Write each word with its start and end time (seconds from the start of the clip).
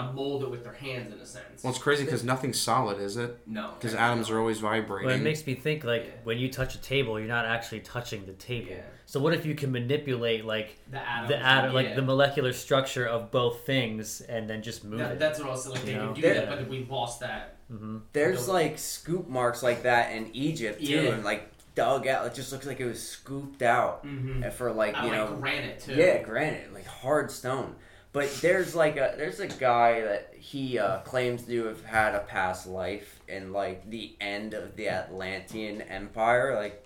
kind 0.00 0.08
of 0.10 0.14
mold 0.14 0.42
it 0.42 0.50
with 0.50 0.64
their 0.64 0.72
hands 0.72 1.12
in 1.12 1.18
a 1.20 1.26
sense. 1.26 1.62
Well, 1.62 1.72
it's 1.72 1.82
crazy 1.82 2.04
because 2.04 2.24
nothing's 2.24 2.58
solid, 2.58 3.00
is 3.00 3.16
it? 3.16 3.38
no, 3.46 3.72
Because 3.78 3.94
atoms 3.94 4.30
are 4.30 4.38
always 4.38 4.58
vibrating. 4.60 5.06
Well, 5.08 5.16
it 5.16 5.22
makes 5.22 5.46
me 5.46 5.54
think 5.54 5.84
like 5.84 6.04
Yeah. 6.04 6.10
when 6.24 6.38
you 6.38 6.50
touch 6.50 6.74
a 6.74 6.80
table, 6.80 7.18
you're 7.18 7.28
not 7.28 7.44
actually 7.46 7.80
touching 7.80 8.26
the 8.26 8.32
table. 8.32 8.70
Yeah. 8.70 8.82
So 9.06 9.18
what 9.20 9.34
if 9.34 9.44
you 9.44 9.54
can 9.54 9.72
manipulate 9.72 10.44
like 10.44 10.78
the 10.90 10.98
atoms. 11.00 11.28
the 11.28 11.36
atom, 11.38 11.74
like 11.74 11.88
yeah. 11.88 11.94
the 11.96 12.02
molecular 12.02 12.52
structure 12.52 13.06
of 13.06 13.30
both 13.30 13.66
things, 13.66 14.20
and 14.20 14.48
then 14.48 14.62
just 14.62 14.84
move 14.84 14.98
That, 15.00 15.12
it? 15.12 15.18
that's 15.18 15.38
what 15.40 15.48
I 15.48 15.50
was 15.52 15.62
saying. 15.64 15.74
Like 15.74 15.84
they 15.84 15.92
You 15.92 15.98
know? 15.98 16.04
can 16.06 16.14
do 16.14 16.20
There- 16.22 16.34
that, 16.34 16.48
but 16.50 16.68
we 16.68 16.86
lost 16.88 17.20
that. 17.20 17.56
There's 18.12 18.48
like 18.48 18.78
scoop 18.78 19.28
marks 19.28 19.62
like 19.62 19.82
that 19.84 20.12
in 20.12 20.30
Egypt 20.34 20.80
too, 20.84 20.92
Yeah. 20.92 21.12
and 21.14 21.24
like 21.24 21.50
dug 21.76 22.06
out. 22.08 22.26
It 22.26 22.34
just 22.34 22.50
looks 22.52 22.66
like 22.66 22.80
it 22.80 22.84
was 22.86 23.00
scooped 23.00 23.62
out 23.62 24.04
Mm-hmm. 24.04 24.50
for 24.50 24.72
like 24.72 24.94
I 24.96 25.04
you 25.04 25.10
like 25.12 25.30
know 25.30 25.36
granite 25.36 25.80
too. 25.80 25.94
Yeah, 25.94 26.22
granite, 26.22 26.72
like 26.74 26.86
hard 26.86 27.30
stone. 27.30 27.76
But 28.12 28.32
there's 28.40 28.74
like 28.74 28.96
a 28.96 29.14
there's 29.16 29.38
a 29.38 29.46
guy 29.46 30.00
that 30.00 30.34
he 30.36 30.78
uh, 30.78 30.98
claims 31.00 31.44
to 31.44 31.64
have 31.66 31.84
had 31.84 32.14
a 32.14 32.20
past 32.20 32.66
life 32.66 33.20
in 33.28 33.52
like 33.52 33.88
the 33.88 34.16
end 34.20 34.52
of 34.52 34.74
the 34.74 34.88
Atlantean 34.88 35.82
Empire, 35.82 36.56
like 36.56 36.84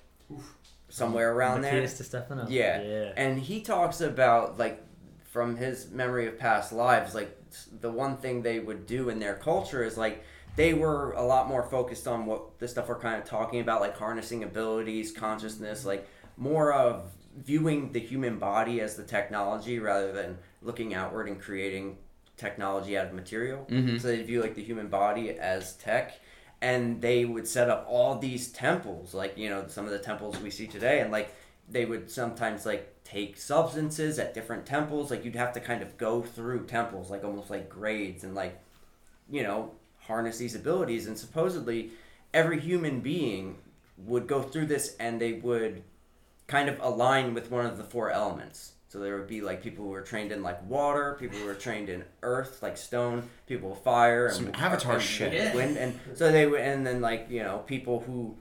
somewhere 0.91 1.33
around 1.33 1.63
there. 1.63 1.73
Matthias 1.73 2.07
Stefano. 2.07 2.47
Yeah. 2.49 2.83
Yeah. 2.83 3.13
And 3.17 3.39
he 3.39 3.63
talks 3.63 4.01
about 4.03 4.59
like 4.59 4.85
from 5.31 5.57
his 5.57 5.91
memory 5.91 6.27
of 6.27 6.39
past 6.39 6.73
lives, 6.73 7.15
like 7.15 7.37
the 7.81 7.91
one 7.91 8.17
thing 8.19 8.43
they 8.43 8.61
would 8.61 8.87
do 8.87 9.09
in 9.09 9.19
their 9.19 9.35
culture 9.35 9.83
is 9.83 9.97
like 9.97 10.25
they 10.57 10.75
were 10.75 11.13
a 11.13 11.23
lot 11.23 11.49
more 11.49 11.63
focused 11.63 12.07
on 12.07 12.27
what 12.27 12.59
the 12.59 12.69
stuff 12.69 12.89
we're 12.89 12.99
kind 12.99 13.21
of 13.21 13.29
talking 13.29 13.61
about, 13.61 13.81
like 13.81 13.97
harnessing 13.97 14.45
abilities, 14.45 15.11
consciousness, 15.11 15.85
like 15.85 16.07
more 16.37 16.73
of 16.73 17.11
viewing 17.37 17.91
the 17.93 17.99
human 17.99 18.39
body 18.39 18.81
as 18.81 18.95
the 18.95 19.03
technology 19.03 19.79
rather 19.79 20.13
than 20.13 20.39
looking 20.65 20.95
outward 20.95 21.29
and 21.29 21.41
creating 21.41 21.99
technology 22.37 22.99
out 22.99 23.07
of 23.07 23.13
material. 23.13 23.67
Mhm. 23.71 24.01
So 24.01 24.09
they 24.09 24.23
view 24.23 24.41
like 24.41 24.55
the 24.55 24.63
human 24.65 24.89
body 24.89 25.31
as 25.39 25.75
tech. 25.77 26.19
And 26.61 27.01
they 27.03 27.25
would 27.27 27.47
set 27.47 27.69
up 27.69 27.87
all 27.89 28.19
these 28.19 28.51
temples, 28.51 29.13
like 29.13 29.37
you 29.37 29.51
know 29.51 29.67
some 29.69 29.85
of 29.85 29.91
the 29.91 29.99
temples 29.99 30.41
we 30.41 30.51
see 30.51 30.67
today, 30.67 31.01
and 31.01 31.13
like 31.13 31.35
they 31.69 31.85
would 31.85 32.11
sometimes 32.11 32.65
like 32.65 32.91
take 33.05 33.37
substances 33.37 34.19
at 34.19 34.33
different 34.33 34.65
temples. 34.65 35.11
Like 35.11 35.25
you'd 35.25 35.37
have 35.37 35.53
to 35.55 35.61
kind 35.61 35.83
of 35.83 35.99
go 35.99 36.23
through 36.23 36.65
temples, 36.67 37.11
like 37.11 37.23
almost 37.23 37.51
like 37.51 37.69
grades, 37.69 38.25
and 38.25 38.35
like 38.35 38.59
you 39.31 39.43
know 39.43 39.73
harness 40.01 40.39
these 40.39 40.55
abilities. 40.55 41.07
And 41.07 41.19
supposedly 41.19 41.91
every 42.33 42.61
human 42.61 43.01
being 43.01 43.59
would 43.99 44.27
go 44.27 44.43
through 44.43 44.67
this, 44.67 44.97
and 44.99 45.21
they 45.21 45.35
would 45.35 45.83
kind 46.47 46.69
of 46.69 46.79
align 46.81 47.35
with 47.35 47.51
one 47.51 47.67
of 47.67 47.77
the 47.77 47.85
four 47.85 48.11
elements. 48.11 48.73
So 48.95 49.01
there 49.01 49.17
would 49.19 49.27
be 49.27 49.41
like 49.41 49.61
people 49.61 49.85
who 49.87 49.91
were 49.91 50.03
trained 50.03 50.31
in 50.31 50.45
like 50.45 50.65
water, 50.71 51.17
people 51.19 51.37
who 51.37 51.47
were 51.47 51.55
trained 51.55 51.89
in 51.89 52.05
earth, 52.23 52.63
like 52.63 52.77
stone, 52.77 53.29
people 53.49 53.71
with 53.71 53.81
fire, 53.81 54.31
Some 54.31 54.47
and 54.47 54.55
Avatar 54.55 54.93
and 54.95 55.03
shit. 55.03 55.33
Yeah. 55.33 55.53
Wind, 55.53 55.77
and 55.77 55.99
so 56.15 56.31
they 56.31 56.47
would, 56.47 56.61
and 56.61 56.87
then 56.87 57.01
like 57.01 57.27
you 57.29 57.43
know 57.43 57.59
people 57.67 57.99
who 58.07 58.37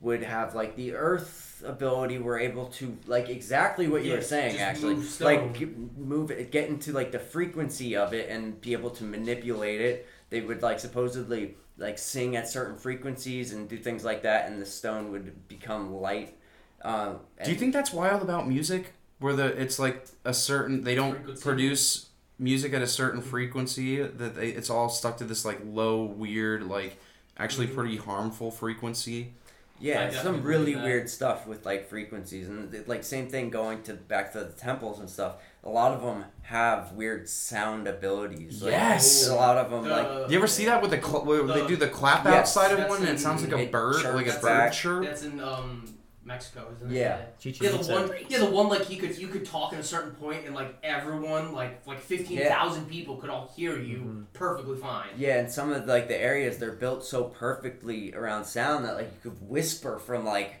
would 0.00 0.24
have 0.24 0.56
like 0.56 0.74
the 0.74 0.94
earth 0.96 1.62
ability 1.64 2.18
were 2.18 2.36
able 2.36 2.66
to 2.66 2.98
like 3.06 3.28
exactly 3.28 3.86
what 3.86 4.02
you 4.02 4.10
Yeah, 4.10 4.16
were 4.16 4.22
saying 4.22 4.58
actually 4.58 4.96
move 4.96 5.20
like 5.20 5.56
g- 5.56 5.70
move 5.96 6.32
it 6.32 6.50
get 6.50 6.68
into 6.68 6.90
like 6.90 7.12
the 7.12 7.20
frequency 7.20 7.94
of 7.94 8.12
it 8.12 8.28
and 8.28 8.60
be 8.60 8.72
able 8.72 8.90
to 8.90 9.04
manipulate 9.04 9.80
it 9.80 10.08
they 10.30 10.40
would 10.40 10.62
like 10.62 10.80
supposedly 10.80 11.54
like 11.78 11.96
sing 11.96 12.34
at 12.34 12.48
certain 12.48 12.74
frequencies 12.74 13.52
and 13.52 13.68
do 13.68 13.76
things 13.78 14.04
like 14.04 14.22
that 14.22 14.48
and 14.50 14.60
the 14.60 14.66
stone 14.66 15.12
would 15.12 15.46
become 15.46 15.94
light 15.94 16.36
um, 16.84 17.20
Do 17.44 17.52
you 17.52 17.56
think 17.56 17.72
that's 17.72 17.92
wild 17.92 18.22
about 18.22 18.48
music? 18.48 18.94
Where 19.22 19.34
the 19.34 19.46
it's 19.46 19.78
like 19.78 20.06
a 20.24 20.34
certain 20.34 20.82
they 20.84 20.94
don't 20.94 21.14
Frequency. 21.16 21.42
produce 21.42 22.06
music 22.38 22.72
at 22.74 22.82
a 22.82 22.86
certain 22.86 23.22
frequency 23.22 24.02
that 24.02 24.34
they, 24.34 24.48
it's 24.48 24.68
all 24.70 24.88
stuck 24.88 25.16
to 25.18 25.24
this 25.24 25.44
like 25.44 25.60
low 25.64 26.02
weird 26.04 26.64
like 26.64 26.96
actually 27.38 27.66
Mm-hmm. 27.66 27.76
pretty 27.76 27.96
harmful 27.96 28.50
frequency. 28.50 29.32
Yeah, 29.80 30.00
I 30.00 30.04
it's 30.04 30.14
definitely 30.16 30.38
some 30.40 30.46
really 30.46 30.76
weird 30.76 31.10
stuff 31.10 31.46
with 31.46 31.64
like 31.66 31.88
frequencies 31.88 32.48
and 32.48 32.70
th- 32.70 32.86
like 32.86 33.02
same 33.02 33.28
thing 33.28 33.50
going 33.50 33.82
to 33.84 33.94
back 33.94 34.32
to 34.32 34.40
the 34.40 34.52
temples 34.52 35.00
and 35.00 35.10
stuff. 35.10 35.36
A 35.64 35.68
lot 35.68 35.92
of 35.92 36.02
them 36.02 36.24
have 36.42 36.92
weird 36.92 37.28
sound 37.28 37.88
abilities. 37.88 38.62
Like, 38.62 38.72
Yes! 38.72 39.28
a 39.28 39.34
lot 39.34 39.56
of 39.58 39.70
them 39.72 39.82
The- 39.84 39.90
like 39.90 40.30
You 40.30 40.38
ever 40.38 40.46
see 40.46 40.66
that 40.66 40.82
with 40.82 40.92
the 40.92 41.00
cl- 41.02 41.24
where 41.24 41.42
they 41.44 41.66
do 41.66 41.74
the 41.76 41.88
clap 41.88 42.24
Yes. 42.24 42.34
outside 42.56 42.72
of 42.78 42.88
one 42.88 43.00
and 43.00 43.08
it 43.08 43.18
sounds 43.20 43.42
like 43.42 43.52
a 43.52 43.66
bird 43.70 44.02
chirps 44.02 44.14
like 44.14 44.26
a 44.28 44.38
bird 44.40 44.72
chirp? 44.72 45.04
That's 45.04 45.22
in 45.24 45.40
um 45.40 45.84
Mexico, 46.24 46.68
isn't 46.76 46.92
it? 46.92 46.98
Yeah. 46.98 47.18
Chichen 47.38 47.64
Yeah, 47.66 47.72
the 47.72 47.78
Itza. 47.80 47.92
one, 47.94 48.10
yeah, 48.28 48.38
the 48.38 48.46
one 48.50 48.68
like 48.68 48.88
you 48.90 48.96
could 48.98 49.16
you 49.18 49.28
could 49.28 49.44
talk 49.44 49.72
at 49.72 49.80
a 49.80 49.84
certain 49.84 50.12
point 50.12 50.46
and 50.46 50.54
like 50.54 50.76
everyone 50.84 51.52
like 51.52 51.86
like 51.86 52.00
fifteen 52.00 52.38
thousand 52.40 52.86
people 52.88 53.16
could 53.16 53.28
all 53.30 53.50
hear 53.56 53.76
you 53.78 53.98
Mm-hmm. 53.98 54.22
perfectly 54.32 54.76
fine. 54.78 55.08
Yeah, 55.16 55.38
and 55.38 55.50
some 55.50 55.72
of 55.72 55.86
like 55.86 56.08
the 56.08 56.16
areas 56.20 56.58
they're 56.58 56.72
built 56.72 57.04
so 57.04 57.24
perfectly 57.24 58.14
around 58.14 58.44
sound 58.44 58.84
that 58.84 58.94
like 58.96 59.10
you 59.24 59.30
could 59.30 59.48
whisper 59.48 59.98
from 59.98 60.24
like 60.24 60.56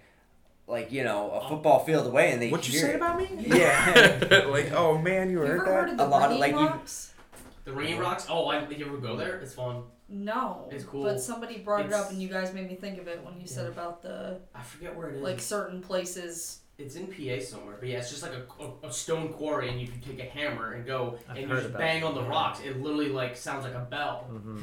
like 0.66 0.90
you 0.92 1.04
know 1.04 1.30
a 1.30 1.48
football 1.48 1.84
field 1.84 2.06
away 2.06 2.32
and 2.32 2.40
they 2.42 2.50
What 2.50 2.66
you 2.66 2.72
hear 2.78 2.88
say 2.88 2.92
it. 2.94 2.96
about 2.96 3.18
me? 3.18 3.28
Yeah. 3.38 4.44
like 4.48 4.72
oh 4.72 4.98
man, 4.98 5.30
you 5.30 5.40
You 5.40 5.46
heard 5.46 5.60
ever 5.60 5.64
that? 5.64 5.74
heard 5.74 5.88
of 5.90 5.96
the 5.98 6.04
A 6.04 6.08
lot 6.08 6.22
of, 6.22 6.40
Ringing 6.40 6.40
like, 6.40 6.52
you- 6.52 6.66
Rocks? 6.68 7.12
The 7.64 7.72
Ringing 7.72 7.98
Rocks. 7.98 8.26
Oh, 8.28 8.48
I 8.48 8.64
did 8.64 8.78
you 8.80 8.86
ever 8.86 8.96
go 8.98 9.16
there? 9.16 9.38
It's 9.38 9.54
fun. 9.54 9.84
No. 10.08 10.68
It's 10.70 10.84
cool. 10.84 11.02
But 11.04 11.20
somebody 11.20 11.58
brought 11.58 11.86
it 11.86 11.92
up, 11.92 12.10
and 12.10 12.20
you 12.20 12.28
guys 12.28 12.52
made 12.52 12.68
me 12.68 12.74
think 12.76 12.98
of 13.00 13.08
it 13.08 13.24
when 13.24 13.40
you 13.40 13.46
said 13.46 13.66
about 13.66 14.02
the 14.02 14.38
I 14.54 14.62
forget 14.62 14.94
where 14.96 15.08
it 15.10 15.16
is. 15.16 15.22
like 15.22 15.40
certain 15.40 15.80
places. 15.80 16.60
it's 16.78 16.96
in 16.96 17.06
PA 17.06 17.42
somewhere, 17.44 17.76
but 17.78 17.88
yeah, 17.88 17.98
it's 17.98 18.10
just 18.10 18.22
like 18.22 18.32
a, 18.32 18.62
a, 18.62 18.88
a 18.88 18.92
stone 18.92 19.32
quarry, 19.32 19.68
and 19.70 19.80
you 19.80 19.86
can 19.88 20.00
take 20.00 20.18
a 20.18 20.24
hammer 20.28 20.72
and 20.72 20.84
go 20.86 21.18
I've 21.28 21.36
and 21.36 21.48
you 21.48 21.54
just 21.56 21.72
bang 21.72 21.98
it, 22.02 22.04
on 22.04 22.14
the 22.14 22.22
rocks. 22.24 22.60
It 22.60 22.80
literally 22.80 23.08
like 23.10 23.36
sounds 23.36 23.64
like 23.64 23.74
a 23.74 23.86
bell, 23.90 24.26
Mhm. 24.30 24.62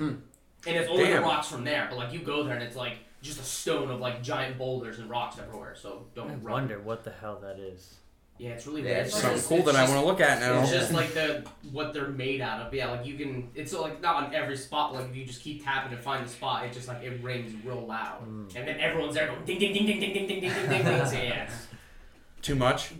and 0.68 0.76
it's 0.78 0.90
only 0.90 1.06
Damn. 1.06 1.22
the 1.22 1.28
rocks 1.28 1.48
from 1.48 1.64
there. 1.64 1.88
But 1.90 1.98
like 1.98 2.14
you 2.14 2.20
go 2.20 2.44
there, 2.44 2.56
and 2.56 2.64
it's 2.64 2.76
like 2.76 2.98
just 3.22 3.40
a 3.40 3.44
stone 3.44 3.90
of 3.90 4.00
like 4.00 4.22
giant 4.22 4.58
boulders 4.58 5.00
and 5.00 5.10
rocks 5.10 5.38
everywhere. 5.40 5.76
So 5.76 6.06
don't 6.16 6.30
I 6.30 6.34
run. 6.36 6.44
wonder 6.44 6.80
what 6.80 7.04
the 7.04 7.12
hell 7.12 7.40
that 7.42 7.58
is. 7.60 7.96
Yeah, 8.40 8.52
it's 8.52 8.66
really 8.66 8.82
weird. 8.84 9.00
it's 9.06 9.10
It's 9.10 9.18
Something 9.22 9.38
just- 9.38 9.50
cool 9.50 9.58
it's 9.58 9.66
that 9.68 9.76
I 9.76 9.84
want 9.84 10.00
to 10.02 10.06
look 10.08 10.22
at 10.22 10.40
now. 10.40 10.62
It's 10.62 10.72
just 10.72 10.94
like 10.94 11.14
the 11.14 11.46
what 11.74 11.94
they're 11.94 12.08
made 12.08 12.40
out 12.40 12.62
of. 12.62 12.74
Yeah, 12.74 12.90
like 12.90 13.06
you 13.06 13.16
can. 13.16 13.50
It's 13.54 13.74
like 13.74 14.00
not 14.02 14.16
on 14.24 14.34
every 14.34 14.56
spot. 14.56 14.94
But 14.94 15.02
like 15.02 15.10
if 15.12 15.16
you 15.18 15.26
just 15.26 15.42
keep 15.42 15.64
tapping 15.64 15.92
and 15.94 16.02
find 16.02 16.26
the 16.26 16.30
spot, 16.30 16.66
it 16.66 16.72
just 16.72 16.88
like 16.88 17.04
it 17.04 17.22
rings 17.22 17.54
real 17.66 17.86
loud, 17.86 18.22
Mm. 18.26 18.56
and 18.56 18.66
then 18.68 18.80
everyone's 18.80 19.16
there 19.16 19.28
going 19.28 19.44
ding 19.44 19.60
ding 19.60 19.74
ding 19.74 19.86
ding 19.86 20.00
ding 20.00 20.14
ding 20.14 20.28
ding 20.28 20.40
ding 20.40 20.52
ding 20.52 20.70
ding. 20.70 20.86
ding. 20.86 21.06
So, 21.06 21.18
yeah, 21.22 21.50
Too 22.42 22.56
much? 22.56 22.92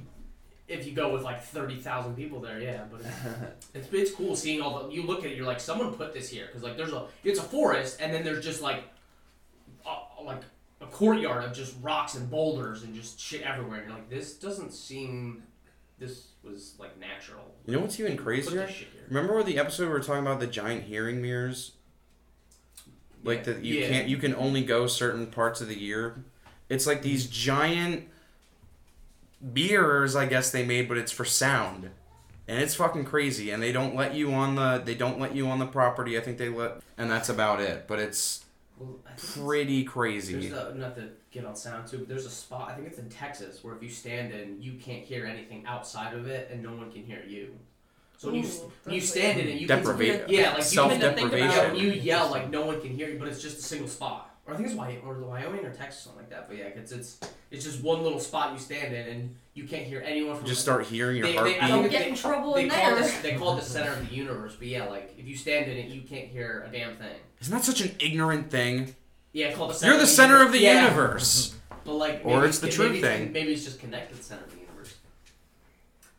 if 0.68 0.86
you 0.86 0.92
go 0.92 1.12
with 1.12 1.24
like 1.24 1.42
thirty 1.42 1.78
thousand 1.80 2.16
people 2.16 2.42
there, 2.42 2.60
yeah. 2.60 2.84
But 2.92 3.00
it's, 3.02 3.66
it's 3.74 3.94
it's 3.94 4.12
cool 4.12 4.36
seeing 4.36 4.62
all 4.62 4.84
the. 4.88 4.94
You 4.94 5.04
look 5.04 5.20
at 5.20 5.32
it, 5.32 5.38
you're 5.38 5.48
like, 5.48 5.62
someone 5.62 5.94
put 5.94 6.14
this 6.14 6.30
here 6.30 6.48
because 6.48 6.64
like 6.64 6.76
there's 6.76 6.92
a 6.94 7.06
it's 7.24 7.40
a 7.40 7.44
forest, 7.44 8.00
and 8.02 8.14
then 8.14 8.24
there's 8.26 8.44
just 8.44 8.62
like, 8.62 8.84
a, 9.86 10.22
like 10.24 10.42
a 10.82 10.86
courtyard 10.86 11.44
of 11.44 11.54
just 11.54 11.76
rocks 11.82 12.16
and 12.16 12.30
boulders 12.30 12.84
and 12.84 12.94
just 12.96 13.20
shit 13.20 13.42
everywhere. 13.42 13.80
And 13.80 13.88
you're 13.90 13.98
like, 13.98 14.10
this 14.10 14.34
doesn't 14.36 14.72
seem. 14.72 15.44
This 15.98 16.28
was 16.44 16.76
like 16.80 16.98
natural. 17.00 17.44
You 17.66 17.74
know 17.74 17.80
what's 17.82 18.00
even 18.00 18.16
crazier? 18.16 18.62
this 18.66 18.72
shit 18.72 18.88
here. 18.94 19.04
Remember 19.10 19.44
the 19.44 19.58
episode 19.60 19.84
we 19.88 19.90
were 19.90 20.00
talking 20.00 20.22
about 20.22 20.40
the 20.40 20.48
giant 20.48 20.84
hearing 20.84 21.22
mirrors? 21.22 21.74
Like 23.24 23.40
Yeah. 23.40 23.54
that 23.54 23.66
you 23.66 23.80
Yeah. 23.80 23.88
can't 23.90 24.08
you 24.08 24.16
can 24.18 24.34
only 24.36 24.64
go 24.64 24.88
certain 24.88 25.28
parts 25.28 25.60
of 25.60 25.68
the 25.68 25.78
year. 25.78 26.24
It's 26.70 26.88
like 26.88 27.02
these 27.02 27.28
giant 27.28 28.08
mirrors 29.42 30.16
I 30.16 30.26
guess 30.26 30.52
they 30.52 30.66
made, 30.66 30.88
but 30.88 30.98
it's 30.98 31.12
for 31.12 31.26
sound. 31.26 31.90
And 32.48 32.60
it's 32.60 32.76
fucking 32.76 33.06
crazy. 33.06 33.52
And 33.52 33.62
they 33.62 33.72
don't 33.72 33.96
let 33.96 34.16
you 34.16 34.32
on 34.34 34.56
the 34.56 34.82
they 34.84 34.96
don't 34.96 35.20
let 35.20 35.36
you 35.36 35.48
on 35.50 35.60
the 35.60 35.66
property. 35.68 36.18
I 36.18 36.22
think 36.22 36.38
they 36.38 36.50
let 36.50 36.82
and 36.98 37.12
that's 37.12 37.30
about 37.30 37.60
it. 37.60 37.88
But 37.88 38.00
it's 38.00 38.46
Well, 38.80 38.96
I 39.06 39.12
think 39.14 39.46
pretty 39.46 39.82
There's 39.84 39.92
crazy. 39.92 40.48
a, 40.50 40.74
not 40.74 40.96
to 40.96 41.10
get 41.32 41.44
on 41.46 41.56
sound 41.56 41.88
too, 41.88 41.98
but 42.00 42.08
there's 42.08 42.26
a 42.26 42.30
spot. 42.30 42.70
I 42.72 42.76
think 42.76 42.88
it's 42.88 42.98
in 43.00 43.10
Texas 43.10 43.64
where 43.64 43.76
if 43.76 43.84
you 43.84 43.90
stand 43.90 44.32
in, 44.34 44.62
you 44.62 44.74
can't 44.74 45.04
hear 45.04 45.26
anything 45.26 45.66
outside 45.66 46.14
of 46.14 46.28
it, 46.28 46.50
and 46.52 46.64
no 46.64 46.74
one 46.74 46.92
can 46.92 47.04
hear 47.04 47.22
you. 47.28 47.50
So 48.18 48.28
when 48.32 48.42
you 48.44 48.48
Ooh, 48.48 48.72
when 48.86 48.96
you 48.96 49.02
stand 49.02 49.40
in 49.40 49.48
it, 49.48 49.60
you 49.60 49.68
can 49.68 49.78
Deprivation. 49.80 50.26
yeah, 50.30 50.54
like 50.54 50.64
Self 50.64 50.94
you 50.94 51.00
can, 51.00 51.18
yeah, 51.18 51.24
when 51.24 51.32
deprivation. 51.32 51.76
you 51.76 51.92
yell 51.92 52.30
like 52.32 52.50
no 52.50 52.66
one 52.66 52.80
can 52.82 52.92
hear 52.92 53.10
you, 53.10 53.20
but 53.20 53.28
it's 53.28 53.42
just 53.42 53.60
a 53.60 53.62
single 53.62 53.88
spot. 53.88 54.26
Or 54.46 54.54
I 54.54 54.58
think 54.58 54.70
it's 54.70 54.78
Wyoming 54.78 55.02
or 55.06 55.14
the 55.16 55.26
Wyoming 55.26 55.64
or 55.66 55.72
Texas 55.74 56.02
something 56.04 56.22
like 56.22 56.30
that. 56.32 56.48
But 56.48 56.58
yeah, 56.58 56.66
it's 56.66 56.92
it's 56.92 57.20
it's 57.52 57.64
just 57.66 57.82
one 57.84 58.02
little 58.02 58.20
spot 58.20 58.52
you 58.54 58.60
stand 58.60 58.94
in, 58.96 59.08
and 59.08 59.36
you 59.54 59.66
can't 59.66 59.84
hear 59.86 60.02
anyone 60.06 60.36
from 60.38 60.46
Just 60.46 60.62
start 60.62 60.86
hearing 60.86 61.18
your 61.18 61.28
They- 61.28 61.34
they- 61.34 61.38
I 61.60 61.68
heartbeat. 61.68 61.70
Don't 61.70 61.90
get 61.90 62.00
they- 62.04 62.10
in 62.10 62.16
trouble 62.16 62.54
They 62.54 62.64
in 62.64 62.70
call, 62.70 62.96
there. 62.96 63.04
it, 63.04 63.20
they 63.24 63.36
call 63.36 63.58
it 63.58 63.62
the 63.62 63.66
center 63.66 63.92
of 63.94 64.10
the 64.10 64.14
universe, 64.16 64.56
but 64.58 64.68
yeah, 64.68 64.86
like 64.86 65.14
if 65.18 65.26
you 65.28 65.36
stand 65.36 65.70
in 65.72 65.78
it, 65.78 65.88
you 65.90 66.02
can't 66.02 66.28
hear 66.28 66.66
a 66.68 66.72
damn 66.72 66.96
thing. 66.98 67.16
Isn't 67.42 67.54
that 67.54 67.64
such 67.64 67.82
an 67.82 67.96
ignorant 68.00 68.50
thing? 68.52 68.96
Yeah, 69.32 69.48
it's 69.48 69.58
called 69.58 69.72
the 69.72 69.76
center. 69.76 69.92
You're 69.94 69.98
the 70.00 70.04
of 70.04 70.10
center 70.10 70.42
of 70.44 70.52
the 70.52 70.60
yeah. 70.60 70.84
universe. 70.86 71.56
But 71.86 71.94
like, 71.94 72.22
Or 72.24 72.46
it's 72.46 72.60
the 72.60 72.68
maybe 72.68 72.76
truth 72.76 72.96
it's- 72.98 73.18
thing. 73.18 73.32
Maybe 73.32 73.54
it's 73.54 73.64
just 73.64 73.80
connected 73.80 74.12
to 74.14 74.18
the 74.18 74.24
center 74.24 74.44
of 74.44 74.52
the 74.52 74.58
universe. 74.60 74.96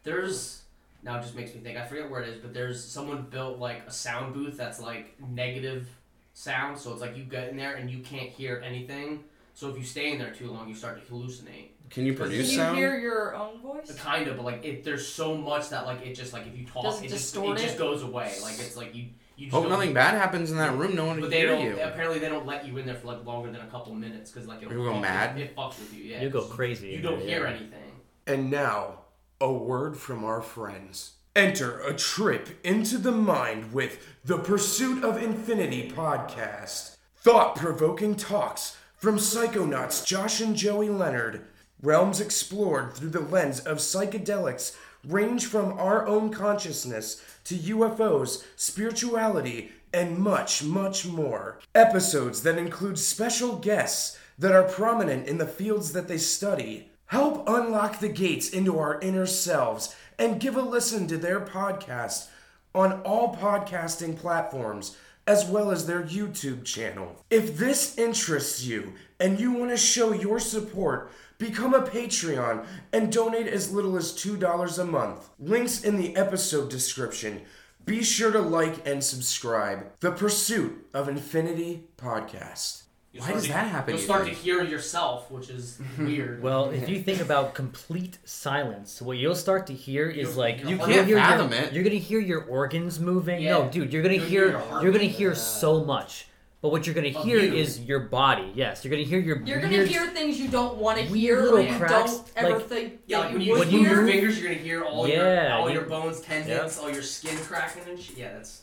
There's 0.03 0.63
now 1.03 1.19
it 1.19 1.23
just 1.23 1.35
makes 1.37 1.55
me 1.55 1.61
think. 1.61 1.79
I 1.79 1.87
forget 1.87 2.11
where 2.11 2.23
it 2.23 2.29
is, 2.31 2.39
but 2.41 2.53
there's 2.53 2.83
someone 2.85 3.23
built 3.31 3.59
like 3.59 3.83
a 3.87 3.91
sound 3.93 4.35
booth 4.35 4.57
that's 4.57 4.81
like 4.81 5.15
negative 5.31 5.89
sound, 6.35 6.79
so 6.79 6.93
it's 6.93 7.01
like 7.01 7.17
you 7.17 7.25
get 7.25 7.49
in 7.51 7.57
there 7.57 7.75
and 7.75 7.91
you 7.91 8.01
can't 8.01 8.31
hear 8.31 8.61
anything. 8.65 9.23
So 9.55 9.69
if 9.69 9.77
you 9.77 9.85
stay 9.85 10.13
in 10.13 10.19
there 10.19 10.33
too 10.33 10.51
long, 10.51 10.69
you 10.69 10.75
start 10.75 11.05
to 11.07 11.13
hallucinate. 11.13 11.69
Can 11.91 12.07
you 12.07 12.15
produce 12.15 12.47
Can 12.47 12.51
you 12.51 12.57
sound? 12.57 12.79
hear 12.79 12.99
your 12.99 13.35
own 13.37 13.61
voice? 13.61 13.93
Kind 13.97 14.29
of, 14.29 14.37
but 14.37 14.45
like 14.45 14.65
it, 14.65 14.83
there's 14.85 15.07
so 15.07 15.37
much 15.37 15.69
that 15.71 15.87
like 15.87 16.05
it 16.07 16.15
just 16.15 16.33
like 16.33 16.47
if 16.47 16.57
you 16.57 16.65
talk, 16.67 16.85
Does 16.85 17.03
it 17.03 17.07
it 17.07 17.09
just 17.11 17.37
it 17.37 17.59
just 17.59 17.79
goes 17.79 18.03
away. 18.03 18.33
Like 18.43 18.55
it's 18.55 18.77
like 18.77 18.95
you 18.95 19.07
You 19.41 19.47
just 19.47 19.55
Hope 19.55 19.69
nothing 19.71 19.95
bad 19.95 20.15
happens 20.15 20.51
in 20.51 20.59
that 20.59 20.77
room. 20.77 20.95
No 20.95 21.07
one 21.07 21.17
But 21.17 21.23
will 21.23 21.31
they 21.31 21.39
hear 21.41 21.49
don't. 21.49 21.65
you. 21.65 21.81
Apparently, 21.81 22.19
they 22.19 22.29
don't 22.29 22.45
let 22.47 22.67
you 22.67 22.77
in 22.77 22.85
there 22.87 22.95
for 22.95 23.07
like 23.07 23.25
longer 23.25 23.51
than 23.51 23.63
a 23.63 23.67
couple 23.69 23.95
minutes 23.95 24.31
because 24.31 24.47
like 24.47 24.61
it'll 24.63 24.73
You'll 24.75 24.85
go 24.85 24.93
fuck- 24.93 25.03
mad? 25.03 25.39
It, 25.39 25.43
it 25.45 25.57
fucks 25.57 25.79
with 25.79 25.95
you. 25.95 26.05
Yeah. 26.05 26.23
You 26.23 26.29
go 26.31 26.43
crazy 26.43 26.89
You 26.91 26.97
in 26.97 27.03
don't 27.03 27.19
there, 27.21 27.29
hear 27.29 27.45
yeah. 27.47 27.57
anything. 27.57 27.93
And 28.27 28.51
now, 28.51 28.99
a 29.41 29.51
word 29.53 29.97
from 29.97 30.25
our 30.25 30.43
friends. 30.43 31.13
Enter 31.35 31.79
a 31.81 31.95
trip 31.95 32.49
into 32.65 32.99
the 32.99 33.13
mind 33.13 33.73
with 33.73 34.05
the 34.25 34.37
Pursuit 34.39 35.03
of 35.05 35.23
Infinity 35.23 35.91
podcast. 35.91 36.97
Thought 37.17 37.57
provoking 37.57 38.17
talks 38.17 38.77
from 38.97 39.17
psychonauts 39.17 40.05
Josh 40.05 40.41
and 40.41 40.55
Joey 40.57 40.91
Leonard. 40.91 41.47
Realms 41.83 42.21
explored 42.21 42.93
through 42.95 43.09
the 43.11 43.21
lens 43.21 43.61
of 43.61 43.79
psychedelics 43.79 44.77
range 45.07 45.47
from 45.47 45.79
our 45.79 46.07
own 46.07 46.31
consciousness 46.31 47.23
to 47.45 47.55
UFOs, 47.55 48.45
spirituality, 48.57 49.73
and 49.93 50.19
much, 50.19 50.63
much 50.63 51.07
more. 51.07 51.59
Episodes 51.75 52.43
that 52.43 52.59
include 52.59 52.99
special 52.99 53.57
guests 53.57 54.19
that 54.39 54.53
are 54.53 54.63
prominent 54.63 55.27
in 55.27 55.39
the 55.39 55.47
fields 55.47 55.93
that 55.93 56.09
they 56.09 56.19
study. 56.19 56.91
Help 57.07 57.49
unlock 57.49 57.99
the 57.99 58.09
gates 58.09 58.51
into 58.51 58.79
our 58.79 59.01
inner 59.01 59.27
selves 59.27 59.95
and 60.19 60.41
give 60.41 60.57
a 60.57 60.63
listen 60.63 61.09
to 61.09 61.17
their 61.17 61.41
podcast 61.41 62.29
on 62.75 63.01
all 63.03 63.35
podcasting 63.35 64.17
platforms 64.17 64.97
as 65.27 65.45
well 65.45 65.71
as 65.71 65.87
their 65.87 66.03
YouTube 66.03 66.65
channel. 66.65 67.25
If 67.31 67.57
this 67.57 67.99
interests 67.99 68.63
you 68.63 68.95
and 69.21 69.39
you 69.39 69.53
want 69.53 69.71
to 69.71 69.77
show 69.77 70.13
your 70.13 70.41
support, 70.41 71.11
become 71.39 71.75
a 71.75 71.83
Patreon 71.83 72.65
and 72.93 73.13
donate 73.13 73.47
as 73.47 73.73
little 73.73 73.97
as 73.97 74.13
$2 74.13 74.79
a 74.79 74.85
month. 74.85 75.29
Links 75.39 75.83
in 75.85 75.97
the 75.97 76.17
episode 76.17 76.71
description. 76.71 77.43
Be 77.87 78.03
sure 78.03 78.31
to 78.33 78.41
like 78.41 78.87
and 78.87 79.03
subscribe. 79.03 79.87
The 80.01 80.11
Pursuit 80.13 80.87
of 80.95 81.09
Infinity 81.09 81.85
Podcast. 81.97 82.83
You'll 83.13 83.25
Why 83.25 83.33
does 83.33 83.45
to- 83.47 83.49
that 83.53 83.67
happen, 83.67 83.95
You'll 83.95 84.01
you 84.01 84.05
start 84.07 84.27
to 84.27 84.33
hear 84.33 84.63
yourself, 84.63 85.31
which 85.33 85.49
is 85.51 85.81
weird. 85.99 86.41
Well, 86.43 86.71
if 86.71 86.89
you 86.89 87.03
think 87.03 87.21
about 87.21 87.55
complete 87.55 88.19
silence, 88.25 89.03
what 89.03 89.17
you'll 89.17 89.35
start 89.35 89.67
to 89.67 89.73
hear 89.75 90.09
is 90.09 90.29
You'll- 90.29 90.37
like 90.39 90.61
You 90.61 90.69
you're 90.69 90.79
can't 90.79 90.91
gonna 90.91 91.05
hear 91.05 91.17
fathom 91.17 91.51
your, 91.53 91.61
it. 91.61 91.73
You're 91.73 91.83
gonna 91.83 91.97
hear 91.97 92.21
your 92.21 92.45
organs 92.45 93.01
moving. 93.01 93.43
Yeah. 93.43 93.53
No, 93.59 93.69
dude, 93.69 93.93
you're 93.93 94.03
gonna 94.03 94.15
You'll 94.15 94.25
hear 94.27 94.41
hear 94.45 94.51
your 94.51 94.61
you're 94.61 94.93
gonna 94.93 95.05
heartbeat. 95.05 95.11
hear 95.11 95.35
so 95.35 95.83
much. 95.85 96.27
But 96.63 96.73
what 96.73 96.87
you're 96.87 96.95
gonna 96.95 97.09
hear 97.09 97.41
you. 97.41 97.55
is 97.55 97.81
your 97.81 98.01
body. 98.01 98.53
Yes, 98.55 98.85
you're 98.85 98.91
gonna 98.91 99.03
hear 99.03 99.19
your 99.19 99.41
You're 99.43 99.61
gonna 99.63 99.85
hear 99.87 100.07
things 100.09 100.39
you 100.39 100.49
don't 100.49 100.77
want 100.77 100.99
to 100.99 101.05
weird 101.05 101.15
hear, 101.15 101.43
little 101.43 101.61
or 101.75 101.79
cracks, 101.79 102.17
don't 102.17 102.33
ever 102.37 102.51
like- 102.59 102.67
think 102.69 102.99
yeah, 103.07 103.19
that 103.19 103.25
like 103.25 103.33
when 103.33 103.41
you 103.41 103.47
you, 103.47 103.53
would 103.53 103.61
when 103.61 103.71
you 103.71 103.79
move 103.81 103.89
your 103.91 104.07
fingers, 104.07 104.39
you're 104.41 104.49
gonna 104.53 104.63
hear 104.63 104.85
all 104.85 105.09
Yeah, 105.09 105.15
your 105.49 105.53
all 105.59 105.69
you- 105.69 105.75
your 105.77 105.85
bones, 105.85 106.21
tendons, 106.21 106.79
all 106.79 106.91
your 106.91 107.03
skin 107.03 107.37
cracking 107.39 107.83
and 107.89 107.99
shit. 107.99 108.19
Yeah, 108.19 108.35
that's 108.35 108.63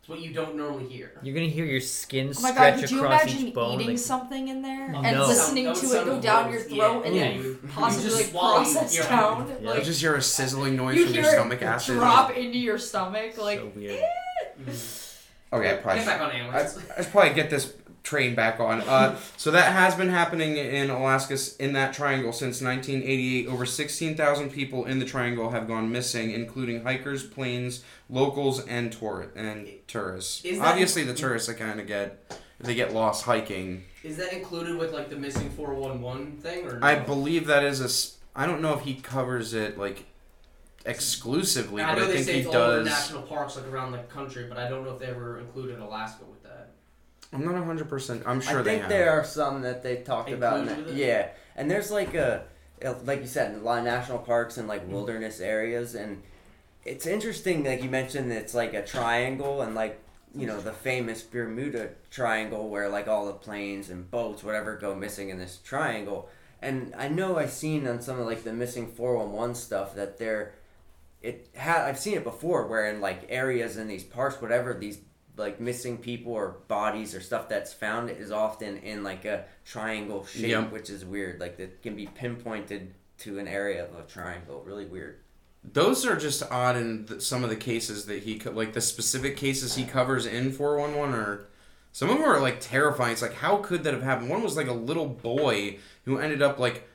It's 0.00 0.08
what 0.08 0.20
you 0.20 0.32
don't 0.32 0.54
normally 0.56 0.88
hear. 0.88 1.12
You're 1.22 1.34
gonna 1.34 1.46
hear 1.48 1.64
your 1.64 1.80
skin 1.80 2.32
Oh 2.36 2.40
my 2.42 2.48
god, 2.50 2.54
stretch 2.54 2.80
could 2.80 2.90
you 2.92 3.00
across 3.04 3.22
imagine 3.24 3.46
each 3.48 3.54
bone. 3.54 3.74
eating 3.80 3.88
like- 3.88 3.98
something 3.98 4.48
in 4.48 4.62
there 4.62 4.92
Oh, 4.94 5.02
and 5.02 5.16
no. 5.16 5.26
listening 5.26 5.64
That 5.64 5.76
to 5.76 5.86
it 5.86 6.04
go 6.04 6.20
down 6.20 6.52
your 6.52 6.60
throat 6.60 6.76
Yeah, 6.76 7.02
and 7.06 7.16
yeah, 7.16 7.22
then 7.22 7.36
you- 7.38 7.42
you 7.42 7.68
possibly 7.72 8.08
just 8.10 8.22
like 8.34 8.40
process 8.40 8.94
your- 8.96 9.04
down? 9.04 9.48
Yeah. 9.48 9.60
You 9.62 9.66
Like 9.74 9.84
just 9.84 10.00
hear 10.00 10.14
a 10.14 10.22
sizzling 10.22 10.76
noise 10.76 10.96
you 10.96 11.04
from 11.06 11.12
hear 11.14 11.22
your 11.22 11.30
it 11.30 11.34
stomach 11.34 11.62
acid. 11.62 11.94
drop 11.96 12.36
into 12.36 12.58
your 12.58 12.78
stomach, 12.78 13.36
like 13.36 13.58
so 13.58 13.72
weird. 13.74 13.98
Eh. 14.00 14.06
Mm-hmm. 14.60 15.01
Okay, 15.52 15.72
I 15.72 15.76
probably. 15.76 16.04
Get 16.04 16.06
back 16.06 16.20
on 16.20 16.30
I. 16.30 16.60
I 16.96 17.02
should 17.02 17.12
probably 17.12 17.34
get 17.34 17.50
this 17.50 17.74
train 18.02 18.34
back 18.34 18.58
on. 18.58 18.80
Uh, 18.82 19.16
so 19.36 19.50
that 19.50 19.72
has 19.72 19.94
been 19.94 20.08
happening 20.08 20.56
in 20.56 20.90
Alaska 20.90 21.36
in 21.58 21.72
that 21.74 21.92
triangle 21.92 22.32
since 22.32 22.60
1988. 22.60 23.46
Over 23.48 23.66
16,000 23.66 24.50
people 24.50 24.84
in 24.86 24.98
the 24.98 25.04
triangle 25.04 25.50
have 25.50 25.68
gone 25.68 25.92
missing, 25.92 26.30
including 26.30 26.82
hikers, 26.82 27.24
planes, 27.24 27.84
locals, 28.10 28.64
and 28.66 28.92
tour 28.92 29.30
and 29.36 29.68
tourists. 29.86 30.44
Obviously, 30.60 31.04
the 31.04 31.14
tourists 31.14 31.48
that 31.48 31.58
kind 31.58 31.80
of 31.80 31.86
get 31.86 32.24
if 32.58 32.66
they 32.66 32.74
get 32.74 32.92
lost 32.92 33.24
hiking. 33.24 33.84
Is 34.04 34.16
that 34.16 34.32
included 34.32 34.78
with 34.78 34.92
like 34.92 35.10
the 35.10 35.16
missing 35.16 35.50
411 35.50 36.38
thing 36.38 36.66
or? 36.66 36.78
I 36.82 36.96
believe 36.96 37.46
that 37.46 37.64
is 37.64 37.80
a. 37.80 38.38
I 38.38 38.46
don't 38.46 38.62
know 38.62 38.72
if 38.74 38.80
he 38.80 38.94
covers 38.94 39.52
it 39.52 39.76
like 39.78 40.06
exclusively, 40.86 41.82
I 41.82 41.94
but 41.94 41.98
know 42.00 42.04
I 42.04 42.08
they 42.08 42.14
think 42.14 42.26
say 42.26 42.32
he 42.34 42.38
it's 42.40 42.48
all 42.48 42.54
over 42.62 42.76
does. 42.78 42.86
national 42.88 43.22
parks 43.22 43.56
like 43.56 43.66
around 43.66 43.92
the 43.92 43.98
country, 43.98 44.46
but 44.48 44.58
I 44.58 44.68
don't 44.68 44.84
know 44.84 44.92
if 44.94 44.98
they 45.00 45.06
ever 45.06 45.38
included 45.40 45.78
Alaska 45.78 46.24
with 46.24 46.42
that. 46.42 46.70
I'm 47.32 47.44
not 47.44 47.54
100. 47.54 47.88
percent 47.88 48.22
I'm 48.26 48.40
sure 48.40 48.60
I 48.60 48.62
they 48.62 48.70
think 48.72 48.80
have. 48.82 48.90
there 48.90 49.10
are 49.12 49.24
some 49.24 49.62
that 49.62 49.82
they 49.82 49.96
talked 49.98 50.30
about. 50.30 50.54
in 50.60 50.60
Included 50.68 50.84
that- 50.86 50.90
with 50.92 51.00
it? 51.00 51.06
yeah, 51.06 51.28
and 51.56 51.70
there's 51.70 51.90
like 51.90 52.14
a, 52.14 52.44
like 53.04 53.20
you 53.20 53.26
said, 53.26 53.54
a 53.54 53.58
lot 53.58 53.78
of 53.78 53.84
national 53.84 54.18
parks 54.18 54.56
and 54.58 54.68
Mm-hmm. 54.68 54.80
like 54.86 54.92
wilderness 54.92 55.40
areas, 55.40 55.94
and 55.94 56.22
it's 56.84 57.06
interesting. 57.06 57.64
Like 57.64 57.82
you 57.82 57.90
mentioned, 57.90 58.30
it's 58.32 58.54
like 58.54 58.74
a 58.74 58.84
triangle, 58.84 59.62
and 59.62 59.74
like 59.74 59.98
you 60.34 60.46
know 60.46 60.60
the 60.60 60.72
famous 60.72 61.22
Bermuda 61.22 61.90
Triangle, 62.10 62.68
where 62.68 62.88
like 62.88 63.08
all 63.08 63.26
the 63.26 63.32
planes 63.34 63.88
and 63.90 64.10
boats, 64.10 64.42
whatever, 64.42 64.76
go 64.76 64.94
missing 64.94 65.28
in 65.30 65.38
this 65.38 65.58
triangle. 65.64 66.28
And 66.60 66.94
I 66.96 67.08
know 67.08 67.38
I've 67.38 67.50
seen 67.50 67.88
on 67.88 68.00
some 68.00 68.20
of 68.20 68.26
like 68.26 68.44
the 68.44 68.52
missing 68.52 68.86
four 68.86 69.16
one 69.16 69.32
one 69.32 69.54
stuff 69.56 69.94
that 69.96 70.18
they're, 70.18 70.54
it 71.22 71.48
had 71.54 71.82
I've 71.82 71.98
seen 71.98 72.14
it 72.14 72.24
before, 72.24 72.66
where 72.66 72.88
in 72.90 73.00
like 73.00 73.26
areas 73.28 73.76
in 73.76 73.88
these 73.88 74.04
parks, 74.04 74.40
whatever 74.40 74.74
these 74.74 74.98
like 75.36 75.60
missing 75.60 75.96
people 75.98 76.32
or 76.32 76.56
bodies 76.68 77.14
or 77.14 77.20
stuff 77.20 77.48
that's 77.48 77.72
found 77.72 78.10
is 78.10 78.30
often 78.30 78.76
in 78.78 79.02
like 79.02 79.24
a 79.24 79.44
triangle 79.64 80.26
shape, 80.26 80.50
Yep. 80.50 80.72
which 80.72 80.90
is 80.90 81.04
weird. 81.04 81.40
Like 81.40 81.56
that 81.56 81.82
can 81.82 81.96
be 81.96 82.06
pinpointed 82.06 82.94
to 83.18 83.38
an 83.38 83.48
area 83.48 83.84
of 83.84 83.98
a 83.98 84.02
triangle. 84.02 84.62
Really 84.66 84.84
weird. 84.86 85.20
Those 85.64 86.04
are 86.04 86.16
just 86.16 86.42
odd 86.50 86.76
in 86.76 87.06
th- 87.06 87.22
some 87.22 87.44
of 87.44 87.50
the 87.50 87.56
cases 87.56 88.06
that 88.06 88.24
he 88.24 88.38
co- 88.38 88.50
like 88.50 88.72
the 88.72 88.80
specific 88.80 89.36
cases 89.36 89.76
he 89.76 89.84
covers 89.84 90.26
in 90.26 90.52
411 90.52 91.14
or 91.14 91.46
some 91.92 92.10
of 92.10 92.18
them 92.18 92.26
are 92.26 92.40
like 92.40 92.58
terrifying. 92.60 93.12
It's 93.12 93.22
like 93.22 93.34
how 93.34 93.58
could 93.58 93.84
that 93.84 93.94
have 93.94 94.02
happened? 94.02 94.28
One 94.28 94.42
was 94.42 94.56
like 94.56 94.66
a 94.68 94.72
little 94.72 95.06
boy 95.06 95.78
who 96.04 96.18
ended 96.18 96.42
up 96.42 96.58
like 96.58 96.88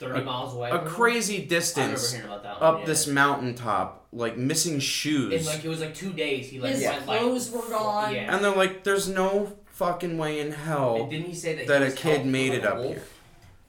30 0.00 0.24
miles 0.24 0.54
away. 0.54 0.70
a 0.70 0.72
from 0.76 0.84
them? 0.84 0.94
crazy 0.94 1.34
I 1.34 1.36
remember 1.36 1.54
distance 1.54 2.12
hearing 2.12 2.26
about 2.26 2.42
that 2.42 2.60
one, 2.60 2.74
up 2.74 2.80
yeah. 2.80 2.86
this 2.86 3.06
mountaintop, 3.06 4.06
like 4.12 4.36
missing 4.36 4.78
shoes. 4.80 5.32
And 5.34 5.46
like 5.46 5.64
it 5.64 5.68
was 5.68 5.80
like 5.80 5.94
two 5.94 6.12
days. 6.12 6.48
He 6.50 6.58
like 6.60 6.72
His 6.74 6.84
went 6.84 7.06
like 7.06 7.20
clothes 7.20 7.50
were 7.50 7.68
gone. 7.68 8.14
Yeah. 8.14 8.34
and 8.34 8.44
they're 8.44 8.54
like, 8.54 8.84
there's 8.84 9.08
no 9.08 9.56
fucking 9.66 10.18
way 10.18 10.40
in 10.40 10.48
And 10.48 10.54
hell 10.56 11.06
didn't 11.06 11.26
he 11.26 11.34
say 11.34 11.54
that, 11.54 11.66
that 11.66 11.82
he 11.82 11.88
a 11.88 11.92
kid 11.92 12.26
made 12.26 12.52
it 12.52 12.64
up 12.64 12.76
wolf? 12.78 12.88
here. 12.94 13.04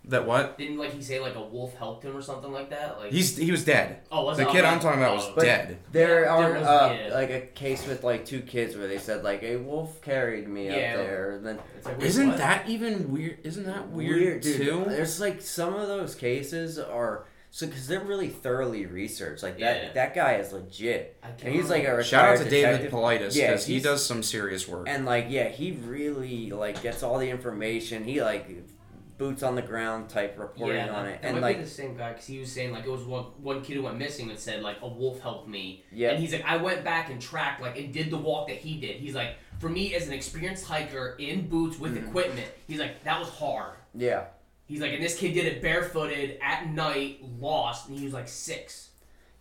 That 0.06 0.25
what? 0.25 0.57
Didn't 0.57 0.77
like 0.80 0.94
he 0.94 1.01
say 1.03 1.19
like 1.19 1.36
a 1.36 1.42
wolf 1.42 1.75
helped 1.77 2.03
him 2.03 2.18
or 2.18 2.21
something 2.24 2.51
like 2.51 2.71
that? 2.71 2.98
Like 3.00 3.12
He's 3.12 3.38
he 3.38 3.51
was 3.51 3.63
dead. 3.63 4.00
oh, 4.12 4.25
was 4.25 4.38
The 4.38 4.48
it? 4.50 4.51
kid 4.51 4.65
I'm 4.65 4.80
talking 4.80 5.00
about 5.00 5.15
was 5.18 5.25
oh, 5.27 5.33
But- 5.36 5.44
dead. 5.45 5.77
There 5.92 6.24
Yeah, 6.24 6.30
are 6.36 6.42
there 6.50 6.59
was- 6.59 6.68
uh, 6.68 6.98
yeah. 7.07 7.13
like 7.13 7.30
a 7.30 7.42
case 7.42 7.86
with 7.86 8.03
like 8.03 8.25
two 8.25 8.42
kids 8.42 8.75
where 8.75 8.88
they 8.88 8.98
said 8.98 9.24
like 9.24 9.44
a 9.44 9.57
wolf 9.57 10.01
carried 10.01 10.48
me 10.48 10.65
Yeah. 10.65 10.71
up 10.74 10.97
there. 11.06 11.31
And 11.33 11.45
then 11.45 11.59
It's 11.78 11.85
like, 11.85 11.99
wait, 11.99 12.07
Isn't 12.07 12.30
what? 12.30 12.37
that 12.40 12.68
even 12.68 13.11
weird? 13.11 13.37
Isn't 13.44 13.66
that 13.68 13.90
weird, 13.90 14.42
dude. 14.42 14.57
too? 14.57 14.85
There's 14.87 15.19
like 15.21 15.40
some 15.42 15.76
of 15.76 15.87
those 15.87 16.16
cases 16.16 16.80
are 16.80 17.26
so 17.52 17.68
because 17.68 17.85
they're 17.87 17.99
really 17.99 18.30
thoroughly 18.30 18.87
researched. 18.87 19.44
Like 19.44 19.59
Yeah. 19.59 19.73
that 19.73 19.94
that 19.94 20.16
guy 20.16 20.37
is 20.37 20.52
legit. 20.52 21.16
I 21.21 21.28
can't 21.28 21.44
And 21.44 21.54
he's 21.56 21.69
like 21.69 21.81
a 21.83 21.87
remember. 21.87 22.04
Shout 22.04 22.26
out 22.26 22.31
retired 22.31 22.44
to 22.45 22.49
David 22.49 22.71
detective. 22.78 22.92
Paulides 22.92 23.35
Yeah, 23.35 23.47
because 23.52 23.66
he 23.68 23.73
he's- 23.73 23.83
does 23.83 24.04
some 24.04 24.23
serious 24.23 24.68
work. 24.68 24.87
And 24.90 25.06
like, 25.06 25.28
yeah, 25.30 25.47
he 25.49 25.73
really 25.85 26.49
like 26.49 26.81
gets 26.81 27.04
all 27.04 27.19
the 27.19 27.30
information. 27.30 28.04
He 28.04 28.21
like 28.23 28.47
boots 29.21 29.44
on 29.44 29.54
the 29.54 29.61
ground 29.61 30.09
type 30.09 30.35
reporting 30.40 30.78
yeah, 30.78 30.92
on 30.92 31.06
it, 31.06 31.19
and 31.21 31.35
might 31.35 31.42
like, 31.42 31.57
be 31.57 31.63
the 31.63 31.69
same 31.69 31.95
guy 31.95 32.09
because 32.09 32.25
he 32.25 32.40
was 32.40 32.51
saying 32.51 32.71
like 32.71 32.85
it 32.85 32.90
was 32.90 33.04
one 33.04 33.25
one 33.44 33.61
kid 33.61 33.75
who 33.75 33.83
went 33.83 33.95
missing 33.95 34.31
and 34.31 34.40
said 34.40 34.63
like 34.63 34.78
a 34.81 34.87
wolf 34.87 35.21
helped 35.21 35.47
me, 35.47 35.83
yeah, 35.92 36.09
and 36.09 36.19
he's 36.19 36.33
like 36.33 36.44
I 36.44 36.57
went 36.57 36.83
back 36.83 37.11
and 37.11 37.21
tracked 37.21 37.61
like 37.61 37.78
and 37.78 37.94
did 37.94 38.09
the 38.09 38.18
walk 38.18 38.47
that 38.47 38.57
he 38.57 38.78
did. 38.81 38.95
He's 38.95 39.13
like 39.13 39.35
for 39.59 39.69
me 39.69 39.94
as 39.94 40.07
an 40.07 40.13
experienced 40.13 40.66
hiker 40.66 41.16
in 41.19 41.47
boots 41.47 41.78
with 41.78 41.95
Mhm. 41.95 42.07
equipment, 42.07 42.47
he's 42.68 42.80
like 42.80 43.04
that 43.04 43.19
was 43.19 43.30
hard. 43.30 43.75
yeah, 43.94 44.23
He's 44.66 44.81
like 44.81 44.94
and 44.94 45.04
this 45.04 45.16
kid 45.16 45.35
did 45.35 45.45
it 45.45 45.61
barefooted 45.61 46.40
at 46.42 46.68
night, 46.69 47.19
lost, 47.40 47.90
and 47.90 47.99
he 47.99 48.04
was 48.04 48.16
like 48.16 48.28
six. 48.28 48.90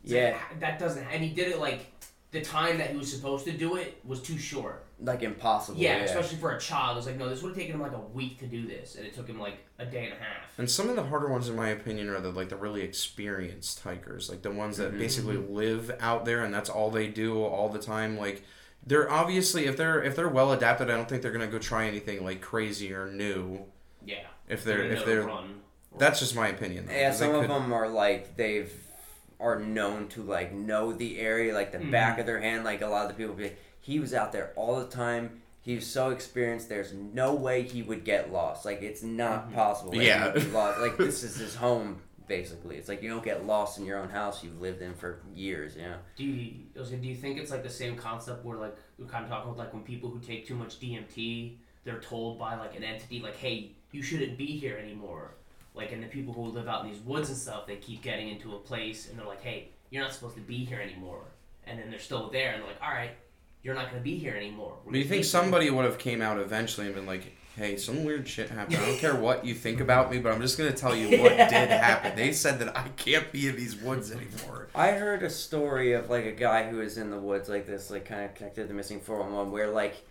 It's 0.04 0.12
like, 0.12 0.22
yeah, 0.22 0.38
that 0.60 0.78
doesn't, 0.78 1.04
and 1.04 1.24
he 1.24 1.30
did 1.30 1.48
it 1.48 1.58
like 1.58 1.90
the 2.32 2.42
time 2.42 2.76
that 2.78 2.90
he 2.90 2.98
was 2.98 3.10
supposed 3.10 3.46
to 3.46 3.52
do 3.52 3.76
it 3.76 3.98
was 4.04 4.20
too 4.20 4.36
short. 4.36 4.84
Like 5.02 5.22
impossible. 5.22 5.78
Yeah, 5.80 5.96
Yeah, 5.98 6.02
especially 6.04 6.36
for 6.38 6.52
a 6.54 6.60
child. 6.60 6.98
It's 6.98 7.06
like, 7.06 7.16
no, 7.16 7.28
this 7.28 7.42
would 7.42 7.50
have 7.50 7.56
taken 7.58 7.74
him 7.76 7.80
like 7.80 7.92
a 7.92 7.98
week 7.98 8.38
to 8.40 8.46
do 8.46 8.66
this, 8.66 8.96
and 8.96 9.06
it 9.06 9.14
took 9.14 9.26
him 9.26 9.38
like 9.40 9.58
a 9.78 9.86
day 9.86 10.04
and 10.04 10.12
a 10.12 10.16
half. 10.16 10.58
And 10.58 10.70
some 10.70 10.88
of 10.90 10.96
the 10.96 11.02
harder 11.04 11.28
ones, 11.28 11.48
in 11.48 11.56
my 11.56 11.68
opinion, 11.70 12.08
are 12.10 12.20
the 12.20 12.30
like 12.30 12.48
the 12.50 12.56
really 12.56 12.82
experienced 12.82 13.80
hikers, 13.82 14.28
like 14.28 14.42
the 14.42 14.50
ones 14.50 14.76
that 14.78 14.92
Mhm. 14.92 14.98
basically 14.98 15.36
live 15.36 15.90
out 16.00 16.24
there 16.24 16.44
and 16.44 16.52
that's 16.52 16.68
all 16.70 16.90
they 16.90 17.06
do 17.08 17.42
all 17.42 17.68
the 17.68 17.78
time. 17.78 18.18
Like 18.18 18.42
they're 18.86 19.10
obviously 19.10 19.66
if 19.66 19.76
they're 19.76 20.02
if 20.02 20.16
they're 20.16 20.28
well 20.28 20.52
adapted, 20.52 20.90
I 20.90 20.96
don't 20.96 21.08
think 21.08 21.22
they're 21.22 21.32
gonna 21.32 21.46
go 21.46 21.58
try 21.58 21.86
anything 21.86 22.24
like 22.24 22.40
crazy 22.40 22.92
or 22.92 23.06
new. 23.10 23.64
Yeah. 24.04 24.26
If 24.48 24.64
they're 24.64 24.78
gonna 24.82 24.90
if 25.00 25.04
they're 25.06 25.22
run. 25.22 25.60
that's 25.98 26.18
just 26.20 26.34
my 26.34 26.48
opinion. 26.48 26.86
though, 26.86 26.92
Yeah, 26.92 27.10
'cause 27.10 27.20
they 27.20 27.26
some 27.26 27.34
of 27.36 27.40
could- 27.42 27.50
them 27.50 27.72
are 27.72 27.88
like 27.88 28.36
they've 28.36 28.72
are 29.38 29.58
known 29.58 30.06
to 30.08 30.22
like 30.22 30.52
know 30.52 30.92
the 30.92 31.18
area, 31.20 31.54
like 31.54 31.72
the 31.72 31.78
Mhm. 31.78 31.90
back 31.90 32.18
of 32.18 32.26
their 32.26 32.40
hand. 32.40 32.64
Like 32.64 32.82
a 32.82 32.86
lot 32.86 33.02
of 33.06 33.08
the 33.08 33.14
people 33.14 33.34
be, 33.34 33.52
he 33.90 33.98
was 33.98 34.14
out 34.14 34.30
there 34.32 34.52
all 34.56 34.76
the 34.78 34.86
time. 34.86 35.40
He 35.62 35.74
was 35.74 35.86
so 35.86 36.10
experienced. 36.10 36.68
There's 36.68 36.92
no 36.94 37.34
way 37.34 37.62
he 37.62 37.82
would 37.82 38.04
get 38.04 38.32
lost. 38.32 38.64
Like 38.64 38.82
it's 38.82 39.02
not 39.02 39.50
Mhm. 39.50 39.54
possible. 39.54 39.90
that 39.92 40.04
Yeah. 40.04 40.26
he 40.28 40.32
would 40.38 40.44
be 40.44 40.50
lost. 40.52 40.80
Like 40.80 40.96
this 41.06 41.22
is 41.24 41.36
his 41.36 41.54
home. 41.56 42.00
Basically, 42.28 42.76
it's 42.76 42.88
like 42.88 43.02
you 43.02 43.10
don't 43.10 43.24
get 43.24 43.44
lost 43.44 43.78
in 43.80 43.84
your 43.84 43.98
own 43.98 44.08
house 44.08 44.44
you've 44.44 44.60
lived 44.60 44.82
in 44.82 44.94
for 44.94 45.20
years. 45.34 45.74
You 45.74 45.82
know. 45.82 45.96
Do 46.14 46.24
you, 46.24 46.52
I 46.76 46.78
was 46.78 46.90
gonna- 46.90 47.02
do 47.02 47.08
you 47.08 47.16
think 47.16 47.38
it's 47.40 47.50
like 47.50 47.64
the 47.64 47.68
same 47.68 47.96
concept 47.96 48.44
where 48.44 48.56
like 48.56 48.76
we're 48.98 49.06
kind 49.06 49.24
of 49.24 49.30
talking 49.30 49.50
about 49.50 49.58
like 49.58 49.74
when 49.74 49.82
people 49.82 50.08
who 50.10 50.20
take 50.20 50.46
too 50.46 50.54
much 50.54 50.78
DMT, 50.78 51.56
they're 51.84 51.98
told 51.98 52.38
by 52.38 52.54
like 52.56 52.76
an 52.76 52.84
entity 52.84 53.18
like, 53.20 53.36
hey, 53.36 53.72
you 53.90 54.00
shouldn't 54.02 54.38
be 54.38 54.46
here 54.46 54.76
anymore. 54.76 55.32
Like, 55.74 55.90
and 55.92 56.02
the 56.02 56.06
people 56.06 56.32
who 56.32 56.42
live 56.44 56.68
out 56.68 56.84
in 56.84 56.92
these 56.92 57.00
woods 57.02 57.28
and 57.30 57.36
stuff, 57.38 57.66
they 57.66 57.76
keep 57.76 58.00
getting 58.02 58.28
into 58.28 58.54
a 58.54 58.58
place 58.60 59.08
and 59.08 59.18
they're 59.18 59.26
like, 59.26 59.42
hey, 59.42 59.68
you're 59.90 60.02
not 60.02 60.12
supposed 60.12 60.36
to 60.36 60.40
be 60.42 60.64
here 60.64 60.80
anymore. 60.80 61.22
And 61.66 61.78
then 61.80 61.90
they're 61.90 61.98
still 61.98 62.28
there 62.30 62.52
and 62.52 62.60
they're 62.62 62.68
like, 62.68 62.82
all 62.82 62.92
right, 62.92 63.10
you're 63.62 63.74
not 63.74 63.90
gonna 63.90 64.02
be 64.02 64.16
here 64.16 64.34
anymore. 64.34 64.76
We're 64.84 64.92
Do 64.92 64.98
you 64.98 65.04
think 65.04 65.22
take 65.22 65.30
somebody 65.30 65.70
would 65.70 65.84
have 65.84 65.98
came 65.98 66.22
out 66.22 66.38
eventually 66.38 66.86
and 66.86 66.94
been 66.94 67.06
like, 67.06 67.32
"Hey, 67.56 67.76
some 67.76 68.04
weird 68.04 68.26
shit 68.26 68.48
happened. 68.48 68.78
I 68.78 68.86
don't 68.86 68.98
care 68.98 69.14
what 69.14 69.44
you 69.44 69.54
think 69.54 69.80
about 69.80 70.10
me, 70.10 70.18
but 70.18 70.32
I'm 70.32 70.40
just 70.40 70.56
gonna 70.56 70.72
tell 70.72 70.94
you 70.96 71.18
what 71.22 71.36
did 71.36 71.70
happen." 71.70 72.16
They 72.16 72.32
said 72.32 72.58
that 72.60 72.76
I 72.76 72.88
can't 72.96 73.30
be 73.32 73.48
in 73.48 73.56
these 73.56 73.76
woods 73.76 74.10
anymore. 74.10 74.68
I 74.74 74.92
heard 74.92 75.22
a 75.22 75.30
story 75.30 75.92
of 75.92 76.08
like 76.08 76.24
a 76.24 76.32
guy 76.32 76.70
who 76.70 76.78
was 76.78 76.96
in 76.96 77.10
the 77.10 77.18
woods 77.18 77.48
like 77.48 77.66
this, 77.66 77.90
like 77.90 78.06
kind 78.06 78.24
of 78.24 78.34
connected 78.34 78.62
to 78.62 78.68
the 78.68 78.74
missing 78.74 79.00
411, 79.00 79.52
where 79.52 79.68
like 79.68 80.04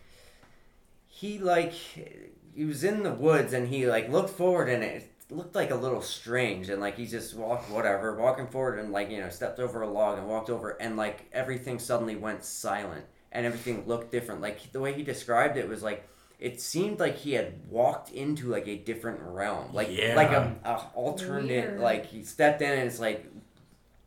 he 1.07 1.39
like 1.39 1.73
he 1.73 2.65
was 2.65 2.83
in 2.83 3.03
the 3.03 3.13
woods 3.13 3.53
and 3.53 3.67
he 3.67 3.87
like 3.87 4.09
looked 4.09 4.29
forward 4.29 4.69
and 4.69 4.83
it 4.83 5.11
looked 5.31 5.55
like 5.55 5.71
a 5.71 5.75
little 5.75 6.01
strange 6.01 6.69
and 6.69 6.81
like 6.81 6.97
he 6.97 7.05
just 7.05 7.35
walked 7.35 7.69
whatever 7.69 8.15
walking 8.15 8.47
forward 8.47 8.79
and 8.79 8.91
like 8.91 9.11
you 9.11 9.19
know 9.19 9.29
stepped 9.29 9.59
over 9.59 9.81
a 9.81 9.89
log 9.89 10.17
and 10.17 10.27
walked 10.27 10.49
over 10.49 10.71
and 10.81 10.97
like 10.97 11.29
everything 11.31 11.77
suddenly 11.77 12.15
went 12.15 12.43
silent 12.43 13.05
and 13.31 13.45
everything 13.45 13.83
looked 13.87 14.11
different 14.11 14.41
like 14.41 14.71
the 14.71 14.79
way 14.79 14.93
he 14.93 15.03
described 15.03 15.57
it 15.57 15.67
was 15.69 15.81
like 15.83 16.07
it 16.39 16.61
seemed 16.61 16.99
like 16.99 17.17
he 17.17 17.33
had 17.33 17.53
walked 17.69 18.11
into 18.11 18.47
like 18.49 18.67
a 18.67 18.75
different 18.77 19.19
realm 19.21 19.73
like 19.73 19.89
Yeah. 19.91 20.15
like 20.15 20.31
a, 20.31 20.55
a 20.65 20.75
alternate 20.95 21.47
Weird. 21.69 21.79
like 21.79 22.05
he 22.07 22.23
stepped 22.23 22.61
in 22.61 22.71
and 22.71 22.81
it's 22.87 22.99
like 22.99 23.25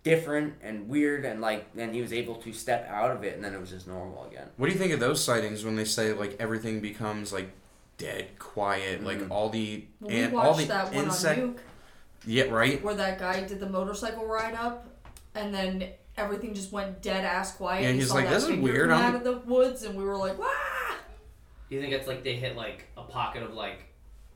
different 0.02 0.54
and 0.62 0.88
weird 0.88 1.24
and 1.24 1.40
like 1.40 1.72
then 1.74 1.92
he 1.94 2.00
was 2.02 2.12
able 2.12 2.34
to 2.34 2.52
step 2.52 2.88
out 2.88 3.12
of 3.12 3.22
it 3.22 3.36
and 3.36 3.44
then 3.44 3.54
it 3.54 3.60
was 3.60 3.70
just 3.70 3.86
normal 3.86 4.24
again 4.26 4.48
What 4.56 4.66
do 4.66 4.72
you 4.72 4.78
think 4.78 4.92
of 4.92 4.98
those 5.00 5.22
sightings 5.22 5.64
when 5.64 5.76
they 5.76 5.84
say 5.84 6.12
like 6.12 6.36
everything 6.40 6.80
becomes 6.80 7.32
like 7.32 7.50
dead, 7.98 8.36
quiet, 8.38 9.04
like 9.04 9.18
Mhm. 9.20 9.30
all 9.30 9.48
the 9.50 9.84
Well, 10.00 10.10
we 10.10 10.16
and 10.22 10.34
all 10.34 10.54
the 10.54 10.64
that 10.64 10.92
insect? 10.92 11.60
Yeah, 12.26 12.44
right. 12.44 12.82
where 12.82 12.94
that 12.94 13.20
guy 13.20 13.44
did 13.44 13.60
the 13.60 13.68
motorcycle 13.68 14.26
ride 14.26 14.54
up, 14.54 14.88
and 15.36 15.54
then 15.54 15.88
everything 16.16 16.54
just 16.54 16.72
went 16.72 17.02
dead 17.02 17.24
ass 17.24 17.56
quiet. 17.56 17.82
Yeah, 17.82 17.88
You 17.90 17.94
he's 17.96 18.08
saw 18.08 18.14
like, 18.14 18.24
that 18.26 18.34
"This 18.34 18.42
is 18.44 18.48
figure 18.50 18.62
weird, 18.62 18.90
come 18.90 18.98
I'm- 19.00 19.08
out 19.10 19.14
of 19.16 19.24
the 19.24 19.38
woods, 19.52 19.82
and 19.84 19.96
we 19.96 20.04
were 20.04 20.16
like, 20.16 20.38
"Wow!" 20.38 20.50
Do 21.68 21.74
you 21.76 21.80
think 21.80 21.92
it's 21.94 22.06
like 22.06 22.22
they 22.22 22.36
hit 22.36 22.56
like 22.56 22.84
a 22.96 23.02
pocket 23.02 23.42
of 23.42 23.54
like 23.54 23.84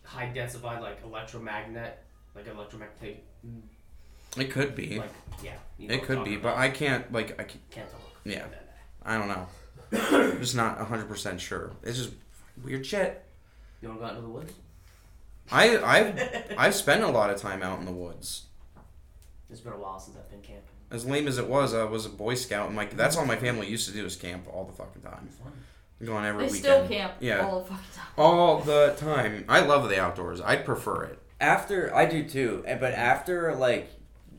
high 0.02 0.32
densified 0.34 0.80
like 0.80 1.02
electromagnet, 1.04 2.02
like 2.34 2.46
electromagnetic, 2.46 3.24
It 4.36 4.50
could 4.50 4.74
be. 4.74 4.98
like 4.98 5.10
yeah. 5.42 5.52
You 5.78 5.88
know 5.88 5.94
It 5.94 5.96
what 5.96 6.02
I'm 6.02 6.06
could 6.06 6.16
talking 6.18 6.32
be, 6.32 6.36
but 6.38 6.48
about. 6.50 6.58
I 6.58 6.68
can't 6.70 7.12
like 7.12 7.32
I 7.40 7.44
can't, 7.44 7.70
can't 7.70 7.90
talk. 7.90 8.00
Yeah. 8.24 8.46
I 9.04 9.18
don't 9.18 9.28
know. 9.28 9.46
I'm 9.92 10.38
just 10.40 10.56
not 10.56 10.78
100% 10.80 11.38
sure. 11.38 11.72
It's 11.82 11.96
just 11.98 12.10
weird 12.64 12.84
shit. 12.84 13.22
You 13.80 13.88
want 13.88 14.00
to 14.00 14.02
go 14.02 14.06
out 14.06 14.16
into 14.16 14.22
the 14.26 14.32
woods? 14.32 14.52
I 15.52 15.76
I've 15.78 16.54
I've 16.58 16.74
spent 16.74 17.02
a 17.04 17.08
lot 17.08 17.30
of 17.30 17.40
time 17.40 17.62
out 17.62 17.78
in 17.78 17.84
the 17.84 17.92
woods. 17.92 18.46
It's 19.50 19.60
been 19.60 19.74
a 19.74 19.78
while 19.78 20.00
since 20.00 20.16
I've 20.16 20.28
been 20.30 20.40
camping. 20.40 20.62
As 20.90 21.04
lame 21.04 21.26
as 21.26 21.38
it 21.38 21.48
was, 21.48 21.74
I 21.74 21.84
was 21.84 22.06
a 22.06 22.08
Boy 22.10 22.34
Scout, 22.34 22.68
and 22.68 22.76
like 22.76 22.96
that's 22.96 23.16
all 23.16 23.26
my 23.26 23.36
family 23.36 23.66
used 23.68 23.88
to 23.88 23.94
do 23.94 24.04
is 24.06 24.16
camp 24.16 24.46
all 24.52 24.64
the 24.64 24.72
fucking 24.72 25.02
time. 25.02 25.26
It's 25.28 25.36
fun. 25.38 25.52
Go 26.04 26.14
on 26.14 26.24
every 26.26 26.46
They 26.46 26.52
weekend. 26.52 26.64
still 26.64 26.88
camp 26.88 27.12
Yeah. 27.20 27.46
all 27.46 27.60
the 27.60 27.66
fucking 27.70 27.84
time. 27.94 28.06
All 28.18 28.58
the 28.60 28.94
time. 28.98 29.44
I 29.48 29.60
love 29.60 29.88
the 29.88 30.00
outdoors. 30.00 30.40
I'd 30.40 30.64
prefer 30.64 31.04
it. 31.04 31.18
after 31.40 31.94
i 31.94 32.06
do 32.06 32.22
too 32.26 32.62
eh, 32.66 32.76
but 32.80 32.94
after 32.94 33.54
like 33.56 33.90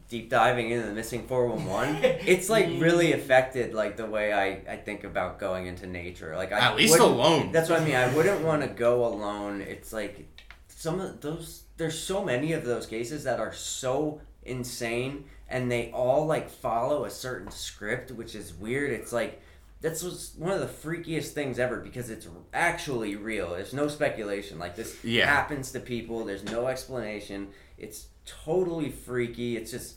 deep 0.10 0.30
diving 0.32 0.72
into 0.72 0.88
the 0.88 0.94
missing 0.94 1.27
411 1.27 1.98
it's 2.25 2.50
like 2.50 2.66
really 2.80 3.12
affected 3.13 3.72
like 3.75 3.98
the 3.98 4.06
way 4.06 4.34
i 4.34 4.48
i 4.74 4.77
think 4.77 5.04
about 5.04 5.38
going 5.38 5.68
into 5.68 5.86
nature 5.86 6.36
like 6.36 6.51
I 6.51 6.58
At 6.60 6.75
least 6.75 6.98
alone. 6.98 7.51
That's 7.51 7.70
what 7.70 7.82
I 7.82 7.86
mean. 7.86 7.94
I 7.96 8.08
wouldn't 8.16 8.42
want 8.42 8.62
to 8.63 8.68
go 8.70 9.06
alone. 9.06 9.62
It's 9.62 9.92
like 9.94 10.25
some 10.70 11.00
of 11.01 11.22
those. 11.22 11.63
There's 11.77 12.00
so 12.00 12.24
many 12.24 12.54
of 12.54 12.63
those 12.66 12.86
cases 12.88 13.24
that 13.25 13.39
are 13.39 13.54
so 13.54 14.22
insane, 14.44 15.25
and 15.50 15.72
they 15.72 15.92
all 15.92 16.25
like 16.25 16.50
follow 16.50 17.06
a 17.06 17.10
certain 17.10 17.51
script, 17.51 18.12
which 18.12 18.36
is 18.36 18.54
weird. 18.54 18.92
It's 18.92 19.12
like 19.13 19.42
that's 19.80 20.01
was 20.04 20.34
one 20.38 20.51
of 20.51 20.60
the 20.60 20.66
freakiest 20.66 21.30
things 21.34 21.60
ever 21.60 21.77
because 21.80 22.10
it's 22.10 22.27
actually 22.54 23.16
real. 23.16 23.51
There's 23.51 23.74
no 23.74 23.88
speculation. 23.88 24.58
Like 24.60 24.75
this 24.75 24.98
Yeah. 25.04 25.27
happens 25.27 25.72
to 25.74 25.80
people. 25.80 26.25
There's 26.25 26.44
no 26.46 26.68
explanation. 26.68 27.50
It's 27.77 28.08
totally 28.25 28.89
freaky. 28.89 29.56
It's 29.58 29.72
just. 29.72 29.96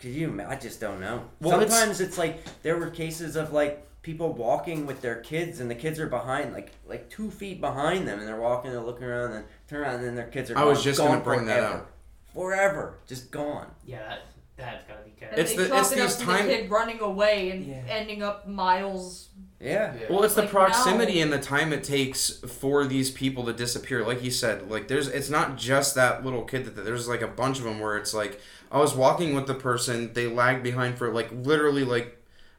Could 0.00 0.10
you? 0.12 0.28
ima- 0.28 0.46
I 0.48 0.56
just 0.56 0.80
don't 0.80 1.00
know. 1.00 1.24
Well, 1.40 1.58
Sometimes 1.60 2.00
it's 2.00 2.16
like 2.16 2.42
there 2.62 2.76
were 2.78 2.90
cases 2.90 3.34
of 3.36 3.52
like 3.52 3.84
people 4.02 4.32
walking 4.32 4.86
with 4.86 5.02
their 5.02 5.16
kids 5.16 5.58
and 5.60 5.68
the 5.70 5.74
kids 5.74 5.98
are 5.98 6.06
behind 6.06 6.52
like 6.54 6.70
like 6.86 7.10
two 7.10 7.30
feet 7.30 7.60
behind 7.60 8.06
them 8.06 8.18
and 8.20 8.26
they're 8.28 8.40
walking 8.40 8.70
they're 8.70 8.80
looking 8.80 9.04
around 9.04 9.32
and 9.32 9.44
turn 9.68 9.80
around 9.82 9.96
and 9.96 10.04
then 10.04 10.14
their 10.14 10.28
kids 10.28 10.50
are 10.50 10.56
I 10.56 10.64
was 10.64 10.78
gone- 10.78 10.84
just 10.84 10.98
gone 10.98 11.08
gonna 11.10 11.24
bring 11.24 11.46
that 11.46 11.56
forever. 11.58 11.74
up. 11.74 11.90
forever 12.32 12.94
just 13.08 13.30
gone 13.32 13.66
Yeah, 13.84 13.98
that 14.08 14.20
that's 14.58 14.84
gotta 14.84 15.00
be 15.04 15.10
And 15.10 15.18
careful. 15.18 15.38
It's 15.40 15.50
they 15.52 15.56
the- 15.62 15.68
chalk 15.68 15.80
it's 15.80 15.92
it 15.92 16.00
up 16.00 16.06
these 16.08 16.16
to 16.16 16.24
time- 16.24 16.46
the 16.46 16.52
kid 16.56 16.70
running 16.70 17.00
away 17.00 17.50
and 17.50 17.64
Yeah. 17.66 17.82
ending 17.88 18.22
up 18.22 18.46
miles. 18.48 19.28
yeah 19.60 19.94
Well, 20.10 20.22
it's 20.24 20.34
the 20.34 20.42
Like, 20.42 20.50
proximity 20.50 21.16
no. 21.16 21.22
and 21.22 21.32
the 21.32 21.38
time 21.38 21.72
it 21.72 21.82
takes 21.82 22.30
for 22.30 22.84
these 22.84 23.10
people 23.10 23.44
to 23.46 23.52
disappear. 23.52 24.04
Like 24.04 24.22
you 24.22 24.30
said, 24.30 24.70
like 24.70 24.88
there's 24.88 25.08
it's 25.08 25.30
not 25.30 25.56
just 25.56 25.94
that 25.96 26.24
little 26.24 26.42
kid 26.42 26.64
that 26.66 26.84
there's 26.84 27.08
like 27.08 27.22
a 27.22 27.26
bunch 27.28 27.58
of 27.58 27.64
them 27.64 27.80
where 27.80 27.96
it's 27.96 28.12
like 28.14 28.40
I 28.70 28.78
was 28.78 28.94
walking 28.94 29.34
with 29.34 29.46
the 29.46 29.54
person, 29.54 30.12
they 30.12 30.26
lagged 30.26 30.62
behind 30.62 30.98
for 30.98 31.10
like 31.12 31.30
literally 31.32 31.84
like 31.84 32.16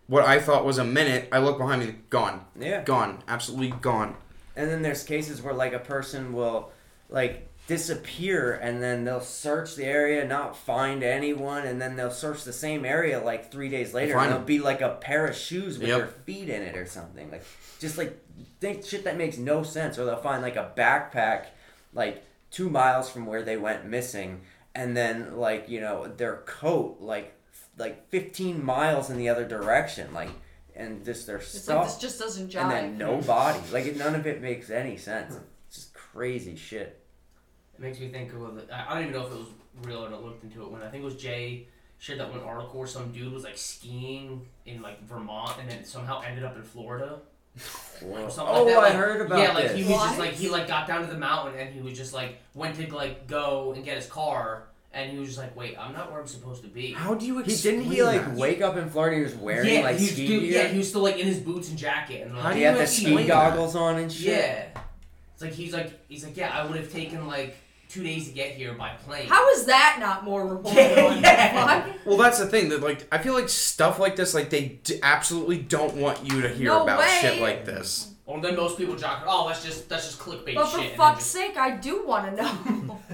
what 0.07 0.25
I 0.25 0.39
thought 0.39 0.65
was 0.65 0.77
a 0.79 0.83
minute. 0.83 1.29
I 1.31 1.37
look 1.39 1.57
behind 1.59 1.85
me, 1.85 1.95
gone, 2.09 2.45
yeah 2.59 2.83
gone, 2.83 3.23
absolutely 3.27 3.73
gone. 3.81 4.15
and 4.55 4.69
then 4.69 4.81
there's 4.81 5.03
cases 5.03 5.41
where 5.41 5.53
like 5.53 5.71
a 5.73 5.79
person 5.79 6.33
will 6.33 6.71
like 7.09 7.47
disappear 7.69 8.53
and 8.55 8.81
then 8.81 9.05
they'll 9.05 9.21
search 9.21 9.75
the 9.75 9.85
area 9.85 10.25
not 10.25 10.57
find 10.57 11.03
anyone 11.03 11.67
and 11.67 11.79
then 11.79 11.95
they'll 11.95 12.09
search 12.09 12.43
the 12.43 12.51
same 12.51 12.83
area 12.83 13.19
like 13.19 13.51
three 13.51 13.69
days 13.69 13.93
later 13.93 14.13
Find 14.15 14.25
and 14.25 14.31
it'll 14.31 14.39
them. 14.39 14.47
be 14.47 14.59
like 14.59 14.81
a 14.81 14.95
pair 14.95 15.27
of 15.27 15.35
shoes 15.35 15.77
with 15.77 15.87
Yep. 15.87 15.97
their 15.99 16.07
feet 16.07 16.49
in 16.49 16.63
it 16.63 16.75
or 16.75 16.87
something 16.87 17.29
like 17.31 17.45
just 17.79 17.95
like 17.97 18.17
think 18.59 18.83
shit 18.83 19.03
that 19.03 19.17
makes 19.17 19.37
no 19.37 19.61
sense 19.61 19.99
or 19.99 20.05
they'll 20.05 20.17
find 20.17 20.41
like 20.41 20.55
a 20.55 20.71
backpack 20.75 21.45
like 21.93 22.23
two 22.49 22.71
miles 22.71 23.07
from 23.09 23.27
where 23.27 23.43
they 23.43 23.55
went 23.55 23.85
missing 23.85 24.41
and 24.73 24.97
then 24.97 25.37
like 25.37 25.69
you 25.69 25.79
know 25.79 26.07
their 26.17 26.37
coat 26.47 26.97
like 26.99 27.35
like 27.77 28.09
15 28.09 28.65
miles 28.65 29.11
in 29.11 29.17
the 29.17 29.29
other 29.29 29.47
direction 29.47 30.11
like 30.13 30.29
and 30.75 31.05
just 31.05 31.27
their 31.27 31.37
It's 31.37 31.61
stuff 31.61 31.77
like 31.77 31.87
this 31.87 31.97
just 31.99 32.19
doesn't 32.19 32.49
jive. 32.51 32.61
and 32.63 32.71
then 32.71 32.97
no 32.97 33.17
body. 33.21 33.59
Like 33.71 33.95
none 33.95 34.15
of 34.15 34.25
it 34.25 34.41
makes 34.41 34.69
any 34.69 34.97
sense. 34.97 35.35
It's 35.67 35.75
just 35.75 35.93
crazy 35.93 36.55
shit. 36.55 36.98
It 37.79 37.83
makes 37.83 37.99
me 37.99 38.09
think 38.09 38.33
of 38.33 38.55
the, 38.55 38.73
I 38.75 38.91
I 38.91 38.93
don't 38.95 39.03
even 39.09 39.13
know 39.13 39.25
if 39.27 39.31
it 39.31 39.37
was 39.37 39.47
real 39.83 40.05
or 40.05 40.09
not. 40.09 40.23
Looked 40.23 40.43
into 40.43 40.61
it 40.63 40.69
when 40.71 40.81
I 40.81 40.89
think 40.89 41.01
it 41.03 41.05
was 41.05 41.15
Jay 41.15 41.67
shared 41.97 42.19
that 42.19 42.29
one 42.31 42.41
article 42.41 42.79
where 42.79 42.87
some 42.87 43.11
dude 43.11 43.31
was 43.33 43.43
like 43.43 43.57
skiing 43.57 44.45
in 44.65 44.81
like 44.81 45.01
Vermont 45.05 45.51
and 45.59 45.69
then 45.69 45.83
somehow 45.83 46.21
ended 46.21 46.43
up 46.43 46.55
in 46.55 46.63
Florida. 46.63 47.19
Or 48.05 48.29
something 48.29 48.55
Oh, 48.55 48.63
like 48.63 48.73
that. 48.75 48.83
I 48.83 48.91
heard 48.91 49.25
about 49.25 49.39
yeah, 49.39 49.51
like 49.53 49.67
this. 49.69 49.77
he 49.85 49.91
was 49.91 50.01
just 50.03 50.19
like 50.19 50.31
he 50.31 50.49
like 50.49 50.67
got 50.67 50.87
down 50.87 51.01
to 51.05 51.07
the 51.11 51.17
mountain 51.17 51.59
and 51.59 51.73
he 51.73 51.81
was 51.81 51.97
just 51.97 52.13
like 52.13 52.39
went 52.53 52.75
to 52.75 52.93
like 52.95 53.27
go 53.27 53.73
and 53.75 53.83
get 53.83 53.97
his 53.97 54.05
car 54.07 54.63
and 54.93 55.11
he 55.11 55.17
was 55.19 55.27
just 55.29 55.39
like, 55.39 55.55
wait, 55.57 55.77
I'm 55.77 55.91
not 55.93 56.09
where 56.11 56.21
I'm 56.21 56.27
supposed 56.27 56.61
to 56.63 56.67
be. 56.69 56.93
How 56.93 57.13
do 57.15 57.25
you 57.25 57.39
He 57.39 57.55
didn't 57.55 57.81
he 57.83 58.01
like 58.01 58.23
that? 58.25 58.33
wake 58.35 58.61
up 58.61 58.77
in 58.77 58.89
Florida? 58.89 59.17
He 59.17 59.23
was 59.23 59.35
wearing 59.35 59.73
yeah, 59.73 59.81
like 59.81 59.97
he 59.97 60.03
was, 60.05 60.11
ski 60.13 60.27
dude, 60.27 60.41
gear. 60.43 60.63
yeah, 60.63 60.67
he 60.69 60.77
was 60.77 60.87
still 60.89 61.01
like 61.01 61.17
in 61.19 61.27
his 61.27 61.39
boots 61.39 61.69
and 61.69 61.77
jacket 61.77 62.21
and 62.27 62.31
How 62.31 62.43
like, 62.43 62.53
do 62.53 62.55
he 62.55 62.61
you 62.61 62.67
had 62.67 62.77
the 62.77 62.81
explain 62.83 63.13
ski 63.17 63.23
that? 63.23 63.27
goggles 63.27 63.75
on 63.75 63.97
and 63.97 64.11
shit. 64.11 64.25
yeah. 64.25 64.67
It's 65.33 65.41
like 65.41 65.51
he's 65.53 65.73
like 65.73 65.99
he's 66.07 66.23
like 66.23 66.37
yeah, 66.37 66.57
I 66.57 66.65
would 66.65 66.77
have 66.77 66.91
taken 66.91 67.27
like 67.27 67.57
two 67.89 68.03
days 68.03 68.27
to 68.29 68.33
get 68.33 68.51
here 68.51 68.73
by 68.73 68.89
plane. 69.05 69.27
How 69.27 69.49
is 69.49 69.65
that 69.65 69.97
not 69.99 70.23
more 70.23 70.47
reported 70.47 70.77
Yeah, 70.95 71.05
on? 71.05 71.21
yeah. 71.21 71.83
Fuck. 71.83 71.95
Well, 72.05 72.17
that's 72.17 72.39
the 72.39 72.45
thing 72.47 72.69
that 72.69 72.81
like 72.81 73.05
I 73.11 73.17
feel 73.17 73.33
like 73.33 73.49
stuff 73.49 73.99
like 73.99 74.15
this, 74.15 74.33
like 74.33 74.49
they 74.49 74.79
d- 74.83 74.99
absolutely 75.03 75.57
don't 75.57 75.95
want 75.97 76.31
you 76.31 76.41
to 76.41 76.49
hear 76.49 76.69
No 76.69 76.83
about 76.83 76.99
way. 76.99 77.17
shit 77.21 77.41
like 77.41 77.65
this. 77.65 78.13
Well, 78.25 78.39
then 78.41 78.55
most 78.55 78.77
people 78.77 78.95
jock. 78.95 79.23
Oh, 79.27 79.47
that's 79.47 79.63
just 79.65 79.89
that's 79.89 80.05
just 80.05 80.19
clickbait 80.19 80.53
But 80.55 80.65
shit. 80.67 80.71
for 80.73 80.79
and 80.81 80.89
then 80.91 80.97
fuck's 80.97 81.19
just- 81.19 81.31
sake, 81.31 81.57
I 81.57 81.71
do 81.77 82.05
want 82.05 82.35
to 82.35 82.43
know. 82.43 82.99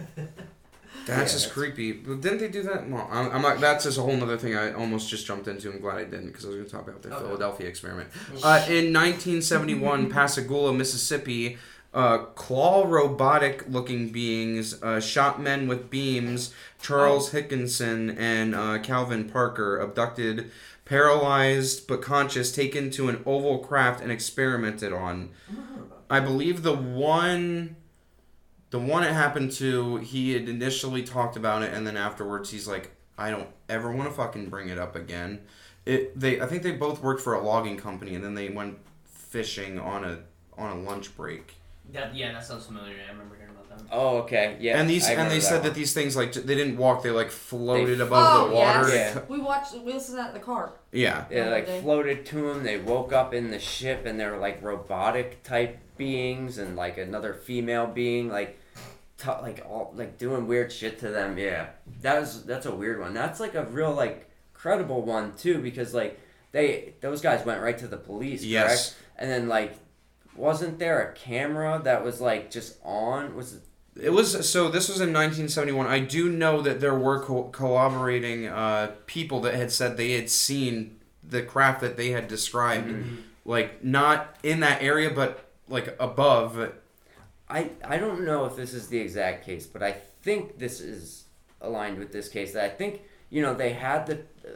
That's 1.05 1.17
Yeah, 1.19 1.23
just 1.25 1.33
that's- 1.35 1.51
creepy. 1.53 1.91
But 1.91 2.21
didn't 2.21 2.39
they 2.39 2.47
do 2.47 2.63
that? 2.63 2.89
Well, 2.89 3.07
I'm, 3.11 3.29
I'm 3.31 3.41
not. 3.43 3.59
That's 3.59 3.83
just 3.83 3.99
a 3.99 4.01
whole 4.01 4.19
other 4.23 4.37
thing. 4.39 4.55
I 4.55 4.73
almost 4.73 5.07
just 5.07 5.27
jumped 5.27 5.47
into. 5.47 5.71
I'm 5.71 5.79
glad 5.79 5.97
I 5.97 6.03
didn't 6.05 6.27
because 6.27 6.45
I 6.45 6.47
was 6.47 6.55
going 6.57 6.65
to 6.67 6.71
talk 6.71 6.87
about 6.87 7.03
the 7.03 7.13
Okay. 7.15 7.23
Philadelphia 7.25 7.67
experiment. 7.67 8.09
Uh, 8.43 8.65
in 8.67 8.91
1971, 8.91 10.09
Pascagoula, 10.11 10.73
Mississippi, 10.73 11.57
uh, 11.95 12.17
claw 12.35 12.83
robotic-looking 12.85 14.09
beings 14.09 14.81
uh, 14.83 14.99
shot 14.99 15.41
men 15.41 15.67
with 15.67 15.89
beams. 15.89 16.53
Charles 16.81 17.31
Hickinson 17.31 18.15
and 18.17 18.53
uh, 18.53 18.79
Calvin 18.79 19.29
Parker 19.29 19.79
abducted, 19.79 20.51
paralyzed 20.83 21.87
but 21.87 22.01
conscious, 22.01 22.51
taken 22.51 22.91
to 22.91 23.09
an 23.09 23.23
oval 23.25 23.59
craft 23.59 24.01
and 24.01 24.11
experimented 24.11 24.93
on. 24.93 25.29
I 26.09 26.19
believe 26.19 26.61
the 26.61 26.75
one 26.75 27.77
the 28.71 28.79
one 28.79 29.03
it 29.03 29.13
happened 29.13 29.53
to, 29.53 29.97
he 29.97 30.33
had 30.33 30.49
initially 30.49 31.01
talked 31.01 31.37
about 31.37 31.61
it, 31.61 31.73
and 31.73 31.87
then 31.87 31.95
afterwards 31.95 32.49
he's 32.51 32.67
like, 32.67 32.91
I 33.17 33.31
don't 33.31 33.47
ever 33.69 33.89
want 33.89 34.09
to 34.09 34.15
fucking 34.15 34.49
bring 34.49 34.67
it 34.67 34.77
up 34.77 34.95
again. 34.95 35.41
It 35.85 36.19
they 36.19 36.41
I 36.41 36.45
think 36.45 36.61
they 36.61 36.71
both 36.73 37.01
worked 37.01 37.21
for 37.21 37.33
a 37.33 37.41
logging 37.41 37.77
company, 37.77 38.15
and 38.15 38.23
then 38.23 38.35
they 38.35 38.49
went 38.49 38.79
fishing 39.05 39.79
on 39.79 40.03
a 40.03 40.19
on 40.57 40.77
a 40.77 40.81
lunch 40.81 41.15
break. 41.15 41.55
That 41.93 42.15
yeah, 42.15 42.31
that 42.33 42.43
sounds 42.45 42.65
familiar. 42.65 42.95
I 43.07 43.11
remember 43.11 43.35
hearing 43.35 43.51
about 43.51 43.69
that. 43.69 43.85
Oh, 43.91 44.17
okay, 44.19 44.57
yeah. 44.59 44.79
and 44.79 44.89
these 44.89 45.05
I 45.07 45.11
and 45.11 45.19
they 45.19 45.23
remember 45.23 45.41
said 45.41 45.55
one. 45.59 45.63
that 45.67 45.73
these 45.75 45.93
things 45.93 46.15
like 46.15 46.33
they 46.33 46.55
didn't 46.55 46.77
walk; 46.77 47.03
they 47.03 47.11
like 47.11 47.31
floated 47.31 47.99
They- 47.99 48.03
above 48.03 48.41
Oh, 48.43 48.47
the 48.49 48.55
water. 48.55 48.87
yes. 48.89 49.15
Yeah. 49.15 49.21
We 49.29 49.39
watched. 49.39 49.73
We 49.75 49.93
listened 49.93 50.17
to 50.17 50.23
that 50.23 50.27
in 50.29 50.33
the 50.33 50.39
car. 50.45 50.73
Yeah. 50.91 51.25
Yeah, 51.31 51.49
like 51.49 51.63
Okay. 51.63 51.81
floated 51.81 52.25
to 52.27 52.53
them. 52.53 52.63
They 52.63 52.77
woke 52.77 53.13
up 53.13 53.33
in 53.33 53.49
the 53.51 53.59
ship, 53.59 54.05
and 54.05 54.19
they're 54.19 54.37
like 54.37 54.61
robotic 54.63 55.43
type 55.43 55.77
beings, 55.97 56.57
and 56.57 56.75
like 56.75 56.97
another 56.97 57.33
female 57.33 57.87
being, 57.87 58.29
like, 58.29 58.57
t- 59.17 59.29
like 59.29 59.63
all 59.69 59.93
like 59.95 60.17
doing 60.17 60.47
weird 60.47 60.71
shit 60.73 60.99
to 60.99 61.09
them. 61.09 61.37
Yeah, 61.37 61.67
that 62.01 62.19
was 62.19 62.43
that's 62.43 62.65
a 62.65 62.75
weird 62.75 62.99
one. 62.99 63.13
That's 63.13 63.39
like 63.39 63.55
a 63.55 63.63
real 63.65 63.93
like 63.93 64.29
credible 64.53 65.01
one 65.03 65.33
too, 65.35 65.59
because 65.59 65.93
like 65.93 66.19
they 66.51 66.95
those 67.01 67.21
guys 67.21 67.45
went 67.45 67.61
right 67.61 67.77
to 67.77 67.87
the 67.87 67.97
police. 67.97 68.43
Yes. 68.43 68.67
Correct? 68.89 69.01
And 69.17 69.31
then 69.31 69.47
like, 69.47 69.75
wasn't 70.35 70.79
there 70.79 71.01
a 71.01 71.13
camera 71.13 71.81
that 71.83 72.03
was 72.03 72.21
like 72.21 72.51
just 72.51 72.77
on? 72.83 73.35
Was 73.35 73.53
it? 73.53 73.61
It 74.01 74.09
was 74.11 74.49
so. 74.49 74.67
This 74.69 74.89
was 74.89 74.97
in 74.99 75.13
1971. 75.13 75.87
I 75.87 75.99
do 75.99 76.29
know 76.29 76.61
that 76.61 76.81
there 76.81 76.95
were 76.97 77.21
co- 77.23 77.43
collaborating 77.45 78.45
uh, 78.47 78.91
people 79.05 79.39
that 79.41 79.53
had 79.55 79.71
said 79.71 79.95
they 79.95 80.11
had 80.13 80.29
seen 80.29 80.99
the 81.23 81.41
craft 81.41 81.79
that 81.81 81.95
they 81.95 82.09
had 82.09 82.27
described, 82.27 82.93
like 83.45 83.83
not 83.83 84.35
in 84.43 84.59
that 84.59 84.81
area, 84.83 85.09
but 85.09 85.49
like 85.69 85.95
above. 85.99 86.73
I 87.49 87.69
I 87.85 87.97
don't 87.97 88.25
know 88.25 88.45
if 88.45 88.55
this 88.57 88.73
is 88.73 88.87
the 88.87 88.99
exact 88.99 89.45
case, 89.45 89.65
but 89.65 89.81
I 89.81 89.93
think 90.23 90.57
this 90.59 90.81
is 90.81 91.23
aligned 91.61 91.97
with 91.97 92.11
this 92.11 92.27
case. 92.27 92.51
That 92.53 92.65
I 92.65 92.69
think 92.69 93.01
you 93.29 93.41
know 93.41 93.53
they 93.53 93.71
had 93.73 94.07
the 94.07 94.15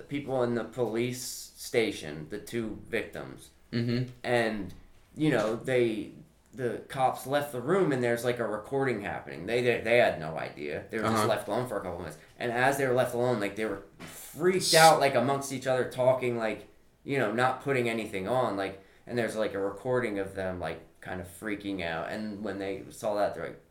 people 0.09 0.43
in 0.43 0.55
the 0.55 0.65
police 0.65 1.51
station, 1.55 2.27
the 2.29 2.39
two 2.39 2.79
victims, 2.89 3.50
Mm-hmm. 3.71 4.09
and 4.24 4.74
you 5.19 5.29
know 5.31 5.55
they 5.55 6.11
the 6.53 6.81
cops 6.89 7.27
left 7.27 7.51
the 7.51 7.61
room 7.61 7.91
and 7.91 8.03
there's 8.03 8.25
like 8.25 8.39
a 8.39 8.47
recording 8.47 9.01
happening. 9.01 9.45
They 9.45 9.61
they, 9.61 9.81
they 9.81 9.97
had 9.99 10.19
no 10.19 10.38
idea. 10.38 10.83
They 10.89 10.97
were 10.99 11.05
Uh-huh. 11.05 11.15
just 11.17 11.29
left 11.29 11.47
alone 11.47 11.67
for 11.69 11.77
a 11.77 11.81
couple 11.81 11.99
minutes, 11.99 12.17
and 12.39 12.51
as 12.51 12.77
they 12.77 12.88
were 12.88 12.93
left 13.01 13.13
alone, 13.13 13.39
like 13.39 13.55
they 13.55 13.65
were 13.65 13.83
freaked 13.99 14.73
out, 14.73 14.99
like 14.99 15.15
amongst 15.15 15.51
each 15.53 15.67
other, 15.67 15.85
talking, 15.89 16.38
like 16.38 16.67
you 17.03 17.17
know, 17.19 17.31
not 17.31 17.63
putting 17.63 17.89
anything 17.89 18.27
on, 18.27 18.57
like. 18.57 18.75
And 19.07 19.17
there's 19.17 19.35
like 19.35 19.55
a 19.55 19.59
recording 19.59 20.19
of 20.19 20.35
them 20.35 20.59
like 20.59 20.79
kind 21.01 21.19
of 21.21 21.27
freaking 21.39 21.83
out, 21.83 22.11
and 22.11 22.43
when 22.43 22.59
they 22.59 22.83
saw 22.91 23.15
that, 23.15 23.33
they're 23.33 23.47
like, 23.47 23.61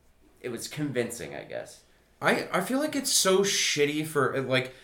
it 0.40 0.48
was 0.50 0.66
convincing, 0.66 1.34
I 1.34 1.44
guess. 1.44 1.82
I 2.20 2.48
I 2.52 2.60
feel 2.60 2.80
like 2.80 2.96
it's 2.96 3.12
so 3.12 3.40
shitty 3.40 4.04
for 4.06 4.40
like. 4.42 4.74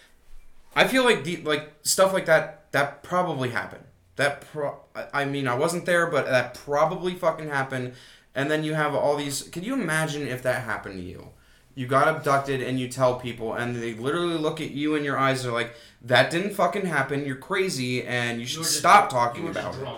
I 0.76 0.86
feel 0.86 1.04
like 1.04 1.24
the 1.24 1.36
like 1.38 1.72
stuff 1.82 2.12
like 2.12 2.26
that 2.26 2.70
that 2.72 3.02
probably 3.02 3.50
happened. 3.50 3.84
That 4.16 4.42
pro. 4.52 4.76
I- 4.94 5.22
I 5.22 5.24
mean, 5.24 5.48
I 5.48 5.54
wasn't 5.54 5.86
there, 5.86 6.06
but 6.06 6.26
that 6.26 6.54
probably 6.54 7.14
fucking 7.14 7.48
happened. 7.48 7.94
And 8.34 8.50
then 8.50 8.64
you 8.64 8.74
have 8.74 8.94
all 8.94 9.16
these. 9.16 9.42
Can 9.44 9.62
you 9.64 9.74
imagine 9.74 10.26
if 10.26 10.42
that 10.42 10.62
happened 10.62 10.96
to 10.96 11.02
you? 11.02 11.28
You 11.76 11.86
got 11.88 12.06
abducted, 12.08 12.62
and 12.62 12.78
you 12.78 12.88
tell 12.88 13.18
people, 13.18 13.54
and 13.54 13.74
they 13.76 13.94
literally 13.94 14.36
look 14.38 14.60
at 14.60 14.70
you 14.70 14.94
in 14.94 15.02
your 15.04 15.18
eyes. 15.18 15.42
They're 15.42 15.50
like, 15.52 15.74
"That 16.02 16.30
didn't 16.30 16.54
fucking 16.54 16.86
happen. 16.86 17.24
You're 17.26 17.34
crazy, 17.36 18.04
and 18.04 18.40
you 18.40 18.46
should 18.46 18.54
You 18.54 18.60
were 18.60 18.64
just- 18.64 18.78
stop 18.78 19.10
talking 19.10 19.42
you 19.42 19.46
were 19.46 19.58
about 19.58 19.72
just 19.72 19.82
it." 19.84 19.88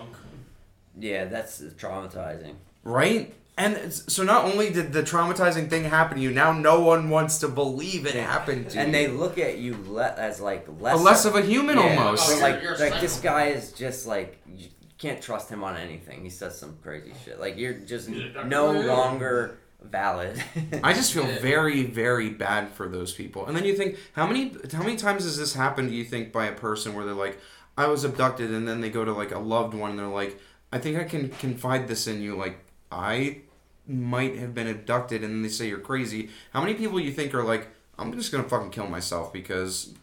Yeah, 0.99 1.25
that's 1.25 1.61
traumatizing. 1.61 2.55
Right? 2.83 3.33
And 3.57 3.91
so 3.91 4.23
not 4.23 4.45
only 4.45 4.69
did 4.69 4.93
the 4.93 5.01
traumatizing 5.01 5.67
thing 5.69 5.83
happen 5.85 6.17
to 6.17 6.23
you, 6.23 6.29
now 6.29 6.51
no 6.51 6.79
one 6.81 7.09
wants 7.09 7.39
to 7.39 7.47
believe 7.47 8.05
it 8.05 8.13
happened 8.13 8.69
to 8.69 8.75
you. 8.75 8.81
And 8.81 8.93
you. 8.93 8.93
they 8.93 9.07
look 9.07 9.39
at 9.39 9.57
you 9.57 9.75
le- 9.87 10.13
as 10.13 10.39
like 10.39 10.67
less, 10.79 10.99
a 10.99 11.01
less 11.03 11.25
of 11.25 11.35
a 11.35 11.41
human 11.41 11.77
Yeah, 11.77 11.97
almost. 11.97 12.27
so, 12.27 12.35
Oh, 12.37 12.39
like, 12.39 12.61
you're- 12.61 12.77
you're 12.77 12.89
like 12.91 13.01
this 13.01 13.19
guy 13.19 13.47
is 13.47 13.71
just 13.71 14.05
like 14.05 14.37
you 14.55 14.67
can't 14.99 15.21
trust 15.21 15.49
him 15.49 15.63
on 15.63 15.75
anything. 15.75 16.23
He 16.23 16.29
says 16.29 16.57
some 16.57 16.77
crazy 16.83 17.13
shit. 17.25 17.39
Like 17.39 17.57
you're 17.57 17.73
just 17.73 18.07
He's 18.09 18.25
a 18.25 18.29
doctor. 18.29 18.47
no 18.47 18.71
longer 18.71 19.57
valid. 19.83 20.41
I 20.83 20.93
just 20.93 21.11
feel 21.13 21.25
Yeah. 21.27 21.39
very, 21.39 21.83
very 21.83 22.29
bad 22.29 22.69
for 22.73 22.87
those 22.87 23.11
people. 23.13 23.47
And 23.47 23.57
then 23.57 23.63
you 23.65 23.75
think, 23.75 23.97
how 24.13 24.27
many, 24.27 24.55
how 24.71 24.83
many 24.83 24.97
times 24.97 25.23
has 25.23 25.37
this 25.37 25.53
happened? 25.55 25.89
Do 25.89 25.95
you 25.95 26.03
think 26.03 26.31
by 26.31 26.45
a 26.45 26.53
person 26.53 26.93
where 26.93 27.05
they're 27.05 27.13
like, 27.15 27.39
I 27.75 27.87
was 27.87 28.03
abducted, 28.03 28.49
and 28.51 28.67
then 28.67 28.81
they 28.81 28.89
go 28.89 29.05
to 29.05 29.13
like 29.13 29.31
a 29.31 29.37
loved 29.39 29.73
one, 29.75 29.91
and 29.91 29.99
they're 29.99 30.07
like, 30.07 30.39
I 30.73 30.79
think 30.79 30.97
I 30.99 31.03
can 31.03 31.29
confide 31.29 31.87
this 31.87 32.07
in 32.07 32.21
you. 32.21 32.35
Like 32.35 32.57
I 32.91 33.41
might 33.87 34.37
have 34.37 34.53
been 34.53 34.67
abducted, 34.67 35.23
and 35.23 35.43
they 35.43 35.49
say 35.49 35.67
you're 35.69 35.79
crazy. 35.79 36.29
How 36.53 36.61
many 36.61 36.73
people 36.73 36.99
you 36.99 37.11
think 37.11 37.33
are 37.33 37.43
like, 37.43 37.67
I'm 37.97 38.13
just 38.13 38.31
gonna 38.31 38.43
fucking 38.47 38.71
kill 38.71 38.87
myself 38.87 39.31
because 39.33 39.93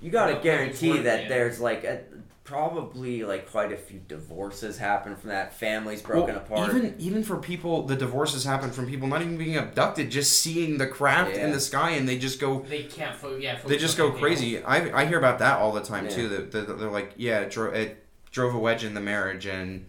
you 0.00 0.10
got 0.10 0.26
to 0.26 0.34
Well, 0.34 0.42
guarantee 0.42 0.92
that 0.98 1.04
worth 1.04 1.26
it. 1.26 1.28
there's 1.28 1.60
like 1.60 1.84
a, 1.84 2.00
probably 2.44 3.24
like 3.24 3.50
quite 3.50 3.72
a 3.72 3.76
few 3.76 3.98
divorces 4.06 4.78
happen 4.78 5.16
from 5.16 5.30
that. 5.30 5.52
Families 5.54 6.00
broken 6.02 6.34
Well, 6.36 6.44
apart. 6.44 6.70
Even 6.76 6.94
even 6.98 7.22
for 7.24 7.36
people, 7.38 7.82
the 7.82 7.96
divorces 7.96 8.44
happen 8.44 8.70
from 8.70 8.86
people 8.86 9.08
not 9.08 9.20
even 9.22 9.36
being 9.36 9.56
abducted, 9.56 10.10
just 10.10 10.40
seeing 10.40 10.78
the 10.78 10.86
craft 10.86 11.36
in 11.36 11.50
the 11.50 11.58
sky, 11.60 11.90
and 11.92 12.08
they 12.08 12.18
just 12.18 12.38
go, 12.40 12.60
They 12.68 12.84
can't. 12.84 13.16
Fo- 13.16 13.36
yeah. 13.36 13.58
they 13.66 13.76
just 13.78 13.96
go 13.96 14.04
anything 14.06 14.22
crazy. 14.22 14.62
I, 14.62 15.02
I 15.02 15.06
hear 15.06 15.18
about 15.18 15.40
that 15.40 15.58
all 15.58 15.72
the 15.72 15.80
time 15.82 16.04
Yeah. 16.04 16.10
too. 16.10 16.28
That, 16.28 16.52
that 16.52 16.78
they're 16.78 16.90
like, 16.90 17.14
yeah, 17.16 17.40
it, 17.40 17.50
dro- 17.50 17.72
it 17.72 18.04
drove 18.30 18.54
a 18.54 18.58
wedge 18.58 18.84
in 18.84 18.94
the 18.94 19.00
marriage, 19.00 19.46
and 19.46 19.86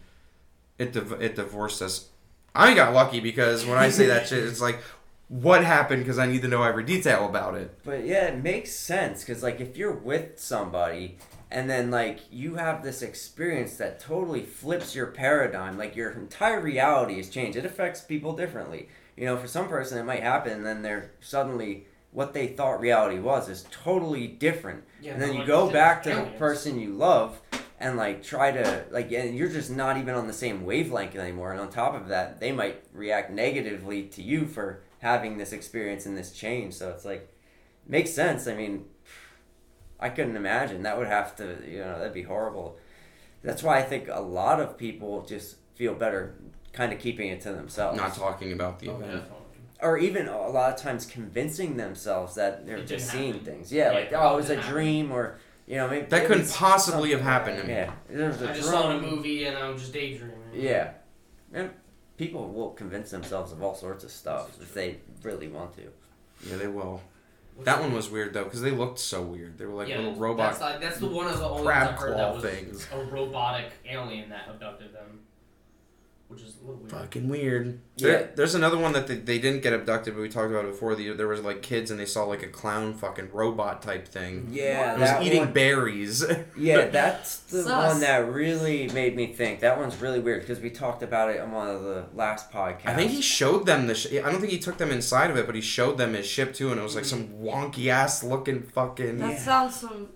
it 0.79 0.93
div- 0.93 1.21
it 1.21 1.35
divorced 1.35 1.81
us. 1.83 2.06
I 2.57 2.73
got 2.73 2.93
lucky 2.93 3.19
because 3.19 3.65
when 3.65 3.77
I 3.77 3.89
say 3.89 4.07
that 4.07 4.27
shit, 4.27 4.43
it's 4.43 4.59
like, 4.59 4.79
what 5.29 5.63
happened? 5.63 6.03
Because 6.03 6.17
I 6.17 6.25
need 6.25 6.41
to 6.41 6.47
know 6.47 6.63
every 6.63 6.83
detail 6.83 7.27
about 7.27 7.55
it. 7.55 7.77
But 7.83 8.05
yeah, 8.05 8.25
it 8.27 8.43
makes 8.43 8.73
sense 8.73 9.23
because 9.23 9.43
like 9.43 9.61
if 9.61 9.77
you're 9.77 9.93
with 9.93 10.39
somebody 10.39 11.17
and 11.51 11.69
then 11.69 11.91
like 11.91 12.21
you 12.31 12.55
have 12.55 12.83
this 12.83 13.01
experience 13.01 13.77
that 13.77 13.99
totally 13.99 14.41
flips 14.41 14.95
your 14.95 15.07
paradigm, 15.07 15.77
like 15.77 15.95
your 15.95 16.11
entire 16.11 16.59
reality 16.59 17.19
is 17.19 17.29
changed. 17.29 17.57
It 17.57 17.65
affects 17.65 18.01
people 18.01 18.33
differently. 18.33 18.89
You 19.15 19.25
know, 19.25 19.37
for 19.37 19.47
some 19.47 19.67
person 19.67 19.97
it 19.97 20.03
might 20.03 20.23
happen, 20.23 20.53
and 20.53 20.65
then 20.65 20.81
they're 20.81 21.11
suddenly 21.19 21.85
what 22.11 22.33
they 22.33 22.47
thought 22.47 22.79
reality 22.79 23.19
was 23.19 23.49
is 23.49 23.65
totally 23.69 24.27
different. 24.27 24.83
Yeah, 25.01 25.13
and 25.13 25.21
then 25.21 25.29
but 25.29 25.37
you 25.39 25.45
go 25.45 25.69
back 25.69 26.03
to 26.03 26.09
the 26.09 26.23
person 26.37 26.79
you 26.79 26.93
love 26.93 27.39
and 27.79 27.95
like 27.97 28.23
try 28.23 28.51
to 28.51 28.85
like 28.91 29.11
and 29.11 29.35
you're 29.35 29.49
just 29.49 29.69
not 29.71 29.97
even 29.97 30.15
on 30.15 30.27
the 30.27 30.33
same 30.33 30.65
wavelength 30.65 31.15
anymore. 31.15 31.51
And 31.51 31.61
on 31.61 31.69
top 31.69 31.93
of 31.95 32.07
that 32.09 32.39
they 32.39 32.51
might 32.51 32.83
react 32.93 33.31
negatively 33.31 34.03
to 34.03 34.21
you 34.21 34.45
for 34.47 34.81
having 34.99 35.37
this 35.37 35.51
experience 35.53 36.05
and 36.05 36.17
this 36.17 36.31
change. 36.31 36.73
So 36.73 36.89
it's 36.89 37.05
like 37.05 37.31
makes 37.87 38.11
sense. 38.11 38.47
I 38.47 38.55
mean 38.55 38.85
i 39.99 40.09
couldn't 40.09 40.35
imagine. 40.35 40.83
That 40.83 40.97
would 40.97 41.07
have 41.07 41.35
to 41.37 41.57
you 41.67 41.79
know 41.79 41.97
that'd 41.97 42.13
be 42.13 42.23
horrible. 42.23 42.77
That's 43.43 43.63
why 43.63 43.77
i 43.77 43.81
think 43.83 44.07
a 44.11 44.21
lot 44.21 44.59
of 44.59 44.77
people 44.77 45.21
just 45.25 45.57
feel 45.75 45.93
better 45.93 46.35
kind 46.73 46.91
of 46.93 46.99
keeping 46.99 47.29
it 47.29 47.41
to 47.41 47.51
themselves. 47.53 47.97
Not 47.97 48.15
talking 48.15 48.51
about 48.53 48.79
the 48.79 48.89
Oh, 48.89 48.99
event. 48.99 49.23
or 49.81 49.97
even 49.97 50.27
a 50.27 50.47
lot 50.49 50.73
of 50.73 50.79
times 50.79 51.05
convincing 51.05 51.77
themselves 51.77 52.35
that 52.35 52.65
they're 52.65 52.83
just 52.83 53.09
seeing 53.11 53.33
happen. 53.33 53.45
things. 53.45 53.71
Yeah, 53.71 53.91
Yeah, 53.91 53.99
like 53.99 54.13
oh 54.13 54.33
it 54.33 54.37
was 54.37 54.49
a 54.49 54.55
happen. 54.55 54.71
dream 54.71 55.11
or 55.11 55.37
you 55.67 55.75
know 55.77 55.87
maybe 55.89 56.05
That 56.07 56.23
it 56.23 56.27
couldn't 56.27 56.49
possibly 56.49 57.11
have 57.11 57.21
happened 57.21 57.59
to 57.61 57.67
me. 57.67 57.73
yeah 57.73 57.91
there 58.09 58.29
was 58.29 58.41
a 58.41 58.49
I 58.49 58.53
just 58.53 58.69
saw 58.69 58.89
in 58.91 58.97
a 58.97 59.01
movie 59.01 59.45
and 59.45 59.57
I'm 59.57 59.77
just 59.77 59.93
daydreaming. 59.93 60.37
Yeah. 60.53 60.91
And 61.53 61.69
people 62.17 62.47
will 62.49 62.71
convince 62.71 63.11
themselves 63.11 63.51
of 63.51 63.61
all 63.61 63.75
sorts 63.75 64.03
of 64.03 64.11
stuff 64.11 64.59
if 64.61 64.73
they 64.73 64.97
really 65.23 65.47
want 65.47 65.75
to. 65.75 65.83
Yeah, 66.49 66.57
they 66.57 66.67
will. 66.67 67.01
What's 67.55 67.65
That 67.65 67.81
one 67.81 67.93
was 67.93 68.09
weird 68.09 68.33
though 68.33 68.43
because 68.43 68.61
they 68.61 68.71
looked 68.71 68.99
so 68.99 69.21
weird. 69.23 69.57
They 69.57 69.65
were 69.65 69.73
like 69.73 69.87
yeah, 69.87 69.97
little 69.97 70.15
robot. 70.15 70.51
That's, 70.51 70.61
like, 70.61 70.81
that's 70.81 70.99
the 70.99 71.07
one 71.07 71.27
of 71.27 71.37
the 71.39 71.45
only 71.47 71.63
crab 71.63 71.87
ones 71.87 71.93
I've 71.95 71.99
heard 72.01 72.13
claw 72.15 72.33
that 72.33 72.35
was 72.35 72.43
things. 72.43 72.87
a 72.93 73.03
robotic 73.05 73.71
alien 73.89 74.29
that 74.29 74.47
abducted 74.49 74.93
them, 74.93 75.19
which 76.27 76.41
is 76.41 76.55
a 76.57 76.65
little 76.65 76.75
weird. 76.81 76.91
Fucking 76.91 77.29
weird. 77.29 77.79
Yeah. 77.95 78.07
There, 78.07 78.31
there's 78.35 78.53
another 78.55 78.77
one 78.77 78.91
that 78.93 79.07
they, 79.07 79.15
they 79.15 79.39
didn't 79.39 79.63
get 79.63 79.71
abducted, 79.73 80.13
but 80.13 80.21
we 80.21 80.29
talked 80.29 80.51
about 80.51 80.65
it 80.65 80.71
before. 80.71 80.93
The, 80.95 81.11
there 81.13 81.27
was 81.27 81.41
like 81.41 81.61
kids 81.61 81.89
and 81.89 81.99
they 81.99 82.05
saw 82.05 82.25
like 82.25 82.43
a 82.43 82.47
clown 82.47 82.93
fucking 82.93 83.29
robot 83.31 83.81
type 83.81 84.07
thing. 84.07 84.49
Yeah, 84.51 84.95
It 84.95 84.99
was 84.99 85.25
eating 85.27 85.39
one, 85.45 85.53
berries. 85.53 86.23
Yeah, 86.57 86.87
that's 86.87 87.39
the 87.39 87.63
Sus. 87.63 87.91
one 87.93 88.01
that 88.01 88.29
really 88.31 88.87
made 88.89 89.15
me 89.15 89.27
think. 89.33 89.61
That 89.61 89.77
one's 89.79 89.95
really 90.01 90.19
weird 90.19 90.41
because 90.41 90.59
we 90.59 90.69
talked 90.69 91.01
about 91.03 91.29
it 91.29 91.39
on 91.39 91.51
one 91.51 91.69
of 91.69 91.83
the 91.83 92.05
last 92.13 92.51
podcasts. 92.51 92.85
I 92.87 92.95
think 92.95 93.11
he 93.11 93.21
showed 93.21 93.65
them 93.65 93.87
the. 93.87 93.95
Sh- 93.95 94.13
I 94.13 94.29
don't 94.31 94.39
think 94.39 94.51
he 94.51 94.59
took 94.59 94.77
them 94.77 94.91
inside 94.91 95.29
of 95.31 95.37
it, 95.37 95.45
but 95.45 95.55
he 95.55 95.61
showed 95.61 95.97
them 95.97 96.13
his 96.13 96.25
ship 96.25 96.53
too, 96.53 96.71
and 96.71 96.79
it 96.79 96.83
was 96.83 96.95
like 96.95 97.05
some 97.05 97.27
wonky 97.39 97.87
ass 97.87 98.23
looking 98.23 98.63
fucking. 98.63 99.17
That 99.19 99.39
sounds 99.39 99.75
some. 99.79 100.09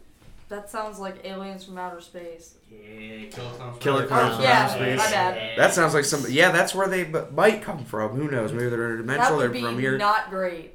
That 0.51 0.69
sounds 0.69 0.99
like 0.99 1.25
aliens 1.25 1.63
from 1.63 1.77
outer 1.77 2.01
space. 2.01 2.55
Yeah, 2.69 3.25
killer 3.29 3.49
clowns. 3.55 3.57
from 3.57 3.79
Killer 3.79 4.05
clowns 4.07 4.35
from 4.35 4.45
outer 4.45 4.73
space. 4.73 4.97
my 4.97 5.09
bad. 5.11 5.57
That 5.57 5.73
sounds 5.73 5.93
like 5.93 6.05
some. 6.05 6.25
Yeah, 6.29 6.51
that's 6.51 6.75
where 6.75 6.87
they 6.87 7.05
b- 7.05 7.19
might 7.33 7.61
come 7.63 7.85
from. 7.85 8.11
Who 8.11 8.29
knows? 8.29 8.51
Maybe 8.51 8.69
they're 8.69 8.97
That 9.01 9.05
interdimensional. 9.19 9.37
would 9.37 9.53
They're 9.53 9.61
from 9.61 9.79
here. 9.79 9.97
not 9.97 10.29
great. 10.29 10.73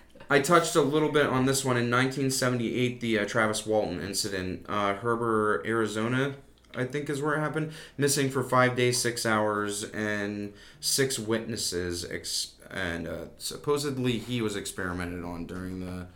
I 0.30 0.40
touched 0.40 0.74
a 0.76 0.82
little 0.82 1.10
bit 1.12 1.26
on 1.26 1.46
this 1.46 1.64
one 1.64 1.76
in 1.76 1.90
1978, 1.90 3.00
the 3.00 3.18
uh, 3.20 3.24
Travis 3.26 3.64
Walton 3.66 4.00
incident. 4.00 4.66
Uh, 4.68 4.94
Heber, 4.94 5.62
Arizona, 5.66 6.34
I 6.74 6.84
think 6.84 7.08
is 7.08 7.22
where 7.22 7.34
it 7.34 7.40
happened. 7.40 7.72
Missing 7.96 8.30
for 8.30 8.42
five 8.42 8.76
days, 8.76 9.00
six 9.00 9.24
hours, 9.24 9.84
and 9.84 10.52
six 10.80 11.18
witnesses. 11.18 12.04
Ex- 12.10 12.52
and 12.70 13.06
uh, 13.08 13.24
supposedly 13.38 14.18
he 14.18 14.42
was 14.42 14.56
experimented 14.56 15.24
on 15.24 15.46
during 15.46 15.80
the 15.80 16.06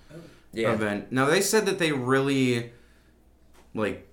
yeah, 0.52 0.72
event. 0.72 1.10
Now 1.12 1.24
they 1.26 1.40
said 1.40 1.64
that 1.66 1.78
they 1.78 1.92
really, 1.92 2.72
like, 3.74 4.08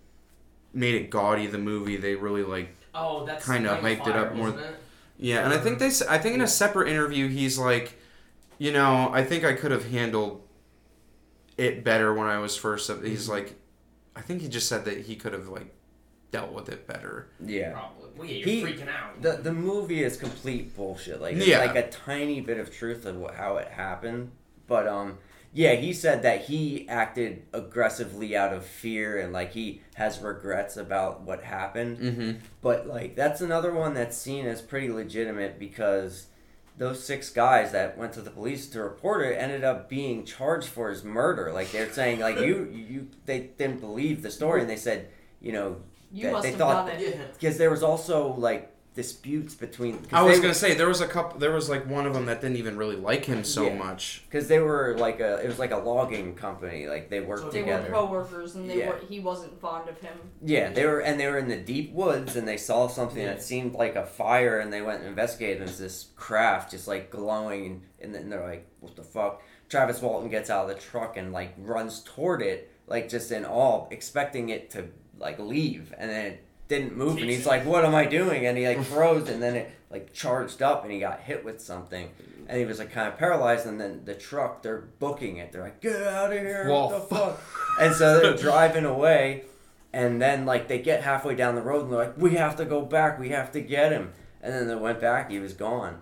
made 0.73 0.95
it 0.95 1.09
gaudy. 1.09 1.47
The 1.47 1.57
movie 1.57 1.97
they 1.97 2.15
really 2.15 2.43
like 2.43 2.75
Oh, 2.93 3.25
that's 3.25 3.45
Kinda 3.45 3.69
Ring 3.69 3.77
of 3.77 3.83
hyped 3.99 4.07
it 4.07 4.15
up 4.15 4.35
more 4.35 4.49
it? 4.49 4.75
Yeah, 5.17 5.43
and 5.45 5.53
I 5.53 5.57
think 5.57 5.79
they. 5.79 5.91
I 6.09 6.17
think 6.17 6.35
in 6.35 6.41
a 6.41 6.47
separate 6.47 6.87
interview, 6.89 7.27
he's 7.27 7.57
like, 7.57 7.99
you 8.57 8.71
know, 8.71 9.09
I 9.13 9.23
think 9.23 9.43
I 9.43 9.53
could 9.53 9.71
have 9.71 9.89
handled 9.89 10.41
it 11.57 11.83
better 11.83 12.13
when 12.13 12.27
I 12.27 12.39
was 12.39 12.55
first. 12.55 12.89
up." 12.89 13.03
He's 13.03 13.27
like, 13.29 13.55
I 14.15 14.21
think 14.21 14.41
he 14.41 14.47
just 14.47 14.67
said 14.67 14.85
that 14.85 15.01
he 15.01 15.15
could 15.15 15.33
have 15.33 15.49
like 15.49 15.73
dealt 16.31 16.51
with 16.53 16.69
it 16.69 16.87
better. 16.87 17.27
Yeah. 17.43 17.71
Probably. 17.73 18.09
Well, 18.17 18.27
yeah, 18.27 18.35
you're 18.37 18.47
He- 18.47 18.63
freaking 18.63 18.87
out. 18.89 19.21
The 19.21 19.33
the 19.43 19.53
movie 19.53 20.03
is 20.03 20.17
complete 20.17 20.75
bullshit. 20.75 21.21
Like 21.21 21.35
Yeah. 21.37 21.59
like 21.59 21.75
a 21.75 21.89
tiny 21.89 22.41
bit 22.41 22.57
of 22.57 22.73
truth 22.73 23.05
of 23.05 23.21
wh- 23.21 23.35
how 23.35 23.57
it 23.57 23.67
happened. 23.69 24.31
But 24.67 24.87
um 24.87 25.17
yeah, 25.53 25.73
he 25.73 25.93
said 25.93 26.21
that 26.23 26.45
he 26.45 26.87
acted 26.87 27.43
aggressively 27.53 28.37
out 28.37 28.53
of 28.53 28.65
fear 28.65 29.19
and 29.19 29.33
like 29.33 29.53
he 29.53 29.81
has 29.95 30.19
regrets 30.19 30.77
about 30.77 31.21
what 31.21 31.43
happened. 31.43 31.97
Mm-hmm. 31.97 32.31
But 32.61 32.87
like 32.87 33.15
that's 33.15 33.41
another 33.41 33.73
one 33.73 33.93
that's 33.95 34.17
seen 34.17 34.45
as 34.45 34.61
pretty 34.61 34.89
legitimate 34.91 35.57
because 35.57 36.27
those 36.77 37.03
six 37.03 37.29
guys 37.29 37.71
that 37.71 37.97
went 37.97 38.13
to 38.13 38.21
the 38.21 38.29
police 38.29 38.67
to 38.69 38.81
report 38.81 39.25
it 39.25 39.35
ended 39.35 39.63
up 39.63 39.89
being 39.89 40.23
charged 40.23 40.67
for 40.67 40.89
his 40.89 41.03
murder. 41.03 41.51
Like 41.51 41.71
they're 41.71 41.91
saying 41.91 42.19
like 42.19 42.39
you 42.39 42.65
you 42.71 43.07
they 43.25 43.49
didn't 43.57 43.79
believe 43.79 44.21
the 44.21 44.31
story 44.31 44.61
and 44.61 44.69
they 44.69 44.77
said, 44.77 45.09
you 45.41 45.51
know, 45.51 45.77
You 46.11 46.25
that 46.25 46.31
must 46.33 46.43
they 46.43 46.49
have 46.51 46.59
thought 46.59 46.87
done 46.87 47.01
yeah. 47.01 47.11
because 47.33 47.57
there 47.57 47.71
was 47.71 47.81
also 47.81 48.33
like 48.35 48.68
disputes 48.95 49.55
between. 49.55 49.97
Cause 49.99 50.07
I 50.13 50.21
was 50.23 50.39
gonna 50.39 50.53
say 50.53 50.73
there 50.73 50.87
was 50.87 50.99
a 51.01 51.07
couple. 51.07 51.39
There 51.39 51.51
was 51.51 51.69
like 51.69 51.87
one 51.87 52.05
of 52.05 52.13
them 52.13 52.25
that 52.25 52.41
didn't 52.41 52.57
even 52.57 52.75
really 52.77 52.95
like 52.95 53.23
him 53.25 53.43
so 53.43 53.67
Yeah. 53.67 53.75
much. 53.75 54.23
because 54.29 54.47
they 54.47 54.59
were 54.59 54.95
like 54.97 55.19
a 55.19 55.35
it 55.43 55.47
was 55.47 55.59
like 55.59 55.71
a 55.71 55.77
logging 55.77 56.35
company. 56.35 56.87
Like 56.87 57.09
they 57.09 57.21
worked 57.21 57.43
So 57.43 57.49
They 57.51 57.59
together. 57.61 57.83
were 57.89 57.93
coworkers, 57.95 58.55
and 58.55 58.69
they 58.69 58.79
Yeah. 58.79 58.89
were. 58.89 58.97
He 59.07 59.19
wasn't 59.19 59.59
fond 59.61 59.87
of 59.89 59.97
him. 59.99 60.17
Yeah, 60.41 60.71
they 60.71 60.85
were, 60.85 60.99
and 60.99 61.19
they 61.19 61.27
were 61.27 61.37
in 61.37 61.47
the 61.47 61.57
deep 61.57 61.93
woods, 61.93 62.35
and 62.35 62.47
they 62.47 62.57
saw 62.57 62.87
something 62.87 63.21
Yeah. 63.21 63.33
that 63.33 63.43
seemed 63.43 63.73
like 63.73 63.95
a 63.95 64.05
fire, 64.05 64.59
and 64.59 64.73
they 64.73 64.81
went 64.81 64.99
and 64.99 65.07
investigated. 65.09 65.57
And 65.57 65.69
it 65.69 65.71
was 65.71 65.79
this 65.79 66.07
craft 66.15 66.71
just 66.71 66.87
like 66.87 67.09
glowing, 67.09 67.83
and 68.01 68.13
then 68.13 68.29
they're 68.29 68.43
like, 68.45 68.65
"What 68.79 68.95
the 68.95 69.03
fuck?" 69.03 69.41
Travis 69.69 70.01
Walton 70.01 70.29
gets 70.29 70.49
out 70.49 70.67
of 70.69 70.75
the 70.75 70.81
truck 70.81 71.15
and 71.15 71.31
like 71.31 71.53
runs 71.57 72.01
toward 72.03 72.41
it, 72.41 72.69
like 72.87 73.07
just 73.07 73.31
in 73.31 73.45
awe, 73.45 73.87
expecting 73.91 74.49
it 74.49 74.69
to 74.71 74.85
like 75.19 75.37
leave, 75.37 75.93
and 75.97 76.09
then 76.09 76.25
it 76.25 76.43
didn't 76.69 76.95
move, 76.95 77.17
and 77.17 77.29
he's 77.29 77.45
like, 77.45 77.65
"What 77.65 77.83
am 77.83 77.93
I 77.93 78.05
doing?" 78.05 78.45
And 78.45 78.57
he 78.57 78.65
like 78.65 78.83
froze, 78.85 79.27
and 79.27 79.43
then 79.43 79.55
it 79.55 79.71
like 79.89 80.13
charged 80.13 80.61
up, 80.61 80.83
and 80.83 80.93
he 80.93 80.99
got 80.99 81.19
hit 81.19 81.43
with 81.43 81.59
something. 81.59 82.09
And 82.47 82.57
he 82.57 82.65
was 82.65 82.79
like 82.79 82.91
kind 82.91 83.07
of 83.07 83.17
paralyzed, 83.17 83.67
and 83.67 83.79
then 83.79 84.03
the 84.05 84.15
truck, 84.15 84.63
they're 84.63 84.87
booking 84.99 85.37
it. 85.37 85.51
They're 85.51 85.63
like, 85.63 85.81
"Get 85.81 86.01
out 86.01 86.31
of 86.31 86.39
here! 86.39 86.67
Well, 86.69 86.89
what 86.89 87.09
the 87.09 87.15
fuck?" 87.15 87.41
And 87.81 87.93
so 87.93 88.21
they're 88.21 88.37
driving 88.49 88.85
away, 88.85 89.43
and 89.91 90.21
then 90.21 90.45
like 90.45 90.67
they 90.67 90.79
get 90.79 91.03
halfway 91.03 91.35
down 91.35 91.55
the 91.55 91.61
road 91.61 91.83
and 91.83 91.91
they're 91.91 91.99
like, 91.99 92.17
"We 92.17 92.35
have 92.35 92.55
to 92.57 92.65
go 92.65 92.81
back. 92.81 93.19
We 93.19 93.29
have 93.29 93.51
to 93.51 93.61
get 93.61 93.91
him." 93.91 94.13
And 94.41 94.53
then 94.53 94.67
they 94.67 94.75
went 94.75 95.01
back. 95.01 95.29
He 95.29 95.39
was 95.39 95.53
gone. 95.53 95.99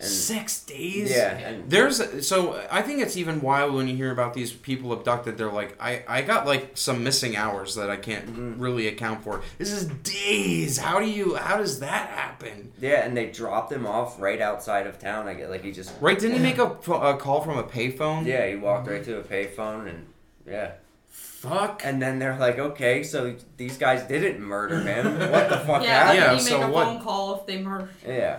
And 0.00 0.08
Six 0.08 0.62
days. 0.62 1.10
yeah, 1.10 1.36
and 1.38 1.68
There's 1.68 2.24
so 2.24 2.64
I 2.70 2.82
think 2.82 3.00
it's 3.00 3.16
even 3.16 3.40
wild 3.40 3.74
when 3.74 3.88
you 3.88 3.96
hear 3.96 4.12
about 4.12 4.32
these 4.32 4.52
people 4.52 4.92
abducted. 4.92 5.36
They're 5.36 5.50
like, 5.50 5.76
I 5.80 6.04
I 6.06 6.22
got 6.22 6.46
like 6.46 6.70
some 6.74 7.02
missing 7.02 7.34
hours 7.36 7.74
that 7.74 7.90
I 7.90 7.96
can't 7.96 8.26
Mm-hmm. 8.26 8.60
really 8.62 8.86
account 8.86 9.24
for. 9.24 9.42
This 9.58 9.72
is 9.72 9.86
days. 10.04 10.78
How 10.78 11.00
do 11.00 11.06
you? 11.10 11.34
How 11.34 11.56
does 11.56 11.80
that 11.80 12.10
happen? 12.10 12.70
yeah, 12.80 13.04
and 13.04 13.16
they 13.16 13.26
dropped 13.30 13.72
him 13.72 13.86
off 13.86 14.20
right 14.20 14.40
outside 14.40 14.86
of 14.86 15.00
town. 15.00 15.26
I 15.26 15.34
get 15.34 15.50
like 15.50 15.64
he 15.64 15.72
just 15.72 15.92
Right? 16.00 16.16
Didn't 16.16 16.36
he 16.36 16.42
make 16.42 16.58
a, 16.58 16.76
pho- 16.76 17.00
a 17.02 17.16
call 17.16 17.40
from 17.42 17.58
a 17.58 17.64
payphone? 17.64 18.24
yeah 18.24 18.46
he 18.46 18.54
walked 18.54 18.86
right 18.88 19.02
to 19.04 19.18
a 19.18 19.22
payphone 19.24 19.88
and 19.88 20.06
yeah. 20.46 20.72
Fuck. 21.08 21.82
And 21.84 22.00
then 22.02 22.18
they're 22.18 22.38
like, 22.38 22.58
okay, 22.58 23.02
so 23.02 23.34
these 23.56 23.78
guys 23.78 24.02
didn't 24.08 24.40
murder 24.40 24.80
him. 24.80 25.06
What 25.32 25.48
the 25.48 25.58
fuck 25.58 25.82
yeah, 25.82 26.04
happened? 26.04 26.18
Yeah, 26.18 26.26
how 26.28 26.34
did 26.34 26.42
so 26.42 26.58
make 26.58 26.68
a 26.68 26.70
what- 26.70 26.84
phone 26.86 27.02
call 27.02 27.40
if 27.40 27.46
they 27.46 27.62
murdered? 27.62 27.90
Yeah. 28.06 28.38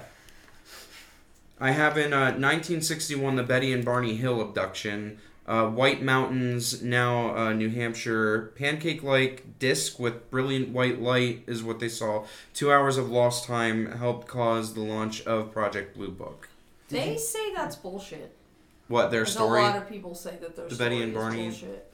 I 1.60 1.72
have 1.72 1.98
in 1.98 2.14
uh, 2.14 2.32
1961 2.32 3.36
the 3.36 3.44
Betty 3.44 3.74
and 3.74 3.84
Barney 3.84 4.16
Hill 4.16 4.42
abduction. 4.42 5.20
Uh, 5.46 5.66
White 5.68 6.04
Mountains, 6.04 6.84
now 6.84 7.36
uh, 7.36 7.54
New 7.54 7.70
Hampshire. 7.70 8.54
Pancake 8.56 9.02
like 9.02 9.58
disc 9.58 10.00
with 10.00 10.30
brilliant 10.30 10.70
white 10.70 11.02
light 11.02 11.44
is 11.48 11.64
what 11.64 11.80
they 11.80 11.90
saw. 11.90 12.26
Two 12.54 12.72
hours 12.72 12.98
of 12.98 13.10
lost 13.10 13.46
time 13.46 13.92
helped 13.94 14.28
cause 14.28 14.76
the 14.76 14.82
launch 14.82 15.24
of 15.24 15.52
Project 15.52 15.98
Blue 15.98 16.12
Book. 16.12 16.50
They 16.90 17.18
say 17.18 17.52
that's 17.56 17.76
bullshit. 17.76 18.36
What, 18.88 19.10
their 19.12 19.22
Like, 19.22 19.28
story? 19.30 19.60
A 19.60 19.64
lot 19.64 19.76
of 19.78 19.90
people 19.90 20.14
say 20.14 20.38
that 20.40 20.56
their 20.56 20.68
The 20.68 20.76
story 20.76 20.90
Betty 20.90 21.02
and 21.02 21.12
is 21.14 21.18
Barney- 21.18 21.44
bullshit. 21.50 21.86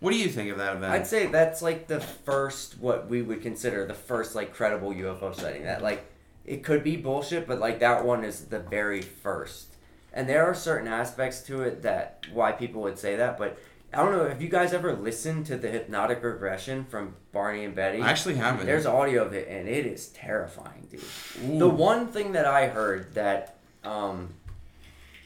What 0.00 0.10
do 0.10 0.18
you 0.18 0.28
think 0.28 0.50
of 0.50 0.58
that 0.58 0.76
event? 0.76 0.92
I'd 0.92 1.06
say 1.06 1.26
that's 1.26 1.62
like 1.62 1.86
the 1.86 2.00
first 2.00 2.78
what 2.78 3.08
we 3.08 3.22
would 3.22 3.40
consider 3.42 3.86
the 3.86 3.94
first 3.94 4.34
like 4.34 4.52
credible 4.52 4.90
UFO 4.92 5.34
sighting. 5.34 5.62
That 5.62 5.82
like 5.82 6.04
it 6.44 6.62
could 6.62 6.84
be 6.84 6.96
bullshit, 6.96 7.46
but 7.46 7.58
like 7.58 7.80
that 7.80 8.04
one 8.04 8.24
is 8.24 8.46
the 8.46 8.58
very 8.58 9.02
first. 9.02 9.74
And 10.12 10.28
there 10.28 10.44
are 10.44 10.54
certain 10.54 10.88
aspects 10.88 11.40
to 11.42 11.62
it 11.62 11.82
that 11.82 12.26
why 12.32 12.52
people 12.52 12.82
would 12.82 12.98
say 12.98 13.16
that, 13.16 13.36
but 13.36 13.58
I 13.92 13.98
don't 13.98 14.12
know. 14.12 14.28
Have 14.28 14.42
you 14.42 14.48
guys 14.48 14.72
ever 14.72 14.94
listened 14.94 15.46
to 15.46 15.56
the 15.56 15.68
hypnotic 15.68 16.22
regression 16.22 16.84
from 16.84 17.14
Barney 17.32 17.64
and 17.64 17.74
Betty? 17.74 18.00
I 18.00 18.10
actually 18.10 18.34
haven't. 18.34 18.66
There's 18.66 18.86
audio 18.86 19.24
of 19.24 19.32
it, 19.34 19.48
and 19.48 19.68
it 19.68 19.86
is 19.86 20.08
terrifying, 20.08 20.88
dude. 20.90 21.02
Ooh. 21.44 21.58
The 21.58 21.68
one 21.68 22.08
thing 22.08 22.32
that 22.32 22.44
I 22.44 22.66
heard 22.68 23.14
that 23.14 23.56
um, 23.84 24.34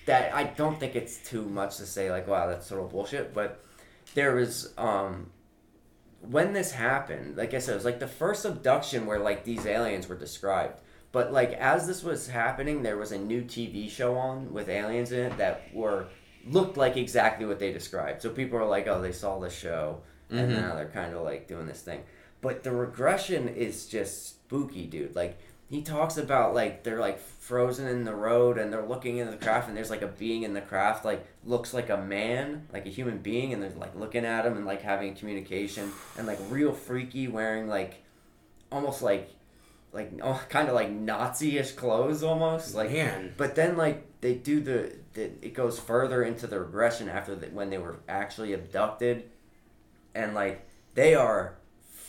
that 0.07 0.35
I 0.35 0.45
don't 0.45 0.79
think 0.79 0.97
it's 0.97 1.17
too 1.19 1.45
much 1.45 1.77
to 1.79 1.87
say 1.87 2.11
like 2.11 2.27
wow 2.27 2.47
that's 2.47 2.69
total 2.69 2.87
bullshit, 2.87 3.33
but 3.33 3.65
there 4.15 4.35
was 4.35 4.73
um, 4.77 5.31
when 6.21 6.53
this 6.53 6.73
happened, 6.73 7.37
like 7.37 7.55
I 7.55 7.59
said, 7.59 7.73
it 7.73 7.77
was 7.77 7.85
like 7.85 8.01
the 8.01 8.09
first 8.09 8.45
abduction 8.45 9.07
where 9.07 9.19
like 9.19 9.45
these 9.45 9.67
aliens 9.67 10.09
were 10.09 10.17
described. 10.17 10.81
But 11.13 11.33
like 11.33 11.53
as 11.53 11.87
this 11.87 12.03
was 12.03 12.29
happening, 12.29 12.83
there 12.83 12.97
was 12.97 13.13
a 13.13 13.19
new 13.19 13.43
TV 13.43 13.91
show 13.91 14.15
on 14.17 14.53
with 14.53 14.69
aliens 14.69 15.13
in 15.13 15.21
it 15.33 15.39
that 15.39 15.63
were 15.75 16.07
looked 16.47 16.77
like 16.77 16.97
exactly 16.97 17.47
what 17.47 17.59
they 17.59 17.73
described. 17.73 18.23
So 18.23 18.31
people 18.31 18.59
are 18.59 18.67
like, 18.67 18.87
oh, 18.87 19.01
they 19.01 19.13
saw 19.13 19.39
the 19.39 19.51
show, 19.51 20.01
and 20.31 20.51
Mhm. 20.53 20.61
now 20.61 20.75
they're 20.75 20.89
kind 20.89 21.15
of 21.15 21.23
like 21.23 21.47
doing 21.49 21.67
this 21.67 21.81
thing. 21.83 22.03
But 22.41 22.63
the 22.63 22.71
regression 22.73 23.49
is 23.49 23.87
just 23.87 24.29
spooky, 24.29 24.87
dude. 24.87 25.17
Like 25.17 25.39
he 25.71 25.83
talks 25.83 26.17
about 26.17 26.55
like 26.55 26.85
they're 26.85 27.01
like 27.01 27.19
frozen 27.19 27.87
in 27.89 28.05
the 28.05 28.15
road 28.15 28.57
and 28.59 28.73
they're 28.73 28.87
looking 28.87 29.19
in 29.19 29.31
the 29.31 29.37
craft 29.37 29.69
and 29.69 29.77
there's 29.77 29.91
like 29.91 30.03
a 30.03 30.07
being 30.07 30.43
in 30.43 30.53
the 30.55 30.61
craft 30.63 31.05
like 31.05 31.27
looks 31.45 31.73
like 31.75 31.89
a 31.91 31.97
man 31.97 32.67
like 32.73 32.87
a 32.87 32.89
human 32.91 33.19
being 33.19 33.53
and 33.53 33.63
they're 33.63 33.71
like 33.71 33.95
looking 33.95 34.25
at 34.25 34.47
him 34.47 34.57
and 34.57 34.65
like 34.67 34.81
having 34.83 35.15
communication 35.15 35.91
and 36.17 36.27
like 36.27 36.39
real 36.49 36.73
freaky 36.73 37.29
wearing 37.29 37.69
like 37.69 38.03
almost 38.73 39.03
like 39.03 39.31
like 39.93 40.13
oh, 40.23 40.41
kind 40.49 40.69
of 40.69 40.75
like 40.75 40.91
nazi-ish 40.91 41.73
clothes 41.73 42.23
almost 42.23 42.75
like 42.75 42.91
Man. 42.91 43.33
but 43.37 43.55
then 43.55 43.77
like 43.77 44.05
they 44.21 44.35
do 44.35 44.61
the, 44.61 44.95
the 45.15 45.31
it 45.43 45.55
goes 45.55 45.79
further 45.79 46.23
into 46.23 46.47
the 46.47 46.59
regression 46.61 47.09
after 47.09 47.35
the, 47.35 47.47
when 47.49 47.71
they 47.71 47.79
were 47.79 47.97
actually 48.09 48.53
abducted 48.53 49.25
and 50.15 50.35
like 50.35 50.67
they 50.95 51.15
are 51.15 51.55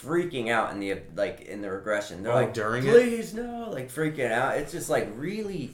freaking 0.01 0.49
out 0.49 0.71
in 0.71 0.79
the 0.79 0.97
like 1.15 1.41
in 1.41 1.61
the 1.61 1.69
regression 1.71 2.23
they're 2.23 2.31
Oh, 2.31 2.35
like 2.35 2.53
during 2.53 2.85
it? 2.85 2.91
please 2.91 3.33
no 3.33 3.69
like 3.71 3.89
freaking 3.91 4.31
out 4.31 4.57
it's 4.57 4.71
just 4.71 4.89
like 4.89 5.09
really 5.15 5.71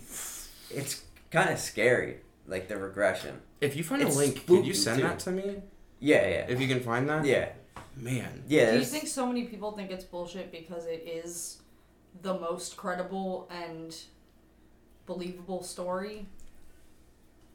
it's 0.72 1.04
kind 1.32 1.50
of 1.50 1.60
scary 1.60 2.18
like 2.48 2.68
the 2.68 2.78
regression 2.78 3.39
If 3.62 3.76
you 3.76 3.84
find 3.84 4.02
It's 4.02 4.15
a 4.15 4.20
link, 4.20 4.46
could 4.46 4.65
you 4.65 4.74
send 4.74 5.02
too. 5.02 5.08
that 5.08 5.20
to 5.20 5.32
me? 5.32 5.62
yeah 6.00 6.22
yeah 6.28 6.46
If 6.50 6.60
you 6.62 6.68
can 6.68 6.82
find 6.82 7.10
that? 7.10 7.26
yeah 7.26 7.50
Man. 7.98 8.44
yeah 8.48 8.72
Do 8.72 8.80
you 8.80 8.86
think 8.86 9.08
so 9.08 9.26
many 9.26 9.46
people 9.46 9.72
think 9.72 9.89
it's 9.89 10.04
bullshit 10.04 10.52
because 10.52 10.86
it 10.86 11.04
is 11.08 11.62
the 12.21 12.34
most 12.39 12.78
credible 12.78 13.49
and 13.51 13.95
believable 15.06 15.63
story? 15.63 16.28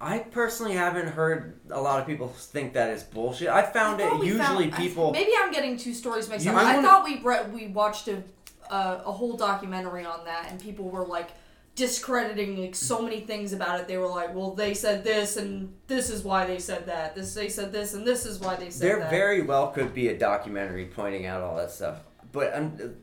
I 0.01 0.21
personally 0.21 0.75
haven't 0.75 1.09
heard 1.09 1.61
a 1.71 1.81
lot 1.81 2.01
of 2.01 2.07
people 2.07 2.29
think 2.29 2.73
that 2.73 2.89
is 2.91 3.03
bullshit. 3.03 3.49
I 3.49 3.63
found 3.63 4.01
I 4.01 4.07
it 4.17 4.25
usually 4.25 4.71
found- 4.71 4.83
people. 4.83 5.13
maybe 5.13 5.33
I'm 5.39 5.53
getting 5.53 5.77
two 5.77 5.93
stories 5.93 6.29
mixed 6.29 6.47
up. 6.47 6.57
I 6.57 6.81
thought 6.81 7.05
we 7.05 7.21
re- 7.21 7.45
we 7.53 7.67
watched 7.69 8.09
a 8.09 8.23
uh, 8.71 9.03
a 9.05 9.13
whole 9.13 9.37
documentary 9.37 10.05
on 10.05 10.25
that, 10.25 10.47
and 10.51 10.61
people 10.61 10.89
were 10.89 11.05
like 11.05 11.31
discrediting 11.75 12.61
like 12.61 12.75
so 12.75 13.03
many 13.03 13.21
things 13.21 13.53
about 13.53 13.81
it. 13.81 13.89
They 13.89 13.99
were 13.99 14.09
like, 14.09 14.35
"Well, 14.35 14.53
they 14.55 14.73
said 14.75 15.05
this, 15.05 15.37
and 15.37 15.75
this 15.87 16.09
is 16.09 16.23
why 16.23 16.47
they 16.47 16.59
said 16.59 16.87
that. 16.87 17.15
This 17.15 17.35
they 17.35 17.49
said 17.49 17.71
this, 17.73 17.93
and 17.95 18.07
this 18.07 18.25
is 18.25 18.39
why 18.39 18.57
they 18.57 18.71
said 18.71 18.89
there 18.89 18.99
that." 19.01 19.11
There 19.11 19.21
very 19.21 19.43
well 19.43 19.69
could 19.69 19.93
be 19.93 20.09
a 20.09 20.17
documentary 20.17 20.87
pointing 20.87 21.27
out 21.27 21.43
all 21.43 21.57
that 21.57 21.71
stuff, 21.73 22.01
but 22.33 22.55
I'm, 22.55 22.97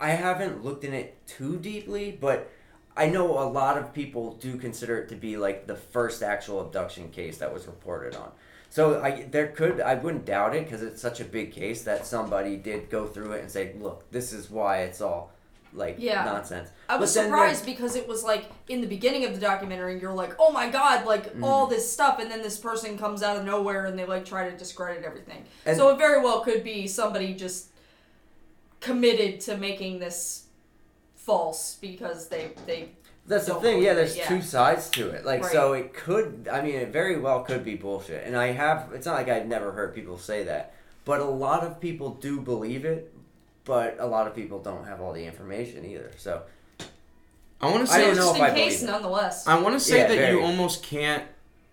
I 0.00 0.10
haven't 0.10 0.64
looked 0.64 0.84
in 0.84 0.94
it 0.94 1.16
too 1.26 1.56
deeply. 1.56 2.16
But 2.20 2.50
I 2.96 3.08
know 3.08 3.38
a 3.38 3.46
lot 3.48 3.78
of 3.78 3.92
people 3.92 4.34
do 4.34 4.56
consider 4.56 4.98
it 4.98 5.08
to 5.10 5.14
be 5.16 5.36
like 5.36 5.66
the 5.66 5.76
first 5.76 6.22
actual 6.22 6.60
abduction 6.60 7.10
case 7.10 7.38
that 7.38 7.52
was 7.52 7.66
reported 7.66 8.16
on. 8.16 8.30
So 8.70 9.00
I 9.02 9.26
there 9.30 9.48
could 9.48 9.80
I 9.80 9.94
wouldn't 9.94 10.24
doubt 10.26 10.54
it 10.54 10.64
because 10.64 10.82
it's 10.82 11.00
such 11.00 11.20
a 11.20 11.24
big 11.24 11.52
case 11.52 11.82
that 11.84 12.06
somebody 12.06 12.56
did 12.56 12.90
go 12.90 13.06
through 13.06 13.32
it 13.32 13.40
and 13.42 13.50
say, 13.50 13.74
look, 13.80 14.10
this 14.10 14.32
is 14.32 14.50
why 14.50 14.78
it's 14.82 15.00
all 15.00 15.32
like 15.74 15.96
Yeah. 15.98 16.24
nonsense. 16.24 16.70
I 16.88 16.96
was 16.96 17.12
surprised 17.12 17.64
because 17.66 17.94
it 17.94 18.08
was 18.08 18.24
like 18.24 18.46
in 18.68 18.80
the 18.80 18.86
beginning 18.86 19.24
of 19.26 19.34
the 19.34 19.40
documentary, 19.40 20.00
you're 20.00 20.12
like, 20.14 20.34
"Oh 20.38 20.50
my 20.50 20.68
god!" 20.70 21.06
Like 21.06 21.32
all 21.42 21.66
Mm. 21.66 21.70
this 21.70 21.90
stuff, 21.92 22.18
and 22.20 22.30
then 22.30 22.40
this 22.42 22.58
person 22.58 22.96
comes 22.98 23.22
out 23.22 23.36
of 23.36 23.44
nowhere 23.44 23.84
and 23.86 23.98
they 23.98 24.06
like 24.06 24.24
try 24.24 24.48
to 24.50 24.56
discredit 24.56 25.04
everything. 25.04 25.44
And- 25.66 25.76
so 25.76 25.90
it 25.90 25.98
very 25.98 26.20
well 26.22 26.40
could 26.40 26.64
be 26.64 26.88
somebody 26.88 27.34
just 27.34 27.68
committed 28.80 29.40
to 29.42 29.56
making 29.56 29.98
this 29.98 30.44
false 31.16 31.76
because 31.80 32.28
they 32.28 32.52
they 32.66 32.88
That's 33.26 33.46
the 33.46 33.54
thing. 33.56 33.82
Yeah, 33.82 33.94
there's 33.94 34.14
it, 34.14 34.18
yeah. 34.18 34.28
two 34.28 34.40
sides 34.42 34.88
to 34.90 35.10
it. 35.10 35.24
Like, 35.24 35.42
Right. 35.42 35.52
so 35.52 35.74
it 35.74 35.92
could. 35.92 36.48
I 36.50 36.62
mean, 36.62 36.76
it 36.76 36.88
very 36.88 37.18
well 37.18 37.42
could 37.42 37.64
be 37.64 37.74
bullshit. 37.74 38.26
And 38.26 38.34
I 38.36 38.52
have. 38.52 38.90
It's 38.94 39.04
not 39.06 39.14
like 39.14 39.28
I've 39.28 39.46
never 39.46 39.72
heard 39.72 39.94
people 39.94 40.18
say 40.18 40.44
that, 40.44 40.72
but 41.04 41.20
a 41.20 41.24
lot 41.24 41.62
of 41.64 41.80
people 41.80 42.10
do 42.10 42.40
believe 42.40 42.84
it. 42.84 43.12
But 43.64 43.96
a 44.00 44.06
lot 44.06 44.26
of 44.26 44.34
people 44.34 44.60
don't 44.60 44.86
have 44.86 45.02
all 45.02 45.12
the 45.12 45.26
information 45.26 45.84
either. 45.84 46.10
So 46.16 46.42
I 47.60 47.66
want 47.70 47.86
to 47.86 47.92
I 47.92 47.96
say 47.96 48.04
don't 48.06 48.16
know 48.16 48.34
if 48.34 48.40
I 48.40 48.50
case 48.54 48.80
believe 48.80 48.92
nonetheless. 48.94 49.46
I 49.46 49.60
want 49.60 49.74
to 49.74 49.80
say 49.80 49.98
Yeah, 49.98 50.08
that 50.08 50.32
you 50.32 50.40
almost 50.40 50.82
can't 50.82 51.24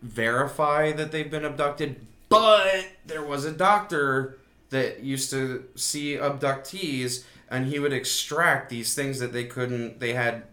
verify 0.02 0.92
that 0.92 1.14
they've 1.14 1.32
been 1.32 1.46
abducted, 1.46 2.06
but 2.28 2.86
there 3.06 3.24
was 3.24 3.46
a 3.46 3.52
doctor 3.52 4.38
that 4.76 5.00
used 5.02 5.30
to 5.32 5.64
see 5.76 6.16
abductees 6.18 7.24
and 7.50 7.68
he 7.68 7.80
would 7.80 7.94
extract 7.94 8.70
these 8.70 8.94
things 8.94 9.20
that 9.20 9.32
they 9.32 9.46
couldn't 9.46 10.00
they 10.00 10.14
had 10.14 10.44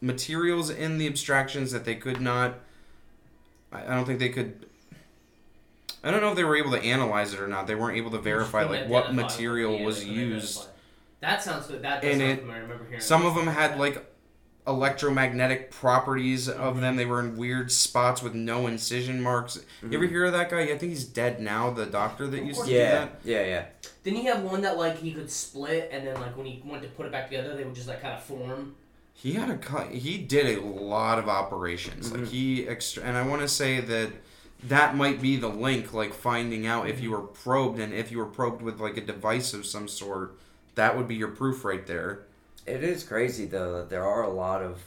materials 0.00 0.70
in 0.70 0.98
the 0.98 1.06
abstractions 1.06 1.70
that 1.72 1.84
they 1.84 1.94
could 1.94 2.20
not 2.20 2.58
I 3.72 3.94
don't 3.94 4.04
think 4.04 4.18
they 4.18 4.28
could 4.30 4.66
I 6.02 6.10
don't 6.10 6.20
know 6.20 6.30
if 6.30 6.36
they 6.36 6.44
were 6.44 6.56
able 6.56 6.70
to 6.72 6.82
analyze 6.82 7.34
it 7.34 7.40
or 7.40 7.46
not. 7.46 7.66
They 7.66 7.74
weren't 7.74 7.98
able 7.98 8.10
to 8.12 8.18
verify 8.18 8.64
like 8.64 8.88
what 8.88 9.14
material 9.14 9.78
was 9.84 10.02
used. 10.04 10.66
That 11.20 11.42
sounds 11.42 11.66
good. 11.66 11.82
That 11.82 12.00
does 12.00 12.12
And 12.12 12.20
sound 12.20 12.30
it- 12.32 12.40
familiar. 12.40 12.58
I 12.58 12.62
remember 12.62 12.84
hearing 12.86 13.00
Some 13.02 13.26
of 13.26 13.34
them 13.34 13.46
had 13.46 13.78
like 13.78 14.09
electromagnetic 14.70 15.70
properties 15.70 16.48
of 16.48 16.80
them. 16.80 16.96
They 16.96 17.04
were 17.04 17.20
in 17.20 17.36
weird 17.36 17.70
spots 17.70 18.22
with 18.22 18.34
no 18.34 18.66
incision 18.66 19.20
marks. 19.20 19.60
You 19.82 19.98
ever 19.98 20.06
hear 20.06 20.26
of 20.26 20.32
that 20.32 20.50
guy? 20.50 20.62
I 20.62 20.78
think 20.78 20.92
he's 20.92 21.04
dead 21.04 21.40
now. 21.40 21.70
The 21.70 21.86
doctor 21.86 22.26
that 22.28 22.44
used 22.44 22.60
to 22.60 22.66
do 22.66 22.72
yeah, 22.72 22.90
that. 22.90 23.20
yeah, 23.24 23.44
yeah. 23.44 23.64
Didn't 24.04 24.20
he 24.20 24.26
have 24.26 24.42
one 24.42 24.62
that 24.62 24.78
like 24.78 24.98
he 24.98 25.12
could 25.12 25.30
split 25.30 25.90
and 25.92 26.06
then 26.06 26.14
like 26.14 26.36
when 26.36 26.46
he 26.46 26.62
went 26.64 26.82
to 26.82 26.88
put 26.88 27.06
it 27.06 27.12
back 27.12 27.28
together, 27.28 27.56
they 27.56 27.64
would 27.64 27.74
just 27.74 27.88
like 27.88 28.00
kind 28.00 28.14
of 28.14 28.22
form? 28.22 28.76
He 29.12 29.32
had 29.34 29.50
a 29.50 29.58
cut. 29.58 29.90
He 29.90 30.16
did 30.16 30.58
a 30.58 30.62
lot 30.62 31.18
of 31.18 31.28
operations. 31.28 32.10
Like 32.10 32.28
he 32.28 32.66
extra, 32.66 33.02
and 33.02 33.16
I 33.16 33.26
want 33.26 33.42
to 33.42 33.48
say 33.48 33.80
that 33.80 34.12
that 34.64 34.96
might 34.96 35.20
be 35.20 35.36
the 35.36 35.48
link. 35.48 35.92
Like 35.92 36.14
finding 36.14 36.66
out 36.66 36.88
if 36.88 37.00
you 37.00 37.10
were 37.10 37.20
probed 37.20 37.78
and 37.78 37.92
if 37.92 38.10
you 38.10 38.18
were 38.18 38.26
probed 38.26 38.62
with 38.62 38.80
like 38.80 38.96
a 38.96 39.02
device 39.02 39.52
of 39.52 39.66
some 39.66 39.88
sort. 39.88 40.38
That 40.76 40.96
would 40.96 41.08
be 41.08 41.16
your 41.16 41.28
proof 41.28 41.64
right 41.64 41.86
there. 41.86 42.26
It 42.70 42.84
is 42.84 43.02
crazy 43.04 43.46
though 43.46 43.78
that 43.78 43.90
there 43.90 44.04
are 44.06 44.22
a 44.22 44.30
lot 44.30 44.62
of 44.62 44.80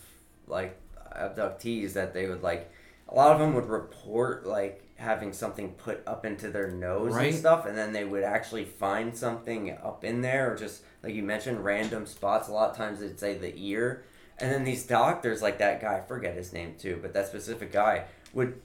like 0.47 0.79
abductees 1.15 1.93
that 1.93 2.13
they 2.13 2.27
would 2.27 2.41
like. 2.41 2.71
A 3.09 3.15
lot 3.15 3.33
of 3.33 3.39
them 3.39 3.53
would 3.55 3.67
report 3.67 4.45
like 4.45 4.81
having 4.95 5.33
something 5.33 5.73
put 5.73 6.01
up 6.07 6.25
into 6.25 6.49
their 6.49 6.71
nose 6.71 7.13
Right. 7.13 7.27
and 7.31 7.35
stuff, 7.35 7.65
and 7.65 7.77
then 7.77 7.91
they 7.91 8.05
would 8.05 8.23
actually 8.23 8.63
find 8.63 9.15
something 9.15 9.71
up 9.83 10.03
in 10.05 10.21
there, 10.21 10.53
or 10.53 10.55
just 10.55 10.83
like 11.03 11.13
you 11.13 11.23
mentioned, 11.23 11.63
random 11.65 12.05
spots. 12.05 12.47
A 12.47 12.51
lot 12.53 12.69
of 12.71 12.77
times 12.77 12.99
they'd 12.99 13.19
say 13.19 13.37
the 13.37 13.53
ear, 13.57 14.05
and 14.37 14.51
then 14.51 14.63
these 14.63 14.85
doctors, 14.85 15.41
like 15.41 15.57
that 15.57 15.81
guy, 15.81 15.97
I 15.97 16.01
forget 16.01 16.35
his 16.35 16.53
name 16.53 16.75
too, 16.79 16.99
but 17.01 17.13
that 17.13 17.27
specific 17.27 17.71
guy 17.71 18.05
would 18.33 18.61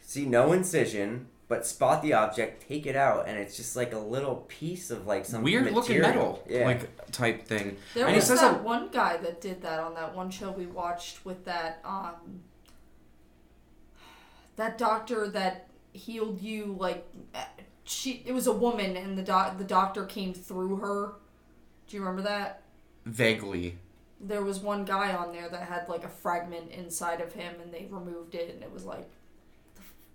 see 0.00 0.26
no 0.26 0.52
incision. 0.52 1.26
But 1.50 1.66
spot 1.66 2.00
the 2.00 2.12
object, 2.12 2.68
take 2.68 2.86
it 2.86 2.94
out, 2.94 3.26
and 3.26 3.36
it's 3.36 3.56
just 3.56 3.74
like 3.74 3.92
a 3.92 3.98
little 3.98 4.46
piece 4.46 4.92
of 4.92 5.08
like 5.08 5.24
some 5.26 5.42
Weird 5.42 5.72
looking 5.72 6.00
metal, 6.00 6.40
Yeah. 6.48 6.64
like 6.64 7.10
type 7.10 7.44
thing. 7.44 7.76
There 7.92 8.04
and 8.04 8.12
he 8.14 8.18
was 8.20 8.28
says 8.28 8.40
that 8.40 8.52
that- 8.52 8.62
one 8.62 8.88
guy 8.92 9.16
that 9.16 9.40
did 9.40 9.60
that 9.62 9.80
on 9.80 9.94
that 9.94 10.14
one 10.14 10.30
show 10.30 10.52
we 10.52 10.66
watched 10.66 11.24
with 11.24 11.44
that 11.46 11.80
um 11.84 12.42
that 14.54 14.78
doctor 14.78 15.26
that 15.28 15.66
healed 15.92 16.40
you 16.40 16.76
like 16.78 17.04
she 17.82 18.22
it 18.24 18.32
was 18.32 18.46
a 18.46 18.52
woman 18.52 18.96
and 18.96 19.18
the 19.18 19.22
doc 19.22 19.58
the 19.58 19.64
doctor 19.64 20.04
came 20.04 20.32
through 20.32 20.76
her. 20.76 21.14
Do 21.88 21.96
you 21.96 22.00
remember 22.02 22.22
that? 22.22 22.62
Vaguely. 23.06 23.76
There 24.20 24.44
was 24.44 24.60
one 24.60 24.84
guy 24.84 25.12
on 25.14 25.32
there 25.32 25.48
that 25.48 25.62
had 25.62 25.88
like 25.88 26.04
a 26.04 26.08
fragment 26.08 26.70
inside 26.70 27.20
of 27.20 27.32
him 27.32 27.56
and 27.60 27.74
they 27.74 27.88
removed 27.90 28.36
it 28.36 28.54
and 28.54 28.62
it 28.62 28.70
was 28.72 28.84
like 28.84 29.10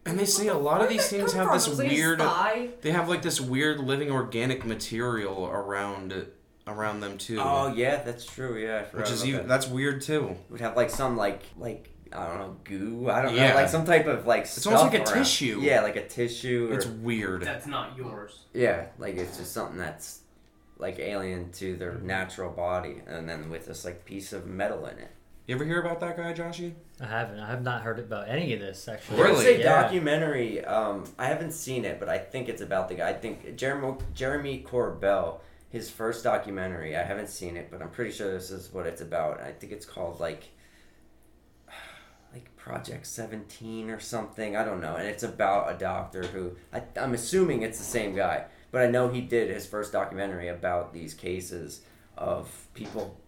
And 0.05 0.19
they 0.19 0.25
say 0.25 0.47
a 0.47 0.57
lot 0.57 0.81
of 0.81 0.89
these 0.89 1.07
things 1.07 1.33
have 1.33 1.51
this 1.51 1.65
It 1.65 1.71
was 1.71 1.79
like 1.79 1.89
his 1.89 1.97
weird. 1.99 2.19
thigh. 2.19 2.69
They 2.81 2.91
have 2.91 3.09
like 3.09 3.21
this 3.23 3.41
weird 3.41 3.79
living 3.79 4.11
organic 4.11 4.63
material 4.65 5.47
around 5.47 6.27
around 6.67 6.99
them 6.99 7.17
too. 7.17 7.39
Oh 7.39 7.73
yeah, 7.75 8.03
that's 8.03 8.25
true. 8.25 8.57
Yeah, 8.57 8.79
I 8.79 8.83
forgot 8.83 9.01
which 9.05 9.11
is 9.11 9.21
about 9.21 9.27
even 9.29 9.41
that. 9.41 9.47
that's 9.47 9.67
weird 9.67 10.01
too. 10.01 10.35
would 10.49 10.61
have 10.61 10.75
like 10.75 10.89
some 10.89 11.17
like 11.17 11.41
like 11.57 11.89
I 12.13 12.27
don't 12.27 12.37
know 12.37 12.55
goo. 12.63 13.09
I 13.09 13.21
don't 13.23 13.35
Yeah. 13.35 13.49
know 13.49 13.55
like 13.55 13.69
some 13.69 13.85
type 13.85 14.05
of 14.05 14.25
like. 14.27 14.43
It's 14.43 14.65
almost 14.67 14.83
like 14.85 14.93
a 14.93 15.03
around. 15.03 15.13
tissue. 15.23 15.59
Yeah, 15.61 15.81
like 15.81 15.95
a 15.95 16.07
tissue. 16.07 16.69
Or, 16.71 16.75
It's 16.75 16.85
weird. 16.85 17.41
That's 17.41 17.65
not 17.67 17.97
yours. 17.97 18.45
yeah, 18.53 18.85
like 18.99 19.15
it's 19.15 19.37
just 19.37 19.53
something 19.53 19.77
that's 19.77 20.19
like 20.77 20.99
alien 20.99 21.51
to 21.53 21.75
their 21.77 21.95
natural 21.95 22.51
body, 22.51 23.01
and 23.07 23.27
then 23.27 23.49
with 23.49 23.65
this 23.65 23.83
like 23.85 24.05
piece 24.05 24.33
of 24.33 24.45
metal 24.45 24.85
in 24.85 24.99
it. 24.99 25.11
You 25.47 25.53
ever 25.53 25.63
hear 25.65 25.79
about 25.79 25.99
that 25.99 26.17
guy, 26.17 26.33
Joshy? 26.33 26.73
I 26.99 27.05
haven't. 27.05 27.39
I 27.39 27.47
have 27.49 27.61
not 27.61 27.83
heard 27.83 27.99
about 27.99 28.27
any 28.27 28.53
of 28.53 28.59
this 28.59 28.87
actually. 28.87 29.21
Really? 29.21 29.45
It's 29.45 29.59
a 29.59 29.63
Yeah. 29.63 29.81
documentary. 29.83 30.65
Um, 30.65 31.03
I 31.19 31.27
haven't 31.27 31.51
seen 31.51 31.85
it, 31.85 31.99
but 31.99 32.09
I 32.09 32.17
think 32.17 32.49
it's 32.49 32.61
about 32.61 32.89
the 32.89 32.95
guy. 32.95 33.09
I 33.09 33.13
think 33.13 33.55
Jeremy 33.55 33.97
Jeremy 34.13 34.65
Corbell. 34.67 35.39
His 35.69 35.89
first 35.89 36.23
documentary. 36.23 36.95
I 36.95 37.03
haven't 37.03 37.27
seen 37.27 37.57
it, 37.57 37.67
but 37.69 37.81
I'm 37.81 37.89
pretty 37.89 38.11
sure 38.11 38.31
this 38.31 38.49
is 38.49 38.71
what 38.71 38.85
it's 38.87 39.01
about. 39.01 39.41
I 39.41 39.51
think 39.51 39.73
it's 39.73 39.85
called 39.85 40.19
like 40.21 40.45
like 42.33 42.55
Project 42.55 43.05
17 43.05 43.89
or 43.89 43.99
something. 43.99 44.55
I 44.55 44.63
don't 44.63 44.81
know. 44.81 44.95
And 44.95 45.07
it's 45.07 45.23
about 45.23 45.73
a 45.73 45.77
doctor 45.77 46.23
who 46.23 46.55
I, 46.73 46.81
I'm 46.99 47.13
assuming 47.13 47.61
it's 47.61 47.77
the 47.77 47.83
same 47.83 48.15
guy, 48.15 48.45
but 48.71 48.81
I 48.83 48.87
know 48.87 49.09
he 49.09 49.21
did 49.21 49.49
his 49.49 49.65
first 49.67 49.91
documentary 49.91 50.47
about 50.47 50.93
these 50.93 51.13
cases 51.13 51.81
of 52.17 52.67
people, 52.73 53.19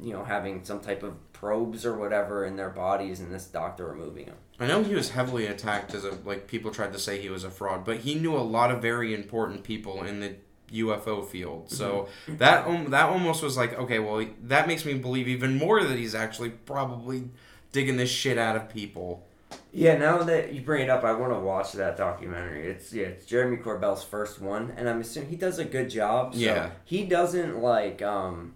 you 0.00 0.12
know, 0.12 0.24
having 0.24 0.64
some 0.64 0.80
type 0.80 1.02
of 1.02 1.14
probes 1.32 1.84
or 1.86 1.96
whatever 1.96 2.44
in 2.44 2.56
their 2.56 2.70
bodies, 2.70 3.20
and 3.20 3.32
this 3.32 3.46
doctor 3.46 3.86
removing 3.86 4.26
them. 4.26 4.36
I 4.58 4.66
know 4.66 4.82
he 4.82 4.94
was 4.94 5.10
heavily 5.10 5.46
attacked 5.46 5.94
as 5.94 6.04
a 6.04 6.12
like 6.24 6.46
people 6.46 6.70
tried 6.70 6.92
to 6.92 6.98
say 6.98 7.20
he 7.20 7.28
was 7.30 7.44
a 7.44 7.50
fraud, 7.50 7.84
but 7.84 7.98
he 7.98 8.14
knew 8.14 8.36
a 8.36 8.38
lot 8.42 8.70
of 8.70 8.80
very 8.82 9.14
important 9.14 9.62
people 9.64 10.02
in 10.04 10.20
the 10.20 10.34
UFO 10.72 11.26
field. 11.26 11.70
So 11.70 12.08
that 12.28 12.66
um, 12.66 12.90
that 12.90 13.08
almost 13.08 13.42
was 13.42 13.56
like 13.56 13.78
okay, 13.78 13.98
well 13.98 14.26
that 14.44 14.66
makes 14.66 14.84
me 14.84 14.94
believe 14.94 15.28
even 15.28 15.56
more 15.58 15.82
that 15.84 15.96
he's 15.98 16.14
actually 16.14 16.50
probably 16.50 17.30
digging 17.72 17.96
this 17.96 18.10
shit 18.10 18.38
out 18.38 18.56
of 18.56 18.68
people. 18.68 19.26
Yeah, 19.72 19.96
now 19.98 20.22
that 20.22 20.52
you 20.52 20.60
bring 20.62 20.82
it 20.84 20.90
up, 20.90 21.02
I 21.04 21.12
want 21.12 21.32
to 21.32 21.38
watch 21.40 21.72
that 21.72 21.96
documentary. 21.96 22.66
It's 22.68 22.92
yeah, 22.92 23.06
it's 23.06 23.26
Jeremy 23.26 23.56
Corbell's 23.56 24.04
first 24.04 24.40
one, 24.40 24.72
and 24.76 24.88
I'm 24.88 25.00
assuming 25.00 25.30
he 25.30 25.36
does 25.36 25.58
a 25.58 25.64
good 25.64 25.90
job. 25.90 26.34
So 26.34 26.40
Yeah. 26.40 26.70
he 26.84 27.04
doesn't 27.04 27.60
like 27.60 28.00
um 28.02 28.54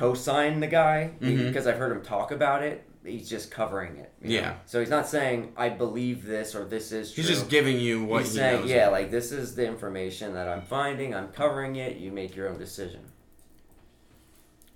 co-sign 0.00 0.60
the 0.60 0.66
guy 0.66 1.10
Mhm. 1.20 1.48
because 1.48 1.66
I've 1.66 1.76
heard 1.76 1.92
him 1.92 2.00
talk 2.02 2.30
about 2.32 2.62
it. 2.62 2.84
He's 3.04 3.28
just 3.28 3.50
covering 3.50 3.96
it. 3.98 4.10
you 4.22 4.28
know? 4.28 4.34
Yeah. 4.34 4.54
So 4.66 4.80
he's 4.80 4.88
not 4.90 5.06
saying 5.08 5.52
I 5.56 5.68
believe 5.70 6.24
this 6.24 6.54
or 6.54 6.64
this 6.64 6.90
is 6.92 7.12
true. 7.12 7.22
He's 7.22 7.30
just 7.30 7.48
giving 7.50 7.78
you 7.78 8.04
what 8.04 8.22
He's 8.22 8.32
he 8.32 8.38
saying, 8.38 8.60
knows. 8.62 8.70
yeah, 8.70 8.88
like 8.88 9.10
this 9.10 9.30
is 9.32 9.54
the 9.54 9.66
information 9.66 10.32
that 10.34 10.48
I'm 10.48 10.62
finding. 10.62 11.14
I'm 11.14 11.28
covering 11.28 11.76
it. 11.76 11.96
You 11.98 12.12
make 12.12 12.34
your 12.36 12.48
own 12.48 12.58
decision. 12.58 13.00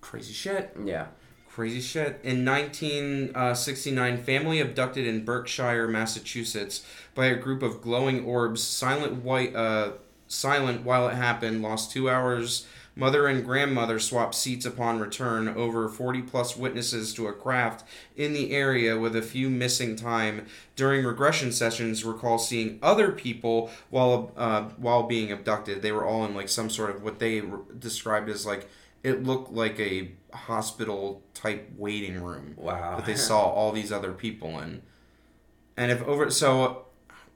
Crazy 0.02 0.32
shit. 0.34 0.74
Yeah. 0.84 1.06
Crazy 1.50 1.80
shit. 1.80 2.20
In 2.22 2.44
1969, 2.44 4.18
family 4.18 4.60
abducted 4.60 5.06
in 5.06 5.24
Berkshire, 5.24 5.86
Massachusetts, 5.88 6.84
by 7.14 7.26
a 7.26 7.36
group 7.36 7.62
of 7.62 7.80
glowing 7.80 8.24
orbs. 8.24 8.62
Silent 8.62 9.22
white, 9.22 9.54
uh, 9.54 9.92
silent 10.26 10.82
while 10.84 11.08
it 11.08 11.14
happened. 11.14 11.62
Lost 11.62 11.92
two 11.92 12.10
hours. 12.10 12.66
Mother 12.96 13.26
and 13.26 13.44
grandmother 13.44 13.98
swapped 13.98 14.34
seats 14.36 14.64
upon 14.64 15.00
return. 15.00 15.48
Over 15.48 15.88
40 15.88 16.22
plus 16.22 16.56
witnesses 16.56 17.12
to 17.14 17.26
a 17.26 17.32
craft 17.32 17.84
in 18.16 18.32
the 18.32 18.52
area 18.52 18.98
with 18.98 19.16
a 19.16 19.22
few 19.22 19.50
missing 19.50 19.96
time. 19.96 20.46
During 20.76 21.04
regression 21.04 21.50
sessions, 21.50 22.04
recall 22.04 22.38
seeing 22.38 22.78
other 22.82 23.10
people 23.10 23.70
while 23.90 24.32
uh, 24.36 24.62
while 24.76 25.02
being 25.04 25.32
abducted. 25.32 25.82
They 25.82 25.90
were 25.92 26.06
all 26.06 26.24
in 26.24 26.34
like 26.34 26.48
some 26.48 26.70
sort 26.70 26.90
of 26.90 27.02
what 27.02 27.18
they 27.18 27.40
re- 27.40 27.60
described 27.78 28.28
as 28.28 28.46
like 28.46 28.68
it 29.02 29.24
looked 29.24 29.52
like 29.52 29.78
a 29.80 30.12
hospital 30.32 31.20
type 31.34 31.70
waiting 31.76 32.22
room 32.22 32.54
Wow. 32.56 32.96
that 32.96 33.06
they 33.06 33.16
saw 33.16 33.42
all 33.42 33.70
these 33.72 33.92
other 33.92 34.12
people 34.12 34.58
in. 34.60 34.82
And 35.76 35.90
if 35.90 36.00
over 36.04 36.30
so 36.30 36.86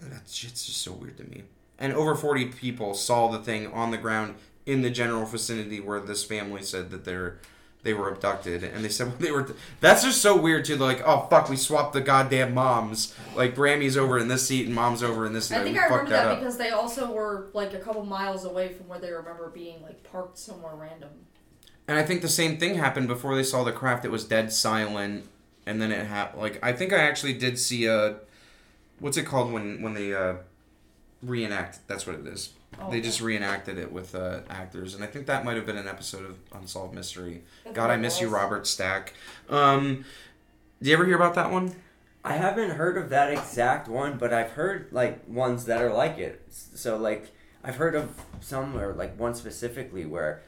that 0.00 0.28
shit's 0.28 0.64
just 0.66 0.82
so 0.82 0.92
weird 0.92 1.16
to 1.18 1.24
me. 1.24 1.42
And 1.80 1.92
over 1.92 2.14
40 2.14 2.46
people 2.46 2.94
saw 2.94 3.28
the 3.28 3.38
thing 3.38 3.66
on 3.72 3.90
the 3.90 3.98
ground 3.98 4.34
in 4.68 4.82
the 4.82 4.90
general 4.90 5.24
vicinity 5.24 5.80
where 5.80 5.98
this 5.98 6.22
family 6.22 6.62
said 6.62 6.90
that 6.90 7.04
they're 7.04 7.38
they 7.84 7.94
were 7.94 8.10
abducted 8.10 8.62
and 8.62 8.84
they 8.84 8.88
said 8.88 9.18
they 9.18 9.30
were 9.30 9.48
that's 9.80 10.04
just 10.04 10.20
so 10.20 10.36
weird 10.36 10.64
too 10.64 10.76
They're 10.76 10.86
like 10.86 11.02
oh 11.06 11.26
fuck 11.30 11.48
we 11.48 11.56
swapped 11.56 11.94
the 11.94 12.00
goddamn 12.00 12.54
moms 12.54 13.14
like 13.34 13.54
Grammy's 13.54 13.96
over 13.96 14.18
in 14.18 14.28
this 14.28 14.46
seat 14.46 14.66
and 14.66 14.74
mom's 14.74 15.02
over 15.02 15.26
in 15.26 15.32
this 15.32 15.46
seat 15.48 15.56
I 15.56 15.62
think 15.64 15.78
I 15.78 15.84
remember 15.84 16.10
that, 16.10 16.26
up. 16.26 16.38
because 16.38 16.58
they 16.58 16.70
also 16.70 17.10
were 17.10 17.48
like 17.54 17.72
a 17.72 17.78
couple 17.78 18.04
miles 18.04 18.44
away 18.44 18.68
from 18.74 18.88
where 18.88 18.98
they 18.98 19.10
remember 19.10 19.48
being 19.48 19.82
like 19.82 20.02
parked 20.04 20.38
somewhere 20.38 20.74
random. 20.74 21.10
And 21.86 21.96
I 21.96 22.02
think 22.02 22.20
the 22.20 22.28
same 22.28 22.58
thing 22.58 22.74
happened 22.74 23.08
before 23.08 23.34
they 23.34 23.42
saw 23.42 23.64
the 23.64 23.72
craft. 23.72 24.04
It 24.04 24.10
was 24.10 24.24
dead 24.24 24.52
silent, 24.52 25.24
and 25.64 25.80
then 25.80 25.90
it 25.90 26.06
happened. 26.06 26.42
Like 26.42 26.58
I 26.62 26.74
think 26.74 26.92
I 26.92 26.98
actually 26.98 27.32
did 27.32 27.58
see 27.58 27.86
a, 27.86 28.16
what's 28.98 29.16
it 29.16 29.24
called 29.24 29.50
when 29.50 29.80
when 29.80 29.94
they 29.94 30.12
uh, 30.14 30.34
reenact? 31.22 31.80
That's 31.88 32.06
what 32.06 32.16
it 32.16 32.26
is. 32.26 32.50
Oh, 32.80 32.90
They 32.90 33.00
just 33.00 33.20
reenacted 33.20 33.78
it 33.78 33.90
with 33.90 34.14
uh, 34.14 34.40
actors, 34.50 34.94
and 34.94 35.02
I 35.02 35.06
think 35.06 35.26
that 35.26 35.44
might 35.44 35.56
have 35.56 35.66
been 35.66 35.78
an 35.78 35.88
episode 35.88 36.24
of 36.24 36.38
Unsolved 36.52 36.94
Mystery. 36.94 37.42
God, 37.72 37.90
I 37.90 37.94
it 37.94 37.98
miss 37.98 38.20
you. 38.20 38.28
Robert 38.28 38.66
Stack. 38.66 39.14
Um, 39.48 40.04
do 40.82 40.88
you 40.88 40.94
ever 40.94 41.04
hear 41.06 41.16
about 41.16 41.34
that 41.34 41.50
one? 41.50 41.74
I 42.24 42.34
haven't 42.34 42.70
heard 42.70 42.98
of 42.98 43.10
that 43.10 43.32
exact 43.32 43.88
one, 43.88 44.18
but 44.18 44.32
I've 44.32 44.50
heard 44.50 44.88
like 44.92 45.26
ones 45.26 45.64
that 45.64 45.80
are 45.80 45.92
like 45.92 46.18
it. 46.18 46.44
So 46.50 46.96
like 46.96 47.30
I've 47.64 47.76
heard 47.76 47.94
of 47.94 48.20
some 48.40 48.76
or 48.76 48.92
like 48.94 49.18
one 49.18 49.34
specifically 49.34 50.04
where 50.04 50.42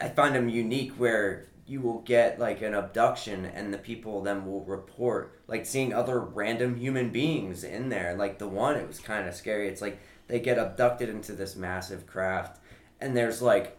I 0.00 0.08
find 0.08 0.34
them 0.34 0.48
unique 0.48 0.92
where 0.92 1.46
you 1.66 1.80
will 1.80 2.00
get 2.00 2.40
like 2.40 2.62
an 2.62 2.74
abduction 2.74 3.44
and 3.44 3.72
the 3.72 3.78
people 3.78 4.22
then 4.22 4.46
will 4.46 4.64
report 4.64 5.40
like 5.46 5.66
seeing 5.66 5.92
other 5.92 6.20
random 6.20 6.76
human 6.76 7.10
beings 7.10 7.64
in 7.64 7.90
there. 7.90 8.14
Like 8.16 8.38
the 8.38 8.48
one 8.48 8.76
it 8.76 8.88
was 8.88 8.98
kind 8.98 9.28
of 9.28 9.34
scary. 9.34 9.68
It's 9.68 9.82
like 9.82 10.00
they 10.30 10.40
get 10.40 10.58
abducted 10.58 11.08
into 11.08 11.32
this 11.32 11.56
massive 11.56 12.06
craft 12.06 12.60
and 13.00 13.16
there's 13.16 13.42
like 13.42 13.76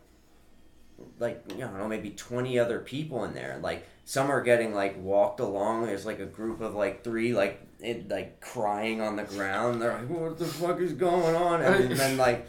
like 1.20 1.44
you 1.50 1.58
don't 1.58 1.78
know, 1.78 1.88
maybe 1.88 2.12
twenty 2.12 2.60
other 2.60 2.80
people 2.80 3.24
in 3.24 3.34
there. 3.34 3.60
Like 3.62 3.88
some 4.06 4.30
are 4.32 4.42
getting 4.42 4.74
like 4.74 5.02
walked 5.02 5.40
along. 5.40 5.86
There's 5.86 6.06
like 6.06 6.20
a 6.20 6.26
group 6.26 6.62
of 6.62 6.76
like 6.76 7.04
three 7.04 7.34
like 7.34 7.62
it, 7.80 8.10
like 8.10 8.40
crying 8.42 9.02
on 9.02 9.16
the 9.16 9.24
ground. 9.24 9.82
They're 9.82 9.94
like, 9.94 10.10
"What 10.10 10.38
the 10.38 10.46
fuck 10.46 10.80
is 10.80 10.94
going 10.94 11.36
on?" 11.36 11.62
And 11.62 11.92
then 11.92 12.18
like 12.18 12.48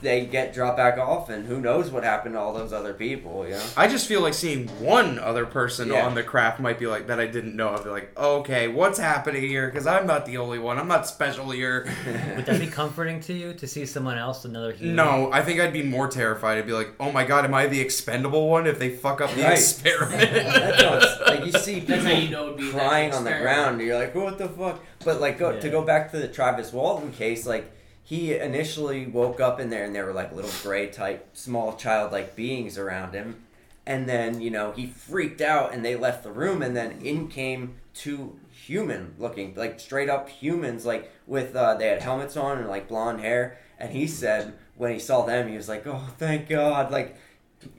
they 0.00 0.26
get 0.26 0.52
dropped 0.54 0.76
back 0.76 0.98
off, 0.98 1.28
and 1.30 1.46
who 1.46 1.60
knows 1.60 1.90
what 1.90 2.04
happened 2.04 2.34
to 2.34 2.40
all 2.40 2.52
those 2.52 2.72
other 2.72 2.94
people? 2.94 3.44
You 3.44 3.52
know. 3.54 3.62
I 3.76 3.86
just 3.88 4.06
feel 4.06 4.20
like 4.20 4.34
seeing 4.34 4.68
one 4.80 5.18
other 5.18 5.46
person 5.46 5.88
Yeah. 5.88 6.06
on 6.06 6.14
the 6.14 6.22
craft 6.22 6.60
might 6.60 6.78
be 6.78 6.86
like 6.86 7.06
that 7.08 7.18
I 7.20 7.26
didn't 7.26 7.56
know. 7.56 7.70
I'd 7.74 7.84
be 7.84 7.90
like, 7.90 8.18
okay, 8.18 8.68
what's 8.68 8.98
happening 8.98 9.42
here? 9.42 9.66
Because 9.66 9.86
I'm 9.86 10.06
not 10.06 10.26
the 10.26 10.36
only 10.38 10.58
one. 10.58 10.78
I'm 10.78 10.88
not 10.88 11.06
special 11.06 11.50
here. 11.50 11.86
Would 12.36 12.46
that 12.46 12.60
be 12.60 12.66
comforting 12.66 13.20
to 13.20 13.32
you 13.32 13.54
to 13.54 13.66
see 13.66 13.86
someone 13.86 14.18
else, 14.18 14.44
another 14.44 14.72
human? 14.72 14.96
No, 14.96 15.30
I 15.32 15.42
think 15.42 15.60
I'd 15.60 15.72
be 15.72 15.82
more 15.82 16.08
terrified. 16.08 16.58
I'd 16.58 16.66
be 16.66 16.72
like, 16.72 16.92
oh 17.00 17.10
my 17.12 17.24
god, 17.24 17.44
am 17.44 17.54
I 17.54 17.66
the 17.66 17.80
expendable 17.80 18.48
one 18.48 18.66
if 18.66 18.78
they 18.78 18.90
fuck 18.90 19.20
up 19.20 19.30
the 19.34 19.42
Right. 19.42 19.52
experiment? 19.52 20.32
That's 20.32 21.20
like 21.26 21.46
you 21.46 21.52
see 21.52 21.80
people 21.80 21.96
That's 21.96 22.04
how 22.06 22.12
you 22.12 22.30
know 22.30 22.52
be 22.54 22.70
crying 22.70 23.12
on 23.12 23.24
the 23.24 23.30
ground. 23.32 23.78
And 23.78 23.86
you're 23.86 23.98
like, 23.98 24.14
what 24.14 24.38
the 24.38 24.48
fuck? 24.48 24.80
But 25.04 25.20
like, 25.20 25.38
go, 25.38 25.58
to 25.58 25.68
go 25.68 25.82
back 25.82 26.10
to 26.12 26.18
the 26.18 26.28
Travis 26.28 26.72
Walton 26.72 27.12
case, 27.12 27.46
like 27.46 27.70
he 28.04 28.34
initially 28.34 29.06
woke 29.06 29.40
up 29.40 29.58
in 29.58 29.70
there 29.70 29.84
and 29.84 29.94
there 29.94 30.04
were 30.04 30.12
like 30.12 30.32
little 30.32 30.50
gray 30.62 30.88
type, 30.88 31.30
small 31.32 31.74
childlike 31.74 32.36
beings 32.36 32.78
around 32.78 33.14
him, 33.14 33.42
and 33.86 34.08
then 34.08 34.40
you 34.40 34.50
know 34.50 34.72
he 34.72 34.86
freaked 34.86 35.40
out 35.40 35.72
and 35.72 35.84
they 35.84 35.96
left 35.96 36.22
the 36.22 36.30
room, 36.30 36.62
and 36.62 36.76
then 36.76 37.00
in 37.02 37.28
came 37.28 37.76
two 37.94 38.38
human 38.50 39.14
looking, 39.18 39.54
like 39.54 39.80
straight 39.80 40.10
up 40.10 40.28
humans, 40.28 40.84
like 40.84 41.10
with 41.26 41.56
uh, 41.56 41.74
they 41.74 41.88
had 41.88 42.02
helmets 42.02 42.36
on 42.36 42.58
and 42.58 42.68
like 42.68 42.88
blonde 42.88 43.20
hair, 43.20 43.58
and 43.78 43.90
he 43.90 44.06
said 44.06 44.52
when 44.76 44.92
he 44.92 44.98
saw 44.98 45.24
them, 45.24 45.48
he 45.48 45.56
was 45.56 45.68
like, 45.68 45.86
oh 45.86 46.08
thank 46.18 46.48
God, 46.48 46.92
like. 46.92 47.16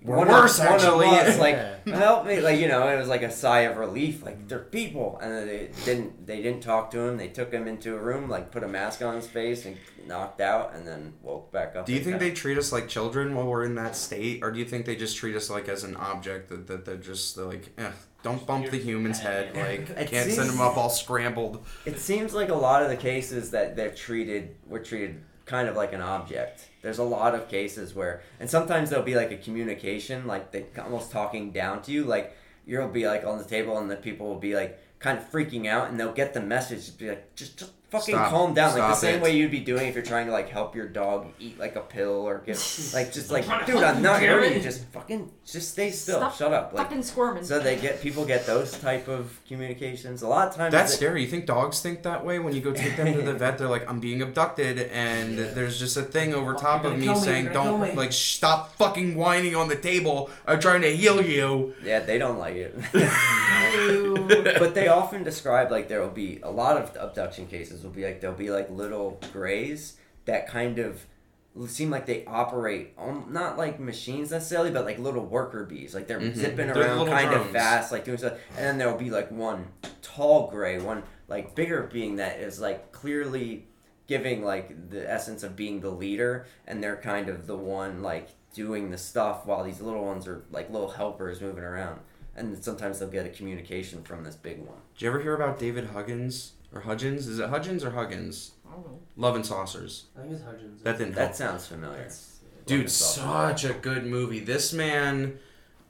We're 0.04 0.17
one 0.17 0.28
worse, 0.28 0.60
of, 0.60 0.65
one 0.65 0.76
of 0.76 0.82
actually. 0.82 1.08
us, 1.08 1.39
like 1.39 1.88
help 1.88 2.26
me 2.26 2.39
like 2.41 2.60
you 2.60 2.67
know 2.67 2.88
it 2.88 2.98
was 2.98 3.08
like 3.08 3.21
a 3.24 3.32
sigh 3.32 3.62
of 3.62 3.78
relief 3.78 4.24
like 4.24 4.48
they're 4.48 4.60
people. 4.60 5.19
And 5.21 5.32
then 5.32 5.48
they 5.48 5.69
didn't 5.86 6.26
they 6.28 6.41
didn't 6.41 6.62
talk 6.62 6.91
to 6.91 7.00
him. 7.00 7.17
They 7.17 7.28
took 7.30 7.52
him 7.52 7.67
into 7.67 7.95
a 7.95 8.00
room 8.00 8.30
like 8.30 8.52
put 8.52 8.63
a 8.63 8.67
mask 8.67 9.02
on 9.02 9.15
his 9.15 9.28
face 9.28 9.65
and 9.65 9.78
knocked 10.08 10.39
out 10.41 10.76
and 10.76 10.88
then 10.88 11.13
woke 11.24 11.52
back 11.52 11.76
up 11.76 11.86
Do 11.88 11.93
you 11.93 12.00
think 12.00 12.13
and 12.13 12.21
they 12.21 12.32
treat 12.32 12.58
us 12.58 12.71
like 12.71 12.88
children 12.88 13.34
while 13.36 13.48
we're 13.48 13.63
in 13.65 13.76
that 13.76 13.95
state, 13.95 14.43
or 14.43 14.52
do 14.52 14.60
you 14.60 14.65
think 14.65 14.86
they 14.86 14.95
just 14.95 15.17
treat 15.17 15.36
us 15.36 15.50
like 15.50 15.67
as 15.67 15.84
an 15.84 15.95
object 15.95 16.50
that, 16.50 16.67
that 16.67 16.86
they're 16.86 16.95
just 16.98 17.36
they're 17.36 17.45
like, 17.45 17.71
eh, 17.80 17.89
don't 18.21 18.45
bump 18.45 18.69
the 18.69 18.78
human's 18.78 19.19
head, 19.19 19.56
like 19.56 19.89
It 19.98 20.10
can't 20.10 20.12
send 20.12 20.32
seems- 20.34 20.52
them 20.52 20.62
up 20.62 20.78
all 20.78 20.89
scrambled. 20.91 21.65
it 21.86 21.98
seems 22.00 22.34
like 22.36 22.50
a 22.50 22.56
lot 22.56 22.84
of 22.84 22.89
the 22.89 22.98
cases 22.98 23.52
that 23.52 23.76
they're 23.76 23.91
treated 23.91 24.56
were 24.67 24.80
treated 24.80 25.21
kind 25.45 25.67
of 25.67 25.75
like 25.75 25.93
an 25.93 26.01
object. 26.01 26.69
There's 26.81 26.97
a 26.97 27.03
lot 27.03 27.36
of 27.36 27.47
cases 27.47 27.93
where 27.93 28.21
and 28.39 28.49
sometimes 28.49 28.89
there'll 28.89 29.05
be 29.05 29.15
like 29.15 29.31
a 29.31 29.38
communication 29.38 30.27
like 30.27 30.51
they 30.51 30.65
almost 30.81 31.12
talking 31.12 31.51
down 31.51 31.81
to 31.84 31.91
you 31.91 32.03
like 32.03 32.36
you'll 32.65 32.88
be 32.88 33.08
like 33.08 33.25
on 33.25 33.38
the 33.38 33.43
table 33.43 33.77
and 33.77 33.89
the 33.89 33.95
people 33.95 34.27
will 34.27 34.39
be 34.39 34.55
like 34.55 34.79
kind 34.99 35.17
of 35.17 35.31
freaking 35.31 35.67
out 35.67 35.89
and 35.89 35.99
they'll 35.99 36.13
get 36.13 36.34
the 36.34 36.41
message 36.41 36.86
just 36.86 36.99
be 36.99 37.10
like 37.10 37.36
just 37.36 37.58
just 37.58 37.71
fucking 37.89 38.15
Stop. 38.15 38.30
calm 38.32 38.54
down 38.54 38.78
like 38.78 38.89
the 38.91 38.95
same 38.95 39.15
it. 39.15 39.21
way 39.21 39.36
you'd 39.38 39.52
be 39.52 39.60
doing 39.60 39.88
if 39.88 39.95
you're 39.95 40.04
trying 40.04 40.26
to 40.26 40.32
like 40.32 40.50
help 40.50 40.76
your 40.76 40.88
dog 40.88 41.28
eat 41.39 41.58
like 41.60 41.76
a 41.76 41.82
pill 41.82 42.10
or 42.28 42.39
get 42.39 42.56
like 42.93 43.13
just 43.13 43.32
like 43.32 43.45
trying 43.45 43.65
to 43.65 43.71
dude 43.71 43.84
i'm 43.84 44.02
not 44.02 44.19
damn 44.19 44.30
hurting 44.30 44.54
it." 44.54 44.58
you 44.58 44.62
just 44.63 44.84
fucking 44.86 45.32
just 45.45 45.71
stay 45.71 45.91
still 45.91 46.17
Stop 46.17 46.36
shut 46.36 46.52
up 46.54 46.74
like 46.74 46.88
Fucking 46.88 47.04
squirming. 47.04 47.43
so 47.43 47.60
they 47.60 47.76
get 47.78 48.02
people 48.02 48.26
get 48.26 48.45
those 48.45 48.78
type 48.80 49.08
of 49.08 49.39
communications 49.48 50.24
a 50.24 50.28
lot 50.28 50.48
of 50.50 50.56
times 50.56 50.71
That's 50.71 50.91
they- 50.93 50.98
scary. 50.98 51.21
You 51.21 51.28
think 51.28 51.45
dogs 51.45 51.82
think 51.82 52.04
that 52.04 52.26
way 52.26 52.39
when 52.39 52.54
you 52.56 52.62
go 52.62 52.74
take 52.74 52.98
them 52.98 53.13
to 53.13 53.21
the 53.21 53.34
vet? 53.34 53.58
They're 53.58 53.69
like, 53.69 53.88
I'm 53.89 54.00
being 54.00 54.21
abducted, 54.21 54.80
and 54.91 55.38
there's 55.38 55.78
just 55.80 55.95
a 55.98 56.02
thing 56.02 56.34
over 56.34 56.54
Fuck, 56.54 56.62
top 56.62 56.86
of 56.86 56.98
me 56.98 57.06
kill 57.06 57.13
me, 57.15 57.19
saying, 57.21 57.45
don't 57.54 57.65
kill 57.65 57.78
me." 57.78 57.91
like 57.93 58.12
stop 58.12 58.76
fucking 58.76 59.15
whining 59.15 59.56
on 59.56 59.67
the 59.69 59.76
table. 59.76 60.30
I'm 60.48 60.60
trying 60.60 60.82
to 60.82 60.95
heal 60.95 61.21
you. 61.24 61.76
yeah 61.84 62.00
they 62.00 62.17
don't 62.17 62.39
like 62.39 62.56
it 62.56 62.76
but 64.60 64.74
they 64.74 64.88
often 64.88 65.24
describe 65.24 65.71
like 65.71 65.88
there 65.88 66.02
will 66.02 66.10
be 66.10 66.39
a 66.43 66.50
lot 66.52 66.78
of 66.78 66.95
abduction 67.00 67.45
cases 67.48 67.75
will 67.84 67.92
be 67.92 68.04
like 68.06 68.22
there'll 68.22 68.36
be 68.36 68.50
like 68.52 68.70
little 68.70 69.20
grays 69.34 69.98
that 70.26 70.48
kind 70.48 70.80
of 70.80 71.06
seem 71.68 71.90
like 71.90 72.06
they 72.06 72.26
operate 72.26 72.94
on 72.98 73.32
not 73.32 73.58
like 73.58 73.80
machines 73.80 74.32
necessarily 74.32 74.72
but 74.72 74.84
like 74.86 75.00
little 75.00 75.24
worker 75.26 75.64
bees. 75.64 75.96
Like 75.96 76.08
they're 76.08 76.20
Mhm. 76.20 76.36
zipping 76.36 76.68
They're 76.68 76.82
around 76.82 77.08
kind 77.08 77.34
of 77.34 77.50
fast 77.52 77.92
like 77.92 78.04
doing 78.04 78.18
stuff. 78.18 78.34
And 78.58 78.66
then 78.66 78.78
there'll 78.78 78.98
be 78.98 79.10
like 79.10 79.32
one 79.32 79.68
tall 80.02 80.50
gray 80.50 80.80
one 80.80 81.04
like 81.28 81.56
bigger 81.56 81.84
being 81.84 82.18
that 82.18 82.40
is 82.40 82.60
like 82.60 82.92
clearly 82.92 83.68
giving 84.08 84.44
like 84.44 84.90
the 84.90 85.10
essence 85.10 85.44
of 85.44 85.56
being 85.56 85.80
the 85.80 85.90
leader. 85.90 86.46
And 86.68 86.84
they're 86.84 86.98
kind 86.98 87.30
of 87.30 87.48
the 87.48 87.56
one 87.58 88.02
like 88.04 88.30
doing 88.54 88.92
the 88.92 88.98
stuff 88.98 89.46
while 89.46 89.64
these 89.64 89.80
little 89.82 90.04
ones 90.04 90.28
are 90.28 90.44
like 90.52 90.70
little 90.70 90.90
helpers 90.90 91.40
moving 91.40 91.64
around. 91.64 92.02
And 92.36 92.62
sometimes 92.62 93.00
they'll 93.00 93.08
get 93.08 93.26
a 93.26 93.30
communication 93.30 94.04
from 94.04 94.26
this 94.26 94.36
big 94.36 94.60
one. 94.60 94.78
Did 94.96 95.04
you 95.04 95.10
ever 95.10 95.22
hear 95.22 95.34
about 95.36 95.58
David 95.58 95.86
Huggins 95.88 96.52
or 96.76 96.82
Hudgens? 96.82 97.28
Is 97.28 97.40
it 97.40 97.50
Hudgens 97.50 97.84
or 97.84 97.92
Huggins? 97.92 98.52
I 98.68 98.74
don't 98.74 98.86
know. 98.86 99.00
Love 99.18 99.36
and 99.36 99.46
Saucers. 99.46 100.06
I 100.18 100.22
think 100.22 100.34
it's 100.34 100.44
Hudgens. 100.44 100.84
That 100.84 100.98
didn't 100.98 101.14
help. 101.14 101.30
that 101.30 101.36
sounds 101.36 101.66
familiar 101.66 101.98
That's- 101.98 102.40
Dude, 102.66 102.78
Love 102.78 102.84
and 102.86 102.92
Saucers. 102.92 103.62
such 103.62 103.72
a 103.72 103.74
good 103.80 104.06
movie. 104.06 104.40
This 104.42 104.74
man 104.74 105.40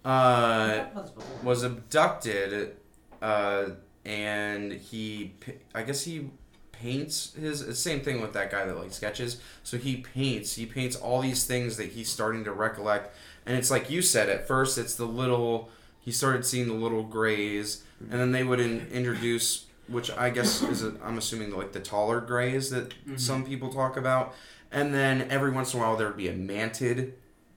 uh, 0.04 0.78
Talked 0.78 0.92
about 0.92 1.04
this 1.06 1.12
before. 1.14 1.40
was 1.44 1.64
abducted, 1.64 2.76
uh, 3.22 3.70
and 4.06 4.72
he, 4.74 5.34
I 5.74 5.82
guess 5.84 6.04
he 6.04 6.30
paints 6.72 7.34
his 7.40 7.80
same 7.80 8.02
thing 8.02 8.22
with 8.22 8.34
that 8.34 8.52
guy 8.52 8.66
that 8.66 8.78
like 8.78 8.92
sketches. 8.94 9.42
So 9.64 9.78
he 9.78 9.98
paints, 9.98 10.56
he 10.56 10.66
paints 10.66 10.96
all 10.96 11.22
these 11.22 11.46
things 11.46 11.78
that 11.78 11.92
he's 11.94 12.10
starting 12.10 12.44
to 12.44 12.52
recollect, 12.52 13.16
and 13.48 13.58
it's 13.58 13.72
like 13.72 13.90
you 13.90 14.02
said 14.04 14.30
at 14.30 14.48
first, 14.48 14.78
it's 14.78 14.96
the 14.96 15.06
little. 15.08 15.70
He 16.02 16.12
started 16.12 16.46
seeing 16.46 16.68
the 16.68 16.74
little 16.76 17.02
grays, 17.02 17.84
and 18.12 18.20
then 18.20 18.32
they 18.32 18.44
would 18.44 18.60
in, 18.60 18.88
introduce, 18.92 19.66
which 19.88 20.12
I 20.12 20.30
guess 20.30 20.62
is 20.64 20.84
a, 20.84 20.96
I'm 21.04 21.18
assuming 21.18 21.56
like 21.56 21.72
the 21.72 21.80
taller 21.80 22.22
grays 22.22 22.70
that 22.72 22.90
mm-hmm. 22.90 23.18
some 23.18 23.46
people 23.46 23.72
talk 23.72 23.98
about, 23.98 24.34
and 24.72 24.94
then 24.94 25.28
every 25.30 25.52
once 25.52 25.74
in 25.74 25.80
a 25.80 25.84
while 25.84 25.96
there 25.96 26.08
would 26.08 26.18
be 26.18 26.28
a 26.28 26.34
mantid 26.34 27.14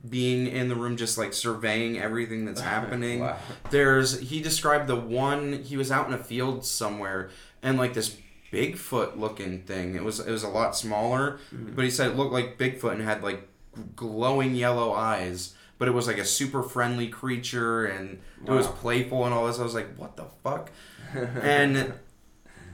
being 0.08 0.46
in 0.46 0.68
the 0.68 0.76
room 0.76 0.96
just 0.96 1.18
like 1.18 1.32
surveying 1.32 1.98
everything 1.98 2.44
that's 2.44 2.60
happening. 2.74 3.20
Wow. 3.20 3.38
there's 3.70 4.20
he 4.20 4.40
described 4.40 4.86
the 4.86 4.96
one 4.96 5.64
he 5.64 5.76
was 5.76 5.90
out 5.90 6.06
in 6.06 6.14
a 6.14 6.18
field 6.18 6.64
somewhere 6.64 7.30
and 7.62 7.78
like 7.78 7.94
this 7.94 8.16
bigfoot 8.52 9.18
looking 9.18 9.62
thing. 9.62 9.94
It 9.94 10.04
was 10.04 10.20
it 10.20 10.30
was 10.30 10.42
a 10.42 10.48
lot 10.48 10.76
smaller 10.76 11.38
mm-hmm. 11.52 11.74
but 11.74 11.84
he 11.84 11.90
said 11.90 12.10
it 12.10 12.16
looked 12.16 12.32
like 12.32 12.58
bigfoot 12.58 12.92
and 12.92 13.02
had 13.02 13.22
like 13.22 13.48
glowing 13.94 14.54
yellow 14.54 14.92
eyes 14.92 15.54
but 15.78 15.86
it 15.86 15.92
was 15.92 16.06
like 16.08 16.18
a 16.18 16.24
super 16.24 16.62
friendly 16.62 17.08
creature 17.08 17.86
and 17.86 18.18
it 18.44 18.50
was 18.50 18.66
playful 18.66 19.24
and 19.24 19.34
all 19.34 19.46
this. 19.46 19.58
I 19.58 19.62
was 19.62 19.74
like 19.74 19.94
what 19.96 20.16
the 20.16 20.26
fuck? 20.42 20.70
And 21.14 21.94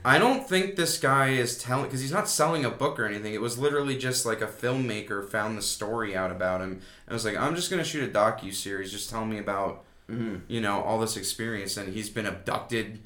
I 0.05 0.19
don't 0.19 0.47
think 0.47 0.75
this 0.75 0.99
guy 0.99 1.29
is 1.29 1.57
telling 1.57 1.85
because 1.85 2.01
he's 2.01 2.11
not 2.11 2.29
selling 2.29 2.63
a 2.63 2.69
book 2.69 2.99
or 2.99 3.05
anything. 3.05 3.33
It 3.33 3.41
was 3.41 3.57
literally 3.57 3.97
just 3.97 4.23
like 4.25 4.39
a 4.39 4.47
filmmaker 4.47 5.27
found 5.27 5.57
the 5.57 5.63
story 5.63 6.15
out 6.15 6.29
about 6.29 6.61
him 6.61 6.81
and 7.07 7.13
was 7.13 7.25
like, 7.25 7.35
"I'm 7.35 7.55
just 7.55 7.71
gonna 7.71 7.83
shoot 7.83 8.07
a 8.07 8.13
docu 8.13 8.53
series. 8.53 8.91
Just 8.91 9.09
tell 9.09 9.25
me 9.25 9.39
about 9.39 9.83
Mhm. 10.09 10.41
you 10.47 10.61
know 10.61 10.81
all 10.83 10.99
this 10.99 11.17
experience." 11.17 11.75
And 11.75 11.91
he's 11.91 12.09
been 12.11 12.27
abducted. 12.27 12.99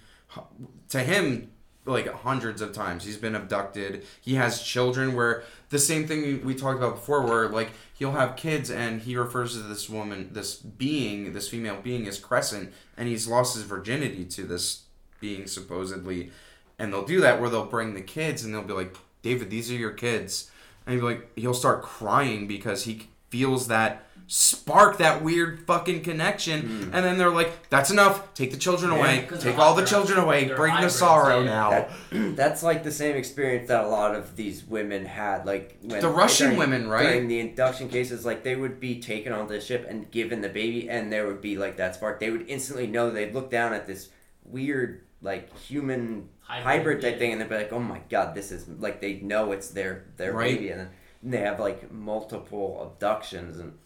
To 0.89 0.99
him, 0.99 1.51
like 1.85 2.13
hundreds 2.13 2.61
of 2.61 2.73
times, 2.73 3.05
he's 3.05 3.15
been 3.17 3.33
abducted. 3.33 4.05
He 4.19 4.35
has 4.35 4.61
children. 4.61 5.13
Where 5.15 5.43
the 5.69 5.79
same 5.79 6.05
thing 6.05 6.21
we- 6.21 6.35
we 6.35 6.53
talked 6.53 6.77
about 6.77 6.95
before, 6.95 7.21
where 7.25 7.47
like 7.47 7.71
he'll 7.93 8.11
have 8.11 8.35
kids 8.35 8.69
and 8.69 9.01
he 9.03 9.15
refers 9.15 9.53
to 9.53 9.59
this 9.59 9.89
woman, 9.89 10.29
this 10.33 10.55
being, 10.55 11.31
this 11.31 11.47
female 11.47 11.79
being 11.81 12.07
as 12.09 12.19
Crescent, 12.19 12.73
and 12.97 13.07
he's 13.07 13.25
lost 13.25 13.55
his 13.55 13.63
virginity 13.63 14.25
to 14.25 14.43
this 14.43 14.81
being 15.21 15.47
supposedly 15.47 16.31
and 16.79 16.91
they'll 16.91 17.05
do 17.05 17.21
that 17.21 17.39
where 17.39 17.49
they'll 17.49 17.65
bring 17.65 17.93
the 17.93 18.01
kids 18.01 18.43
and 18.43 18.53
they'll 18.53 18.63
be 18.63 18.73
like 18.73 18.95
david 19.21 19.49
these 19.49 19.69
are 19.69 19.75
your 19.75 19.91
kids 19.91 20.49
and 20.85 20.95
he'll 20.95 21.07
be 21.07 21.15
like 21.15 21.37
he'll 21.37 21.53
start 21.53 21.83
crying 21.83 22.47
because 22.47 22.85
he 22.85 23.07
feels 23.29 23.67
that 23.67 24.05
spark, 24.31 24.99
that 24.99 25.23
weird 25.23 25.65
fucking 25.65 26.03
connection, 26.03 26.91
and 26.93 27.03
then 27.03 27.17
they're 27.17 27.31
like, 27.31 27.67
"That's 27.69 27.89
enough. 27.89 28.33
Take 28.35 28.51
the 28.51 28.57
children 28.57 28.91
away. 28.91 29.27
Take 29.39 29.57
all 29.57 29.73
the 29.73 29.81
hy- 29.81 29.87
children 29.87 30.19
away. 30.19 30.45
Bring 30.45 30.79
the 30.79 30.89
sorrow 30.89 31.39
yeah. 31.39 31.45
now." 31.45 31.69
That, 31.71 31.91
that's 32.35 32.61
like 32.61 32.83
the 32.83 32.91
same 32.91 33.15
experience 33.15 33.67
that 33.69 33.83
a 33.83 33.87
lot 33.87 34.13
of 34.13 34.35
these 34.35 34.63
women 34.63 35.05
had, 35.05 35.47
like 35.47 35.79
when, 35.81 35.99
The 35.99 36.09
Russian 36.09 36.51
during- 36.51 36.59
women, 36.59 36.87
right? 36.87 37.03
During 37.03 37.27
the 37.27 37.39
induction 37.39 37.89
cases, 37.89 38.23
like 38.23 38.43
they 38.43 38.55
would 38.55 38.79
be 38.79 39.01
taken 39.01 39.33
on 39.33 39.47
the 39.47 39.59
ship 39.59 39.87
and 39.89 40.09
given 40.11 40.41
the 40.41 40.49
baby, 40.49 40.89
and 40.89 41.11
there 41.11 41.25
would 41.25 41.41
be 41.41 41.57
like 41.57 41.77
that 41.77 41.95
spark. 41.95 42.19
They 42.19 42.29
would 42.29 42.47
instantly 42.47 42.85
know. 42.85 43.09
They'd 43.09 43.33
look 43.33 43.49
down 43.49 43.73
at 43.73 43.87
this 43.87 44.09
weird, 44.45 45.01
like 45.21 45.55
human 45.57 46.29
Hybrid, 46.41 46.63
hybrid, 46.65 47.01
type 47.01 47.13
yeah. 47.13 47.19
thing, 47.19 47.31
and 47.33 47.41
they'd 47.41 47.49
be 47.49 47.55
like, 47.55 47.73
"Oh 47.73 47.79
my 47.79 48.01
god, 48.09 48.33
this 48.35 48.51
is 48.51 48.67
like 48.67 49.01
they 49.01 49.15
know 49.15 49.51
it's 49.51 49.69
their 49.69 50.05
their 50.17 50.33
Right. 50.33 50.55
baby," 50.57 50.69
and 50.69 50.79
then 50.81 50.89
they 51.23 51.37
have 51.39 51.59
like 51.59 51.91
multiple 51.91 52.81
abductions 52.81 53.59
and 53.59 53.77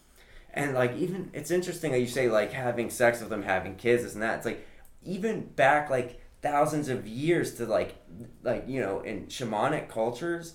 and 0.52 0.74
like 0.74 0.96
even 0.96 1.30
it's 1.32 1.50
interesting 1.50 1.92
that 1.92 2.00
you 2.00 2.06
say 2.06 2.28
like 2.28 2.52
having 2.52 2.90
sex 2.90 3.20
with 3.20 3.30
them, 3.30 3.42
having 3.42 3.76
kids, 3.76 4.02
this 4.02 4.14
and 4.14 4.22
that. 4.22 4.36
It's 4.38 4.46
like 4.46 4.66
even 5.04 5.42
back 5.42 5.90
like 5.90 6.20
thousands 6.42 6.88
of 6.88 7.06
years 7.06 7.54
to 7.56 7.66
like 7.66 7.96
like 8.42 8.64
you 8.68 8.80
know 8.80 9.00
in 9.00 9.26
shamanic 9.26 9.88
cultures, 9.88 10.54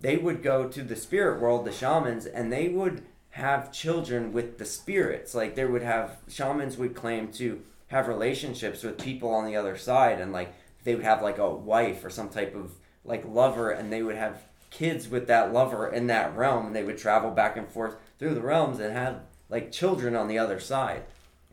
they 0.00 0.16
would 0.16 0.42
go 0.42 0.68
to 0.68 0.82
the 0.82 0.96
spirit 0.96 1.40
world, 1.40 1.64
the 1.66 1.72
shamans, 1.72 2.26
and 2.26 2.52
they 2.52 2.68
would 2.68 3.02
have 3.30 3.72
children 3.72 4.32
with 4.32 4.58
the 4.58 4.64
spirits. 4.64 5.34
Like 5.34 5.54
they 5.54 5.64
would 5.64 5.82
have 5.82 6.18
shamans 6.28 6.76
would 6.78 6.94
claim 6.94 7.28
to 7.32 7.62
have 7.92 8.08
relationships 8.08 8.82
with 8.82 8.98
people 8.98 9.30
on 9.30 9.44
the 9.44 9.54
other 9.54 9.76
side, 9.76 10.18
and 10.18 10.32
like 10.32 10.54
they 10.82 10.94
would 10.94 11.04
have 11.04 11.22
like 11.22 11.38
a 11.38 11.48
wife 11.48 12.04
or 12.04 12.10
some 12.10 12.30
type 12.30 12.54
of 12.56 12.72
like 13.04 13.24
lover, 13.28 13.70
and 13.70 13.92
they 13.92 14.02
would 14.02 14.16
have 14.16 14.42
kids 14.70 15.08
with 15.08 15.26
that 15.26 15.52
lover 15.52 15.86
in 15.88 16.06
that 16.06 16.34
realm, 16.34 16.66
and 16.66 16.74
they 16.74 16.82
would 16.82 16.96
travel 16.96 17.30
back 17.30 17.56
and 17.56 17.68
forth 17.68 17.96
through 18.18 18.34
the 18.34 18.40
realms 18.40 18.80
and 18.80 18.92
have 18.94 19.20
like 19.50 19.70
children 19.70 20.16
on 20.16 20.26
the 20.26 20.38
other 20.38 20.58
side. 20.58 21.04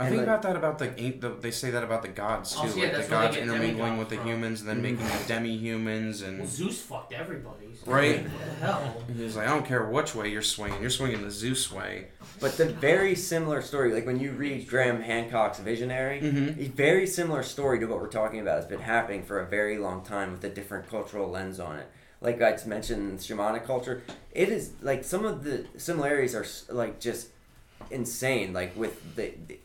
I 0.01 0.05
And, 0.05 0.15
think 0.15 0.27
like, 0.27 0.27
about 0.29 0.41
that 0.43 0.55
about 0.55 0.79
the, 0.79 0.97
ain't- 0.97 1.19
the 1.19 1.29
they 1.29 1.51
say 1.51 1.71
that 1.71 1.83
about 1.83 2.01
the 2.03 2.07
gods 2.07 2.53
too, 2.53 2.61
Oh, 2.63 2.67
so 2.69 2.75
yeah, 2.77 2.83
like 2.83 2.91
the 2.93 2.97
that's 2.99 3.09
where 3.11 3.19
they 3.19 3.25
gods 3.27 3.37
intermingling 3.37 3.75
demigods 3.95 3.99
with 3.99 4.09
the 4.09 4.23
humans 4.23 4.61
and 4.61 4.69
then 4.69 4.81
making 4.81 5.05
the 5.05 5.23
demi-humans 5.27 6.21
Well, 6.21 6.31
and 6.31 6.47
Zeus 6.47 6.81
fucked 6.81 7.11
everybody. 7.11 7.75
so 7.75 7.91
Right. 7.91 8.23
What 8.23 8.31
the 8.61 8.65
hell? 8.65 9.03
he's 9.17 9.35
like, 9.35 9.47
I 9.47 9.49
don't 9.51 9.65
care 9.65 9.85
which 9.85 10.15
way 10.15 10.29
you're 10.29 10.41
swinging, 10.41 10.79
you're 10.81 10.89
swinging 10.89 11.21
the 11.23 11.31
Zeus 11.31 11.69
way. 11.71 12.07
But 12.39 12.55
the 12.55 12.65
very 12.69 13.13
similar 13.15 13.61
story, 13.61 13.93
like 13.93 14.05
when 14.05 14.19
you 14.21 14.31
read 14.31 14.69
Graham 14.69 15.01
Hancock's 15.01 15.59
Visionary, 15.59 16.21
Mhm. 16.21 16.57
a 16.57 16.69
very 16.69 17.05
similar 17.05 17.43
story 17.43 17.79
to 17.79 17.85
what 17.85 17.99
we're 17.99 18.07
talking 18.07 18.39
about 18.39 18.55
has 18.55 18.65
been 18.65 18.79
happening 18.79 19.23
for 19.23 19.39
a 19.41 19.45
very 19.45 19.77
long 19.77 20.03
time 20.05 20.31
with 20.31 20.43
a 20.45 20.49
different 20.49 20.89
cultural 20.89 21.29
lens 21.29 21.59
on 21.59 21.77
it. 21.77 21.87
Like 22.21 22.41
I 22.41 22.51
just 22.51 22.67
mentioned, 22.67 23.19
shamanic 23.19 23.65
culture, 23.65 24.01
it 24.31 24.47
is 24.49 24.71
like 24.81 25.03
some 25.03 25.25
of 25.25 25.43
the 25.43 25.65
similarities 25.77 26.35
are 26.35 26.45
like 26.73 26.99
just 27.01 27.27
insane. 27.91 28.53
Like 28.53 28.75
with 28.75 29.15
the, 29.15 29.33
the 29.47 29.59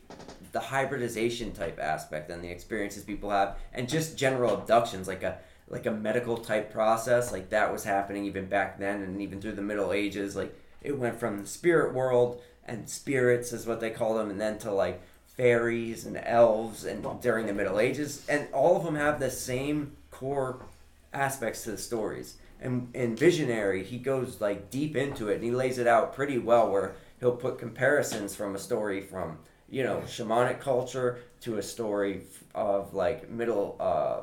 the 0.52 0.60
hybridization 0.60 1.52
type 1.52 1.80
aspect 1.80 2.30
and 2.30 2.42
the 2.42 2.48
experiences 2.48 3.02
people 3.02 3.30
have, 3.30 3.56
and 3.72 3.88
just 3.88 4.16
general 4.16 4.54
abductions, 4.54 5.08
like 5.08 5.22
a 5.22 5.38
like 5.68 5.86
a 5.86 5.90
medical 5.90 6.36
type 6.36 6.72
process, 6.72 7.32
like 7.32 7.50
that 7.50 7.72
was 7.72 7.84
happening 7.84 8.24
even 8.24 8.46
back 8.46 8.78
then, 8.78 9.02
and 9.02 9.20
even 9.20 9.40
through 9.40 9.52
the 9.52 9.62
Middle 9.62 9.92
Ages. 9.92 10.36
Like 10.36 10.56
it 10.82 10.98
went 10.98 11.18
from 11.18 11.40
the 11.40 11.46
spirit 11.46 11.94
world 11.94 12.40
and 12.66 12.88
spirits 12.88 13.52
is 13.52 13.66
what 13.66 13.80
they 13.80 13.90
call 13.90 14.14
them, 14.14 14.30
and 14.30 14.40
then 14.40 14.58
to 14.58 14.70
like 14.70 15.02
fairies 15.36 16.06
and 16.06 16.16
elves, 16.16 16.84
and 16.84 17.04
during 17.20 17.46
the 17.46 17.52
Middle 17.52 17.80
Ages, 17.80 18.24
and 18.28 18.46
all 18.52 18.76
of 18.76 18.84
them 18.84 18.94
have 18.94 19.18
the 19.18 19.30
same 19.30 19.96
core 20.10 20.64
aspects 21.12 21.64
to 21.64 21.72
the 21.72 21.78
stories. 21.78 22.36
And 22.60 22.88
in 22.94 23.16
Visionary, 23.16 23.82
he 23.84 23.98
goes 23.98 24.40
like 24.40 24.70
deep 24.70 24.96
into 24.96 25.28
it, 25.28 25.34
and 25.36 25.44
he 25.44 25.50
lays 25.50 25.78
it 25.78 25.86
out 25.86 26.14
pretty 26.14 26.38
well, 26.38 26.70
where 26.70 26.94
he'll 27.24 27.32
put 27.34 27.58
comparisons 27.58 28.36
from 28.36 28.54
a 28.54 28.58
story 28.58 29.00
from 29.00 29.38
you 29.70 29.82
know 29.82 30.02
shamanic 30.06 30.60
culture 30.60 31.20
to 31.40 31.56
a 31.56 31.62
story 31.62 32.20
of 32.54 32.92
like 32.92 33.30
middle 33.30 33.76
uh, 33.80 34.20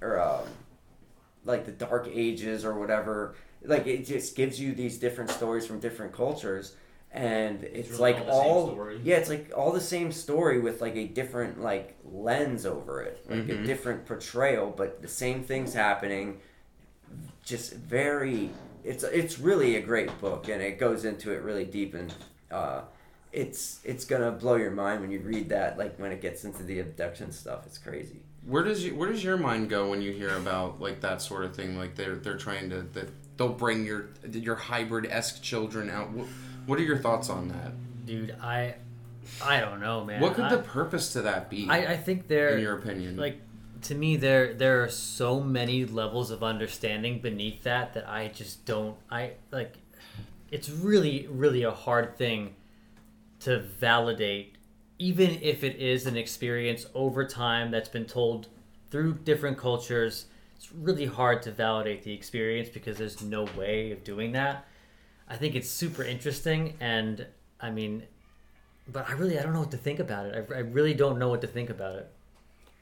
or 0.00 0.20
um, 0.20 0.46
like 1.44 1.66
the 1.66 1.72
Dark 1.72 2.06
Ages 2.12 2.64
or 2.64 2.78
whatever. 2.78 3.34
Like 3.64 3.88
it 3.88 4.06
just 4.06 4.36
gives 4.36 4.60
you 4.60 4.72
these 4.72 4.98
different 4.98 5.30
stories 5.30 5.66
from 5.66 5.80
different 5.80 6.12
cultures, 6.12 6.76
and 7.10 7.64
it's, 7.64 7.90
really 7.90 8.12
like 8.12 8.20
all 8.20 8.26
the 8.26 8.32
same 8.32 8.50
all 8.52 8.68
story. 8.68 9.00
yeah, 9.02 9.16
it's 9.16 9.28
like 9.28 9.50
all 9.56 9.72
the 9.72 9.80
same 9.80 10.12
story 10.12 10.60
with 10.60 10.80
like 10.80 10.94
a 10.94 11.08
different 11.08 11.60
like 11.60 11.96
lens 12.04 12.64
over 12.64 13.02
it, 13.02 13.26
like 13.28 13.46
Mhm. 13.48 13.64
a 13.64 13.66
different 13.66 14.06
portrayal, 14.06 14.72
but 14.76 15.02
the 15.02 15.08
same 15.08 15.42
things 15.42 15.74
happening. 15.74 16.38
Just 17.42 17.72
very, 17.74 18.50
it's 18.84 19.02
it's 19.02 19.40
really 19.40 19.74
a 19.74 19.82
great 19.82 20.20
book, 20.20 20.48
and 20.48 20.62
it 20.62 20.78
goes 20.78 21.04
into 21.04 21.32
it 21.32 21.42
really 21.42 21.64
deep, 21.64 21.94
and 21.94 22.14
uh, 22.50 22.82
it's 23.32 23.80
it's 23.84 24.04
gonna 24.04 24.30
blow 24.30 24.56
your 24.56 24.70
mind 24.70 25.00
when 25.00 25.10
you 25.10 25.20
read 25.20 25.48
that. 25.48 25.76
Like 25.76 25.98
when 25.98 26.12
it 26.12 26.20
gets 26.20 26.44
into 26.44 26.62
the 26.62 26.80
abduction 26.80 27.32
stuff, 27.32 27.66
it's 27.66 27.78
crazy. 27.78 28.20
Where 28.46 28.62
does 28.62 28.84
you, 28.84 28.94
where 28.94 29.10
does 29.10 29.24
your 29.24 29.36
mind 29.36 29.70
go 29.70 29.88
when 29.88 30.02
you 30.02 30.12
hear 30.12 30.36
about 30.36 30.80
like 30.80 31.00
that 31.00 31.22
sort 31.22 31.44
of 31.44 31.56
thing? 31.56 31.76
Like 31.76 31.94
they're 31.96 32.16
they're 32.16 32.36
trying 32.36 32.70
to 32.70 32.82
that 32.92 33.10
they'll 33.36 33.48
bring 33.48 33.84
your 33.84 34.10
your 34.30 34.54
hybrid 34.54 35.06
esque 35.06 35.42
children 35.42 35.90
out. 35.90 36.10
What, 36.12 36.26
what 36.66 36.78
are 36.78 36.82
your 36.82 36.98
thoughts 36.98 37.28
on 37.28 37.48
that? 37.48 37.72
Dude, 38.06 38.36
I 38.40 38.76
I 39.42 39.60
don't 39.60 39.80
know, 39.80 40.04
man. 40.04 40.20
what 40.20 40.34
could 40.34 40.44
I, 40.44 40.56
the 40.56 40.62
purpose 40.62 41.12
to 41.14 41.22
that 41.22 41.50
be? 41.50 41.66
I, 41.68 41.92
I 41.92 41.96
think 41.96 42.28
there 42.28 42.50
in 42.56 42.60
your 42.60 42.78
opinion, 42.78 43.16
like 43.16 43.40
to 43.82 43.94
me 43.94 44.16
there 44.16 44.54
there 44.54 44.82
are 44.82 44.88
so 44.88 45.40
many 45.40 45.84
levels 45.84 46.30
of 46.30 46.42
understanding 46.42 47.20
beneath 47.20 47.62
that 47.62 47.94
that 47.94 48.08
I 48.08 48.28
just 48.28 48.64
don't 48.64 48.96
I 49.10 49.32
like 49.50 49.76
it's 50.50 50.70
really 50.70 51.26
really 51.30 51.62
a 51.62 51.70
hard 51.70 52.16
thing 52.16 52.54
to 53.40 53.58
validate 53.60 54.56
even 54.98 55.38
if 55.42 55.64
it 55.64 55.76
is 55.76 56.06
an 56.06 56.16
experience 56.16 56.86
over 56.94 57.26
time 57.26 57.70
that's 57.70 57.88
been 57.88 58.04
told 58.04 58.48
through 58.90 59.12
different 59.12 59.58
cultures. 59.58 60.26
It's 60.56 60.72
really 60.72 61.06
hard 61.06 61.42
to 61.42 61.50
validate 61.50 62.04
the 62.04 62.12
experience 62.12 62.68
because 62.68 62.98
there's 62.98 63.20
no 63.20 63.44
way 63.56 63.90
of 63.90 64.04
doing 64.04 64.32
that. 64.32 64.66
I 65.28 65.36
think 65.36 65.56
it's 65.56 65.68
super 65.68 66.04
interesting 66.04 66.74
and 66.80 67.26
I 67.60 67.70
mean 67.70 68.04
but 68.86 69.08
I 69.08 69.12
really 69.12 69.38
I 69.38 69.42
don't 69.42 69.52
know 69.52 69.60
what 69.60 69.70
to 69.72 69.76
think 69.76 69.98
about 69.98 70.26
it. 70.26 70.48
I, 70.50 70.56
I 70.56 70.58
really 70.60 70.94
don't 70.94 71.18
know 71.18 71.28
what 71.28 71.40
to 71.40 71.46
think 71.46 71.70
about 71.70 71.96
it. 71.96 72.10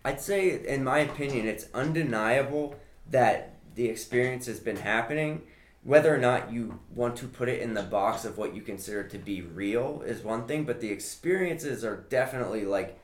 I'd 0.05 0.21
say, 0.21 0.67
in 0.67 0.83
my 0.83 0.99
opinion, 0.99 1.47
it's 1.47 1.67
undeniable 1.73 2.75
that 3.11 3.55
the 3.77 3.89
experience 3.89 4.47
has 4.47 4.59
been 4.59 4.77
happening. 4.77 5.43
Whether 5.85 6.15
or 6.15 6.19
not 6.19 6.53
you 6.53 6.79
want 6.95 7.17
to 7.17 7.27
put 7.27 7.49
it 7.49 7.61
in 7.61 7.75
the 7.75 7.83
box 7.83 8.25
of 8.25 8.39
what 8.39 8.55
you 8.55 8.63
consider 8.63 9.03
to 9.05 9.19
be 9.19 9.43
real 9.43 10.03
is 10.07 10.23
one 10.23 10.47
thing, 10.47 10.65
but 10.65 10.81
the 10.81 10.91
experiences 10.91 11.85
are 11.85 12.07
definitely 12.09 12.65
like 12.65 13.01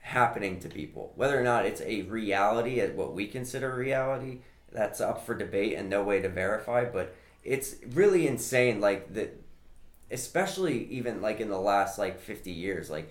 happening 0.00 0.60
to 0.60 0.68
people. 0.68 1.12
Whether 1.16 1.38
or 1.38 1.42
not 1.42 1.66
it's 1.66 1.80
a 1.80 2.02
reality 2.02 2.80
at 2.80 2.94
what 2.94 3.14
we 3.14 3.26
consider 3.26 3.74
reality, 3.74 4.40
that's 4.70 5.00
up 5.00 5.24
for 5.24 5.34
debate 5.34 5.74
and 5.74 5.88
no 5.88 6.02
way 6.02 6.20
to 6.20 6.28
verify, 6.28 6.84
but 6.84 7.14
it's 7.42 7.76
really 7.92 8.26
insane 8.26 8.80
like 8.80 9.14
that 9.14 9.40
especially 10.10 10.84
even 10.86 11.22
like 11.22 11.40
in 11.40 11.48
the 11.48 11.58
last 11.58 11.98
like 11.98 12.20
50 12.20 12.50
years 12.50 12.90
like 12.90 13.10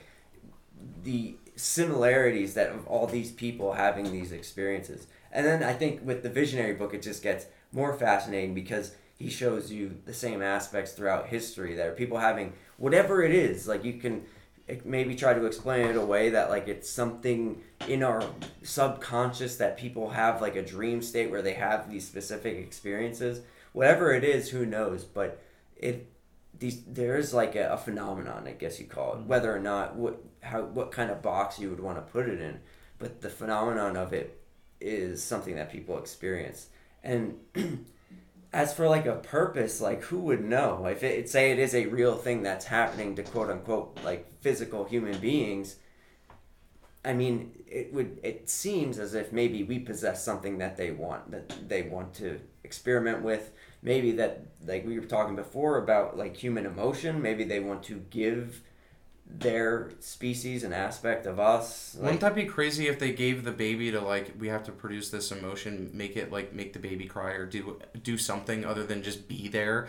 the 1.04 1.36
similarities 1.56 2.54
that 2.54 2.70
of 2.70 2.88
all 2.88 3.08
these 3.08 3.32
people 3.32 3.74
having 3.74 4.12
these 4.12 4.32
experiences. 4.32 5.08
And 5.32 5.46
then 5.46 5.64
I 5.64 5.74
think 5.74 6.06
with 6.06 6.24
the 6.24 6.30
visionary 6.30 6.74
book, 6.74 6.94
it 6.94 7.02
just 7.02 7.24
gets 7.24 7.46
more 7.74 7.94
fascinating 7.94 8.54
because 8.54 8.96
he 9.18 9.30
shows 9.30 9.72
you 9.72 9.98
the 10.06 10.14
same 10.14 10.42
aspects 10.42 10.92
throughout 10.92 11.28
history 11.28 11.76
that 11.76 11.88
are 11.88 11.94
people 11.94 12.18
having 12.18 12.54
whatever 12.78 13.24
it 13.24 13.34
is. 13.34 13.68
Like 13.68 13.84
you 13.84 13.94
can 13.94 14.24
eh, 14.68 14.78
maybe 14.84 15.16
try 15.16 15.34
to 15.34 15.46
explain 15.46 15.88
it 15.88 15.96
away 15.96 16.30
that 16.30 16.50
like 16.50 16.68
it's 16.68 16.90
something 16.90 17.62
in 17.88 18.04
our 18.04 18.24
subconscious 18.64 19.58
that 19.58 19.78
people 19.78 20.10
have 20.10 20.42
like 20.42 20.56
a 20.56 20.62
dream 20.62 21.02
state 21.02 21.32
where 21.32 21.42
they 21.42 21.54
have 21.54 21.90
these 21.90 22.06
specific 22.06 22.58
experiences. 22.58 23.42
Whatever 23.72 24.14
it 24.14 24.24
is, 24.24 24.50
who 24.50 24.66
knows? 24.66 25.04
But 25.04 25.42
it 25.76 26.10
these 26.58 26.84
there 26.84 27.18
is 27.18 27.34
like 27.34 27.56
a, 27.56 27.74
a 27.74 27.78
phenomenon, 27.78 28.48
I 28.48 28.52
guess 28.52 28.80
you 28.80 28.86
call 28.86 29.16
it. 29.16 29.22
Whether 29.22 29.56
or 29.56 29.60
not 29.60 29.96
what 29.96 30.22
how 30.42 30.62
what 30.64 30.92
kind 30.92 31.12
of 31.12 31.22
box 31.22 31.60
you 31.60 31.70
would 31.70 31.80
want 31.80 31.98
to 31.98 32.12
put 32.12 32.28
it 32.28 32.40
in, 32.42 32.60
but 33.00 33.22
the 33.22 33.30
phenomenon 33.30 33.96
of 33.96 34.14
it 34.14 34.40
is 34.80 35.24
something 35.24 35.56
that 35.56 35.72
people 35.72 35.98
experience. 35.98 36.68
And 37.04 37.38
as 38.54 38.74
for 38.74 38.88
like 38.88 39.06
a 39.06 39.16
purpose, 39.16 39.82
like 39.82 40.04
who 40.04 40.20
would 40.20 40.44
know? 40.44 40.86
If 40.86 41.04
it 41.04 41.30
say 41.30 41.52
it 41.52 41.60
is 41.60 41.76
a 41.76 41.88
real 41.88 42.16
thing 42.16 42.44
that's 42.44 42.66
happening 42.66 43.16
to 43.16 43.24
quote 43.24 43.50
unquote 43.50 44.00
like 44.04 44.28
physical 44.42 44.86
human 44.86 45.20
beings, 45.20 45.78
I 47.06 47.14
mean, 47.14 47.52
it 47.68 47.94
would. 47.94 48.20
It 48.24 48.50
seems 48.50 48.98
as 49.00 49.14
if 49.14 49.34
maybe 49.34 49.64
we 49.64 49.80
possess 49.80 50.24
something 50.24 50.60
that 50.60 50.78
they 50.78 50.92
want, 50.92 51.32
that 51.32 51.68
they 51.68 51.82
want 51.82 52.14
to 52.16 52.40
experiment 52.64 53.22
with. 53.24 53.52
Maybe 53.82 54.14
that, 54.14 54.46
like 54.66 54.86
we 54.86 54.98
were 54.98 55.06
talking 55.06 55.36
before 55.36 55.78
about, 55.80 56.18
like 56.18 56.38
human 56.38 56.66
emotion. 56.66 57.22
Maybe 57.22 57.44
they 57.44 57.60
want 57.60 57.84
to 57.84 57.96
give 58.10 58.62
their 59.26 59.92
species 60.00 60.64
and 60.64 60.74
aspect 60.74 61.26
of 61.26 61.40
us. 61.40 61.96
Wouldn't 62.00 62.22
that 62.22 62.36
be 62.36 62.46
crazy 62.46 62.88
if 62.88 63.00
they 63.00 63.14
gave 63.14 63.44
the 63.44 63.52
baby 63.52 63.92
to 63.92 64.02
like 64.02 64.34
we 64.38 64.50
have 64.50 64.64
to 64.66 64.72
produce 64.72 65.10
this 65.10 65.32
emotion, 65.32 65.90
make 65.94 66.16
it 66.16 66.32
like 66.32 66.54
make 66.54 66.74
the 66.74 66.80
baby 66.80 67.06
cry 67.06 67.32
or 67.32 67.46
do 67.46 67.80
do 68.04 68.18
something 68.18 68.66
other 68.66 68.84
than 68.84 69.02
just 69.02 69.28
be 69.28 69.48
there? 69.48 69.88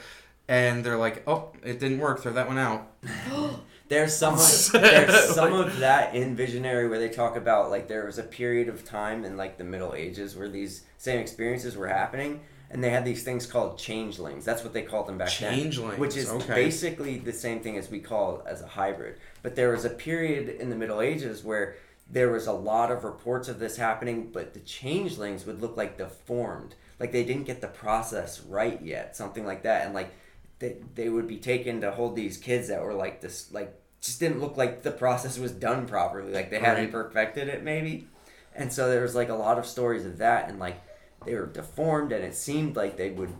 and 0.48 0.84
they're 0.84 0.98
like, 0.98 1.22
"Oh, 1.26 1.52
it 1.62 1.80
didn't 1.80 1.98
work. 1.98 2.20
Throw 2.20 2.32
that 2.32 2.46
one 2.46 2.58
out." 2.58 2.92
There's 3.86 4.16
some 4.16 4.34
of, 4.34 4.40
there's 4.72 5.34
some 5.34 5.52
of 5.52 5.78
that 5.80 6.14
in 6.14 6.34
Visionary 6.34 6.88
where 6.88 6.98
they 6.98 7.10
talk 7.10 7.36
about 7.36 7.70
like 7.70 7.86
there 7.86 8.06
was 8.06 8.18
a 8.18 8.22
period 8.22 8.70
of 8.70 8.82
time 8.82 9.26
in 9.26 9.36
like 9.36 9.58
the 9.58 9.64
Middle 9.64 9.94
Ages 9.94 10.34
where 10.34 10.48
these 10.48 10.84
same 10.96 11.20
experiences 11.20 11.76
were 11.76 11.86
happening, 11.86 12.40
and 12.74 12.82
they 12.82 12.90
had 12.90 13.04
these 13.04 13.22
things 13.22 13.46
called 13.46 13.78
changelings. 13.78 14.44
That's 14.44 14.64
what 14.64 14.72
they 14.72 14.82
called 14.82 15.06
them 15.06 15.16
back 15.16 15.28
Changelings, 15.28 15.78
then, 15.92 16.00
which 16.00 16.16
is 16.16 16.28
okay. 16.28 16.54
basically 16.54 17.18
the 17.18 17.32
same 17.32 17.60
thing 17.60 17.78
as 17.78 17.88
we 17.88 18.00
call 18.00 18.42
as 18.46 18.62
a 18.62 18.66
hybrid. 18.66 19.20
But 19.42 19.54
there 19.54 19.70
was 19.70 19.84
a 19.84 19.90
period 19.90 20.48
in 20.60 20.70
the 20.70 20.76
Middle 20.76 21.00
Ages 21.00 21.44
where 21.44 21.76
there 22.10 22.30
was 22.32 22.48
a 22.48 22.52
lot 22.52 22.90
of 22.90 23.04
reports 23.04 23.48
of 23.48 23.60
this 23.60 23.76
happening, 23.76 24.30
but 24.32 24.54
the 24.54 24.60
changelings 24.60 25.46
would 25.46 25.62
look 25.62 25.76
like 25.76 25.96
deformed, 25.96 26.74
like 26.98 27.12
they 27.12 27.24
didn't 27.24 27.44
get 27.44 27.60
the 27.60 27.68
process 27.68 28.40
right 28.40 28.82
yet, 28.82 29.16
something 29.16 29.46
like 29.46 29.62
that, 29.62 29.86
and 29.86 29.94
like 29.94 30.12
they, 30.58 30.76
they 30.96 31.08
would 31.08 31.28
be 31.28 31.38
taken 31.38 31.80
to 31.80 31.92
hold 31.92 32.16
these 32.16 32.36
kids 32.36 32.66
that 32.68 32.82
were 32.82 32.92
like 32.94 33.20
this 33.20 33.52
like 33.52 33.72
just 34.00 34.18
didn't 34.18 34.40
look 34.40 34.56
like 34.56 34.82
the 34.82 34.90
process 34.90 35.38
was 35.38 35.52
done 35.52 35.86
properly 35.86 36.32
like 36.32 36.50
they 36.50 36.58
hadn't 36.58 36.84
Right. 36.84 36.92
perfected 36.92 37.48
it 37.48 37.62
maybe 37.62 38.06
and 38.54 38.72
so 38.72 38.88
there 38.90 39.02
was 39.02 39.14
like 39.14 39.30
a 39.30 39.34
lot 39.34 39.58
of 39.58 39.66
stories 39.66 40.04
of 40.04 40.18
that 40.18 40.48
and 40.48 40.58
like 40.58 40.76
they 41.24 41.34
were 41.34 41.46
deformed 41.46 42.12
and 42.12 42.24
it 42.24 42.34
seemed 42.34 42.76
like 42.76 42.96
they 42.96 43.10
would 43.10 43.32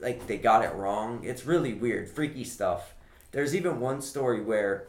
like 0.00 0.26
they 0.26 0.38
got 0.38 0.64
it 0.64 0.74
wrong. 0.74 1.22
It's 1.24 1.44
really 1.44 1.74
weird 1.74 2.08
freaky 2.08 2.44
stuff. 2.44 2.94
There's 3.32 3.54
even 3.54 3.80
one 3.80 4.00
story 4.00 4.40
where 4.40 4.88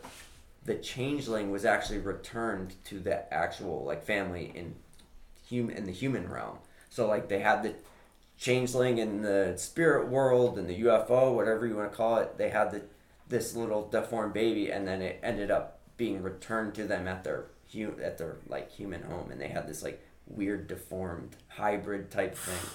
the 0.64 0.76
changeling 0.76 1.52
was 1.52 1.66
actually 1.66 2.00
returned 2.00 2.76
to 2.86 3.00
the 3.00 3.32
actual 3.34 3.84
like 3.84 4.04
family 4.04 4.52
in 4.56 4.76
human 5.48 5.76
in 5.76 5.86
the 5.86 5.92
human 5.92 6.30
realm. 6.30 6.58
So 6.90 7.08
like 7.08 7.30
they 7.30 7.40
had 7.40 7.64
the 7.64 7.76
changeling 8.38 8.98
in 8.98 9.22
the 9.22 9.54
spirit 9.58 10.08
world 10.08 10.58
and 10.58 10.68
the 10.68 10.82
UFO, 10.82 11.36
whatever 11.36 11.68
you 11.68 11.76
want 11.76 11.92
to 11.92 11.96
call 11.96 12.18
it, 12.18 12.38
they 12.38 12.50
had 12.50 12.72
the 12.72 12.82
this 13.32 13.56
little 13.56 13.88
deformed 13.88 14.34
baby, 14.34 14.70
and 14.70 14.88
then 14.88 15.02
it 15.02 15.20
ended 15.24 15.50
up 15.50 15.80
being 15.98 16.22
returned 16.22 16.76
to 16.76 16.84
them 16.84 17.08
at 17.08 17.24
their 17.24 17.46
at 18.04 18.18
their 18.18 18.38
like 18.48 18.70
human 18.70 19.04
home, 19.04 19.32
and 19.32 19.40
they 19.40 19.48
had 19.48 19.68
this 19.68 19.82
like 19.82 20.04
weird 20.36 20.68
deformed 20.68 21.36
hybrid 21.48 22.10
type 22.12 22.36
thing. 22.36 22.70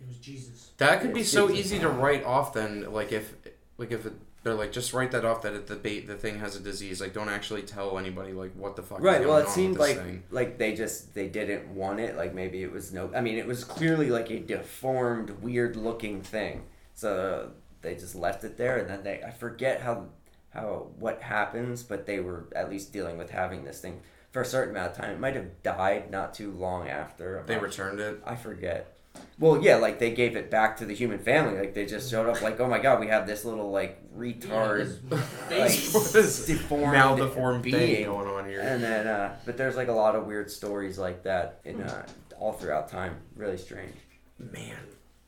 It 0.00 0.06
was 0.08 0.16
Jesus. 0.18 0.70
That 0.78 1.00
could 1.00 1.14
be 1.14 1.22
so 1.24 1.44
It's- 1.44 1.58
easy 1.60 1.78
to 1.80 1.88
write 1.88 2.24
off. 2.24 2.52
Then, 2.54 2.92
like 2.92 3.12
if, 3.12 3.34
like 3.78 3.92
if 3.92 4.04
it, 4.06 4.12
they're 4.42 4.54
like, 4.54 4.72
just 4.72 4.92
write 4.92 5.12
that 5.12 5.24
off 5.24 5.42
that 5.42 5.52
it, 5.52 5.66
the 5.68 5.76
bait, 5.76 6.08
the 6.08 6.16
thing 6.16 6.40
has 6.40 6.56
a 6.56 6.60
disease. 6.60 7.00
Like, 7.00 7.12
don't 7.12 7.28
actually 7.28 7.62
tell 7.62 7.96
anybody 7.98 8.32
like 8.32 8.52
what 8.54 8.74
the 8.74 8.82
fuck. 8.82 8.98
is 8.98 9.04
Right. 9.04 9.18
going 9.18 9.28
Well, 9.28 9.38
it 9.38 9.46
on 9.46 9.52
seemed 9.52 9.74
this 9.74 9.80
like 9.80 9.96
thing. 9.98 10.22
like 10.30 10.58
they 10.58 10.74
just 10.74 11.14
they 11.14 11.28
didn't 11.28 11.68
want 11.74 12.00
it. 12.00 12.16
Like 12.16 12.34
maybe 12.34 12.62
it 12.64 12.72
was 12.72 12.92
no. 12.92 13.10
I 13.14 13.20
mean, 13.20 13.38
it 13.38 13.46
was 13.46 13.62
clearly 13.64 14.10
like 14.10 14.30
a 14.30 14.40
deformed, 14.40 15.30
weird 15.42 15.76
looking 15.76 16.22
thing. 16.22 16.64
So 16.94 17.52
they 17.82 17.94
just 17.94 18.14
left 18.16 18.42
it 18.44 18.56
there, 18.56 18.78
and 18.78 18.90
then 18.90 19.02
they 19.04 19.22
I 19.22 19.30
forget 19.30 19.80
how 19.82 20.06
how 20.50 20.88
what 20.98 21.22
happens, 21.22 21.82
but 21.84 22.04
they 22.06 22.18
were 22.18 22.46
at 22.56 22.68
least 22.68 22.92
dealing 22.92 23.16
with 23.18 23.30
having 23.30 23.64
this 23.64 23.80
thing 23.80 24.00
for 24.32 24.42
a 24.42 24.44
certain 24.46 24.74
amount 24.74 24.92
of 24.92 24.96
time. 24.96 25.10
It 25.10 25.20
might 25.20 25.36
have 25.36 25.62
died 25.62 26.10
not 26.10 26.34
too 26.34 26.50
long 26.52 26.88
after. 26.88 27.38
I'm 27.38 27.46
they 27.46 27.54
not 27.54 27.62
returned 27.62 28.00
it. 28.00 28.20
I 28.26 28.34
forget. 28.34 28.96
Well, 29.38 29.62
yeah, 29.62 29.76
like 29.76 29.98
they 29.98 30.12
gave 30.12 30.36
it 30.36 30.50
back 30.50 30.78
to 30.78 30.86
the 30.86 30.94
human 30.94 31.18
family. 31.18 31.58
Like 31.58 31.74
they 31.74 31.84
just 31.84 32.10
showed 32.10 32.28
up, 32.28 32.40
like, 32.40 32.58
oh 32.60 32.66
my 32.68 32.78
god, 32.78 32.98
we 32.98 33.08
have 33.08 33.26
this 33.26 33.44
little 33.44 33.70
like 33.70 34.00
retard, 34.16 34.98
Yeah, 35.10 35.16
like 35.58 35.68
this 35.70 35.94
What 35.94 36.14
is 36.14 36.46
deformed, 36.46 36.96
maldeformed 36.96 37.62
thing 37.62 37.72
being. 37.72 38.04
going 38.06 38.26
on 38.26 38.48
here. 38.48 38.60
And 38.60 38.82
then, 38.82 39.06
uh, 39.06 39.36
but 39.44 39.56
there's 39.58 39.76
like 39.76 39.88
a 39.88 39.92
lot 39.92 40.16
of 40.16 40.26
weird 40.26 40.50
stories 40.50 40.98
like 40.98 41.24
that 41.24 41.60
in 41.64 41.82
uh, 41.82 42.06
all 42.38 42.52
throughout 42.52 42.88
time. 42.88 43.16
Really 43.36 43.58
strange. 43.58 43.94
Man, 44.38 44.76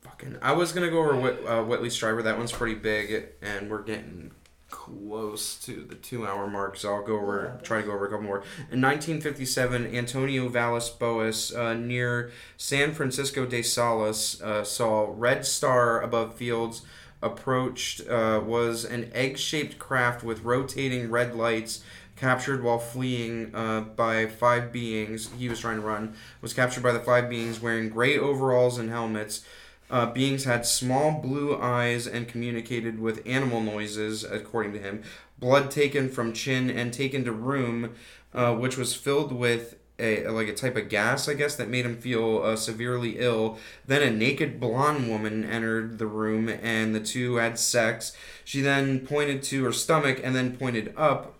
fucking. 0.00 0.38
I 0.40 0.52
was 0.52 0.72
gonna 0.72 0.90
go 0.90 1.00
over 1.00 1.16
Whit, 1.16 1.46
uh, 1.46 1.62
Whitley 1.62 1.88
Strieber. 1.90 2.22
That 2.24 2.38
one's 2.38 2.52
pretty 2.52 2.76
big, 2.76 3.26
and 3.42 3.70
we're 3.70 3.82
getting 3.82 4.30
close 4.70 5.56
to 5.64 5.84
the 5.84 5.94
two-hour 5.94 6.48
mark. 6.48 6.76
So 6.76 6.94
I'll 6.94 7.04
go 7.04 7.16
over, 7.16 7.58
try 7.62 7.80
to 7.80 7.86
go 7.86 7.92
over 7.92 8.06
a 8.06 8.10
couple 8.10 8.24
more. 8.24 8.38
In 8.70 8.80
1957, 8.80 9.94
Antonio 9.94 10.48
Vilas 10.48 10.90
Boas, 10.90 11.54
uh, 11.54 11.74
near 11.74 12.30
San 12.56 12.92
Francisco 12.92 13.46
de 13.46 13.62
Salas, 13.62 14.40
uh, 14.42 14.64
saw 14.64 15.06
red 15.08 15.46
star 15.46 16.00
above 16.00 16.34
fields. 16.34 16.82
Approached 17.22 18.06
uh, 18.06 18.42
was 18.44 18.84
an 18.84 19.10
egg-shaped 19.14 19.78
craft 19.78 20.22
with 20.22 20.42
rotating 20.42 21.10
red 21.10 21.34
lights 21.34 21.82
captured 22.16 22.62
while 22.62 22.78
fleeing 22.78 23.54
uh, 23.54 23.80
by 23.80 24.26
five 24.26 24.72
beings 24.72 25.30
he 25.38 25.48
was 25.48 25.58
trying 25.58 25.76
to 25.76 25.82
run 25.82 26.14
was 26.40 26.52
captured 26.52 26.82
by 26.82 26.92
the 26.92 27.00
five 27.00 27.28
beings 27.28 27.60
wearing 27.60 27.88
gray 27.88 28.16
overalls 28.16 28.78
and 28.78 28.88
helmets 28.88 29.44
uh, 29.90 30.06
beings 30.06 30.44
had 30.44 30.66
small 30.66 31.12
blue 31.12 31.56
eyes 31.60 32.06
and 32.06 32.28
communicated 32.28 32.98
with 32.98 33.26
animal 33.26 33.60
noises 33.60 34.24
according 34.24 34.72
to 34.72 34.78
him. 34.78 35.02
Blood 35.38 35.70
taken 35.70 36.08
from 36.08 36.32
chin 36.32 36.70
and 36.70 36.92
taken 36.92 37.24
to 37.24 37.32
room 37.32 37.94
uh, 38.34 38.54
which 38.54 38.76
was 38.76 38.94
filled 38.94 39.32
with 39.32 39.76
a 40.00 40.26
like 40.26 40.48
a 40.48 40.52
type 40.52 40.76
of 40.76 40.88
gas 40.88 41.28
i 41.28 41.34
guess 41.34 41.54
that 41.54 41.68
made 41.68 41.86
him 41.86 41.96
feel 41.96 42.42
uh, 42.42 42.56
severely 42.56 43.18
ill. 43.18 43.58
Then 43.86 44.02
a 44.02 44.10
naked 44.10 44.58
blonde 44.58 45.08
woman 45.08 45.44
entered 45.44 45.98
the 45.98 46.06
room 46.06 46.48
and 46.48 46.94
the 46.94 47.00
two 47.00 47.36
had 47.36 47.58
sex. 47.58 48.16
She 48.44 48.60
then 48.60 49.06
pointed 49.06 49.42
to 49.44 49.64
her 49.64 49.72
stomach 49.72 50.20
and 50.24 50.34
then 50.34 50.56
pointed 50.56 50.92
up 50.96 51.34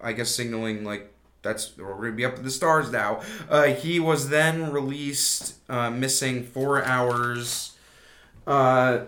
I 0.00 0.12
guess 0.12 0.30
signaling 0.30 0.82
like 0.84 1.12
that's 1.42 1.76
we're 1.78 1.94
gonna 1.94 2.12
be 2.12 2.24
up 2.24 2.36
to 2.36 2.42
the 2.42 2.50
stars 2.50 2.90
now. 2.90 3.20
Uh, 3.48 3.66
he 3.66 4.00
was 4.00 4.28
then 4.28 4.72
released, 4.72 5.54
uh, 5.68 5.90
missing 5.90 6.42
four 6.44 6.84
hours, 6.84 7.76
uh, 8.50 9.04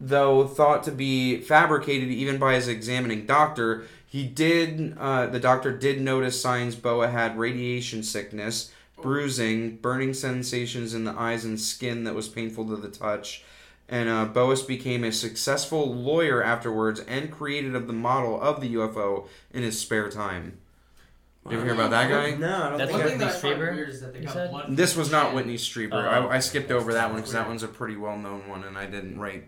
though 0.00 0.44
thought 0.44 0.82
to 0.82 0.90
be 0.90 1.38
fabricated 1.38 2.08
even 2.08 2.36
by 2.36 2.54
his 2.54 2.66
examining 2.66 3.26
doctor. 3.26 3.84
He 4.06 4.26
did. 4.26 4.96
Uh, 4.98 5.26
the 5.26 5.38
doctor 5.38 5.76
did 5.76 6.00
notice 6.00 6.40
signs 6.40 6.74
Boa 6.74 7.08
had 7.08 7.38
radiation 7.38 8.02
sickness, 8.02 8.72
bruising, 9.00 9.76
burning 9.76 10.14
sensations 10.14 10.94
in 10.94 11.04
the 11.04 11.12
eyes 11.12 11.44
and 11.44 11.60
skin 11.60 12.02
that 12.04 12.14
was 12.14 12.28
painful 12.28 12.66
to 12.66 12.76
the 12.76 12.88
touch. 12.88 13.44
And 13.88 14.08
uh, 14.08 14.24
Boas 14.24 14.62
became 14.62 15.04
a 15.04 15.12
successful 15.12 15.94
lawyer 15.94 16.42
afterwards 16.42 17.00
and 17.00 17.30
created 17.30 17.76
of 17.76 17.86
the 17.86 17.92
model 17.92 18.40
of 18.40 18.60
the 18.60 18.74
UFO 18.74 19.28
in 19.52 19.62
his 19.62 19.78
spare 19.78 20.10
time. 20.10 20.58
You 21.50 21.58
ever 21.58 21.64
hear 21.66 21.74
about 21.74 21.90
that 21.90 22.08
guy? 22.08 22.34
No, 22.36 22.46
I 22.46 22.68
don't 22.70 22.78
That's 22.78 22.90
think. 22.90 23.04
thing 23.04 23.18
that 23.18 23.24
I 23.24 23.32
Whitley 23.32 23.50
find 23.50 23.60
Strieber, 23.60 23.74
weird 23.74 23.88
is 23.90 24.00
that 24.00 24.14
they 24.14 24.20
got 24.20 24.50
blood. 24.50 24.76
This 24.76 24.96
was 24.96 25.12
not. 25.12 25.34
Whitley 25.34 25.56
Strieber. 25.56 25.92
Oh. 25.92 26.28
I, 26.28 26.36
I 26.36 26.38
skipped 26.38 26.70
oh, 26.70 26.76
over 26.78 26.94
that 26.94 27.10
one 27.10 27.16
because 27.16 27.32
that 27.32 27.46
one's 27.46 27.62
a 27.62 27.68
pretty 27.68 27.96
well 27.96 28.16
known 28.16 28.48
one, 28.48 28.64
and 28.64 28.78
I 28.78 28.86
didn't 28.86 29.18
write 29.18 29.44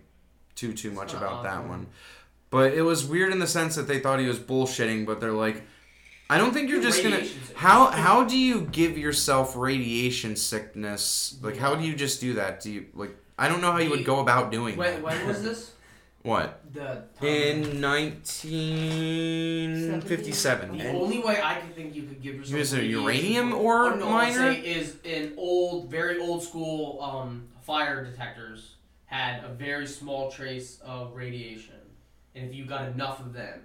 too 0.54 0.74
too 0.74 0.90
much 0.90 1.14
not 1.14 1.22
about 1.22 1.42
that 1.44 1.66
one. 1.66 1.86
But 2.50 2.74
it 2.74 2.82
was 2.82 3.06
weird 3.06 3.32
in 3.32 3.38
the 3.38 3.46
sense 3.46 3.76
that 3.76 3.88
they 3.88 3.98
thought 3.98 4.20
he 4.20 4.26
was 4.26 4.38
bullshitting, 4.38 5.06
but 5.06 5.20
they're 5.20 5.32
like, 5.32 5.62
I 6.28 6.36
don't 6.38 6.52
think 6.52 6.68
you're 6.68 6.82
just 6.82 7.02
gonna. 7.02 7.24
How 7.54 7.86
how 7.86 8.24
do 8.24 8.36
you 8.36 8.62
give 8.62 8.98
yourself 8.98 9.56
radiation 9.56 10.36
sickness? 10.36 11.38
Like, 11.40 11.56
how 11.56 11.76
do 11.76 11.84
you 11.84 11.94
just 11.94 12.20
do 12.20 12.34
that? 12.34 12.60
Do 12.60 12.72
you 12.72 12.86
like? 12.94 13.16
I 13.38 13.48
don't 13.48 13.62
know 13.62 13.72
how 13.72 13.78
you 13.78 13.90
would 13.90 14.04
go 14.04 14.20
about 14.20 14.50
doing 14.50 14.76
When, 14.76 14.94
that. 14.94 15.02
when 15.02 15.26
was 15.26 15.42
this? 15.42 15.72
What 16.26 16.60
The 16.74 17.04
in 17.22 17.80
1957? 17.80 20.76
The 20.78 20.90
only 20.90 21.20
way 21.20 21.40
I 21.42 21.54
could 21.60 21.74
think 21.76 21.94
you 21.94 22.02
could 22.02 22.20
give 22.20 22.34
yourself 22.34 22.52
He 22.52 22.58
was 22.58 22.72
a 22.74 22.84
uranium 22.84 23.50
from- 23.50 23.60
ore 23.60 23.92
or 23.92 23.96
no, 23.96 24.10
miner? 24.10 24.40
I'll 24.48 24.54
say 24.54 24.60
is 24.60 24.96
an 25.04 25.34
old, 25.36 25.88
very 25.90 26.18
old 26.18 26.42
school 26.42 27.00
um, 27.00 27.46
fire 27.62 28.04
detectors 28.04 28.74
had 29.04 29.44
a 29.44 29.48
very 29.48 29.86
small 29.86 30.28
trace 30.30 30.80
of 30.84 31.14
radiation, 31.14 31.74
and 32.34 32.48
if 32.48 32.54
you 32.56 32.64
got 32.64 32.88
enough 32.88 33.20
of 33.20 33.32
them, 33.32 33.60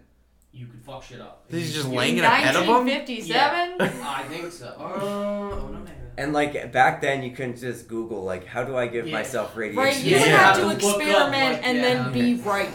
you 0.52 0.68
could 0.68 0.84
fuck 0.84 1.02
shit 1.04 1.20
up. 1.20 1.46
If 1.50 1.56
He's 1.56 1.70
you- 1.70 1.74
just 1.82 1.90
you- 1.90 1.96
laying 1.98 2.18
in 2.20 2.26
a 2.26 2.28
bed 2.28 2.56
of 2.56 2.68
them. 2.68 2.86
1957? 2.86 3.82
I 4.04 4.24
think 4.24 4.52
so. 4.52 4.68
Uh, 4.68 5.00
oh, 5.02 5.70
no, 5.74 5.80
maybe. 5.80 5.96
And 6.18 6.34
like 6.34 6.72
back 6.72 7.02
then, 7.02 7.24
you 7.24 7.32
couldn't 7.32 7.58
just 7.58 7.88
Google 7.88 8.24
like, 8.24 8.46
how 8.46 8.64
do 8.64 8.76
I 8.78 8.88
give 8.88 9.08
Yeah. 9.08 9.14
myself 9.14 9.56
radiation? 9.56 9.84
Right, 9.84 10.04
you 10.04 10.12
Yeah. 10.12 10.20
would 10.20 10.28
Yeah. 10.28 10.38
have 10.38 10.56
to 10.58 10.66
Look 10.66 10.72
up, 10.84 10.84
experiment 11.02 11.54
like, 11.54 11.66
and 11.68 11.78
yeah, 11.78 11.82
then 11.82 12.14
be 12.14 12.36
right. 12.42 12.70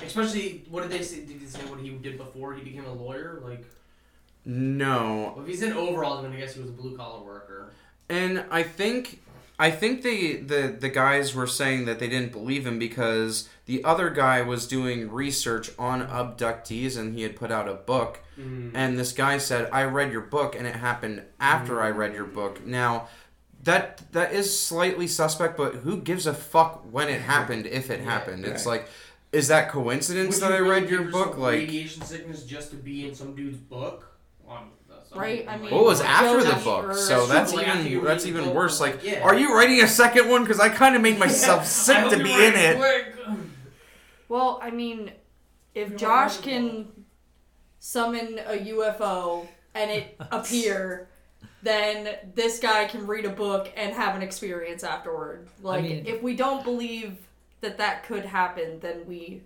Especially, 0.00 0.64
what 0.70 0.82
did 0.82 0.92
they 0.92 1.02
say? 1.02 1.24
Did 1.24 1.40
they 1.40 1.46
say 1.46 1.60
what 1.66 1.80
he 1.80 1.90
did 1.90 2.16
before 2.16 2.54
he 2.54 2.62
became 2.62 2.84
a 2.86 2.92
lawyer? 2.92 3.40
Like, 3.44 3.64
No, 4.44 5.34
well, 5.36 5.44
if 5.44 5.50
he's 5.50 5.62
in 5.62 5.72
overalls, 5.74 6.18
then 6.22 6.26
I'm 6.26 6.30
gonna 6.32 6.44
guess 6.44 6.54
he 6.54 6.60
was 6.60 6.70
a 6.70 6.72
blue 6.72 6.96
collar 6.96 7.22
worker. 7.22 7.72
And 8.08 8.44
I 8.50 8.62
think 8.62 9.20
I 9.58 9.70
think 9.72 10.02
they 10.02 10.36
the 10.36 10.76
the 10.78 10.88
guys 10.88 11.34
were 11.34 11.46
saying 11.48 11.86
that 11.86 11.98
they 11.98 12.08
didn't 12.08 12.32
believe 12.32 12.66
him 12.66 12.78
because 12.78 13.48
the 13.66 13.82
other 13.84 14.08
guy 14.10 14.40
was 14.42 14.66
doing 14.68 15.10
research 15.10 15.70
on 15.78 16.06
abductees 16.06 16.96
and 16.96 17.14
he 17.14 17.22
had 17.22 17.34
put 17.36 17.50
out 17.50 17.68
a 17.68 17.74
book 17.74 18.20
Mm. 18.38 18.70
and 18.72 18.96
this 18.96 19.10
guy 19.10 19.36
said 19.38 19.68
I 19.72 19.82
read 19.82 20.12
your 20.12 20.20
book 20.20 20.54
and 20.54 20.64
it 20.64 20.76
happened 20.76 21.22
after 21.40 21.82
I 21.82 21.90
read 21.90 22.14
your 22.14 22.24
book. 22.24 22.64
Now 22.64 23.08
that 23.64 24.00
that 24.12 24.32
is 24.32 24.56
slightly 24.56 25.08
suspect 25.08 25.56
but 25.56 25.74
who 25.74 25.96
gives 26.00 26.24
a 26.28 26.32
fuck 26.34 26.84
when 26.92 27.08
it 27.08 27.20
happened 27.20 27.66
if 27.66 27.90
it 27.90 27.98
Yeah, 27.98 28.04
happened. 28.12 28.44
It's 28.44 28.64
like 28.64 28.86
is 29.32 29.48
that 29.48 29.70
coincidence 29.70 30.36
Would 30.36 30.44
that 30.44 30.52
I 30.52 30.58
really 30.58 30.82
read 30.82 30.88
your 30.90 31.02
book 31.10 31.36
like 31.36 31.54
radiation 31.58 32.02
sickness 32.02 32.44
just 32.44 32.70
to 32.70 32.76
be 32.76 33.08
in 33.08 33.14
some 33.16 33.34
dude's 33.34 33.58
book? 33.58 34.06
That's- 34.46 34.68
Right, 35.18 35.46
I 35.48 35.56
mean- 35.58 35.70
What 35.74 35.84
was 35.84 36.00
after 36.00 36.42
the 36.42 36.54
book? 36.64 36.86
Dasher. 36.88 36.98
So 36.98 37.26
That's 37.26 37.52
that's 37.52 37.54
like, 37.54 37.84
even 37.84 38.04
that's 38.04 38.26
even 38.26 38.44
book, 38.44 38.54
worse. 38.54 38.80
like, 38.80 38.96
Like, 38.96 39.04
yeah. 39.04 39.22
are 39.22 39.34
you 39.34 39.54
writing 39.54 39.80
a 39.82 39.86
second 39.88 40.28
one? 40.28 40.42
Because 40.44 40.60
I 40.60 40.68
kind 40.68 40.96
of 40.96 41.02
made 41.02 41.18
myself 41.18 41.62
I 41.62 41.64
sick 41.86 42.08
to 42.10 42.16
be 42.22 42.32
in 42.32 42.54
it. 42.54 42.76
quick. 42.76 43.14
Well, 44.28 44.58
I 44.62 44.70
mean, 44.70 45.12
if 45.74 45.88
You 45.88 45.94
are 45.94 45.98
Josh 45.98 46.38
can 46.38 46.88
summon 47.78 48.38
a 48.46 48.56
UFO 48.58 49.46
and 49.74 49.90
it 49.90 50.16
appear, 50.30 51.08
then 51.62 52.16
this 52.34 52.58
guy 52.58 52.84
can 52.86 53.06
read 53.06 53.24
a 53.24 53.30
book 53.30 53.72
and 53.76 53.94
have 53.94 54.14
an 54.16 54.22
experience 54.22 54.84
afterward. 54.84 55.48
Like, 55.62 55.82
mean- 55.84 56.06
if 56.06 56.22
we 56.22 56.36
don't 56.36 56.62
believe 56.64 57.16
that 57.60 57.78
that 57.78 58.04
could 58.04 58.24
happen, 58.24 58.80
then 58.80 59.04
we 59.06 59.42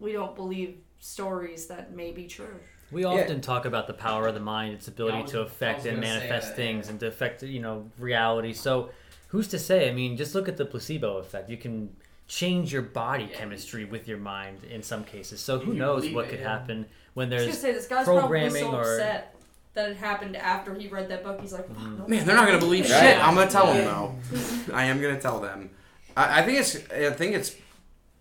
we 0.00 0.12
don't 0.12 0.34
believe 0.34 0.78
stories 0.98 1.66
that 1.66 1.94
may 1.94 2.10
be 2.10 2.26
true. 2.26 2.58
We 2.92 3.04
often 3.04 3.40
talk 3.40 3.64
about 3.64 3.86
the 3.86 3.94
power 3.94 4.28
of 4.28 4.34
the 4.34 4.40
mind, 4.40 4.74
its 4.74 4.86
ability 4.88 5.22
was- 5.22 5.30
to 5.32 5.40
affect 5.40 5.86
and 5.86 5.98
manifest 6.00 6.48
that, 6.48 6.56
things 6.56 6.86
yeah. 6.86 6.90
and 6.92 7.00
to 7.00 7.06
affect, 7.08 7.42
you 7.42 7.60
know, 7.60 7.90
reality. 7.98 8.52
So, 8.52 8.90
who's 9.28 9.48
to 9.48 9.58
say? 9.58 9.88
I 9.88 9.92
mean, 9.92 10.16
just 10.16 10.34
look 10.34 10.48
at 10.48 10.56
the 10.58 10.64
placebo 10.66 11.16
effect. 11.16 11.48
You 11.48 11.56
can 11.56 11.96
change 12.28 12.72
your 12.72 12.82
body 12.82 13.24
Yeah. 13.30 13.36
chemistry 13.38 13.84
with 13.84 14.06
your 14.06 14.18
mind 14.18 14.64
in 14.64 14.82
some 14.82 15.04
cases. 15.04 15.40
So, 15.40 15.58
who 15.58 15.72
you 15.72 15.78
knows 15.78 16.08
what 16.10 16.26
it, 16.26 16.30
could 16.30 16.40
yeah. 16.40 16.48
happen 16.58 16.86
when 17.14 17.32
I 17.32 17.36
was 17.36 17.44
there's 17.46 17.58
say 17.58 17.72
this 17.72 17.86
guy's 17.86 18.04
programming 18.04 18.62
so 18.62 18.72
or- 18.74 18.80
upset 18.82 19.34
that 19.74 19.88
it 19.90 19.96
happened 19.96 20.36
after 20.36 20.74
he 20.74 20.88
read 20.88 21.08
that 21.08 21.24
book. 21.24 21.40
He's 21.40 21.52
like, 21.54 21.66
Mm-hmm. 21.68 21.96
"Fuck, 21.98 22.08
Man, 22.08 22.26
they're 22.26 22.36
not 22.36 22.46
gonna 22.46 22.58
believe 22.58 22.84
Right. 22.90 23.00
shit. 23.00 23.24
I'm 23.26 23.34
gonna 23.34 23.50
tell 23.50 23.72
them 23.72 23.84
though. 23.86 24.74
I 24.74 24.84
am 24.84 25.00
gonna 25.00 25.18
tell 25.20 25.40
them. 25.40 25.70
I, 26.14 26.40
I 26.40 26.42
think 26.44 26.58
it's. 26.60 26.76
I 26.92 27.08
think 27.10 27.34
it's 27.34 27.56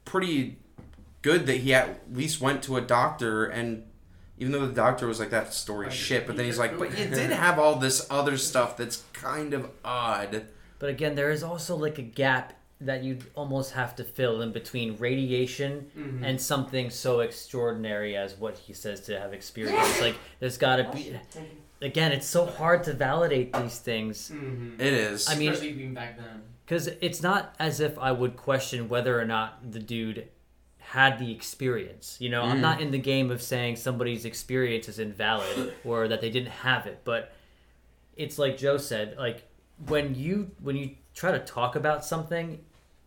pretty 0.05 0.57
good 1.21 1.45
that 1.47 1.57
he 1.57 1.73
at 1.73 1.99
least 2.13 2.39
went 2.39 2.63
to 2.63 2.77
a 2.77 2.81
doctor 2.81 3.45
and. 3.45 3.83
Even 4.41 4.53
though 4.53 4.65
the 4.65 4.73
doctor 4.73 5.05
was 5.05 5.19
like 5.19 5.29
that 5.29 5.53
story 5.53 5.91
shit, 5.91 6.25
but 6.25 6.35
then 6.35 6.45
he's 6.45 6.57
like, 6.57 6.75
but 6.79 6.89
you 6.97 7.05
did 7.05 7.29
have 7.29 7.59
all 7.59 7.75
this 7.75 8.07
other 8.09 8.37
stuff 8.37 8.75
that's 8.75 9.03
kind 9.13 9.53
of 9.53 9.69
odd. 9.85 10.47
But 10.79 10.89
again, 10.89 11.13
there 11.13 11.29
is 11.29 11.43
also 11.43 11.75
like 11.75 11.99
a 11.99 12.01
gap 12.01 12.53
that 12.81 13.03
you 13.03 13.19
almost 13.35 13.73
have 13.73 13.95
to 13.97 14.03
fill 14.03 14.41
in 14.41 14.51
between 14.51 14.97
radiation 14.97 15.91
Mhm. 15.95 16.21
and 16.27 16.41
something 16.41 16.89
so 16.89 17.19
extraordinary 17.19 18.17
as 18.17 18.33
what 18.33 18.57
he 18.57 18.73
says 18.73 19.01
to 19.01 19.19
have 19.19 19.31
experienced. 19.31 20.01
like 20.01 20.15
there's 20.39 20.57
got 20.57 20.77
to 20.77 20.89
be 20.91 21.15
again, 21.83 22.11
it's 22.11 22.25
so 22.25 22.47
hard 22.47 22.83
to 22.85 22.93
validate 22.93 23.53
these 23.53 23.77
things 23.77 24.31
Mm-hmm. 24.33 24.81
It 24.81 24.93
is. 24.93 25.29
I 25.29 25.35
mean- 25.35 25.51
Especially 25.51 25.75
even 25.79 25.93
back 25.93 26.17
then. 26.17 26.41
because 26.65 26.87
it's 26.87 27.21
not 27.21 27.53
as 27.59 27.79
if 27.79 27.99
I 27.99 28.11
would 28.11 28.35
question 28.35 28.89
whether 28.89 29.19
or 29.21 29.25
not 29.25 29.71
the 29.71 29.79
dude 29.79 30.27
had 30.91 31.17
the 31.19 31.31
experience. 31.31 32.17
You 32.19 32.27
know, 32.29 32.41
I'm 32.43 32.57
Mm. 32.57 32.61
not 32.61 32.81
in 32.81 32.91
the 32.91 32.97
game 32.97 33.31
of 33.31 33.41
saying 33.41 33.77
somebody's 33.77 34.25
experience 34.25 34.89
is 34.89 34.99
invalid 34.99 35.73
or 35.85 36.09
that 36.09 36.19
they 36.19 36.29
didn't 36.29 36.51
have 36.51 36.85
it, 36.85 36.99
but 37.05 37.31
it's 38.17 38.37
like 38.37 38.57
Joe 38.57 38.75
said, 38.77 39.15
like 39.17 39.43
when 39.87 40.15
you 40.15 40.51
when 40.61 40.75
you 40.75 40.91
try 41.13 41.31
to 41.31 41.39
talk 41.39 41.77
about 41.77 42.03
something, 42.03 42.59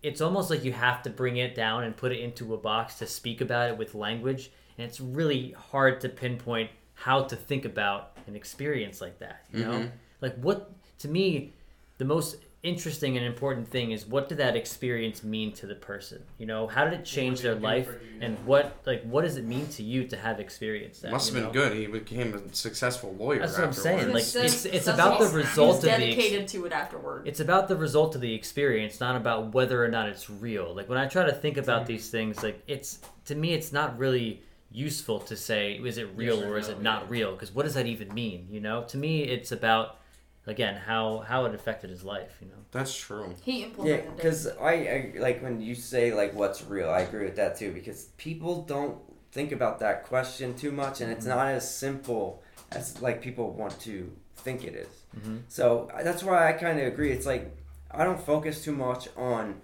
it's 0.03 0.23
almost 0.23 0.49
like 0.49 0.65
you 0.65 0.73
have 0.73 1.03
to 1.03 1.11
bring 1.11 1.37
it 1.37 1.55
down 1.55 1.85
and 1.85 1.95
put 1.95 2.11
it 2.11 2.21
into 2.21 2.55
a 2.55 2.57
box 2.57 2.95
to 3.01 3.07
speak 3.07 3.43
about 3.43 3.71
it 3.71 3.77
with 3.77 3.95
language, 3.95 4.51
and 4.79 4.87
it's 4.89 4.99
really 5.01 5.51
hard 5.53 6.01
to 6.01 6.09
pinpoint 6.09 6.71
how 6.95 7.23
to 7.25 7.37
think 7.37 7.67
about 7.67 8.17
an 8.27 8.35
experience 8.35 9.01
like 9.03 9.19
that, 9.19 9.45
you 9.53 9.63
know? 9.65 9.81
Mhm. 9.81 9.91
Like 10.23 10.37
what 10.37 10.73
to 11.01 11.09
me 11.09 11.53
the 11.99 12.05
most 12.07 12.37
interesting 12.65 13.17
and 13.17 13.25
important 13.25 13.69
thing 13.69 13.93
is 13.93 14.07
what 14.07 14.29
did 14.29 14.39
that 14.39 14.57
experience 14.57 15.23
mean 15.23 15.53
to 15.53 15.67
the 15.67 15.75
person? 15.75 16.23
You 16.39 16.47
know, 16.47 16.67
how 16.67 16.85
did 16.85 16.95
it 16.95 17.05
change 17.05 17.43
their 17.43 17.55
life 17.55 17.89
and 18.21 18.37
what 18.47 18.79
like 18.87 19.03
what 19.05 19.23
does 19.23 19.37
it 19.37 19.45
mean 19.45 19.69
to 19.69 19.83
you 19.83 20.07
to 20.09 20.17
have 20.17 20.41
experienced 20.41 21.03
that? 21.03 21.13
Must 21.13 21.27
have 21.27 21.35
been 21.35 21.45
know? 21.45 21.53
good. 21.53 21.77
He 21.77 21.87
became 21.87 22.35
a 22.35 22.55
successful 22.55 23.15
lawyer. 23.15 23.41
That's 23.41 23.59
what 23.59 23.65
I'm 23.67 23.73
saying, 23.73 24.13
like, 24.13 24.25
That's- 24.25 24.65
it's- 24.65 24.65
it's 24.65 24.87
about 24.89 25.21
the 25.21 25.29
result 25.29 25.77
he's 25.77 25.85
of 25.85 25.91
the 25.91 25.93
ex- 25.93 26.01
dedicated 26.17 26.49
to 26.49 26.65
it 26.65 26.73
afterward. 26.73 27.29
It's 27.29 27.41
about 27.41 27.69
the 27.69 27.77
result 27.77 28.15
of 28.15 28.23
the 28.23 28.35
experience, 28.35 28.99
not 28.99 29.15
about 29.15 29.53
whether 29.55 29.85
or 29.85 29.89
not 29.89 30.09
it's 30.09 30.29
real. 30.31 30.75
Like 30.75 30.89
when 30.89 30.99
I 30.99 31.07
try 31.07 31.25
to 31.27 31.33
think 31.33 31.59
about 31.59 31.87
these 31.87 32.09
things, 32.11 32.43
like 32.43 32.63
it's 32.67 32.99
to 33.27 33.35
me, 33.35 33.53
it's 33.53 33.73
not 33.73 33.99
really 33.99 34.43
useful 34.73 35.21
to 35.21 35.37
say 35.37 35.75
is 35.85 35.99
it 35.99 36.09
real 36.17 36.37
Yes 36.37 36.45
or 36.45 36.55
or 36.55 36.59
is 36.59 36.69
no, 36.69 36.75
it 36.75 36.83
not 36.83 37.03
yeah. 37.03 37.09
real? 37.11 37.33
Because 37.33 37.55
what 37.55 37.65
does 37.65 37.75
that 37.75 37.87
even 37.87 38.13
mean? 38.15 38.49
You 38.51 38.61
know, 38.61 38.85
to 38.85 38.97
me, 38.97 39.23
it's 39.23 39.53
about 39.53 39.99
again 40.47 40.77
how 40.77 41.19
how 41.21 41.45
it 41.47 41.55
affected 41.55 41.91
his 41.91 42.05
life. 42.05 42.37
You 42.41 42.49
know, 42.49 42.55
That's 42.71 42.95
true. 42.97 43.35
he 43.43 43.61
Yeah, 43.61 43.67
implemented 43.67 44.05
it. 44.07 44.17
because 44.17 44.47
I, 44.59 44.73
I 44.73 45.15
like 45.19 45.43
when 45.43 45.61
you 45.61 45.75
say 45.75 46.13
like 46.13 46.35
what's 46.35 46.63
real. 46.65 46.91
I 46.91 47.01
agree 47.01 47.25
with 47.25 47.37
that 47.37 47.57
too 47.59 47.73
because 47.73 48.05
people 48.17 48.63
don't 48.63 48.99
think 49.33 49.53
about 49.53 49.81
that 49.81 50.05
question 50.05 50.55
too 50.55 50.71
much, 50.73 51.01
and 51.01 51.11
it's 51.11 51.27
not 51.27 51.49
as 51.49 51.69
simple 51.75 52.43
as 52.71 53.01
like 53.03 53.21
people 53.23 53.51
want 53.53 53.79
to 53.81 54.11
think 54.37 54.65
it 54.65 54.75
is. 54.75 54.89
Mhm. 55.19 55.43
So 55.49 55.91
that's 56.03 56.23
why 56.23 56.49
I 56.49 56.53
kind 56.53 56.79
of 56.81 56.87
agree. 56.87 57.11
It's 57.13 57.27
like 57.27 57.57
I 57.91 58.05
don't 58.05 58.21
focus 58.21 58.63
too 58.65 58.73
much 58.73 59.09
on 59.17 59.61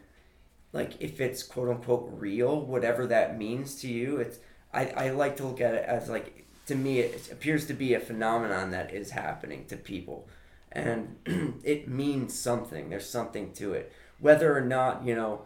like 0.72 0.93
if 1.01 1.20
it's 1.20 1.43
quote 1.43 1.68
unquote 1.68 2.09
real, 2.12 2.61
whatever 2.61 3.07
that 3.09 3.37
means 3.39 3.74
to 3.83 3.89
you. 3.89 4.16
It's 4.18 4.39
I, 4.72 4.87
I 4.97 5.11
like 5.11 5.37
to 5.39 5.47
look 5.47 5.61
at 5.61 5.74
it 5.74 5.85
as 5.85 6.09
like 6.09 6.47
to 6.66 6.74
me 6.76 7.01
it 7.01 7.31
appears 7.33 7.66
to 7.66 7.74
be 7.74 7.95
a 7.95 8.01
phenomenon 8.01 8.70
that 8.70 8.95
is 8.95 9.11
happening 9.11 9.64
to 9.66 9.76
people 9.76 10.28
and 10.73 11.16
it 11.64 11.89
means 11.89 12.39
something. 12.39 12.91
There's 12.91 13.09
something 13.09 13.53
to 13.55 13.73
it. 13.73 13.93
Whether 14.18 14.57
or 14.57 14.61
not 14.61 15.05
you 15.05 15.14
know 15.14 15.43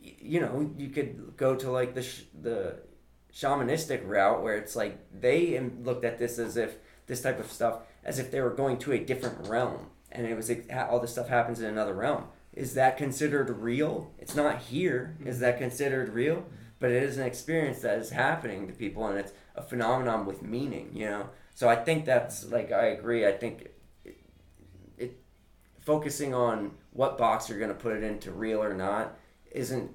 you 0.00 0.40
know 0.40 0.70
you 0.76 0.88
could 0.88 1.36
go 1.36 1.54
to 1.56 1.70
like 1.70 1.94
the 1.94 2.02
sh- 2.02 2.24
the 2.38 2.78
shamanistic 3.32 4.06
route 4.06 4.42
where 4.42 4.56
it's 4.56 4.76
like 4.76 4.98
they 5.12 5.58
looked 5.82 6.04
at 6.04 6.18
this 6.18 6.38
as 6.38 6.56
if 6.56 6.76
this 7.06 7.20
type 7.20 7.40
of 7.40 7.50
stuff 7.50 7.80
as 8.04 8.18
if 8.18 8.30
they 8.30 8.40
were 8.40 8.50
going 8.50 8.78
to 8.78 8.92
a 8.92 8.98
different 8.98 9.48
realm 9.48 9.90
and 10.12 10.26
it 10.26 10.36
was 10.36 10.50
all 10.88 11.00
this 11.00 11.12
stuff 11.12 11.28
happens 11.28 11.60
in 11.60 11.66
another 11.66 11.94
realm. 11.94 12.26
Is 12.52 12.74
that 12.74 12.96
considered 12.96 13.50
real? 13.50 14.12
It's 14.18 14.36
not 14.36 14.60
here. 14.60 15.16
Mm-hmm. 15.18 15.28
Is 15.28 15.40
that 15.40 15.58
considered 15.58 16.10
real? 16.10 16.44
But 16.78 16.92
it 16.92 17.02
is 17.02 17.18
an 17.18 17.26
experience 17.26 17.80
that 17.80 17.98
is 17.98 18.10
happening 18.10 18.68
to 18.68 18.72
people 18.72 19.06
and 19.06 19.18
it's 19.18 19.32
a 19.56 19.62
phenomenon 19.62 20.26
with 20.26 20.42
meaning 20.42 20.90
you 20.92 21.06
know? 21.06 21.30
So 21.54 21.68
i 21.68 21.76
think 21.76 22.04
that's 22.04 22.44
like 22.46 22.70
i 22.72 22.86
agree. 22.86 23.26
I 23.26 23.32
think 23.32 23.68
focusing 25.84 26.34
on 26.34 26.72
what 26.92 27.18
box 27.18 27.48
you're 27.48 27.58
going 27.58 27.70
to 27.70 27.76
put 27.76 27.96
it 27.96 28.02
into 28.02 28.30
real 28.32 28.62
or 28.62 28.74
not 28.74 29.16
isn't 29.52 29.90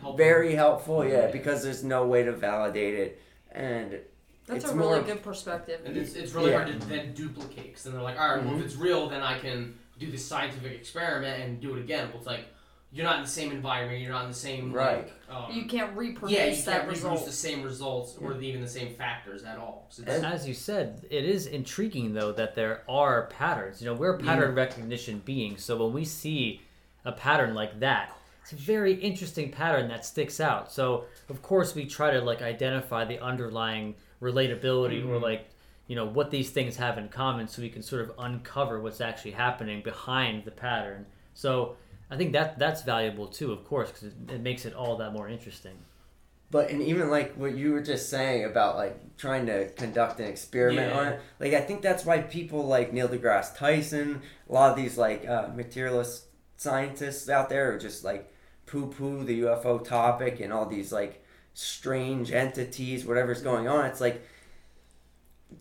Helpful. 0.00 0.16
very 0.16 0.54
helpful 0.54 1.04
yeah 1.04 1.26
Yeah. 1.26 1.30
because 1.30 1.62
there's 1.62 1.84
no 1.84 2.06
way 2.06 2.22
to 2.24 2.32
validate 2.32 2.94
it 2.94 3.22
and 3.52 4.00
That's 4.46 4.64
it's 4.64 4.72
a 4.72 4.76
more 4.76 4.94
really 4.94 5.04
good 5.04 5.22
perspective. 5.22 5.80
And 5.86 5.96
it's, 5.96 6.14
it's 6.14 6.32
really 6.32 6.50
Yeah. 6.50 6.64
hard 6.64 6.80
to 6.80 6.86
then 6.86 7.14
duplicate 7.14 7.68
because 7.68 7.84
then 7.84 7.94
they're 7.94 8.02
like, 8.02 8.18
all 8.20 8.34
right, 8.34 8.44
well, 8.44 8.52
if 8.54 8.58
mm-hmm. 8.58 8.66
it's 8.66 8.76
real, 8.76 9.08
then 9.08 9.22
I 9.22 9.38
can 9.38 9.78
do 9.98 10.10
this 10.10 10.26
scientific 10.26 10.72
experiment 10.72 11.42
and 11.42 11.60
do 11.60 11.76
it 11.76 11.80
again. 11.80 12.08
Well, 12.08 12.18
it's 12.18 12.26
like 12.26 12.46
you're 12.94 13.04
not 13.04 13.16
in 13.16 13.22
the 13.22 13.28
same 13.28 13.50
environment, 13.50 14.00
you're 14.00 14.12
not 14.12 14.22
in 14.22 14.30
the 14.30 14.34
same 14.36 14.72
Right. 14.72 15.12
Like, 15.28 15.36
um, 15.36 15.52
You 15.52 15.64
can't 15.66 15.96
reproduce 15.96 16.38
yeah, 16.38 16.46
you 16.46 16.56
that 16.62 16.64
can't 16.78 16.88
result. 16.88 17.14
reproduce 17.14 17.26
the 17.36 17.48
same 17.48 17.62
results 17.64 18.16
or 18.20 18.40
even 18.40 18.60
the 18.60 18.68
same 18.68 18.94
factors 18.94 19.42
at 19.42 19.58
all. 19.58 19.86
So 19.90 20.04
And- 20.06 20.24
as 20.24 20.46
you 20.46 20.54
said, 20.54 21.04
it 21.10 21.24
is 21.24 21.46
intriguing 21.46 22.14
though 22.14 22.30
that 22.32 22.54
there 22.54 22.82
are 22.88 23.26
patterns. 23.26 23.82
You 23.82 23.86
know, 23.88 23.94
we're 23.94 24.16
pattern 24.18 24.54
recognition 24.54 25.18
beings, 25.24 25.64
so 25.64 25.76
when 25.84 25.92
we 25.92 26.04
see 26.04 26.60
a 27.04 27.10
pattern 27.12 27.52
like 27.54 27.80
that, 27.80 28.16
it's 28.42 28.52
a 28.52 28.56
very 28.56 28.94
interesting 28.94 29.50
pattern 29.50 29.88
that 29.88 30.06
sticks 30.06 30.38
out. 30.38 30.70
So 30.72 31.06
of 31.28 31.42
course 31.42 31.74
we 31.74 31.86
try 31.86 32.12
to 32.12 32.20
like 32.20 32.42
identify 32.42 33.04
the 33.04 33.18
underlying 33.18 33.96
relatability 34.22 35.06
or 35.06 35.18
like 35.18 35.48
you 35.88 35.96
know 35.96 36.06
what 36.06 36.30
these 36.30 36.50
things 36.50 36.76
have 36.76 36.96
in 36.96 37.08
common, 37.08 37.48
so 37.48 37.60
we 37.60 37.68
can 37.68 37.82
sort 37.82 38.02
of 38.02 38.12
uncover 38.18 38.80
what's 38.80 39.00
actually 39.00 39.32
happening 39.32 39.82
behind 39.82 40.44
the 40.44 40.50
pattern. 40.50 41.04
So 41.34 41.76
I 42.10 42.16
think 42.16 42.32
that 42.32 42.58
that's 42.58 42.82
valuable 42.82 43.26
too, 43.26 43.52
of 43.52 43.64
course, 43.64 43.90
because 43.90 44.04
it, 44.08 44.14
it 44.30 44.40
makes 44.40 44.64
it 44.64 44.74
all 44.74 44.96
that 44.98 45.12
more 45.12 45.28
interesting. 45.28 45.74
But 46.50 46.70
and 46.70 46.80
even 46.82 47.10
like 47.10 47.34
what 47.34 47.56
you 47.56 47.72
were 47.72 47.80
just 47.82 48.10
saying 48.10 48.44
about 48.44 48.76
like 48.76 49.16
trying 49.16 49.46
to 49.46 49.68
conduct 49.70 50.20
an 50.20 50.26
experiment 50.26 50.92
Yeah. 50.92 50.98
on 51.00 51.06
it, 51.08 51.20
like 51.40 51.52
I 51.54 51.60
think 51.60 51.82
that's 51.82 52.04
why 52.04 52.18
people 52.20 52.64
like 52.66 52.92
Neil 52.92 53.08
deGrasse 53.08 53.56
Tyson, 53.56 54.22
a 54.48 54.52
lot 54.52 54.70
of 54.70 54.76
these 54.76 54.96
like 54.96 55.26
uh, 55.26 55.48
materialist 55.54 56.26
scientists 56.56 57.28
out 57.28 57.48
there 57.48 57.72
are 57.74 57.78
just 57.78 58.04
like 58.04 58.32
poo 58.66 58.86
poo 58.86 59.24
the 59.24 59.40
UFO 59.42 59.82
topic 59.84 60.40
and 60.40 60.52
all 60.52 60.66
these 60.66 60.92
like 60.92 61.24
strange 61.54 62.30
entities, 62.30 63.04
whatever's 63.04 63.42
going 63.42 63.66
on. 63.66 63.86
It's 63.86 64.00
like 64.00 64.22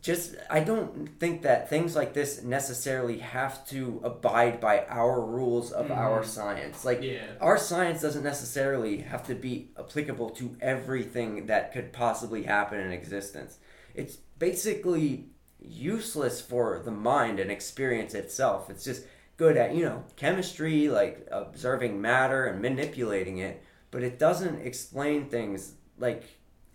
just 0.02 0.36
I 0.50 0.62
don't 0.62 1.20
think 1.20 1.42
that 1.44 1.70
things 1.70 1.96
like 1.96 2.14
this 2.14 2.42
necessarily 2.44 3.20
have 3.20 3.66
to 3.68 4.02
abide 4.04 4.60
by 4.60 4.86
our 4.88 5.22
rules 5.22 5.72
of 5.72 5.92
our 5.92 6.22
Mhm. 6.22 6.26
science. 6.26 6.86
Like 6.86 7.02
yeah. 7.02 7.26
our 7.42 7.58
science 7.58 8.02
doesn't 8.02 8.24
necessarily 8.24 8.98
have 8.98 9.26
to 9.28 9.36
be 9.36 9.72
applicable 9.78 10.32
to 10.32 10.56
everything 10.62 11.48
that 11.48 11.74
could 11.74 11.92
possibly 11.94 12.44
happen 12.44 12.80
in 12.80 12.92
existence. 12.92 13.60
It's 13.94 14.16
basically 14.40 15.30
useless 15.60 16.42
for 16.42 16.82
the 16.84 16.92
mind 16.92 17.40
and 17.40 17.50
experience 17.52 18.14
itself. 18.14 18.70
It's 18.70 18.84
just 18.84 19.04
good 19.38 19.58
at, 19.58 19.74
you 19.76 19.84
know, 19.86 20.04
chemistry, 20.16 20.88
like 20.90 21.28
observing 21.32 22.02
matter 22.02 22.46
and 22.46 22.62
manipulating 22.62 23.38
it, 23.40 23.64
but 23.92 24.04
it 24.04 24.20
doesn't 24.20 24.62
explain 24.62 25.30
things 25.30 25.74
like 25.98 26.24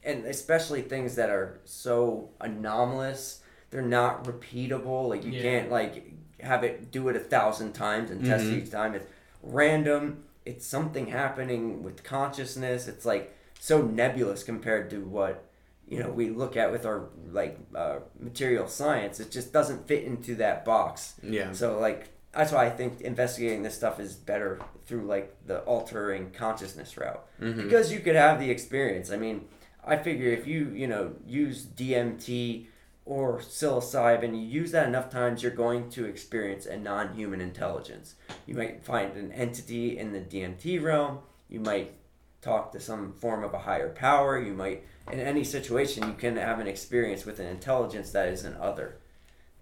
and 0.05 0.25
especially 0.27 0.83
things 0.83 1.15
that 1.17 1.31
are 1.31 1.59
so 1.65 2.31
anomalous. 2.41 3.41
They're 3.71 3.83
not 3.83 4.25
repeatable. 4.25 5.09
Like 5.09 5.25
you 5.25 5.33
Yeah. 5.33 5.43
can't 5.43 5.71
like 5.71 6.13
have 6.41 6.63
it 6.65 6.91
do 6.91 7.09
it 7.09 7.17
a 7.17 7.21
thousand 7.21 7.73
times 7.73 8.11
and 8.11 8.25
test 8.25 8.45
Mhm. 8.45 8.63
each 8.63 8.71
time. 8.71 8.95
It's 8.95 9.07
random. 9.43 10.25
It's 10.45 10.65
something 10.67 11.07
happening 11.09 11.83
with 11.83 12.03
consciousness. 12.05 12.89
It's 12.89 13.05
like 13.05 13.35
so 13.61 13.83
nebulous 13.83 14.43
compared 14.45 14.89
to 14.91 15.01
what 15.05 15.45
you 15.87 15.99
know 15.99 16.11
we 16.11 16.29
look 16.31 16.57
at 16.57 16.71
with 16.71 16.85
our 16.87 17.09
like 17.33 17.59
uh, 17.75 17.99
material 18.19 18.69
science. 18.69 19.21
It 19.21 19.31
just 19.31 19.53
doesn't 19.53 19.87
fit 19.89 20.05
into 20.05 20.35
that 20.37 20.65
box. 20.65 21.15
Yeah. 21.23 21.53
So 21.53 21.79
like 21.79 22.09
that's 22.33 22.53
why 22.53 22.67
I 22.67 22.71
think 22.71 23.01
investigating 23.01 23.63
this 23.63 23.75
stuff 23.75 23.99
is 23.99 24.15
better 24.15 24.61
through 24.87 25.07
like 25.07 25.35
the 25.47 25.61
altering 25.61 26.31
consciousness 26.31 26.97
route 26.97 27.27
Mhm. 27.41 27.65
because 27.65 27.91
you 27.93 28.01
could 28.01 28.15
have 28.17 28.39
the 28.39 28.51
experience. 28.51 29.11
I 29.11 29.17
mean, 29.17 29.49
I 29.89 29.97
figure 29.97 30.31
if 30.31 30.47
you 30.47 30.71
you 30.75 30.87
know 30.87 31.13
use 31.27 31.65
DMT 31.65 32.67
or 33.09 33.39
psilocybin, 33.39 34.35
you 34.35 34.47
use 34.47 34.71
that 34.73 34.87
enough 34.87 35.11
times, 35.11 35.43
you're 35.43 35.51
going 35.51 35.89
to 35.89 36.05
experience 36.05 36.67
a 36.67 36.77
non-human 36.77 37.41
intelligence. 37.41 38.15
You 38.47 38.55
might 38.55 38.85
find 38.85 39.17
an 39.17 39.33
entity 39.33 39.99
in 39.99 40.13
the 40.13 40.21
DMT 40.21 40.83
realm. 40.83 41.21
You 41.49 41.61
might 41.61 41.95
talk 42.43 42.71
to 42.73 42.81
some 42.81 43.15
form 43.15 43.43
of 43.43 43.55
a 43.55 43.61
higher 43.61 43.89
power. 43.89 44.39
You 44.39 44.53
might, 44.53 44.85
in 45.11 45.21
any 45.21 45.43
situation, 45.43 46.07
you 46.07 46.13
can 46.13 46.37
have 46.37 46.61
an 46.61 46.67
experience 46.67 47.25
with 47.25 47.41
an 47.41 47.47
intelligence 47.47 48.11
that 48.11 48.29
is 48.29 48.45
an 48.45 48.57
other. 48.61 48.99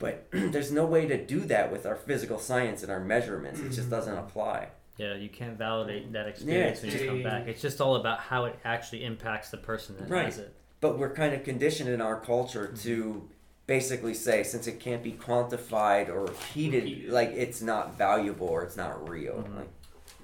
But 0.01 0.27
there's 0.33 0.73
no 0.73 0.85
way 0.85 1.07
to 1.07 1.25
do 1.25 1.41
that 1.41 1.71
with 1.71 1.87
our 1.87 1.97
physical 1.97 2.41
science 2.41 2.83
and 2.83 2.91
our 2.91 3.01
measurements. 3.01 3.61
It 3.61 3.69
just 3.69 3.83
mm-hmm. 3.83 3.91
doesn't 3.91 4.19
apply. 4.19 4.69
Yeah, 4.97 5.15
you 5.15 5.29
can't 5.29 5.59
validate 5.59 6.11
that 6.13 6.27
experience 6.27 6.83
when 6.83 6.93
you 6.93 7.07
come 7.07 7.23
back. 7.23 7.47
It's 7.49 7.61
just 7.61 7.81
all 7.81 7.97
about 7.97 8.19
how 8.21 8.47
it 8.47 8.59
actually 8.65 9.05
impacts 9.05 9.51
the 9.51 9.59
person 9.59 9.97
that 9.99 10.09
Right. 10.09 10.25
has 10.25 10.39
it. 10.39 10.55
But 10.81 10.99
we're 10.99 11.13
kind 11.13 11.35
of 11.35 11.45
conditioned 11.45 11.91
in 11.91 12.01
our 12.01 12.19
culture 12.19 12.69
to 12.83 13.29
basically 13.67 14.15
say 14.15 14.43
since 14.43 14.67
it 14.67 14.81
can't 14.81 15.03
be 15.03 15.13
quantified 15.13 16.09
or 16.09 16.23
repeated, 16.23 16.85
Repeated. 16.85 17.11
like 17.11 17.31
it's 17.31 17.61
not 17.61 17.99
valuable 17.99 18.47
or 18.49 18.63
it's 18.63 18.77
not 18.77 19.09
real. 19.09 19.35
Mhm. 19.47 19.57
Like, 19.57 19.69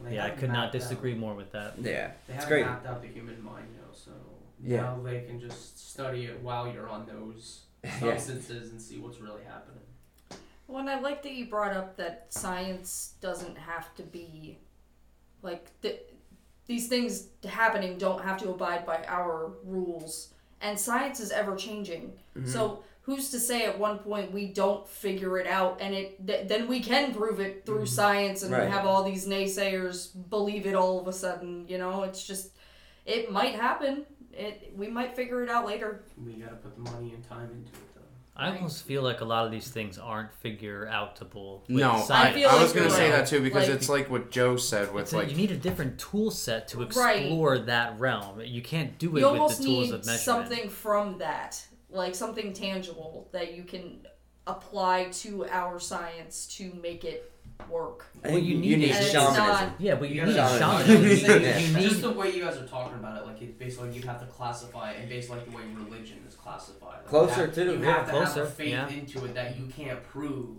They 0.05 0.15
Yeah, 0.17 0.25
I 0.25 0.31
could 0.31 0.49
not 0.49 0.55
mapped 0.55 0.67
out- 0.75 0.81
disagree 0.81 1.15
more 1.15 1.35
with 1.35 1.53
that. 1.53 1.75
yeah, 1.79 2.09
They 2.27 2.35
it's 2.35 2.43
have 2.45 2.49
great. 2.49 2.67
mapped 2.67 2.87
out 2.87 3.03
the 3.03 3.09
human 3.09 3.41
mind 3.43 3.69
now, 3.77 3.93
so 3.93 4.11
Yeah. 4.61 4.81
now 4.83 5.01
they 5.01 5.21
can 5.23 5.39
just 5.39 5.79
study 5.93 6.25
it 6.25 6.41
while 6.41 6.67
you're 6.67 6.89
on 6.89 7.07
those 7.07 7.67
Yeah. 7.85 8.17
substances 8.17 8.73
and 8.73 8.81
see 8.83 8.99
what's 8.99 9.21
really 9.21 9.45
happening. 9.45 9.82
Well, 10.67 10.79
and 10.81 10.89
I 10.91 11.01
like 11.01 11.23
that 11.25 11.33
you 11.33 11.47
brought 11.47 11.77
up 11.77 11.97
that 11.97 12.27
science 12.31 13.15
doesn't 13.21 13.59
have 13.59 13.95
to 13.97 14.03
be 14.03 14.59
like 15.43 15.71
th- 15.83 16.01
these 16.67 16.89
things 16.89 17.29
happening 17.45 17.99
don't 17.99 18.23
have 18.23 18.39
to 18.43 18.51
abide 18.51 18.87
by 18.87 19.05
our 19.09 19.53
rules, 19.65 20.33
and 20.61 20.79
science 20.79 21.21
is 21.21 21.31
ever 21.31 21.57
changing. 21.57 22.13
Mm-hmm. 22.37 22.49
So 22.49 22.85
who's 23.03 23.31
to 23.33 23.41
say 23.41 23.67
at 23.67 23.79
one 23.79 23.99
point 23.99 24.33
we 24.33 24.47
don't 24.47 24.89
figure 24.89 25.39
it 25.39 25.47
out, 25.47 25.79
and 25.81 25.95
it 25.95 26.25
th- 26.27 26.49
then 26.49 26.69
we 26.69 26.81
can 26.81 27.13
prove 27.13 27.41
it 27.41 27.67
through 27.67 27.87
science, 27.87 28.43
and 28.43 28.53
Right. 28.53 28.69
have 28.71 28.87
all 28.87 29.03
these 29.03 29.27
naysayers 29.27 30.11
believe 30.31 30.67
it 30.67 30.75
all 30.75 31.01
of 31.01 31.09
a 31.09 31.13
sudden. 31.13 31.67
You 31.69 31.79
know, 31.79 32.05
it's 32.05 32.25
just 32.25 32.53
it 33.05 33.31
might 33.33 33.57
happen. 33.57 34.07
It 34.33 34.73
we 34.77 34.87
might 34.89 35.15
figure 35.17 35.43
it 35.43 35.51
out 35.51 35.67
later. 35.67 36.05
We 36.25 36.35
gotta 36.35 36.57
put 36.57 36.77
the 36.77 36.91
money 36.93 37.13
and 37.13 37.29
time 37.29 37.51
into 37.51 37.73
it, 37.73 37.92
though. 38.37 38.43
I 38.43 38.55
almost 38.55 38.85
feel 38.85 39.03
like 39.03 39.21
a 39.21 39.25
lot 39.25 39.45
of 39.47 39.51
these 39.53 39.69
things 39.69 39.99
aren't 39.99 40.33
figure 40.35 40.87
outable. 40.87 41.61
with 41.63 41.71
No, 41.71 41.93
I, 41.93 42.01
science. 42.03 42.37
feel 42.37 42.49
I 42.49 42.53
like 42.55 42.63
was 42.63 42.73
gonna 42.73 42.91
say 42.91 43.11
that 43.11 43.27
too 43.27 43.41
because 43.43 43.69
Like- 43.69 43.77
it's 43.77 43.89
like 43.89 44.11
what 44.11 44.31
Joe 44.31 44.57
said 44.57 44.93
with 44.93 45.05
It's 45.05 45.13
a- 45.13 45.19
like 45.19 45.31
you 45.31 45.37
need 45.37 45.51
a 45.51 45.57
different 45.57 45.99
tool 45.99 46.31
set 46.31 46.69
to 46.69 46.79
Right. 46.79 47.19
explore 47.23 47.59
that 47.59 47.99
realm. 47.99 48.41
You 48.41 48.63
can't 48.63 48.99
do 48.99 49.09
it 49.17 49.21
you 49.21 49.27
with 49.31 49.41
almost 49.41 49.59
the 49.59 49.65
tools 49.65 49.87
need 49.89 49.95
of 49.95 50.07
measurement. 50.07 50.21
something 50.21 50.69
from 50.71 51.19
that 51.19 51.65
like 51.91 52.15
something 52.15 52.53
tangible 52.55 53.29
that 53.33 53.55
you 53.55 53.65
can 53.65 54.07
apply 54.47 55.05
to 55.13 55.45
our 55.49 55.79
science 55.79 56.47
to 56.47 56.73
make 56.83 57.05
it 57.05 57.32
work 57.71 58.07
I 58.25 58.29
Well, 58.29 58.37
think 58.37 58.47
you 58.47 58.55
you, 58.57 58.61
need 58.61 58.79
need 58.79 58.91
it. 58.91 59.11
Shamanism. 59.13 59.47
not- 59.47 59.73
Yeah, 59.81 59.95
but 59.97 60.09
you, 60.09 60.17
You 60.21 60.27
need 60.27 60.35
gotta- 60.37 60.59
shamanism. 60.59 61.03
you 61.03 61.77
need 61.77 61.83
Just 61.89 62.03
the 62.03 62.11
way 62.13 62.35
you 62.35 62.43
guys 62.45 62.57
are 62.59 62.67
talking 62.67 62.95
about 62.99 63.19
it, 63.21 63.27
like 63.27 63.41
it's 63.43 63.53
basically 63.59 63.91
you 63.93 64.03
have 64.03 64.21
to 64.21 64.27
classify 64.27 64.93
it, 64.93 65.01
and 65.01 65.09
based 65.09 65.31
like 65.31 65.45
the 65.51 65.57
way 65.57 65.63
religion 65.75 66.19
is 66.29 66.35
classified. 66.35 66.99
Like, 66.99 67.07
Closer 67.07 67.35
you 67.41 67.47
have, 67.47 67.55
to, 67.55 67.65
You 67.65 67.71
yeah, 67.81 67.87
have 67.97 68.07
to 68.07 68.13
have 68.13 68.25
closer, 68.25 68.43
a 68.43 68.47
faith 68.47 68.71
yeah. 68.71 68.89
into 68.89 69.25
it 69.25 69.35
that 69.35 69.59
you 69.59 69.67
can't 69.67 70.03
prove. 70.05 70.57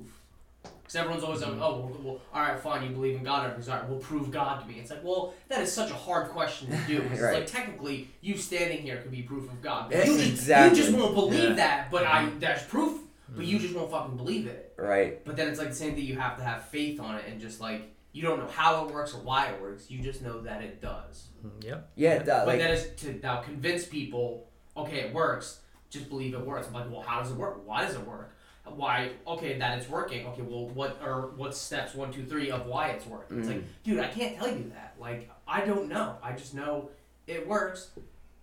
Because 0.81 0.95
everyone's 0.97 1.23
always 1.23 1.41
like, 1.41 1.53
oh, 1.53 1.57
well, 1.57 1.97
well, 2.03 2.21
all 2.33 2.41
right, 2.41 2.59
fine, 2.59 2.83
you 2.83 2.89
believe 2.89 3.15
in 3.15 3.23
God, 3.23 3.45
everything's 3.45 3.69
all 3.69 3.77
right, 3.77 3.87
well, 3.89 3.99
prove 3.99 4.31
God 4.31 4.61
to 4.61 4.67
me. 4.67 4.79
It's 4.79 4.89
like, 4.91 5.01
well, 5.03 5.33
that 5.47 5.61
is 5.61 5.71
such 5.71 5.89
a 5.91 5.93
hard 5.93 6.29
question 6.29 6.69
to 6.69 6.77
do. 6.87 7.01
It's 7.11 7.21
Right. 7.21 7.35
like 7.35 7.47
technically, 7.47 8.09
you 8.21 8.35
standing 8.37 8.79
here 8.81 8.97
could 8.97 9.11
be 9.11 9.21
proof 9.21 9.49
of 9.49 9.61
God. 9.61 9.89
Yes, 9.91 10.07
you, 10.07 10.15
exactly. 10.19 10.77
you 10.79 10.83
just 10.85 10.97
won't 10.97 11.15
believe 11.15 11.49
Yeah. 11.51 11.55
that, 11.55 11.91
but 11.91 12.03
I 12.05 12.29
that's 12.39 12.63
proof. 12.65 12.99
But 13.35 13.45
you 13.45 13.57
just 13.59 13.73
won't 13.75 13.89
fucking 13.91 14.15
believe 14.17 14.47
it. 14.47 14.73
Right. 14.77 15.23
But 15.25 15.35
then 15.35 15.47
it's 15.49 15.59
like 15.59 15.69
the 15.69 15.75
same 15.75 15.95
thing. 15.95 16.05
You 16.05 16.17
have 16.19 16.37
to 16.37 16.43
have 16.43 16.65
faith 16.65 16.99
on 16.99 17.15
it, 17.15 17.25
and 17.27 17.39
just 17.41 17.59
like 17.59 17.91
you 18.11 18.21
don't 18.21 18.39
know 18.39 18.47
how 18.47 18.85
it 18.85 18.93
works 18.93 19.13
or 19.13 19.17
why 19.21 19.47
it 19.47 19.59
works. 19.61 19.89
You 19.89 19.99
just 19.99 20.21
know 20.21 20.41
that 20.41 20.61
it 20.61 20.81
does. 20.81 21.27
Yep. 21.61 21.89
Yeah, 21.95 22.19
that, 22.19 22.25
but 22.45 22.47
like 22.47 22.59
that 22.59 22.71
is 22.71 22.89
to 23.01 23.19
now 23.23 23.41
convince 23.41 23.85
people. 23.85 24.47
Okay, 24.77 24.99
it 25.01 25.13
works. 25.13 25.59
Just 25.89 26.09
believe 26.09 26.33
it 26.33 26.45
works. 26.45 26.67
I'm 26.67 26.73
like, 26.73 26.91
well, 26.91 27.01
how 27.01 27.21
does 27.21 27.31
it 27.31 27.37
work? 27.37 27.67
Why 27.67 27.85
does 27.85 27.95
it 27.95 28.05
work? 28.05 28.35
Why? 28.65 29.11
Okay, 29.27 29.57
that 29.59 29.77
it's 29.79 29.89
working. 29.89 30.25
Okay, 30.27 30.41
well, 30.41 30.67
what 30.69 30.99
are 31.03 31.27
what 31.35 31.55
steps 31.55 31.93
one, 31.95 32.11
two, 32.13 32.23
three 32.25 32.49
of 32.51 32.65
why 32.65 32.89
it's 32.89 33.05
working? 33.05 33.39
It's 33.39 33.47
Mm. 33.47 33.53
like, 33.55 33.63
dude, 33.83 33.99
I 33.99 34.07
can't 34.07 34.37
tell 34.37 34.47
you 34.47 34.71
that. 34.73 34.95
Like, 34.99 35.29
I 35.47 35.65
don't 35.65 35.89
know. 35.89 36.17
I 36.23 36.31
just 36.33 36.53
know 36.53 36.89
it 37.27 37.47
works. 37.47 37.89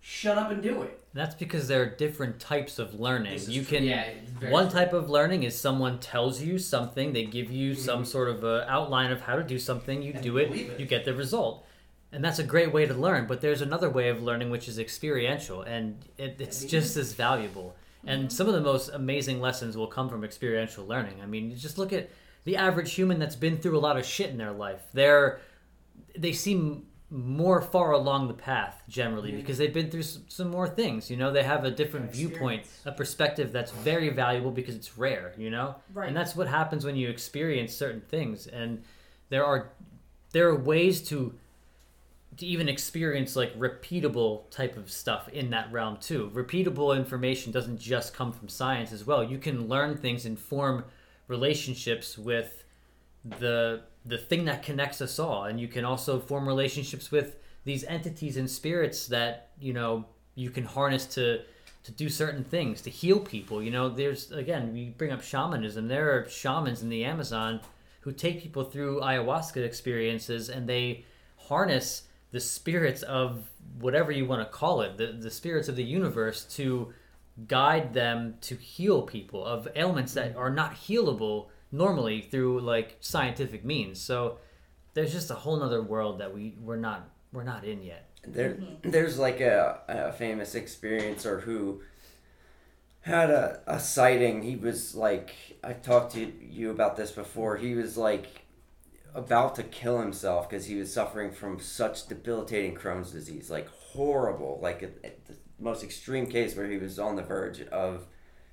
Shut 0.01 0.37
up 0.37 0.51
and 0.51 0.63
do 0.63 0.83
it. 0.83 1.00
That's 1.13 1.35
because 1.35 1.67
there 1.67 1.83
are 1.83 1.87
different 1.87 2.39
types 2.39 2.79
of 2.79 2.95
learning. 2.95 3.41
You 3.49 3.65
can 3.65 3.83
Yeah, 3.83 4.05
one 4.49 4.71
true. 4.71 4.79
type 4.79 4.93
of 4.93 5.11
learning 5.11 5.43
is 5.43 5.59
someone 5.59 5.99
tells 5.99 6.41
you 6.41 6.57
something, 6.59 7.13
they 7.13 7.25
give 7.25 7.51
you 7.51 7.75
some 7.75 8.05
Mhm. 8.05 8.07
sort 8.07 8.29
of 8.29 8.45
a 8.45 8.65
outline 8.71 9.11
of 9.11 9.23
how 9.23 9.35
to 9.37 9.43
do 9.43 9.59
something, 9.59 10.03
you 10.03 10.13
And 10.15 10.23
do 10.23 10.39
it, 10.39 10.53
it. 10.53 10.79
you 10.79 10.87
get 10.87 11.05
the 11.05 11.13
result. 11.15 11.67
And 12.13 12.25
that's 12.25 12.39
a 12.39 12.45
great 12.45 12.73
way 12.73 12.87
to 12.87 12.95
learn, 12.95 13.27
but 13.27 13.41
there's 13.41 13.61
another 13.61 13.91
way 13.91 14.09
of 14.09 14.23
learning 14.23 14.51
which 14.51 14.69
is 14.69 14.79
experiential 14.79 15.63
and 15.63 15.97
it, 16.17 16.37
it's 16.39 16.65
just 16.65 16.97
as 16.97 17.13
valuable. 17.13 17.75
And 18.07 18.33
some 18.33 18.47
of 18.49 18.55
the 18.55 18.61
most 18.61 18.89
amazing 18.91 19.41
lessons 19.41 19.77
will 19.77 19.87
come 19.89 20.09
from 20.09 20.25
experiential 20.25 20.87
learning. 20.87 21.21
I 21.23 21.27
mean, 21.27 21.55
just 21.57 21.77
look 21.77 21.93
at 21.93 22.09
the 22.45 22.57
average 22.57 22.95
human 22.95 23.19
that's 23.19 23.37
been 23.37 23.59
through 23.59 23.77
a 23.77 23.81
lot 23.81 23.97
of 23.99 24.07
shit 24.07 24.31
in 24.31 24.39
their 24.39 24.53
life. 24.53 24.81
They're 24.93 25.41
they 26.17 26.33
seem 26.33 26.87
more 27.11 27.61
far 27.61 27.91
along 27.93 28.29
the 28.29 28.35
path 28.35 28.83
generally 28.89 29.33
because 29.33 29.59
they've 29.59 29.75
been 29.75 29.91
through 29.91 30.03
some, 30.05 30.23
some 30.29 30.49
more 30.49 30.69
things. 30.69 31.11
You 31.11 31.17
know, 31.17 31.33
they 31.33 31.43
have 31.43 31.65
a 31.65 31.71
different 31.71 32.13
viewpoint, 32.13 32.67
a 32.87 32.93
perspective 32.93 33.51
that's 33.53 33.73
very 33.73 34.11
valuable 34.11 34.53
because 34.53 34.77
it's 34.77 34.97
rare. 34.97 35.33
You 35.37 35.51
know, 35.51 35.75
Right. 35.93 36.07
and 36.09 36.17
that's 36.17 36.37
what 36.37 36.47
happens 36.47 36.85
when 36.85 36.95
you 36.97 37.09
experience 37.09 37.75
certain 37.75 38.01
things. 38.01 38.47
And 38.47 38.85
there 39.29 39.45
are 39.45 39.71
there 40.33 40.49
are 40.49 40.57
ways 40.57 41.03
to 41.09 41.35
to 42.37 42.47
even 42.47 42.69
experience 42.69 43.35
like 43.35 43.59
repeatable 43.59 44.49
type 44.51 44.77
of 44.77 44.89
stuff 44.91 45.29
in 45.31 45.51
that 45.51 45.71
realm 45.73 45.97
too. 45.97 46.31
Repeatable 46.33 46.97
information 46.97 47.51
doesn't 47.53 47.81
just 47.81 48.15
come 48.15 48.31
from 48.33 48.49
science 48.49 48.93
as 48.93 49.05
well. 49.05 49.23
You 49.25 49.37
can 49.39 49.67
learn 49.69 49.97
things 49.97 50.25
and 50.27 50.39
form 50.39 50.85
relationships 51.27 52.17
with 52.17 52.65
the 53.41 53.83
the 54.05 54.19
thing 54.19 54.45
that 54.47 54.63
connects 54.63 55.01
us 55.01 55.19
all. 55.19 55.45
And 55.45 55.61
you 55.61 55.69
can 55.69 55.85
also 55.85 56.21
form 56.21 56.47
relationships 56.47 57.11
with 57.11 57.37
these 57.65 57.85
entities 57.85 58.37
and 58.37 58.51
spirits 58.51 59.07
that 59.09 59.51
you 59.61 59.73
know 59.73 60.07
you 60.35 60.51
can 60.51 60.65
harness 60.65 61.07
to 61.07 61.43
to 61.83 61.93
do 61.93 62.09
certain 62.09 62.45
things 62.45 62.83
to 62.83 62.91
heal 62.91 63.21
people. 63.21 63.63
You 63.63 63.71
know 63.71 63.89
there's 63.89 64.33
again 64.33 64.73
we 64.73 64.91
bring 64.91 65.13
up 65.13 65.23
shamanism. 65.23 65.89
There 65.89 66.17
are 66.17 66.29
shamans 66.29 66.83
in 66.83 66.89
the 66.89 67.05
amazon 67.05 67.61
who 68.01 68.13
take 68.13 68.43
people 68.43 68.65
through 68.65 69.01
ayahuasca 69.01 69.63
experiences 69.63 70.49
and 70.49 70.69
they 70.69 71.05
harness 71.37 72.05
the 72.33 72.41
spirits 72.41 73.03
of 73.03 73.51
whatever 73.79 74.13
you 74.13 74.25
want 74.25 74.41
to 74.41 74.57
call 74.57 74.83
it 74.83 74.97
the, 74.97 75.09
the 75.09 75.31
spirits 75.31 75.69
of 75.69 75.77
the 75.77 75.85
universe 75.85 76.45
to 76.45 76.93
guide 77.47 77.93
them 77.93 78.37
to 78.41 78.55
heal 78.57 79.03
people 79.03 79.45
of 79.45 79.69
ailments 79.75 80.15
that 80.15 80.37
are 80.37 80.51
not 80.51 80.75
healable 80.75 81.47
normally 81.73 82.21
through 82.21 82.61
like 82.61 82.97
scientific 83.01 83.65
means 83.65 84.01
so 84.01 84.39
there's 84.95 85.13
just 85.13 85.31
a 85.31 85.35
whole 85.35 85.59
nother 85.59 85.83
world 85.83 86.19
that 86.19 86.35
we 86.35 86.55
we're 86.61 86.77
not 86.77 87.09
we're 87.33 87.45
not 87.45 87.65
in 87.65 87.83
yet 87.83 88.09
There, 88.27 88.51
mm-hmm. 88.55 88.91
there's 88.91 89.19
like 89.19 89.41
a, 89.41 89.81
a 89.89 90.13
famous 90.13 90.55
experiencer 90.55 91.43
who 91.43 91.83
had 93.03 93.31
a, 93.31 93.61
a 93.67 93.81
sighting. 93.81 94.43
He 94.43 94.57
was 94.57 94.95
like, 94.95 95.35
I 95.65 95.73
talked 95.73 96.13
to 96.15 96.33
you 96.43 96.71
about 96.71 96.97
this 96.97 97.11
before. 97.13 97.57
He 97.57 97.75
was 97.75 97.97
like 97.97 98.45
about 99.15 99.55
to 99.57 99.63
kill 99.63 99.99
himself 100.01 100.49
because 100.49 100.67
he 100.67 100.77
was 100.77 100.93
suffering 100.93 101.33
from 101.33 101.59
such 101.61 102.07
debilitating 102.09 102.75
Crohn's 102.75 103.11
disease, 103.11 103.51
like 103.51 103.69
horrible, 103.69 104.59
like 104.63 104.83
a, 104.83 104.89
a- 105.07 105.17
the 105.27 105.37
most 105.59 105.83
extreme 105.83 106.27
case 106.27 106.55
where 106.57 106.69
he 106.71 106.77
was 106.77 106.99
on 106.99 107.17
the 107.17 107.23
verge 107.23 107.63
of, 107.69 108.07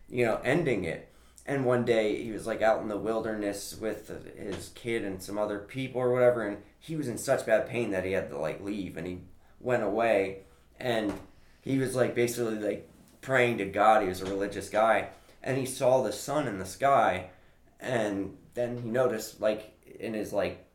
you 0.10 0.26
know, 0.26 0.40
ending 0.44 0.86
it. 0.86 1.12
And 1.48 1.64
one 1.64 1.86
day 1.86 2.22
he 2.22 2.32
was 2.32 2.46
like 2.46 2.62
out 2.62 2.82
in 2.82 2.90
the 2.90 2.98
wilderness 2.98 3.78
with 3.80 4.12
his 4.38 4.70
kid 4.76 5.06
and 5.06 5.24
some 5.24 5.38
other 5.38 5.60
people 5.60 6.02
or 6.02 6.12
whatever, 6.12 6.46
and 6.46 6.58
he 6.78 6.98
was 6.98 7.08
in 7.08 7.18
such 7.18 7.46
bad 7.46 7.68
pain 7.68 7.92
that 7.92 8.04
he 8.04 8.12
had 8.12 8.30
to 8.30 8.38
like 8.38 8.62
leave, 8.62 8.98
and 8.98 9.08
he 9.08 9.20
went 9.62 9.84
away, 9.84 10.40
and 10.78 11.14
he 11.62 11.78
was 11.78 11.96
like 11.96 12.14
basically 12.14 12.60
like 12.60 12.90
praying 13.22 13.60
to 13.60 13.66
God. 13.66 14.02
He 14.04 14.10
was 14.10 14.22
a 14.22 14.26
religious 14.26 14.68
guy, 14.68 15.10
and 15.42 15.58
he 15.58 15.66
saw 15.66 16.04
the 16.04 16.12
sun 16.12 16.50
in 16.50 16.60
the 16.60 16.66
sky, 16.66 17.30
and 17.80 18.36
then 18.54 18.82
he 18.84 18.90
noticed 18.90 19.40
like 19.40 19.74
in 20.00 20.14
his 20.14 20.34
like 20.34 20.68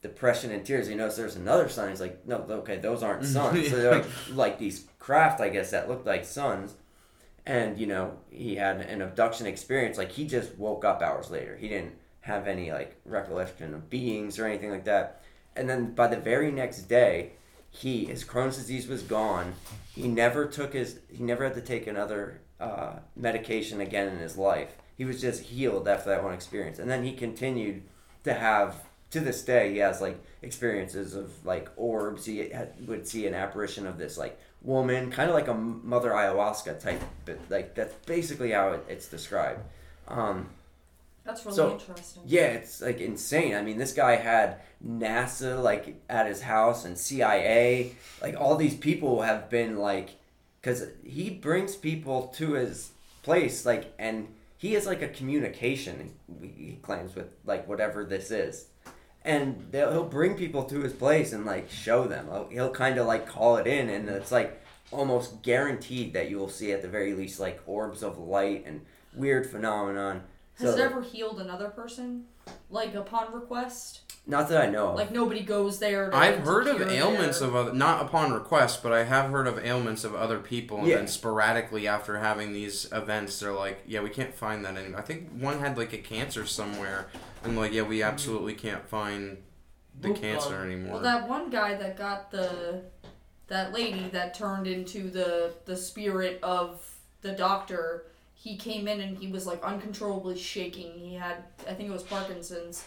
depression 0.00 0.50
and 0.50 0.64
tears. 0.64 0.86
He 0.86 0.94
noticed 0.94 1.18
there's 1.18 1.36
another 1.36 1.68
sun. 1.68 1.90
He's 1.90 2.00
like, 2.00 2.26
no, 2.26 2.36
okay, 2.48 2.78
those 2.78 3.02
aren't 3.02 3.22
mm-hmm. 3.22 3.32
suns. 3.32 3.64
Yeah. 3.64 3.70
So 3.70 3.76
they're 3.82 3.94
like 3.98 4.06
like 4.32 4.58
these 4.58 4.86
craft, 4.98 5.40
I 5.40 5.50
guess, 5.50 5.70
that 5.72 5.88
looked 5.88 6.06
like 6.06 6.24
suns. 6.24 6.74
And 7.48 7.78
you 7.78 7.86
know, 7.86 8.18
he 8.30 8.56
had 8.56 8.82
an 8.82 9.00
abduction 9.00 9.46
experience. 9.46 9.96
Like 9.96 10.12
he 10.12 10.26
just 10.26 10.56
woke 10.58 10.84
up 10.84 11.02
hours 11.02 11.30
later. 11.30 11.56
He 11.56 11.68
didn't 11.68 11.94
have 12.20 12.46
any 12.46 12.70
like 12.70 13.00
recollection 13.06 13.74
of 13.74 13.88
beings 13.88 14.38
or 14.38 14.46
anything 14.46 14.70
like 14.70 14.84
that. 14.84 15.22
And 15.56 15.68
then 15.68 15.94
by 15.94 16.08
the 16.08 16.18
very 16.18 16.52
next 16.52 16.82
day, 16.82 17.32
he 17.70 18.04
his 18.04 18.22
Crohn's 18.22 18.58
disease 18.58 18.86
was 18.86 19.02
gone. 19.02 19.54
He 19.94 20.08
never 20.08 20.46
took 20.46 20.74
his 20.74 21.00
he 21.10 21.24
never 21.24 21.42
had 21.44 21.54
to 21.54 21.62
take 21.62 21.86
another 21.86 22.42
uh, 22.60 22.96
medication 23.16 23.80
again 23.80 24.08
in 24.08 24.18
his 24.18 24.36
life. 24.36 24.76
He 24.96 25.06
was 25.06 25.20
just 25.20 25.42
healed 25.42 25.88
after 25.88 26.10
that 26.10 26.22
one 26.22 26.34
experience, 26.34 26.78
and 26.78 26.90
then 26.90 27.02
he 27.02 27.12
continued 27.12 27.82
to 28.24 28.34
have 28.34 28.74
to 29.10 29.20
this 29.20 29.42
day 29.42 29.72
he 29.72 29.78
has 29.78 30.02
like 30.02 30.22
experiences 30.42 31.14
of 31.14 31.46
like 31.46 31.70
orbs. 31.76 32.26
He 32.26 32.50
had, 32.50 32.86
would 32.86 33.08
see 33.08 33.26
an 33.26 33.34
apparition 33.34 33.86
of 33.86 33.96
this 33.96 34.18
like 34.18 34.38
woman, 34.62 35.10
kind 35.10 35.28
of 35.30 35.34
like 35.34 35.48
a 35.48 35.54
mother 35.54 36.10
ayahuasca 36.10 36.80
type, 36.82 37.02
but 37.24 37.38
like 37.48 37.74
that's 37.74 37.94
basically 38.06 38.52
how 38.52 38.72
it, 38.72 38.84
it's 38.88 39.08
described. 39.08 39.60
Um, 40.08 40.48
That's 41.24 41.44
really 41.44 41.56
So, 41.56 41.72
interesting. 41.72 42.22
yeah, 42.26 42.46
it's 42.48 42.80
like 42.80 43.00
insane. 43.00 43.54
I 43.54 43.62
mean, 43.62 43.78
this 43.78 43.92
guy 43.92 44.16
had 44.16 44.60
NASA 44.86 45.62
like 45.62 46.00
at 46.08 46.26
his 46.26 46.42
house 46.42 46.84
and 46.84 46.96
CIA. 46.98 47.92
Like 48.22 48.36
all 48.40 48.56
these 48.56 48.74
people 48.76 49.22
have 49.22 49.50
been 49.50 49.76
like, 49.78 50.10
because 50.60 50.86
he 51.04 51.30
brings 51.30 51.76
people 51.76 52.28
to 52.38 52.52
his 52.54 52.90
place, 53.22 53.66
like, 53.66 53.92
and 53.98 54.28
he 54.56 54.72
has 54.74 54.86
like 54.86 55.02
a 55.02 55.08
communication. 55.08 56.14
He 56.40 56.78
claims 56.82 57.14
with 57.14 57.28
like 57.44 57.68
whatever 57.68 58.04
this 58.04 58.30
is, 58.30 58.66
and 59.28 59.66
they'll, 59.70 59.92
he'll 59.92 60.04
bring 60.04 60.34
people 60.36 60.64
to 60.64 60.80
his 60.80 60.94
place 60.94 61.32
and 61.34 61.44
like 61.44 61.70
show 61.70 62.06
them. 62.08 62.26
He'll, 62.32 62.48
he'll 62.48 62.70
kind 62.70 62.96
of 62.98 63.06
like 63.06 63.26
call 63.28 63.58
it 63.58 63.66
in, 63.66 63.90
and 63.90 64.08
it's 64.08 64.32
like 64.32 64.60
almost 64.90 65.42
guaranteed 65.42 66.14
that 66.14 66.30
you 66.30 66.38
will 66.38 66.48
see 66.48 66.72
at 66.72 66.80
the 66.80 66.88
very 66.88 67.12
least 67.12 67.38
like 67.38 67.60
orbs 67.66 68.02
of 68.02 68.18
light 68.18 68.64
and 68.66 68.80
weird 69.14 69.44
phenomenon. 69.48 70.22
Has 70.58 70.70
So- 70.70 70.78
it 70.78 70.80
ever 70.80 71.02
healed 71.02 71.40
another 71.40 71.68
person? 71.68 72.24
Like 72.70 72.94
upon 72.94 73.32
request? 73.32 74.00
Not 74.26 74.50
that 74.50 74.60
I 74.60 74.70
know 74.70 74.88
of. 74.88 74.96
Like 74.96 75.10
nobody 75.10 75.40
goes 75.40 75.78
there. 75.78 76.10
To, 76.10 76.16
I've 76.16 76.36
to 76.36 76.40
heard 76.42 76.66
of 76.66 76.76
cure 76.76 76.90
ailments 76.90 77.38
their- 77.38 77.48
of 77.48 77.56
other, 77.56 77.72
not 77.72 78.02
upon 78.02 78.30
request, 78.32 78.82
but 78.82 78.92
I 78.92 79.04
have 79.04 79.30
heard 79.30 79.46
of 79.46 79.58
ailments 79.64 80.04
of 80.04 80.14
other 80.14 80.38
people, 80.38 80.78
and 80.80 80.86
Yeah. 80.86 80.96
then 80.96 81.08
sporadically 81.08 81.88
after 81.88 82.18
having 82.18 82.52
these 82.52 82.92
events, 82.92 83.40
they're 83.40 83.52
like, 83.52 83.80
"Yeah, 83.86 84.00
we 84.00 84.10
can't 84.10 84.34
find 84.34 84.62
that 84.66 84.76
anymore." 84.76 85.00
I 85.00 85.02
think 85.02 85.30
one 85.30 85.60
had 85.60 85.78
like 85.78 85.94
a 85.94 85.98
cancer 85.98 86.44
somewhere, 86.44 87.06
and 87.42 87.56
like, 87.56 87.72
"Yeah, 87.72 87.82
we 87.82 88.00
mm-hmm. 88.00 88.08
absolutely 88.10 88.54
can't 88.54 88.86
find 88.86 89.38
the 89.98 90.10
Well, 90.10 90.20
cancer 90.20 90.62
anymore." 90.62 90.94
Well, 90.94 91.02
that 91.02 91.26
one 91.26 91.48
guy 91.48 91.74
that 91.74 91.96
got 91.96 92.30
the 92.30 92.82
that 93.46 93.72
lady 93.72 94.10
that 94.12 94.34
turned 94.34 94.66
into 94.66 95.08
the 95.10 95.54
the 95.64 95.76
spirit 95.76 96.38
of 96.42 96.86
the 97.22 97.32
doctor. 97.32 98.04
He 98.40 98.56
came 98.56 98.86
in 98.86 99.00
and 99.00 99.18
he 99.18 99.26
was 99.32 99.46
like 99.46 99.62
uncontrollably 99.64 100.38
shaking. 100.38 100.92
He 100.98 101.14
had, 101.14 101.42
I 101.68 101.74
think 101.74 101.88
it 101.88 101.92
was 101.92 102.04
Parkinson's, 102.04 102.84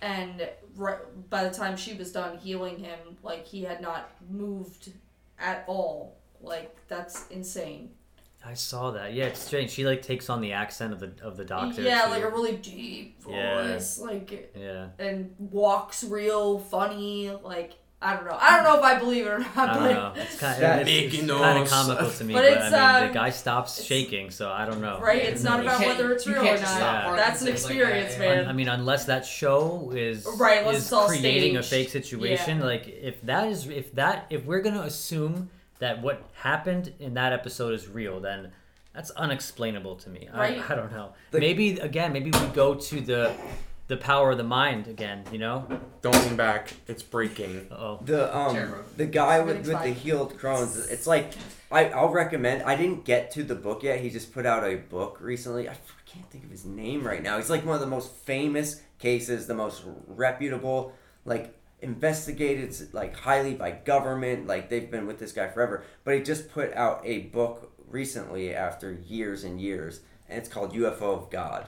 and 0.00 0.48
right, 0.76 0.98
by 1.30 1.42
the 1.44 1.50
time 1.54 1.76
she 1.76 1.94
was 1.94 2.12
done 2.12 2.38
healing 2.38 2.78
him, 2.78 2.98
like 3.22 3.44
he 3.44 3.64
had 3.64 3.80
not 3.80 4.10
moved 4.30 4.92
at 5.38 5.64
all. 5.66 6.16
Like 6.40 6.76
that's 6.86 7.26
insane. 7.28 7.90
I 8.46 8.54
saw 8.54 8.90
that. 8.92 9.14
Yeah, 9.14 9.24
it's 9.24 9.40
strange. 9.40 9.70
She 9.70 9.84
like 9.84 10.02
takes 10.02 10.28
on 10.30 10.40
the 10.40 10.52
accent 10.52 10.92
of 10.92 11.00
the 11.00 11.12
of 11.22 11.36
the 11.36 11.44
doctor. 11.44 11.82
yeah, 11.82 12.04
too. 12.04 12.10
like 12.10 12.22
a 12.22 12.28
really 12.28 12.56
deep 12.56 13.20
voice, 13.22 13.32
Yeah. 13.34 13.72
voice, 13.72 13.98
like 13.98 14.54
yeah. 14.56 14.88
and 14.98 15.34
walks 15.38 16.04
real 16.04 16.58
funny. 16.60 17.30
Like 17.30 17.72
I 18.04 18.14
don't 18.16 18.26
know. 18.26 18.36
I 18.40 18.54
don't 18.56 18.64
know 18.64 18.76
if 18.78 18.84
I 18.84 18.98
believe 18.98 19.26
it 19.26 19.30
or 19.30 19.38
not. 19.38 19.56
I 19.56 19.66
don't 19.66 19.82
but 19.82 19.92
know. 19.92 20.22
It's 20.22 20.36
kind 20.38 20.62
That's- 20.62 20.82
of 20.82 20.88
it's, 20.88 21.12
Making 21.14 21.28
kind 21.28 21.58
of 21.58 21.68
those- 21.68 21.70
comical 21.70 22.10
to 22.10 22.24
me, 22.24 22.34
But 22.34 22.42
but, 22.42 22.58
I 22.62 22.70
mean, 22.70 22.74
um, 23.04 23.08
the 23.08 23.14
guy 23.14 23.30
stops 23.30 23.82
shaking, 23.82 24.30
so 24.30 24.50
I 24.50 24.66
don't 24.66 24.80
know. 24.80 25.00
Right? 25.00 25.22
It's 25.22 25.42
not 25.42 25.60
about 25.60 25.80
whether 25.80 26.12
it's 26.12 26.26
real 26.26 26.40
or 26.42 26.44
not. 26.44 26.58
stop 26.58 27.16
That's 27.16 27.40
an 27.42 27.46
Parkinson's 27.46 27.46
like 27.46 27.52
that, 27.52 27.56
experience, 27.80 28.12
yeah. 28.12 28.18
man. 28.18 28.48
I 28.48 28.52
mean, 28.52 28.68
unless 28.68 29.06
that 29.06 29.24
show 29.24 29.90
is 29.94 30.26
Right, 30.38 30.58
unless 30.60 30.76
is 30.76 30.82
it's 30.84 30.92
all 30.92 31.08
creating 31.08 31.56
a 31.56 31.62
fake 31.62 31.88
situation, 31.88 32.58
Yeah. 32.58 32.64
like 32.64 32.86
if 32.88 33.20
that 33.22 33.48
is 33.48 33.68
if 33.68 33.92
that 33.94 34.26
if 34.30 34.44
we're 34.44 34.60
gonna 34.60 34.82
assume 34.82 35.48
that 35.78 36.02
what 36.02 36.22
happened 36.34 36.92
in 37.00 37.14
that 37.14 37.32
episode 37.32 37.74
is 37.74 37.88
real, 37.88 38.20
then 38.20 38.52
that's 38.94 39.10
unexplainable 39.12 39.96
to 39.96 40.08
me. 40.10 40.28
Right. 40.32 40.62
I, 40.70 40.72
I 40.72 40.76
don't 40.76 40.92
know. 40.92 41.14
The- 41.32 41.40
maybe 41.40 41.78
again, 41.80 42.12
maybe 42.12 42.30
we 42.30 42.46
go 42.48 42.74
to 42.74 43.00
the 43.00 43.32
the 43.86 43.96
power 43.96 44.30
of 44.32 44.38
the 44.38 44.44
mind 44.44 44.86
again. 44.88 45.24
You 45.30 45.38
know? 45.38 45.80
Don't 46.02 46.16
lean 46.24 46.36
back; 46.36 46.72
it's 46.86 47.02
breaking. 47.02 47.66
Oh, 47.70 47.98
The 48.04 48.34
um 48.36 48.54
Terrible. 48.54 48.84
the 48.96 49.06
guy 49.06 49.40
with, 49.40 49.66
with 49.66 49.82
the 49.82 49.90
healed 49.90 50.38
Crohn's. 50.38 50.76
It's 50.88 51.06
like 51.06 51.32
I 51.70 51.88
I'll 51.90 52.08
recommend. 52.10 52.62
I 52.62 52.76
didn't 52.76 53.04
get 53.04 53.30
to 53.32 53.42
the 53.42 53.54
book 53.54 53.82
yet. 53.82 54.00
He 54.00 54.10
just 54.10 54.32
put 54.32 54.46
out 54.46 54.64
a 54.64 54.76
book 54.76 55.18
recently. 55.20 55.68
I 55.68 55.76
can't 56.06 56.28
think 56.30 56.44
of 56.44 56.50
his 56.50 56.64
name 56.64 57.04
right 57.06 57.22
now. 57.22 57.36
He's 57.38 57.50
like 57.50 57.64
one 57.64 57.74
of 57.74 57.80
the 57.80 57.86
most 57.86 58.12
famous 58.12 58.80
cases, 58.98 59.46
the 59.46 59.54
most 59.54 59.82
reputable, 60.06 60.92
like 61.24 61.54
investigated 61.82 62.74
like 62.94 63.16
highly 63.16 63.54
by 63.54 63.70
government. 63.70 64.46
Like 64.46 64.70
they've 64.70 64.90
been 64.90 65.06
with 65.06 65.18
this 65.18 65.32
guy 65.32 65.48
forever. 65.48 65.84
But 66.04 66.14
he 66.14 66.22
just 66.22 66.50
put 66.50 66.72
out 66.74 67.00
a 67.04 67.22
book 67.22 67.72
recently 67.88 68.54
after 68.54 68.92
years 68.92 69.44
and 69.44 69.60
years, 69.60 70.00
and 70.28 70.38
it's 70.38 70.48
called 70.48 70.72
UFO 70.74 71.22
of 71.22 71.30
God. 71.30 71.66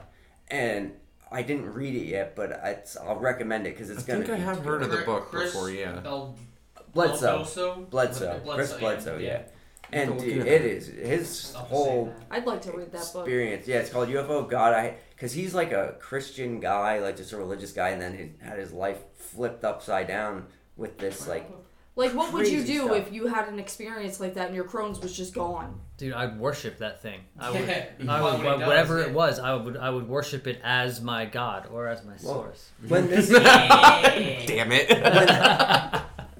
And 0.49 0.93
I 1.31 1.41
didn't 1.41 1.73
read 1.73 1.95
it 1.95 2.05
yet, 2.05 2.35
but 2.35 2.59
it's, 2.63 2.95
I'll 2.97 3.17
recommend 3.17 3.67
it 3.67 3.71
because 3.75 3.89
I 3.89 3.93
it's 3.93 4.03
gonna. 4.03 4.25
think 4.25 4.31
I 4.39 4.43
have 4.43 4.63
heard 4.63 4.81
of 4.83 4.91
the 4.91 4.97
book 5.03 5.29
Chris 5.29 5.51
before. 5.51 5.69
Yeah. 5.69 5.99
Bel- 5.99 6.37
Bledsoe. 6.93 7.43
Beldoso? 7.43 7.89
Bledsoe. 7.89 8.41
Chris. 8.55 8.73
Bledsoe, 8.73 9.17
yeah. 9.17 9.43
And 9.93 10.09
Don't 10.11 10.19
dude, 10.19 10.37
look 10.39 10.47
it 10.47 10.61
at 10.61 10.67
is 10.67 10.87
his 10.87 11.53
whole. 11.53 12.13
I'd 12.29 12.45
like 12.45 12.61
to 12.63 12.71
read 12.73 12.91
that 12.91 13.09
book. 13.13 13.25
experience. 13.25 13.67
Yeah, 13.67 13.77
it's 13.77 13.89
called 13.89 14.09
UFO 14.09 14.49
God. 14.49 14.73
I 14.73 14.95
because 15.15 15.31
he's 15.31 15.53
like 15.55 15.71
a 15.71 15.95
Christian 15.99 16.59
guy, 16.59 16.99
like 16.99 17.15
just 17.17 17.31
a 17.31 17.37
religious 17.37 17.71
guy, 17.71 17.89
and 17.89 18.01
then 18.01 18.17
he 18.17 18.45
had 18.45 18.59
his 18.59 18.73
life 18.73 18.97
flipped 19.15 19.63
upside 19.63 20.07
down 20.07 20.47
with 20.75 20.97
this 20.97 21.25
like 21.27 21.49
Like, 21.95 22.13
what 22.13 22.33
would 22.33 22.47
you 22.49 22.63
do 22.65 22.85
stuff. 22.85 22.97
if 22.97 23.13
you 23.13 23.27
had 23.27 23.47
an 23.47 23.59
experience 23.59 24.19
like 24.19 24.33
that 24.33 24.47
and 24.47 24.55
your 24.55 24.65
Crohn's 24.65 24.99
was 24.99 25.15
just 25.15 25.33
gone? 25.33 25.79
Dude, 25.97 26.13
I'd 26.13 26.39
worship 26.39 26.77
that 26.79 27.01
thing. 27.01 27.21
I 27.39 27.51
would. 27.51 27.61
Yeah, 27.67 27.89
I 28.07 28.21
what 28.21 28.33
would, 28.33 28.41
he 28.41 28.47
does, 28.47 28.67
whatever 28.67 28.99
yeah. 28.99 29.07
it 29.07 29.13
was, 29.13 29.39
I 29.39 29.53
would 29.55 29.77
I 29.77 29.89
would 29.89 30.07
worship 30.07 30.47
it 30.47 30.59
as 30.63 31.01
my 31.01 31.25
god 31.25 31.67
or 31.71 31.87
as 31.87 32.03
my 32.05 32.11
Well, 32.23 32.43
source. 32.43 32.69
when 32.87 33.07
this 33.09 33.29
Damn 34.47 34.71
it! 34.71 34.87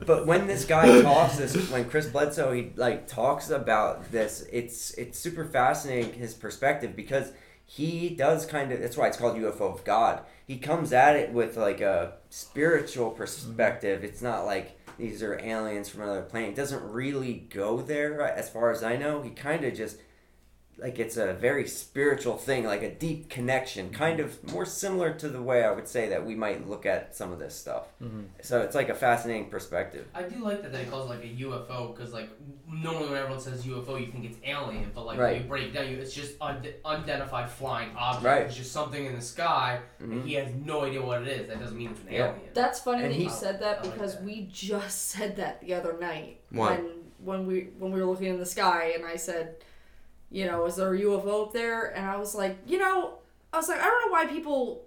but 0.05 0.25
when 0.25 0.47
this 0.47 0.65
guy 0.65 1.01
talks 1.01 1.37
this 1.37 1.69
when 1.71 1.89
Chris 1.89 2.07
Bledsoe 2.07 2.51
he 2.53 2.71
like 2.75 3.07
talks 3.07 3.49
about 3.49 4.11
this 4.11 4.45
it's 4.51 4.91
it's 4.91 5.19
super 5.19 5.43
fascinating 5.45 6.13
his 6.13 6.33
perspective 6.33 6.95
because 6.95 7.31
he 7.65 8.09
does 8.09 8.45
kind 8.45 8.71
of 8.71 8.79
that's 8.79 8.95
why 8.95 9.07
it's 9.07 9.17
called 9.17 9.35
UFO 9.37 9.73
of 9.73 9.83
God. 9.83 10.21
He 10.45 10.57
comes 10.57 10.93
at 10.93 11.17
it 11.17 11.33
with 11.33 11.57
like 11.57 11.81
a 11.81 12.13
spiritual 12.29 13.09
perspective. 13.11 14.03
It's 14.05 14.21
not 14.21 14.45
like 14.45 14.76
these 14.97 15.21
are 15.21 15.39
aliens 15.39 15.89
from 15.89 16.01
another 16.03 16.23
planet. 16.23 16.49
It 16.49 16.55
doesn't 16.55 16.83
really 16.91 17.47
go 17.49 17.81
there 17.81 18.21
as 18.21 18.49
far 18.49 18.71
as 18.71 18.83
I 18.83 18.95
know. 18.95 19.21
He 19.21 19.29
kind 19.29 19.63
of 19.63 19.73
just 19.75 19.97
like 20.79 20.99
it's 20.99 21.17
a 21.17 21.33
very 21.33 21.67
spiritual 21.67 22.37
thing, 22.37 22.63
like 22.65 22.83
a 22.83 22.91
deep 22.93 23.29
connection, 23.29 23.89
kind 23.89 24.19
of 24.19 24.51
more 24.53 24.65
similar 24.65 25.11
to 25.15 25.27
the 25.27 25.41
way 25.41 25.63
I 25.63 25.71
would 25.71 25.87
say 25.87 26.09
that 26.09 26.23
we 26.25 26.35
might 26.35 26.67
look 26.69 26.85
at 26.85 27.15
some 27.15 27.31
of 27.31 27.39
this 27.39 27.55
stuff. 27.55 27.85
So 28.43 28.61
it's 28.61 28.75
like 28.75 28.89
a 28.89 28.93
fascinating 28.93 29.49
perspective. 29.49 30.07
I 30.13 30.23
do 30.23 30.37
like 30.43 30.61
that 30.61 30.71
they 30.71 30.85
call 30.85 31.03
it 31.03 31.09
like 31.09 31.23
a 31.23 31.27
UFO 31.43 31.95
because 31.95 32.13
like 32.13 32.29
normally 32.71 33.09
when 33.09 33.17
everyone 33.17 33.39
says 33.39 33.65
UFO, 33.65 33.99
you 33.99 34.07
think 34.11 34.25
it's 34.25 34.37
alien, 34.45 34.91
but 34.93 35.05
like 35.07 35.17
Right. 35.17 35.33
when 35.33 35.41
you 35.43 35.47
break 35.47 35.73
down, 35.73 35.89
you 35.89 35.97
it's 35.97 36.13
just 36.13 36.35
un- 36.41 36.63
unidentified 36.85 37.49
flying 37.49 37.89
object. 37.97 38.25
Right. 38.25 38.41
It's 38.43 38.55
just 38.55 38.71
something 38.71 39.03
in 39.05 39.15
the 39.15 39.21
sky, 39.21 39.79
Mhm. 39.99 40.11
and 40.11 40.27
he 40.27 40.35
has 40.35 40.53
no 40.53 40.81
idea 40.85 41.01
what 41.01 41.21
it 41.23 41.27
is. 41.27 41.47
That 41.47 41.59
doesn't 41.59 41.77
mean 41.77 41.89
it's 41.91 42.01
an 42.01 42.07
Yeah. 42.11 42.19
alien. 42.27 42.49
That's 42.53 42.79
funny 42.81 43.03
And 43.03 43.11
that 43.11 43.15
he- 43.17 43.23
you 43.23 43.29
said 43.29 43.59
that 43.61 43.79
I 43.79 43.81
like 43.81 43.93
because 43.93 44.15
that. 44.15 44.23
we 44.23 44.47
just 44.51 45.07
said 45.13 45.37
that 45.37 45.59
the 45.61 45.73
other 45.73 45.97
night 45.99 46.39
What? 46.51 46.77
when 46.83 46.91
when 47.23 47.47
we 47.47 47.69
when 47.79 47.91
we 47.91 47.99
were 47.99 48.05
looking 48.05 48.27
in 48.27 48.37
the 48.37 48.45
sky 48.45 48.91
and 48.95 49.03
I 49.03 49.15
said, 49.15 49.55
you 50.29 50.45
know, 50.45 50.65
is 50.65 50.75
there 50.75 50.93
a 50.93 50.99
UFO 50.99 51.47
up 51.47 51.53
there? 51.53 51.95
And 51.95 52.05
I 52.05 52.17
was 52.17 52.35
like, 52.35 52.57
you 52.65 52.77
know, 52.77 53.19
I 53.53 53.57
was 53.57 53.69
like, 53.69 53.79
I 53.79 53.85
don't 53.85 54.05
know 54.05 54.11
why 54.11 54.25
people 54.25 54.85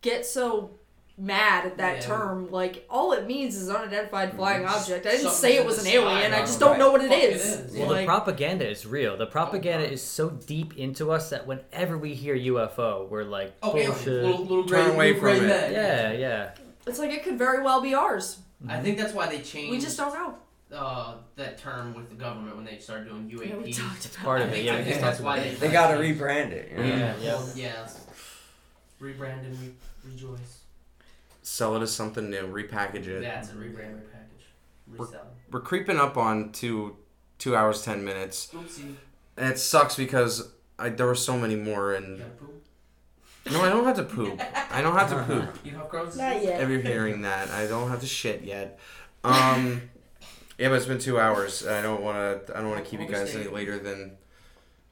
get 0.00 0.26
so 0.26 0.70
mad 1.16 1.64
at 1.64 1.76
that 1.78 1.96
Yeah. 1.96 2.00
term. 2.00 2.50
Like 2.50 2.84
all 2.90 3.12
it 3.12 3.26
means 3.26 3.56
is 3.56 3.70
unidentified 3.70 4.30
mm-hmm. 4.30 4.38
flying 4.38 4.66
object. 4.66 5.06
I 5.06 5.10
didn't 5.10 5.22
something 5.22 5.38
say 5.38 5.56
it 5.56 5.64
was 5.64 5.78
an 5.78 5.84
sky, 5.84 5.92
alien. 5.92 6.32
I 6.32 6.40
just 6.40 6.58
don't 6.58 6.76
know 6.78 6.90
what 6.90 7.02
it 7.02 7.08
Fuck 7.08 7.18
it 7.18 7.32
is. 7.34 7.44
is. 7.46 7.76
Well, 7.76 7.92
Yeah. 7.92 8.00
the 8.00 8.06
propaganda 8.06 8.68
is 8.68 8.84
real. 8.84 9.16
The 9.16 9.26
propaganda 9.26 9.86
oh, 9.88 9.92
is 9.92 10.02
so 10.02 10.30
deep 10.30 10.76
into 10.76 11.12
us 11.12 11.30
that 11.30 11.46
whenever 11.46 11.96
we 11.96 12.14
hear 12.14 12.36
UFO, 12.36 13.08
we're 13.08 13.22
like, 13.22 13.54
Oh, 13.62 13.70
alien. 13.70 13.92
bullshit. 13.92 14.06
Little, 14.24 14.40
little 14.40 14.64
Turn 14.64 14.86
gray, 14.86 14.94
away 14.94 15.12
little 15.14 15.20
from 15.20 15.44
it. 15.44 15.48
men. 15.48 15.72
Yeah, 15.72 16.12
yeah. 16.12 16.50
It's 16.86 16.98
like 16.98 17.12
it 17.12 17.22
could 17.22 17.38
very 17.38 17.62
well 17.62 17.80
be 17.80 17.94
ours. 17.94 18.38
I 18.68 18.80
think 18.80 18.98
that's 18.98 19.12
why 19.12 19.28
they 19.28 19.40
changed. 19.40 19.70
We 19.70 19.78
just 19.78 19.96
don't 19.96 20.14
know. 20.14 20.36
Uh, 20.72 21.14
that 21.36 21.58
term 21.58 21.94
with 21.94 22.08
the 22.08 22.14
government 22.16 22.56
when 22.56 22.64
they 22.64 22.78
started 22.78 23.08
doing 23.08 23.28
UAPs. 23.30 23.48
Yeah, 23.48 23.56
we 23.56 23.72
talked 23.72 24.06
about 24.06 24.24
part 24.24 24.40
of 24.42 24.52
it. 24.52 24.64
Yeah, 24.64 24.74
I 24.74 24.78
we 24.78 24.82
think 24.84 24.88
just 24.94 25.00
that's 25.00 25.16
talked 25.18 25.26
why 25.26 25.36
about 25.38 25.60
they. 25.60 25.66
They 25.66 25.72
got 25.72 25.88
to 25.92 25.96
rebrand 25.98 26.50
it. 26.52 26.70
you 26.72 26.78
know? 26.78 26.84
Yeah, 26.84 27.14
yeah. 27.20 27.34
Well, 27.34 27.50
yeah. 27.54 27.88
Rebrand 29.00 29.44
and 29.44 29.60
re- 29.60 29.74
rejoice. 30.04 30.60
sell 31.42 31.76
it 31.76 31.82
as 31.82 31.92
something 31.92 32.30
new, 32.30 32.46
repackage 32.46 33.06
it. 33.06 33.22
Yeah, 33.22 33.42
a 33.42 33.46
rebrand, 33.46 33.96
repackage, 34.00 34.44
resell. 34.88 35.26
We're 35.50 35.60
creeping 35.60 35.98
up 35.98 36.16
on 36.16 36.52
two 36.52 36.96
two 37.38 37.54
hours 37.56 37.82
ten 37.82 38.04
minutes, 38.04 38.48
Oopsie. 38.54 38.94
and 39.36 39.50
it 39.50 39.58
sucks 39.58 39.96
because 39.96 40.48
I, 40.78 40.88
there 40.90 41.06
were 41.06 41.14
so 41.14 41.36
many 41.36 41.56
more, 41.56 41.92
and 41.94 42.22
no, 43.50 43.60
I 43.60 43.68
don't 43.68 43.84
have 43.84 43.96
to 43.96 44.04
poop. 44.04 44.40
I 44.70 44.80
don't 44.80 44.94
have 44.96 45.10
to 45.10 45.22
poop. 45.26 45.58
You 45.64 45.72
know 45.72 45.78
how 45.78 45.84
gross 45.86 46.16
Not 46.16 46.42
yet. 46.42 46.60
If 46.62 46.68
you're 46.70 46.80
hearing 46.80 47.22
that, 47.22 47.50
I 47.50 47.66
don't 47.66 47.90
have 47.90 48.00
to 48.00 48.06
shit 48.06 48.42
yet. 48.42 48.78
Um, 49.22 49.82
yeah, 50.58 50.68
but 50.68 50.74
it's 50.74 50.86
been 50.86 50.98
two 50.98 51.18
hours. 51.18 51.66
I 51.66 51.82
don't 51.82 52.02
want 52.02 52.46
to. 52.46 52.56
I 52.56 52.60
don't 52.60 52.70
want 52.70 52.84
to 52.84 52.90
keep 52.90 53.00
you 53.00 53.06
guys 53.06 53.34
any 53.34 53.48
later 53.48 53.78
than 53.78 54.16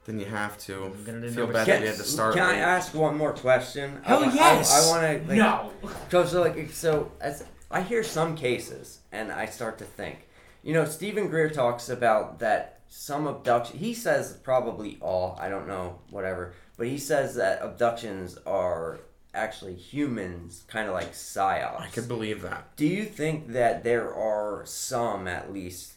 than 0.05 0.19
you 0.19 0.27
have 0.27 0.59
to. 0.59 0.85
I'm 0.85 1.05
gonna 1.05 1.31
feel 1.31 1.47
bad 1.47 1.67
that 1.67 1.81
we 1.81 1.87
had 1.87 1.97
to 1.97 2.03
start. 2.03 2.35
can 2.35 2.43
I 2.43 2.53
late. 2.53 2.59
ask 2.61 2.95
one 2.95 3.17
more 3.17 3.33
question? 3.33 4.01
Hell 4.03 4.25
I, 4.25 4.33
yes! 4.33 4.73
I, 4.73 4.87
I 4.87 4.91
want 4.91 5.23
to 5.23 5.29
like, 5.29 5.39
No. 5.39 5.71
So, 6.11 6.27
so 6.27 6.41
like 6.41 6.71
so 6.71 7.13
as 7.21 7.45
I 7.71 7.83
hear 7.83 8.03
some 8.03 8.37
cases 8.37 8.99
and 9.13 9.31
I 9.31 9.47
start 9.47 9.79
to 9.79 9.85
think, 9.85 10.27
you 10.63 10.73
know, 10.73 10.85
Steven 10.85 11.29
Greer 11.29 11.51
talks 11.51 11.89
about 11.89 12.41
that 12.41 12.81
some 12.89 13.27
abduction. 13.27 13.79
He 13.79 13.95
says 13.95 14.33
probably 14.43 14.99
all. 15.01 15.39
I 15.41 15.49
don't 15.49 15.69
know, 15.69 16.01
whatever. 16.11 16.53
But 16.77 16.89
he 16.89 16.99
says 16.99 17.37
that 17.37 17.61
abductions 17.63 18.37
are 18.45 18.99
actually 19.35 19.75
humans, 19.75 20.65
kind 20.69 20.89
of 20.89 20.95
like 20.95 21.13
psyops. 21.13 21.81
I 21.81 21.89
could 21.89 22.09
believe 22.09 22.43
that. 22.43 22.77
Do 22.77 22.87
you 22.87 23.05
think 23.05 23.53
that 23.53 23.85
there 23.85 24.15
are 24.15 24.63
some, 24.65 25.27
at 25.27 25.53
least, 25.53 25.95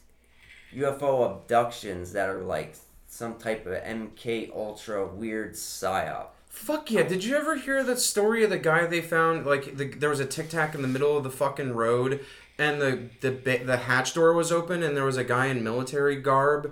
UFO 0.73 1.25
abductions 1.25 2.13
that 2.13 2.29
are 2.29 2.41
like 2.41 2.75
some 3.07 3.35
type 3.35 3.65
of 3.65 3.73
MK 3.73 4.53
Ultra 4.55 5.07
weird 5.07 5.53
psyop? 5.53 6.27
Fuck 6.49 6.89
yeah! 6.89 7.03
Did 7.03 7.25
you 7.25 7.35
ever 7.35 7.57
hear 7.57 7.83
that 7.83 7.99
story 7.99 8.43
of 8.45 8.49
the 8.49 8.57
guy 8.57 8.85
they 8.85 9.01
found? 9.01 9.45
Like, 9.45 9.75
the, 9.75 9.89
there 9.89 10.09
was 10.09 10.21
a 10.21 10.25
tic 10.25 10.49
tac 10.49 10.73
in 10.73 10.81
the 10.81 10.87
middle 10.87 11.17
of 11.17 11.25
the 11.25 11.29
fucking 11.29 11.73
road, 11.73 12.21
and 12.57 12.81
the 12.81 13.09
the 13.19 13.57
the 13.57 13.77
hatch 13.77 14.13
door 14.13 14.31
was 14.31 14.53
open, 14.53 14.81
and 14.81 14.95
there 14.95 15.03
was 15.03 15.17
a 15.17 15.25
guy 15.25 15.47
in 15.47 15.65
military 15.65 16.15
garb 16.15 16.71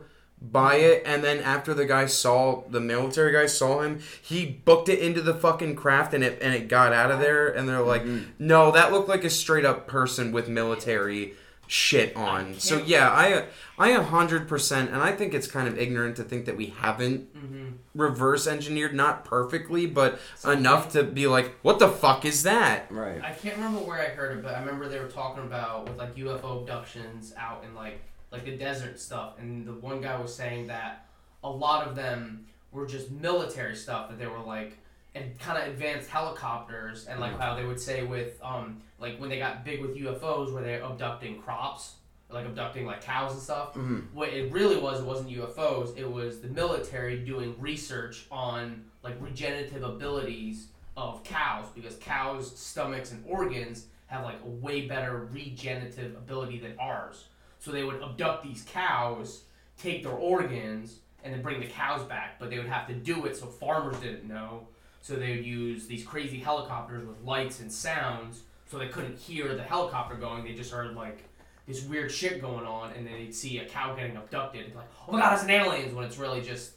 by 0.52 0.76
it, 0.76 1.04
and 1.06 1.24
then 1.24 1.40
after 1.40 1.74
the 1.74 1.86
guy 1.86 2.06
saw 2.06 2.64
the 2.70 2.82
military 2.82 3.32
guy 3.32 3.46
saw 3.46 3.82
him, 3.82 4.00
he 4.22 4.46
booked 4.46 4.90
it 4.90 5.00
into 5.00 5.22
the 5.22 5.34
fucking 5.34 5.76
craft, 5.76 6.14
and 6.14 6.24
it 6.24 6.40
and 6.42 6.54
it 6.54 6.68
got 6.68 6.92
out 6.94 7.12
of 7.12 7.20
there, 7.20 7.48
and 7.48 7.68
they're 7.68 7.82
like, 7.82 8.04
no, 8.40 8.72
that 8.72 8.92
looked 8.92 9.08
like 9.10 9.24
a 9.24 9.30
straight 9.30 9.64
up 9.66 9.88
person 9.88 10.32
with 10.32 10.50
military 10.50 11.34
shit 11.66 12.14
on. 12.16 12.56
So 12.60 12.76
can't- 12.78 12.88
yeah, 12.90 13.10
I 13.10 13.46
I 13.80 13.90
a 13.92 14.04
hundred 14.04 14.48
percent, 14.50 14.92
and 14.92 15.02
I 15.02 15.14
think 15.14 15.34
it's 15.34 15.48
kind 15.48 15.68
of 15.68 15.80
ignorant 15.80 16.18
to 16.18 16.24
think 16.24 16.46
that 16.46 16.58
we 16.58 16.68
haven't 16.68 17.34
Mm-hmm. 17.34 17.68
reverse 17.96 18.48
engineered, 18.48 18.94
not 18.94 19.26
perfectly, 19.26 19.86
but 19.86 20.20
enough 20.46 20.92
to 20.94 21.04
be 21.04 21.28
like, 21.28 21.54
what 21.62 21.78
the 21.80 21.90
fuck 21.90 22.26
is 22.26 22.44
that? 22.44 22.90
Right. 22.92 23.22
I 23.24 23.32
can't 23.32 23.56
remember 23.58 23.80
where 23.80 24.00
I 24.00 24.06
heard 24.06 24.38
it, 24.38 24.44
but 24.44 24.56
I 24.56 24.60
remember 24.60 24.88
they 24.88 25.00
were 25.00 25.08
talking 25.08 25.44
about 25.44 25.88
with 25.90 25.98
like 25.98 26.16
UFO 26.16 26.62
abductions 26.62 27.34
out 27.38 27.64
in 27.64 27.74
like 27.76 28.02
like 28.34 28.44
the 28.46 28.58
desert 28.58 29.00
stuff, 29.00 29.38
and 29.40 29.66
the 29.66 29.74
one 29.74 30.02
guy 30.02 30.20
was 30.20 30.34
saying 30.36 30.68
that 30.68 31.06
a 31.44 31.50
lot 31.50 31.88
of 31.88 31.96
them 31.96 32.46
were 32.72 32.88
just 32.88 33.12
military 33.12 33.76
stuff 33.76 34.10
that 34.10 34.18
they 34.18 34.26
were 34.28 34.40
like 34.40 34.80
and 35.16 35.38
kind 35.40 35.62
of 35.62 35.68
advanced 35.72 36.10
helicopters 36.10 37.06
and 37.06 37.20
like 37.20 37.38
how 37.40 37.54
they 37.56 37.64
would 37.64 37.80
say 37.80 38.04
with 38.04 38.40
um 38.44 38.82
like 39.00 39.20
when 39.20 39.30
they 39.30 39.38
got 39.38 39.64
big 39.64 39.80
with 39.80 39.96
UFOs 39.96 40.52
where 40.52 40.64
they're 40.64 40.82
abducting 40.82 41.40
crops? 41.40 41.96
Like 42.32 42.48
abducting 42.48 42.88
like 42.88 43.04
cows 43.04 43.34
and 43.34 43.42
stuff? 43.42 43.76
Mhm. 43.76 44.12
what 44.12 44.30
it 44.30 44.52
really 44.52 44.78
was 44.78 45.02
it 45.02 45.06
wasn't 45.06 45.30
UFOs 45.30 45.96
it 45.96 46.10
was 46.12 46.40
the 46.42 46.48
military 46.48 47.20
doing 47.20 47.56
research 47.60 48.26
on 48.32 48.84
like 49.04 49.16
regenerative 49.20 49.84
abilities 49.84 50.70
of 50.98 51.24
cows 51.24 51.68
because 51.76 51.96
cows 51.98 52.58
stomachs 52.58 53.12
and 53.12 53.24
organs 53.28 53.86
have 54.08 54.24
like 54.24 54.40
a 54.44 54.50
way 54.50 54.88
better 54.88 55.28
regenerative 55.32 56.16
ability 56.16 56.58
than 56.58 56.74
ours 56.80 57.26
so 57.64 57.72
they 57.72 57.84
would 57.84 58.02
abduct 58.04 58.44
these 58.44 58.66
cows 58.70 59.44
take 59.78 60.04
their 60.04 60.12
organs 60.14 60.98
and 61.24 61.34
then 61.34 61.42
bring 61.42 61.60
the 61.62 61.66
cows 61.68 62.04
back 62.08 62.38
but 62.40 62.50
they 62.50 62.58
would 62.58 62.68
have 62.68 62.86
to 62.88 62.94
do 62.94 63.26
it 63.26 63.36
so 63.38 63.46
farmers 63.46 63.96
didn't 63.98 64.28
know 64.28 64.68
so 65.02 65.16
they 65.16 65.36
would 65.38 65.46
use 65.46 65.88
these 65.88 66.04
crazy 66.04 66.38
helicopters 66.40 67.06
with 67.08 67.20
lights 67.24 67.60
and 67.62 67.72
sounds 67.72 68.42
so 68.70 68.78
they 68.78 68.88
couldn't 68.88 69.18
hear 69.18 69.56
the 69.56 69.64
helicopter 69.64 70.16
going 70.16 70.44
they 70.44 70.54
just 70.54 70.72
heard 70.72 70.94
like 70.96 71.24
this 71.66 71.86
weird 71.86 72.12
shit 72.12 72.42
going 72.42 72.66
on 72.66 72.92
and 72.92 73.08
then 73.08 73.14
they'd 73.14 73.34
see 73.34 73.60
a 73.60 73.66
cow 73.66 73.96
getting 73.96 74.18
abducted 74.18 74.66
and 74.66 74.76
like 74.76 74.88
oh 75.08 75.14
my 75.14 75.20
god 75.20 75.34
it's 75.34 75.44
an 75.44 75.50
aliens 75.50 75.94
when 75.94 76.04
it's 76.06 76.18
really 76.18 76.42
just 76.42 76.74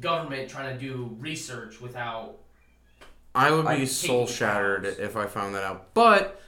government 0.00 0.48
trying 0.48 0.72
to 0.78 0.80
do 0.80 1.16
research 1.18 1.80
without 1.80 2.36
I 3.34 3.50
would 3.50 3.66
be 3.68 3.84
soul 3.86 4.26
shattered 4.26 4.84
cows. 4.84 4.98
if 4.98 5.16
I 5.16 5.26
found 5.26 5.54
that 5.54 5.62
out. 5.62 5.92
But 5.92 6.40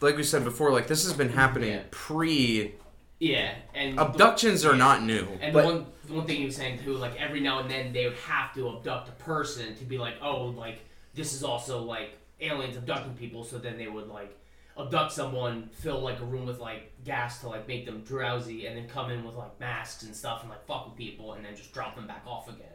like 0.00 0.16
we 0.16 0.22
said 0.22 0.42
before, 0.42 0.72
like 0.72 0.86
this 0.86 1.04
has 1.04 1.12
been 1.12 1.28
happening 1.28 1.72
Yeah. 1.72 1.82
pre 1.90 2.74
yeah 3.20 3.54
and 3.74 3.98
abductions 4.00 4.64
are 4.64 4.74
not 4.76 5.02
new. 5.04 5.26
And 5.40 5.52
But- 5.52 5.62
the 5.62 5.66
one 5.74 5.86
the 6.06 6.14
one 6.14 6.26
thing 6.26 6.38
he 6.38 6.44
was 6.46 6.56
saying 6.56 6.80
too, 6.82 6.94
like 6.94 7.14
every 7.20 7.38
now 7.40 7.60
and 7.60 7.70
then 7.70 7.92
they 7.92 8.06
would 8.06 8.16
have 8.16 8.52
to 8.54 8.68
abduct 8.70 9.08
a 9.08 9.12
person 9.12 9.76
to 9.76 9.84
be 9.84 9.96
like, 9.98 10.14
oh, 10.20 10.46
like 10.46 10.80
this 11.14 11.32
is 11.32 11.44
also 11.44 11.82
like 11.82 12.18
aliens 12.40 12.76
abducting 12.76 13.14
people. 13.14 13.44
So 13.44 13.58
then 13.58 13.78
they 13.78 13.86
would 13.86 14.08
like 14.08 14.36
abduct 14.76 15.12
someone, 15.12 15.68
fill 15.72 16.00
like 16.00 16.18
a 16.20 16.24
room 16.24 16.46
with 16.46 16.58
like 16.58 16.90
gas 17.04 17.40
to 17.42 17.48
like 17.48 17.68
make 17.68 17.86
them 17.86 18.00
drowsy, 18.02 18.66
and 18.66 18.76
then 18.76 18.88
come 18.88 19.10
in 19.10 19.22
with 19.24 19.36
like 19.36 19.60
masks 19.60 20.02
and 20.02 20.16
stuff 20.16 20.40
and 20.40 20.50
like 20.50 20.66
fuck 20.66 20.86
with 20.88 20.96
people, 20.96 21.34
and 21.34 21.44
then 21.44 21.54
just 21.54 21.72
drop 21.72 21.94
them 21.94 22.06
back 22.08 22.24
off 22.26 22.48
again. 22.48 22.66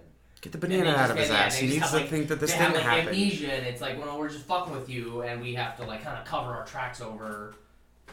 Get 0.41 0.51
the 0.51 0.57
banana 0.59 0.91
out 0.91 1.09
of 1.11 1.17
his 1.17 1.29
yeah, 1.29 1.35
ass. 1.37 1.55
they 1.59 1.65
He 1.65 1.71
needs 1.73 1.81
have, 1.81 1.91
to 1.91 1.97
like- 1.97 2.09
think 2.09 2.27
that 2.27 2.39
this 2.39 2.51
they 2.53 2.59
didn't 2.59 2.75
have, 2.75 2.85
like, 2.85 2.93
happen. 3.03 3.07
amnesia, 3.07 3.51
and 3.51 3.65
it's 3.65 3.81
like, 3.81 3.99
well, 3.99 4.19
we're 4.19 4.29
just 4.29 4.45
fucking 4.45 4.73
with 4.75 4.89
you, 4.89 5.23
and 5.23 5.41
we 5.41 5.55
have 5.55 5.75
to 5.77 5.83
like 5.85 6.03
kind 6.03 6.17
of 6.19 6.25
cover 6.25 6.51
our 6.53 6.65
tracks 6.65 7.01
over 7.01 7.55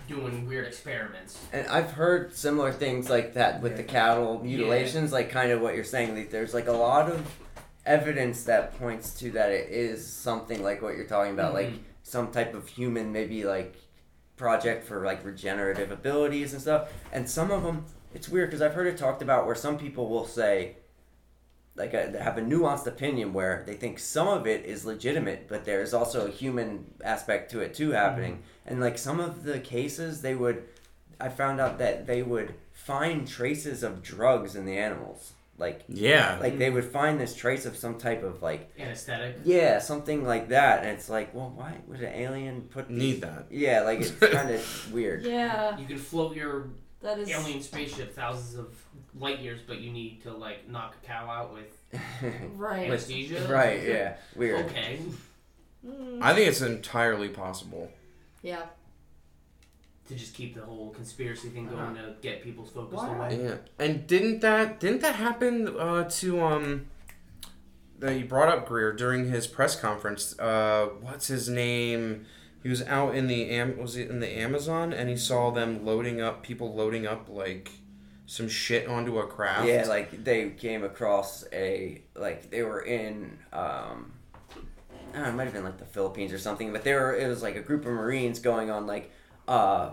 doing 0.08 0.46
weird 0.46 0.66
experiments. 0.66 1.38
And 1.52 1.66
I've 1.68 1.92
heard 1.92 2.34
similar 2.34 2.72
things 2.72 3.08
like 3.08 3.34
that 3.34 3.60
with 3.62 3.76
the 3.76 3.82
cattle 3.82 4.40
mutilations, 4.42 5.12
like 5.12 5.30
kind 5.30 5.50
of 5.52 5.60
what 5.60 5.74
you're 5.74 5.84
saying. 5.84 6.14
Like 6.16 6.30
there's 6.30 6.54
like 6.54 6.68
a 6.68 6.72
lot 6.72 7.10
of 7.10 7.26
evidence 7.86 8.44
that 8.44 8.78
points 8.78 9.14
to 9.20 9.30
that 9.32 9.50
it 9.50 9.70
is 9.70 10.06
something 10.06 10.62
like 10.62 10.82
what 10.82 10.96
you're 10.96 11.06
talking 11.06 11.32
about, 11.32 11.54
like 11.54 11.70
Mhm. 11.70 11.78
some 12.02 12.30
type 12.30 12.54
of 12.54 12.68
human, 12.68 13.12
maybe 13.12 13.44
like 13.44 13.76
project 14.36 14.84
for 14.86 15.04
like 15.04 15.24
regenerative 15.24 15.90
abilities 15.90 16.52
and 16.52 16.62
stuff. 16.62 16.90
And 17.12 17.28
some 17.28 17.50
of 17.50 17.62
them, 17.62 17.84
it's 18.14 18.28
weird 18.28 18.50
because 18.50 18.62
I've 18.62 18.74
heard 18.74 18.86
it 18.86 18.96
talked 18.98 19.22
about 19.22 19.46
where 19.46 19.54
some 19.54 19.78
people 19.78 20.08
will 20.08 20.26
say, 20.26 20.76
like, 21.74 21.94
a, 21.94 22.22
have 22.22 22.36
a 22.36 22.42
nuanced 22.42 22.86
opinion 22.86 23.32
where 23.32 23.62
they 23.66 23.74
think 23.74 23.98
some 23.98 24.28
of 24.28 24.46
it 24.46 24.66
is 24.66 24.84
legitimate, 24.84 25.48
but 25.48 25.64
there's 25.64 25.94
also 25.94 26.26
a 26.26 26.30
human 26.30 26.84
aspect 27.02 27.50
to 27.52 27.60
it 27.60 27.72
too 27.72 27.92
happening. 27.92 28.42
And 28.66 28.80
like 28.80 28.98
some 28.98 29.20
of 29.20 29.44
the 29.44 29.58
cases, 29.58 30.22
they 30.22 30.34
would, 30.34 30.64
I 31.20 31.28
found 31.28 31.60
out 31.60 31.78
that 31.78 32.06
they 32.06 32.22
would 32.22 32.54
find 32.72 33.26
traces 33.28 33.82
of 33.82 34.02
drugs 34.02 34.54
in 34.56 34.64
the 34.66 34.76
animals. 34.78 35.32
Like, 35.58 35.82
Yeah. 35.88 36.38
like 36.40 36.58
they 36.58 36.70
would 36.70 36.84
find 36.84 37.20
this 37.20 37.34
trace 37.36 37.66
of 37.66 37.76
some 37.76 37.98
type 37.98 38.22
of 38.24 38.42
like, 38.42 38.70
Anesthetic. 38.78 39.36
yeah, 39.44 39.78
something 39.78 40.24
like 40.24 40.48
that. 40.48 40.80
And 40.80 40.88
it's 40.90 41.08
like, 41.10 41.34
well, 41.34 41.52
why 41.54 41.74
would 41.86 42.00
an 42.00 42.12
alien 42.14 42.62
put 42.62 42.88
these- 42.88 42.98
Need 42.98 43.20
that. 43.22 43.46
Yeah, 43.50 43.82
like 43.82 44.00
it's 44.00 44.10
kind 44.32 44.50
of 44.50 44.92
weird. 44.92 45.24
Yeah, 45.24 45.78
You 45.78 45.86
can 45.86 45.98
float 45.98 46.34
your 46.34 46.68
that 47.00 47.18
is. 47.18 47.28
alien 47.30 47.60
spaceship 47.62 48.14
thousands 48.14 48.54
of 48.56 48.74
light 49.18 49.40
years, 49.40 49.60
but 49.66 49.78
you 49.78 49.92
need 49.92 50.22
to 50.22 50.32
like 50.32 50.68
knock 50.68 50.96
a 51.02 51.06
cow 51.06 51.28
out 51.28 51.52
with 51.52 51.78
Right. 52.56 52.88
anesthesia. 52.88 53.46
right? 53.52 53.82
Yeah, 53.82 54.14
weird. 54.34 54.66
Okay. 54.66 55.00
Mm, 55.86 56.18
I 56.22 56.32
think 56.34 56.48
it's 56.48 56.60
entirely 56.62 57.28
possible. 57.28 57.90
Yeah. 58.42 58.62
To 60.08 60.14
just 60.14 60.34
keep 60.34 60.54
the 60.54 60.62
whole 60.62 60.90
conspiracy 60.90 61.48
thing 61.48 61.68
going 61.68 61.94
to 61.94 62.16
get 62.20 62.42
people's 62.42 62.70
focus 62.70 62.98
Why? 62.98 63.16
away. 63.16 63.44
Yeah. 63.44 63.56
And 63.78 64.06
didn't 64.06 64.40
that 64.40 64.80
didn't 64.80 65.00
that 65.02 65.14
happen 65.14 65.68
uh, 65.78 66.04
to 66.10 66.42
um 66.42 66.86
that 68.00 68.18
you 68.18 68.24
brought 68.24 68.48
up 68.48 68.66
Greer 68.66 68.92
during 68.92 69.30
his 69.30 69.46
press 69.46 69.78
conference? 69.78 70.38
Uh, 70.38 70.88
what's 71.00 71.28
his 71.28 71.48
name? 71.48 72.26
He 72.62 72.68
was 72.68 72.82
out 72.82 73.14
in 73.14 73.28
the 73.28 73.50
am 73.50 73.78
was 73.78 73.96
it 73.96 74.10
in 74.10 74.20
the 74.20 74.28
Amazon 74.28 74.92
and 74.92 75.08
he 75.08 75.16
saw 75.16 75.50
them 75.50 75.84
loading 75.84 76.20
up 76.20 76.42
people 76.42 76.74
loading 76.74 77.06
up 77.06 77.28
like 77.28 77.70
some 78.26 78.48
shit 78.48 78.88
onto 78.88 79.18
a 79.18 79.26
craft. 79.26 79.66
Yeah, 79.66 79.84
like 79.86 80.24
they 80.24 80.50
came 80.50 80.84
across 80.84 81.44
a 81.52 82.02
like 82.14 82.50
they 82.50 82.62
were 82.62 82.80
in 82.80 83.38
um 83.52 84.12
I 85.12 85.16
don't 85.16 85.22
know, 85.24 85.28
it 85.30 85.34
might 85.34 85.44
have 85.44 85.52
been 85.52 85.64
like 85.64 85.78
the 85.78 85.84
Philippines 85.84 86.32
or 86.32 86.38
something, 86.38 86.72
but 86.72 86.84
there 86.84 87.14
it 87.14 87.28
was 87.28 87.42
like 87.42 87.56
a 87.56 87.60
group 87.60 87.84
of 87.86 87.92
Marines 87.92 88.38
going 88.38 88.70
on 88.70 88.86
like 88.86 89.10
uh 89.48 89.90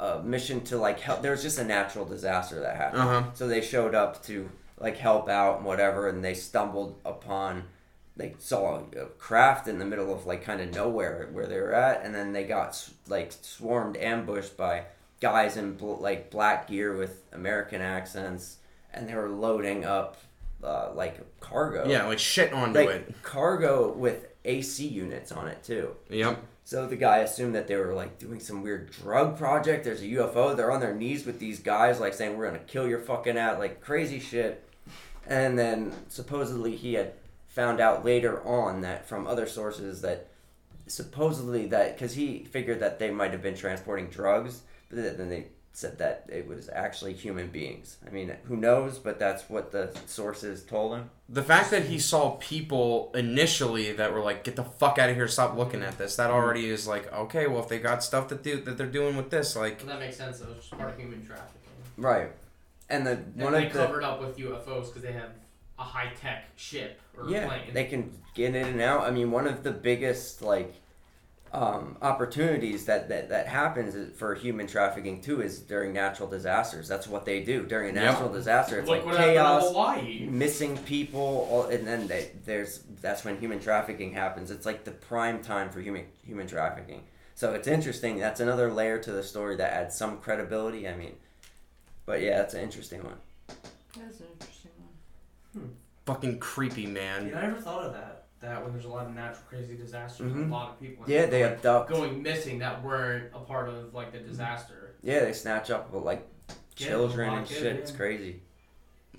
a 0.00 0.20
mission 0.22 0.60
to 0.62 0.76
like 0.76 0.98
help 1.00 1.22
there 1.22 1.30
was 1.30 1.42
just 1.42 1.58
a 1.58 1.64
natural 1.64 2.04
disaster 2.04 2.60
that 2.60 2.76
happened. 2.76 3.02
Uh-huh. 3.02 3.22
So 3.34 3.46
they 3.48 3.60
showed 3.60 3.94
up 3.94 4.22
to 4.24 4.48
like 4.78 4.96
help 4.96 5.28
out 5.28 5.58
and 5.58 5.64
whatever 5.64 6.08
and 6.08 6.24
they 6.24 6.34
stumbled 6.34 6.98
upon 7.04 7.64
they 8.16 8.34
saw 8.38 8.80
a 8.96 9.06
craft 9.18 9.66
in 9.68 9.78
the 9.78 9.84
middle 9.84 10.12
of 10.12 10.26
like 10.26 10.42
kind 10.44 10.60
of 10.60 10.74
nowhere 10.74 11.28
where 11.32 11.46
they 11.46 11.60
were 11.60 11.72
at 11.72 12.04
and 12.04 12.14
then 12.14 12.32
they 12.32 12.44
got 12.44 12.88
like 13.08 13.32
swarmed 13.40 13.96
ambushed 13.96 14.56
by 14.56 14.84
guys 15.20 15.56
in 15.56 15.74
bl- 15.74 15.94
like 16.00 16.28
black 16.30 16.66
gear 16.68 16.96
with 16.96 17.22
american 17.32 17.80
accents 17.80 18.56
and 18.92 19.08
they 19.08 19.14
were 19.14 19.28
loading 19.28 19.84
up 19.84 20.16
uh, 20.62 20.90
like 20.94 21.20
cargo 21.40 21.86
Yeah, 21.88 22.04
like 22.06 22.18
shit 22.18 22.52
onto 22.52 22.78
like 22.80 22.88
it. 22.88 23.14
cargo 23.22 23.92
with 23.92 24.26
ac 24.44 24.86
units 24.86 25.32
on 25.32 25.48
it 25.48 25.62
too 25.62 25.94
Yep. 26.10 26.42
So 26.66 26.86
the 26.86 26.96
guy 26.96 27.18
assumed 27.18 27.54
that 27.54 27.68
they 27.68 27.76
were 27.76 27.92
like 27.92 28.18
doing 28.18 28.40
some 28.40 28.62
weird 28.62 28.90
drug 28.90 29.36
project. 29.36 29.84
There's 29.84 30.00
a 30.00 30.06
UFO. 30.06 30.56
They're 30.56 30.72
on 30.72 30.80
their 30.80 30.94
knees 30.94 31.26
with 31.26 31.38
these 31.38 31.60
guys, 31.60 32.00
like 32.00 32.14
saying, 32.14 32.38
"We're 32.38 32.46
gonna 32.46 32.58
kill 32.60 32.88
your 32.88 33.00
fucking 33.00 33.36
ass," 33.36 33.58
like 33.58 33.82
crazy 33.82 34.18
shit. 34.18 34.66
And 35.26 35.58
then 35.58 35.92
supposedly 36.08 36.74
he 36.74 36.94
had 36.94 37.12
found 37.48 37.80
out 37.80 38.04
later 38.04 38.42
on 38.46 38.80
that 38.80 39.06
from 39.06 39.26
other 39.26 39.46
sources 39.46 40.00
that 40.00 40.28
supposedly 40.86 41.66
that 41.66 41.94
because 41.94 42.14
he 42.14 42.44
figured 42.44 42.80
that 42.80 42.98
they 42.98 43.10
might 43.10 43.32
have 43.32 43.42
been 43.42 43.54
transporting 43.54 44.08
drugs, 44.08 44.62
but 44.88 45.18
then 45.18 45.28
they 45.28 45.48
said 45.76 45.98
that 45.98 46.24
it 46.32 46.46
was 46.46 46.68
actually 46.72 47.12
human 47.14 47.48
beings. 47.48 47.96
I 48.06 48.10
mean, 48.10 48.32
who 48.44 48.56
knows? 48.56 48.98
But 48.98 49.18
that's 49.18 49.50
what 49.50 49.72
the 49.72 49.94
sources 50.06 50.62
told 50.62 50.94
him. 50.96 51.10
The 51.28 51.42
fact 51.42 51.70
that 51.72 51.86
he 51.86 51.98
saw 51.98 52.36
people 52.40 53.10
initially 53.14 53.92
that 53.92 54.12
were 54.12 54.20
like, 54.22 54.44
"Get 54.44 54.56
the 54.56 54.64
fuck 54.64 54.98
out 54.98 55.10
of 55.10 55.16
here! 55.16 55.26
Stop 55.28 55.56
looking 55.56 55.82
at 55.82 55.98
this." 55.98 56.16
That 56.16 56.30
already 56.30 56.68
is 56.70 56.86
like, 56.86 57.12
okay, 57.12 57.46
well, 57.48 57.60
if 57.62 57.68
they 57.68 57.78
got 57.80 58.04
stuff 58.04 58.28
that 58.28 58.42
do 58.42 58.60
that 58.62 58.78
they're 58.78 58.86
doing 58.86 59.16
with 59.16 59.30
this, 59.30 59.56
like, 59.56 59.84
That 59.86 59.98
makes 59.98 60.16
sense. 60.16 60.38
though. 60.38 60.46
was 60.46 60.56
just 60.58 60.70
part 60.70 60.90
of 60.90 60.96
human 60.98 61.26
trafficking. 61.26 61.60
Right. 61.96 62.30
And 62.88 63.06
the 63.06 63.12
And 63.12 63.36
one 63.42 63.52
they 63.54 63.66
of 63.66 63.72
the 63.72 63.86
covered 63.86 64.04
up 64.04 64.20
with 64.20 64.36
UFOs 64.36 64.86
because 64.88 65.02
they 65.02 65.12
have 65.12 65.30
a 65.78 65.82
high 65.82 66.12
tech 66.20 66.44
ship 66.56 67.00
or 67.18 67.28
yeah, 67.28 67.46
plane. 67.48 67.72
they 67.72 67.84
can 67.86 68.12
get 68.34 68.54
in 68.54 68.66
and 68.68 68.80
out. 68.80 69.00
I 69.04 69.10
mean, 69.10 69.30
one 69.32 69.46
of 69.48 69.62
the 69.64 69.72
biggest 69.72 70.40
like 70.42 70.74
um, 71.54 71.96
opportunities 72.02 72.84
that, 72.86 73.08
that 73.08 73.28
that 73.28 73.46
happens 73.46 74.16
for 74.18 74.34
human 74.34 74.66
trafficking 74.66 75.20
too 75.20 75.40
is 75.40 75.60
during 75.60 75.92
natural 75.92 76.28
disasters. 76.28 76.88
That's 76.88 77.06
what 77.06 77.24
they 77.24 77.42
do 77.44 77.64
during 77.64 77.90
a 77.90 78.00
Yep. 78.00 78.02
natural 78.12 78.32
disaster. 78.32 78.80
It's 78.80 78.88
Look 78.88 78.98
like 78.98 79.06
what 79.06 79.16
happened 79.20 79.36
in 79.36 80.14
chaos, 80.24 80.30
missing 80.32 80.76
people, 80.78 81.48
all, 81.50 81.64
and 81.66 81.86
then 81.86 82.08
they, 82.08 82.32
there's 82.44 82.80
that's 83.00 83.24
when 83.24 83.38
human 83.38 83.60
trafficking 83.60 84.12
happens. 84.12 84.50
It's 84.50 84.66
like 84.66 84.84
the 84.84 84.90
prime 84.90 85.42
time 85.42 85.70
for 85.70 85.80
human 85.80 86.06
human 86.24 86.46
trafficking. 86.48 87.04
So 87.36 87.52
it's 87.54 87.68
interesting. 87.68 88.18
That's 88.18 88.40
another 88.40 88.72
layer 88.72 88.98
to 88.98 89.12
the 89.12 89.22
story 89.22 89.56
that 89.56 89.72
adds 89.72 89.96
some 89.96 90.18
credibility. 90.18 90.88
I 90.88 90.96
mean, 90.96 91.14
but 92.04 92.20
yeah, 92.20 92.38
that's 92.38 92.54
an 92.54 92.62
interesting 92.62 93.02
one. 93.04 93.16
That's 93.96 94.20
an 94.20 94.26
interesting 94.40 94.70
one. 95.54 95.70
fucking 96.06 96.38
creepy, 96.40 96.86
man. 96.86 97.24
Dude, 97.26 97.34
I 97.34 97.42
never 97.42 97.60
thought 97.60 97.84
of 97.84 97.92
that. 97.92 98.23
That 98.44 98.62
when 98.62 98.72
there's 98.72 98.84
a 98.84 98.88
lot 98.88 99.06
of 99.06 99.14
natural 99.14 99.42
crazy 99.48 99.74
disasters, 99.74 100.30
Mhm. 100.30 100.50
a 100.50 100.52
lot 100.52 100.70
of 100.72 100.80
people. 100.80 101.04
Yeah, 101.08 101.26
they 101.26 101.40
going, 101.40 101.52
abduct. 101.54 101.90
going 101.90 102.22
missing 102.22 102.58
that 102.58 102.84
weren't 102.84 103.30
a 103.34 103.38
part 103.40 103.68
of 103.70 103.94
like 103.94 104.12
the 104.12 104.18
disaster. 104.18 104.94
Yeah, 105.02 105.20
they 105.20 105.32
snatch 105.32 105.70
up 105.70 105.88
like 105.92 106.26
children 106.76 107.28
a 107.30 107.32
and 107.32 107.42
of 107.42 107.48
kids, 107.48 107.60
shit. 107.60 107.76
It's 107.76 107.90
crazy. 107.90 108.42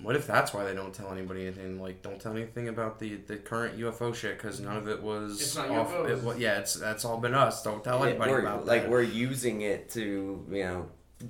What 0.00 0.14
if 0.14 0.26
that's 0.26 0.52
why 0.54 0.62
they 0.64 0.74
don't 0.74 0.92
tell 0.94 1.10
anybody 1.10 1.42
anything? 1.46 1.80
Like, 1.80 2.02
don't 2.02 2.20
tell 2.20 2.32
anything 2.36 2.68
about 2.68 2.98
the 3.00 3.16
the 3.16 3.36
current 3.36 3.78
UFO 3.78 4.14
shit 4.14 4.36
because 4.38 4.60
none 4.60 4.76
of 4.76 4.88
it 4.88 5.02
was 5.02 5.40
It's 5.40 5.56
not 5.56 5.70
off. 5.70 5.90
UFOs. 5.90 6.10
It, 6.18 6.22
wa- 6.22 6.34
yeah, 6.38 6.58
it's 6.60 6.74
that's 6.74 7.04
all 7.04 7.18
been 7.18 7.34
us. 7.34 7.62
Don't 7.64 7.82
tell 7.82 7.98
Yeah, 8.00 8.10
anybody 8.10 8.30
we're, 8.30 8.40
about 8.40 8.66
like 8.66 8.82
that. 8.82 8.90
we're 8.90 9.02
using 9.02 9.62
it 9.62 9.88
to 9.90 10.44
you 10.50 10.62
know 10.64 10.86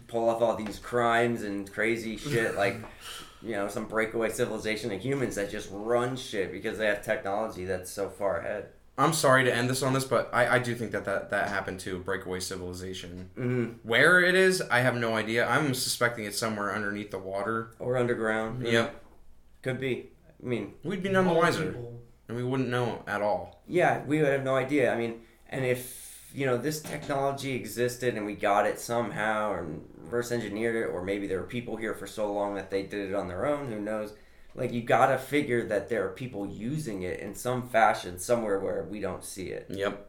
pull 0.09 0.29
off 0.29 0.43
all 0.43 0.57
these 0.57 0.79
crimes 0.81 1.43
and 1.43 1.73
crazy 1.73 2.17
shit 2.19 2.57
like 2.57 2.77
you 3.47 3.53
know 3.53 3.69
some 3.69 3.87
breakaway 3.87 4.29
civilization 4.29 4.93
of 4.93 5.01
humans 5.01 5.37
that 5.37 5.51
just 5.51 5.69
run 5.73 6.17
shit 6.17 6.51
because 6.53 6.79
they 6.79 6.87
have 6.87 7.03
technology 7.03 7.65
that's 7.65 7.91
so 7.91 8.09
far 8.09 8.39
ahead 8.39 8.67
I'm 8.99 9.13
sorry 9.13 9.45
to 9.45 9.55
end 9.55 9.69
this 9.69 9.83
on 9.83 9.93
this, 9.93 10.07
but 10.07 10.31
I, 10.33 10.55
I 10.57 10.59
do 10.59 10.75
think 10.75 10.93
that, 10.93 11.05
that 11.05 11.29
that 11.29 11.49
happened 11.51 11.81
to 11.81 11.97
a 11.97 11.99
breakaway 11.99 12.41
civilization. 12.41 13.29
mm-hmm. 13.37 13.65
Where 13.87 14.23
it 14.23 14.35
is, 14.35 14.63
I 14.71 14.79
have 14.81 14.97
no 14.97 15.15
idea. 15.15 15.47
I'm 15.47 15.75
suspecting 15.75 16.25
it's 16.25 16.39
somewhere 16.39 16.75
underneath 16.75 17.11
the 17.11 17.19
water. 17.19 17.73
or 17.79 17.99
underground 17.99 18.67
Yep, 18.67 19.05
could 19.63 19.79
be 19.81 20.11
i 20.43 20.47
mean 20.47 20.73
we'd 20.83 21.03
be 21.03 21.11
none 21.11 21.27
the 21.27 21.33
wiser, 21.35 21.67
people- 21.73 22.01
and 22.29 22.37
we 22.39 22.43
wouldn't 22.43 22.69
know 22.71 23.03
at 23.07 23.21
all. 23.21 23.63
yeah 23.69 24.03
we 24.05 24.21
would 24.23 24.33
have 24.33 24.45
no 24.45 24.55
idea 24.57 24.93
i 24.93 24.97
mean 24.97 25.21
and 25.51 25.65
if 25.65 26.31
you 26.35 26.47
know 26.47 26.57
this 26.57 26.81
technology 26.81 27.53
existed 27.55 28.15
and 28.17 28.25
we 28.27 28.35
got 28.35 28.67
it 28.67 28.79
somehow 28.79 29.51
or 29.51 29.67
reverse 30.07 30.33
engineered 30.33 30.77
it 30.77 30.87
or 30.93 31.03
maybe 31.03 31.27
there 31.27 31.39
were 31.41 31.47
people 31.47 31.77
here 31.77 31.95
for 31.95 32.07
so 32.07 32.33
long 32.33 32.55
that 32.55 32.71
they 32.71 32.83
did 32.83 33.11
it 33.11 33.15
on 33.15 33.29
their 33.29 33.45
own 33.47 33.71
who 33.71 33.81
knows 33.81 34.15
like 34.55 34.73
you 34.73 34.81
gotta 34.83 35.19
figure 35.19 35.67
that 35.67 35.89
there 35.89 36.07
are 36.07 36.11
people 36.13 36.47
using 36.47 37.03
it 37.03 37.21
in 37.21 37.35
some 37.35 37.69
fashion 37.69 38.19
somewhere 38.19 38.59
where 38.59 38.85
we 38.85 39.01
don't 39.01 39.23
see 39.25 39.49
it 39.49 39.67
Yep, 39.69 40.07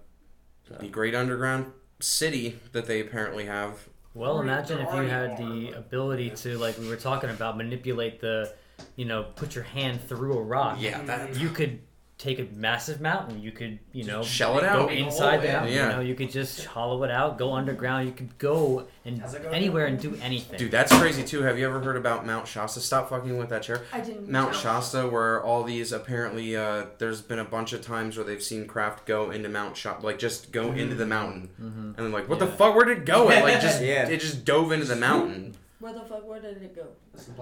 So. 0.69 0.75
the 0.79 0.87
great 0.87 1.13
underground 1.15 1.73
city 1.99 2.59
that 2.73 2.85
they 2.85 3.01
apparently 3.01 3.45
have. 3.45 3.89
Well, 4.13 4.37
Or 4.37 4.43
imagine 4.43 4.79
if 4.79 4.93
you 4.93 5.01
had 5.01 5.37
the 5.37 5.71
ability 5.75 6.29
to, 6.31 6.57
like 6.57 6.77
we 6.77 6.87
were 6.87 6.95
talking 6.95 7.29
about, 7.29 7.57
manipulate 7.57 8.19
the, 8.19 8.53
you 8.95 9.05
know, 9.05 9.23
put 9.35 9.53
your 9.55 9.63
hand 9.63 10.01
through 10.07 10.37
a 10.37 10.41
rock. 10.41 10.77
Yeah, 10.79 11.01
that. 11.03 11.35
You 11.37 11.49
could 11.49 11.79
take 12.17 12.39
a 12.39 12.47
massive 12.55 12.99
mountain. 12.99 13.39
You 13.41 13.51
could, 13.51 13.77
you 13.91 14.03
know, 14.03 14.23
shell 14.23 14.57
it 14.57 14.61
go 14.61 14.67
out. 14.67 14.87
Make 14.89 14.99
a 14.99 15.03
inside 15.03 15.31
hole, 15.33 15.41
the 15.41 15.45
yeah. 15.47 15.53
mountain. 15.53 15.73
Yeah. 15.75 15.89
You 15.89 15.95
know, 15.97 16.01
you 16.01 16.15
could 16.15 16.31
just 16.31 16.65
hollow 16.65 17.03
it 17.03 17.11
out, 17.11 17.37
go 17.37 17.53
underground. 17.53 18.07
You 18.07 18.13
could 18.13 18.35
go 18.39 18.87
and 19.05 19.21
How's 19.21 19.35
it 19.35 19.43
going? 19.43 19.53
anywhere 19.53 19.85
and 19.85 19.99
do 19.99 20.15
anything. 20.21 20.57
Dude, 20.57 20.71
that's 20.71 20.91
crazy 20.97 21.23
too. 21.23 21.43
Have 21.43 21.59
you 21.59 21.65
ever 21.67 21.79
heard 21.79 21.95
about 21.95 22.25
Mount 22.25 22.47
Shasta? 22.47 22.79
Stop 22.79 23.09
fucking 23.09 23.37
with 23.37 23.49
that 23.49 23.61
chair. 23.61 23.83
I 23.93 23.99
didn't. 24.01 24.29
Mount 24.29 24.53
know. 24.53 24.57
Shasta, 24.57 25.07
where 25.07 25.43
all 25.43 25.63
these 25.63 25.91
apparently, 25.91 26.55
uh, 26.55 26.85
there's 26.97 27.21
been 27.21 27.39
a 27.39 27.45
bunch 27.45 27.73
of 27.73 27.81
times 27.81 28.17
where 28.17 28.25
they've 28.25 28.41
seen 28.43 28.65
craft 28.65 29.05
go 29.05 29.29
into 29.29 29.47
Mount 29.49 29.77
Shasta, 29.77 30.03
like 30.05 30.17
just 30.17 30.51
go 30.51 30.71
into 30.71 30.95
the 30.95 31.05
mountain, 31.05 31.49
and 31.59 31.95
they're 31.95 32.09
like, 32.09 32.27
"What 32.27 32.39
the 32.39 32.47
fuck? 32.47 32.75
Where 32.75 32.85
did 32.85 32.99
it 32.99 33.05
go?" 33.05 33.29
It 33.29 33.43
like 33.43 33.61
just, 33.61 33.81
Yeah. 33.81 34.07
it 34.07 34.19
just 34.21 34.43
dove 34.43 34.71
into 34.71 34.85
the 34.85 34.95
mountain. 34.95 35.55
Where 35.79 35.93
the 35.93 36.01
fuck? 36.01 36.27
Where 36.27 36.41
did 36.41 36.63
it 36.63 36.75
go? 36.75 36.87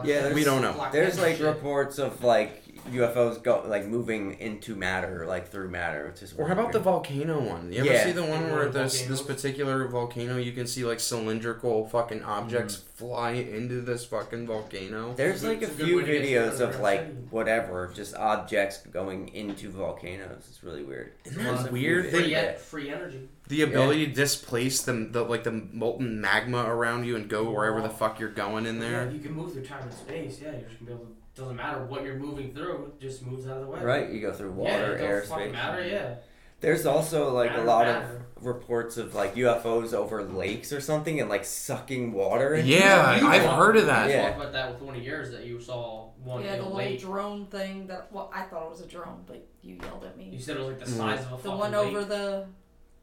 Yeah, 0.04 0.34
We 0.34 0.44
don't 0.44 0.62
know. 0.62 0.90
There's 0.92 1.18
like 1.18 1.40
reports 1.40 1.98
of 2.00 2.22
like 2.24 2.64
UFOs 2.92 3.42
go 3.42 3.64
like 3.68 3.86
moving 3.88 4.34
into 4.40 4.76
matter, 4.76 5.26
like 5.28 5.50
through 5.50 5.70
matter, 5.70 6.08
which 6.12 6.22
is. 6.22 6.34
Or 6.38 6.48
how 6.48 6.54
about 6.54 6.72
the 6.72 6.80
volcano 6.80 7.40
one? 7.40 7.72
You 7.72 7.80
ever 7.80 7.92
Yeah. 7.92 8.04
see 8.06 8.12
the 8.12 8.24
one 8.24 8.52
where 8.52 8.66
Yeah, 8.66 8.70
this 8.70 9.02
this 9.04 9.22
particular 9.22 9.88
volcano 9.88 10.38
you 10.38 10.52
can 10.52 10.68
see 10.68 10.86
like 10.86 11.00
cylindrical 11.00 11.88
fucking 11.88 12.24
objects 12.24 12.76
Mm-hmm. 12.78 12.86
fly 13.08 13.32
into 13.32 13.82
this 13.82 14.06
fucking 14.06 14.46
volcano? 14.48 15.14
There's 15.16 15.44
like 15.44 15.62
a 15.62 15.66
It's 15.66 15.74
a 15.74 15.78
good 15.78 15.86
few 15.88 15.98
way 15.98 16.06
to 16.06 16.12
get 16.12 16.22
videos 16.24 16.60
of 16.60 16.80
like 16.80 17.28
whatever, 17.30 17.92
just 17.94 18.16
objects 18.16 18.78
going 18.92 19.30
into 19.30 19.70
volcanoes. 19.72 20.46
It's 20.50 20.64
really 20.64 20.84
weird. 20.84 21.14
Isn't 21.26 21.44
that 21.44 21.68
a 21.68 21.72
weird? 21.72 22.06
videos. 22.06 22.12
free, 22.12 22.32
Yeah. 22.32 22.40
en- 22.40 22.58
free 22.58 22.90
energy. 22.90 23.30
The 23.48 23.62
ability 23.64 24.06
to 24.08 24.12
displace 24.14 24.82
the, 24.84 24.94
the 25.12 25.24
like 25.24 25.44
the 25.44 25.52
molten 25.52 26.22
magma 26.22 26.64
around 26.66 27.06
you 27.06 27.16
and 27.16 27.28
go 27.28 27.50
wherever 27.52 27.82
the 27.82 27.90
fuck 27.90 28.20
you're 28.20 28.30
going 28.30 28.66
in 28.66 28.80
there. 28.80 29.06
Yeah, 29.06 29.12
you 29.12 29.20
can 29.20 29.34
move 29.34 29.54
through 29.54 29.66
time 29.66 29.84
and 29.84 29.94
space. 29.94 30.40
Yeah, 30.42 30.52
you're 30.52 30.62
just 30.70 30.80
gonna 30.80 30.92
be 30.92 30.94
able 30.94 31.06
to. 31.06 31.12
Doesn't 31.36 31.56
matter 31.58 31.84
what 31.86 32.04
you're 32.04 32.16
moving 32.16 32.54
through. 32.54 32.94
It 32.98 33.02
just 33.02 33.26
moves 33.26 33.46
out 33.48 33.58
of 33.58 33.66
the 33.66 33.68
way. 33.72 33.82
Right, 33.82 34.10
you 34.10 34.22
go 34.22 34.32
through 34.32 34.52
Yeah, 34.52 34.56
water, 34.56 34.96
it 34.96 34.98
don't 35.00 35.08
air, 35.08 35.22
fucking 35.24 35.44
space. 35.46 35.54
matter. 35.54 35.86
Yeah. 35.88 36.16
There's 36.62 36.86
also 36.86 37.34
like 37.34 37.50
Matter, 37.52 37.62
a 37.62 37.66
lot 37.66 37.86
matter. 37.86 38.26
of 38.38 38.46
reports 38.46 38.96
of 38.98 39.14
like 39.14 39.36
UFOs 39.36 39.94
over 39.94 40.24
lakes 40.24 40.72
or 40.72 40.80
something 40.80 41.20
and 41.20 41.30
like 41.30 41.44
sucking 41.44 42.14
water. 42.14 42.56
into 42.56 42.70
Yeah, 42.70 43.18
them. 43.20 43.28
I've 43.28 43.44
talked- 43.44 43.58
heard 43.58 43.78
of 43.78 43.86
that. 43.88 44.08
You 44.08 44.14
Yeah. 44.16 44.28
talked 44.30 44.40
about 44.42 44.54
that 44.54 44.72
with 44.72 44.82
one 44.82 44.96
of 44.96 45.04
yours 45.04 45.32
that 45.32 45.44
you 45.44 45.60
saw 45.60 46.10
one 46.24 46.42
yeah, 46.44 46.54
in 46.54 46.60
the 46.60 46.64
a 46.64 46.64
little 46.64 46.78
lake. 46.78 47.00
drone 47.02 47.46
thing 47.48 47.88
that. 47.88 48.12
Well, 48.14 48.32
I 48.34 48.44
thought 48.44 48.64
it 48.68 48.70
was 48.72 48.82
a 48.82 48.88
drone, 48.88 49.26
but 49.28 49.46
you 49.62 49.76
yelled 49.84 50.06
at 50.06 50.18
me. 50.18 50.30
You 50.32 50.40
said 50.40 50.56
it 50.56 50.60
was 50.60 50.70
like 50.70 50.80
the 50.80 50.86
Mm. 50.86 50.98
size 50.98 51.26
of 51.30 51.40
a 51.42 51.44
The 51.44 51.52
one 51.52 51.72
lake 51.74 51.82
over 51.88 52.06
the, 52.06 52.48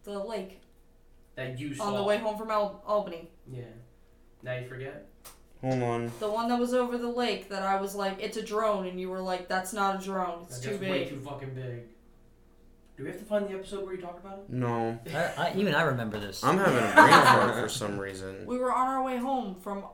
the 0.05 0.18
lake 0.18 0.62
that 1.35 1.59
you 1.59 1.74
saw 1.74 1.85
on 1.89 1.95
the 1.97 2.03
way 2.03 2.16
home 2.16 2.39
from 2.39 2.51
Al- 2.51 2.83
Albany. 2.87 3.30
Yeah. 3.47 3.64
Now 4.42 4.57
you 4.57 4.67
forget. 4.67 5.07
Hold 5.63 5.83
on. 5.83 6.13
The 6.18 6.29
one 6.30 6.49
that 6.49 6.59
was 6.59 6.75
over 6.75 6.99
the 6.99 7.09
lake 7.09 7.49
that 7.51 7.63
I 7.63 7.80
was 7.80 7.95
like, 7.95 8.21
it's 8.21 8.37
a 8.37 8.43
drone, 8.43 8.87
and 8.87 9.01
you 9.01 9.09
were 9.09 9.21
like, 9.21 9.49
that's 9.49 9.72
not 9.72 10.01
a 10.01 10.05
drone. 10.05 10.43
It's 10.43 10.59
That's 10.59 10.76
too 10.79 10.83
way 10.83 11.05
big. 11.05 11.09
too 11.11 11.21
fucking 11.21 11.55
big. 11.55 11.83
Do 12.97 13.05
we 13.05 13.11
have 13.11 13.18
to 13.21 13.25
find 13.25 13.49
the 13.49 13.55
episode 13.55 13.84
where 13.84 13.95
you 13.95 14.01
talk 14.03 14.18
about 14.18 14.39
it? 14.41 14.51
No. 14.51 14.99
I, 15.14 15.25
I, 15.51 15.53
even 15.57 15.75
I 15.75 15.83
remember 15.83 16.18
this. 16.18 16.43
I'm 16.45 16.59
having 16.59 16.76
a 16.76 16.93
brain 16.95 17.11
fart 17.25 17.55
for 17.55 17.68
some 17.68 17.99
reason. 17.99 18.45
We 18.45 18.59
were 18.59 18.72
on 18.72 18.89
our 18.89 19.03
way 19.05 19.17
home 19.18 19.55
from 19.55 19.84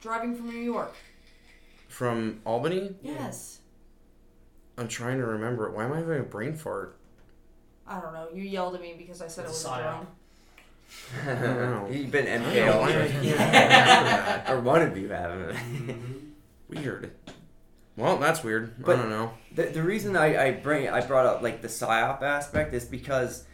driving 0.00 0.34
from 0.36 0.48
New 0.50 0.60
York. 0.62 0.94
From 1.88 2.40
Albany? 2.44 2.94
Yes. 3.02 3.60
I'm 4.78 4.88
trying 4.88 5.18
to 5.18 5.26
remember 5.26 5.66
it. 5.66 5.74
Why 5.74 5.84
am 5.84 5.92
I 5.92 5.98
having 5.98 6.20
a 6.20 6.22
brain 6.22 6.54
fart? 6.54 6.96
I 7.86 8.00
don't 8.00 8.12
know. 8.14 8.28
You 8.32 8.42
yelled 8.42 8.74
at 8.74 8.80
me 8.80 8.94
because 8.96 9.20
I 9.22 9.28
said 9.28 9.44
It's 9.46 9.64
it 9.64 9.68
was 9.68 9.78
a 9.78 9.80
psyop. 9.80 9.82
drone. 9.82 10.06
Know. 11.24 11.88
You've 11.90 12.10
been 12.10 12.26
I 12.26 12.54
don't 12.54 12.66
know 12.66 12.80
why 12.80 12.88
I 12.88 12.92
MKL. 12.92 13.10
can't 13.10 13.22
remember 13.22 13.38
that. 13.48 14.50
or 14.50 14.60
one 14.60 14.82
of 14.82 14.96
you 14.96 15.08
have. 15.08 15.56
Weird. 16.68 17.12
Well, 17.96 18.18
that's 18.18 18.42
weird. 18.44 18.74
But- 18.84 18.98
I 18.98 19.02
don't 19.02 19.10
know. 19.10 19.32
The, 19.54 19.62
the 19.64 19.82
reason 19.82 20.16
I, 20.16 20.48
I 20.48 20.50
bring 20.52 20.88
I 20.88 21.00
brought 21.06 21.24
up 21.26 21.42
like 21.42 21.62
the 21.62 21.68
psyop 21.68 22.20
aspect 22.22 22.74
is 22.74 22.84
because 22.84 23.44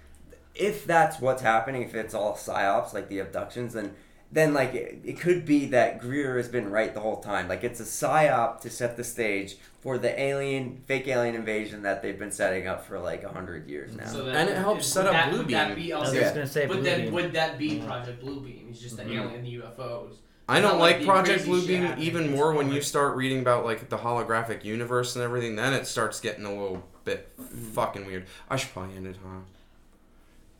if 0.55 0.85
that's 0.85 1.21
what's 1.21 1.43
happening, 1.43 1.83
if 1.83 1.95
it's 1.95 2.13
all 2.15 2.35
psyops 2.35 2.93
like 2.93 3.09
the 3.09 3.21
abductions, 3.21 3.75
then 3.75 3.95
then 4.33 4.55
like 4.55 4.75
it, 4.75 5.01
it 5.05 5.21
could 5.21 5.45
be 5.45 5.67
that 5.67 6.01
Greer 6.01 6.37
has 6.39 6.49
been 6.49 6.71
right 6.71 6.93
the 6.95 7.01
whole 7.01 7.21
time. 7.21 7.49
Like 7.49 7.63
it's 7.65 7.81
a 7.81 7.85
psyop 7.85 8.61
to 8.63 8.71
set 8.71 8.97
the 8.97 9.05
stage 9.05 9.57
for 9.81 9.99
the 9.99 10.19
alien 10.19 10.83
fake 10.87 11.07
alien 11.09 11.35
invasion 11.35 11.83
that 11.83 12.01
they've 12.03 12.19
been 12.19 12.31
setting 12.31 12.67
up 12.67 12.87
for 12.87 12.99
like 12.99 13.23
a 13.25 13.29
hundred 13.29 13.69
years 13.69 13.95
now. 13.95 14.07
So 14.07 14.27
And 14.27 14.49
it 14.49 14.57
helps 14.57 14.87
set 14.87 15.07
up 15.07 15.13
that, 15.13 15.29
Blue 15.31 15.39
would 15.41 15.49
that 15.49 15.75
Beam. 15.75 15.85
be 15.87 15.93
I 15.93 15.99
was 15.99 16.09
also, 16.09 16.21
just 16.21 16.35
gonna 16.35 16.47
say 16.47 16.67
but 16.67 16.83
then 16.83 17.13
would 17.13 17.33
that 17.35 17.59
be 17.59 17.81
Project 17.81 18.21
Blue 18.21 18.41
Beam? 18.41 18.69
It's 18.71 18.81
just 18.81 18.97
the 18.97 19.03
Mhm. 19.03 19.21
alien, 19.27 19.43
the 19.45 19.51
UFOs. 19.61 20.15
I 20.49 20.61
don't 20.61 20.73
not 20.73 20.81
like 20.81 21.05
Project 21.05 21.45
crazy 21.45 21.51
Blue 21.51 21.67
Beam 21.67 21.95
even 21.99 22.31
more 22.31 22.53
when 22.53 22.73
you 22.73 22.81
start 22.83 23.17
reading 23.17 23.41
about 23.41 23.65
like 23.65 23.89
the 23.91 23.99
holographic 23.99 24.65
universe 24.65 25.15
and 25.15 25.23
everything. 25.25 25.57
Then 25.57 25.73
it 25.75 25.87
starts 25.87 26.21
getting 26.21 26.45
a 26.45 26.51
little 26.51 26.83
bit 27.05 27.29
Mm-hmm. 27.39 27.73
fucking 27.73 28.07
weird. 28.07 28.27
I 28.49 28.57
should 28.57 28.73
probably 28.73 28.97
end 28.97 29.07
it, 29.09 29.17
huh? 29.23 29.41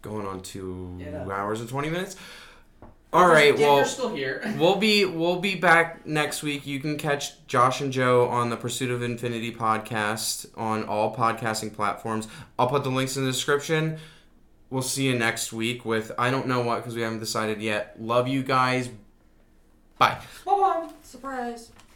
going 0.03 0.27
on 0.27 0.41
two 0.43 0.99
Yeah. 1.01 1.23
hours 1.31 1.61
and 1.61 1.69
twenty 1.69 1.89
minutes. 1.89 2.17
All 3.13 3.29
right, 3.29 3.59
well, 3.59 3.85
still 3.85 4.15
here. 4.15 4.43
we'll 4.59 4.77
be 4.77 5.05
we'll 5.05 5.39
be 5.39 5.55
back 5.55 6.07
next 6.07 6.43
week. 6.43 6.67
You 6.67 6.81
can 6.81 6.97
catch 6.97 7.47
Josh 7.47 7.83
and 7.83 7.93
Joe 7.93 8.27
on 8.29 8.49
the 8.49 8.57
Pursuit 8.57 8.91
of 8.91 9.03
Infinity 9.03 9.55
podcast 9.55 10.47
on 10.57 10.85
all 10.85 11.15
podcasting 11.15 11.75
platforms. 11.75 12.27
I'll 12.59 12.69
put 12.69 12.85
the 12.85 12.91
links 12.91 13.19
in 13.19 13.27
the 13.27 13.31
description. 13.31 13.99
We'll 14.71 14.81
see 14.81 15.05
you 15.05 15.19
next 15.19 15.53
week 15.53 15.85
with 15.85 16.13
I 16.19 16.31
don't 16.31 16.47
know 16.47 16.63
what 16.63 16.77
because 16.77 16.95
we 16.95 17.03
haven't 17.03 17.21
decided 17.21 17.61
yet. 17.61 17.97
Love 18.01 18.29
you 18.29 18.43
guys. 18.43 18.89
Bye. 19.99 20.19
Bye 20.47 20.59
bye. 20.59 20.89
Surprise. 21.03 21.71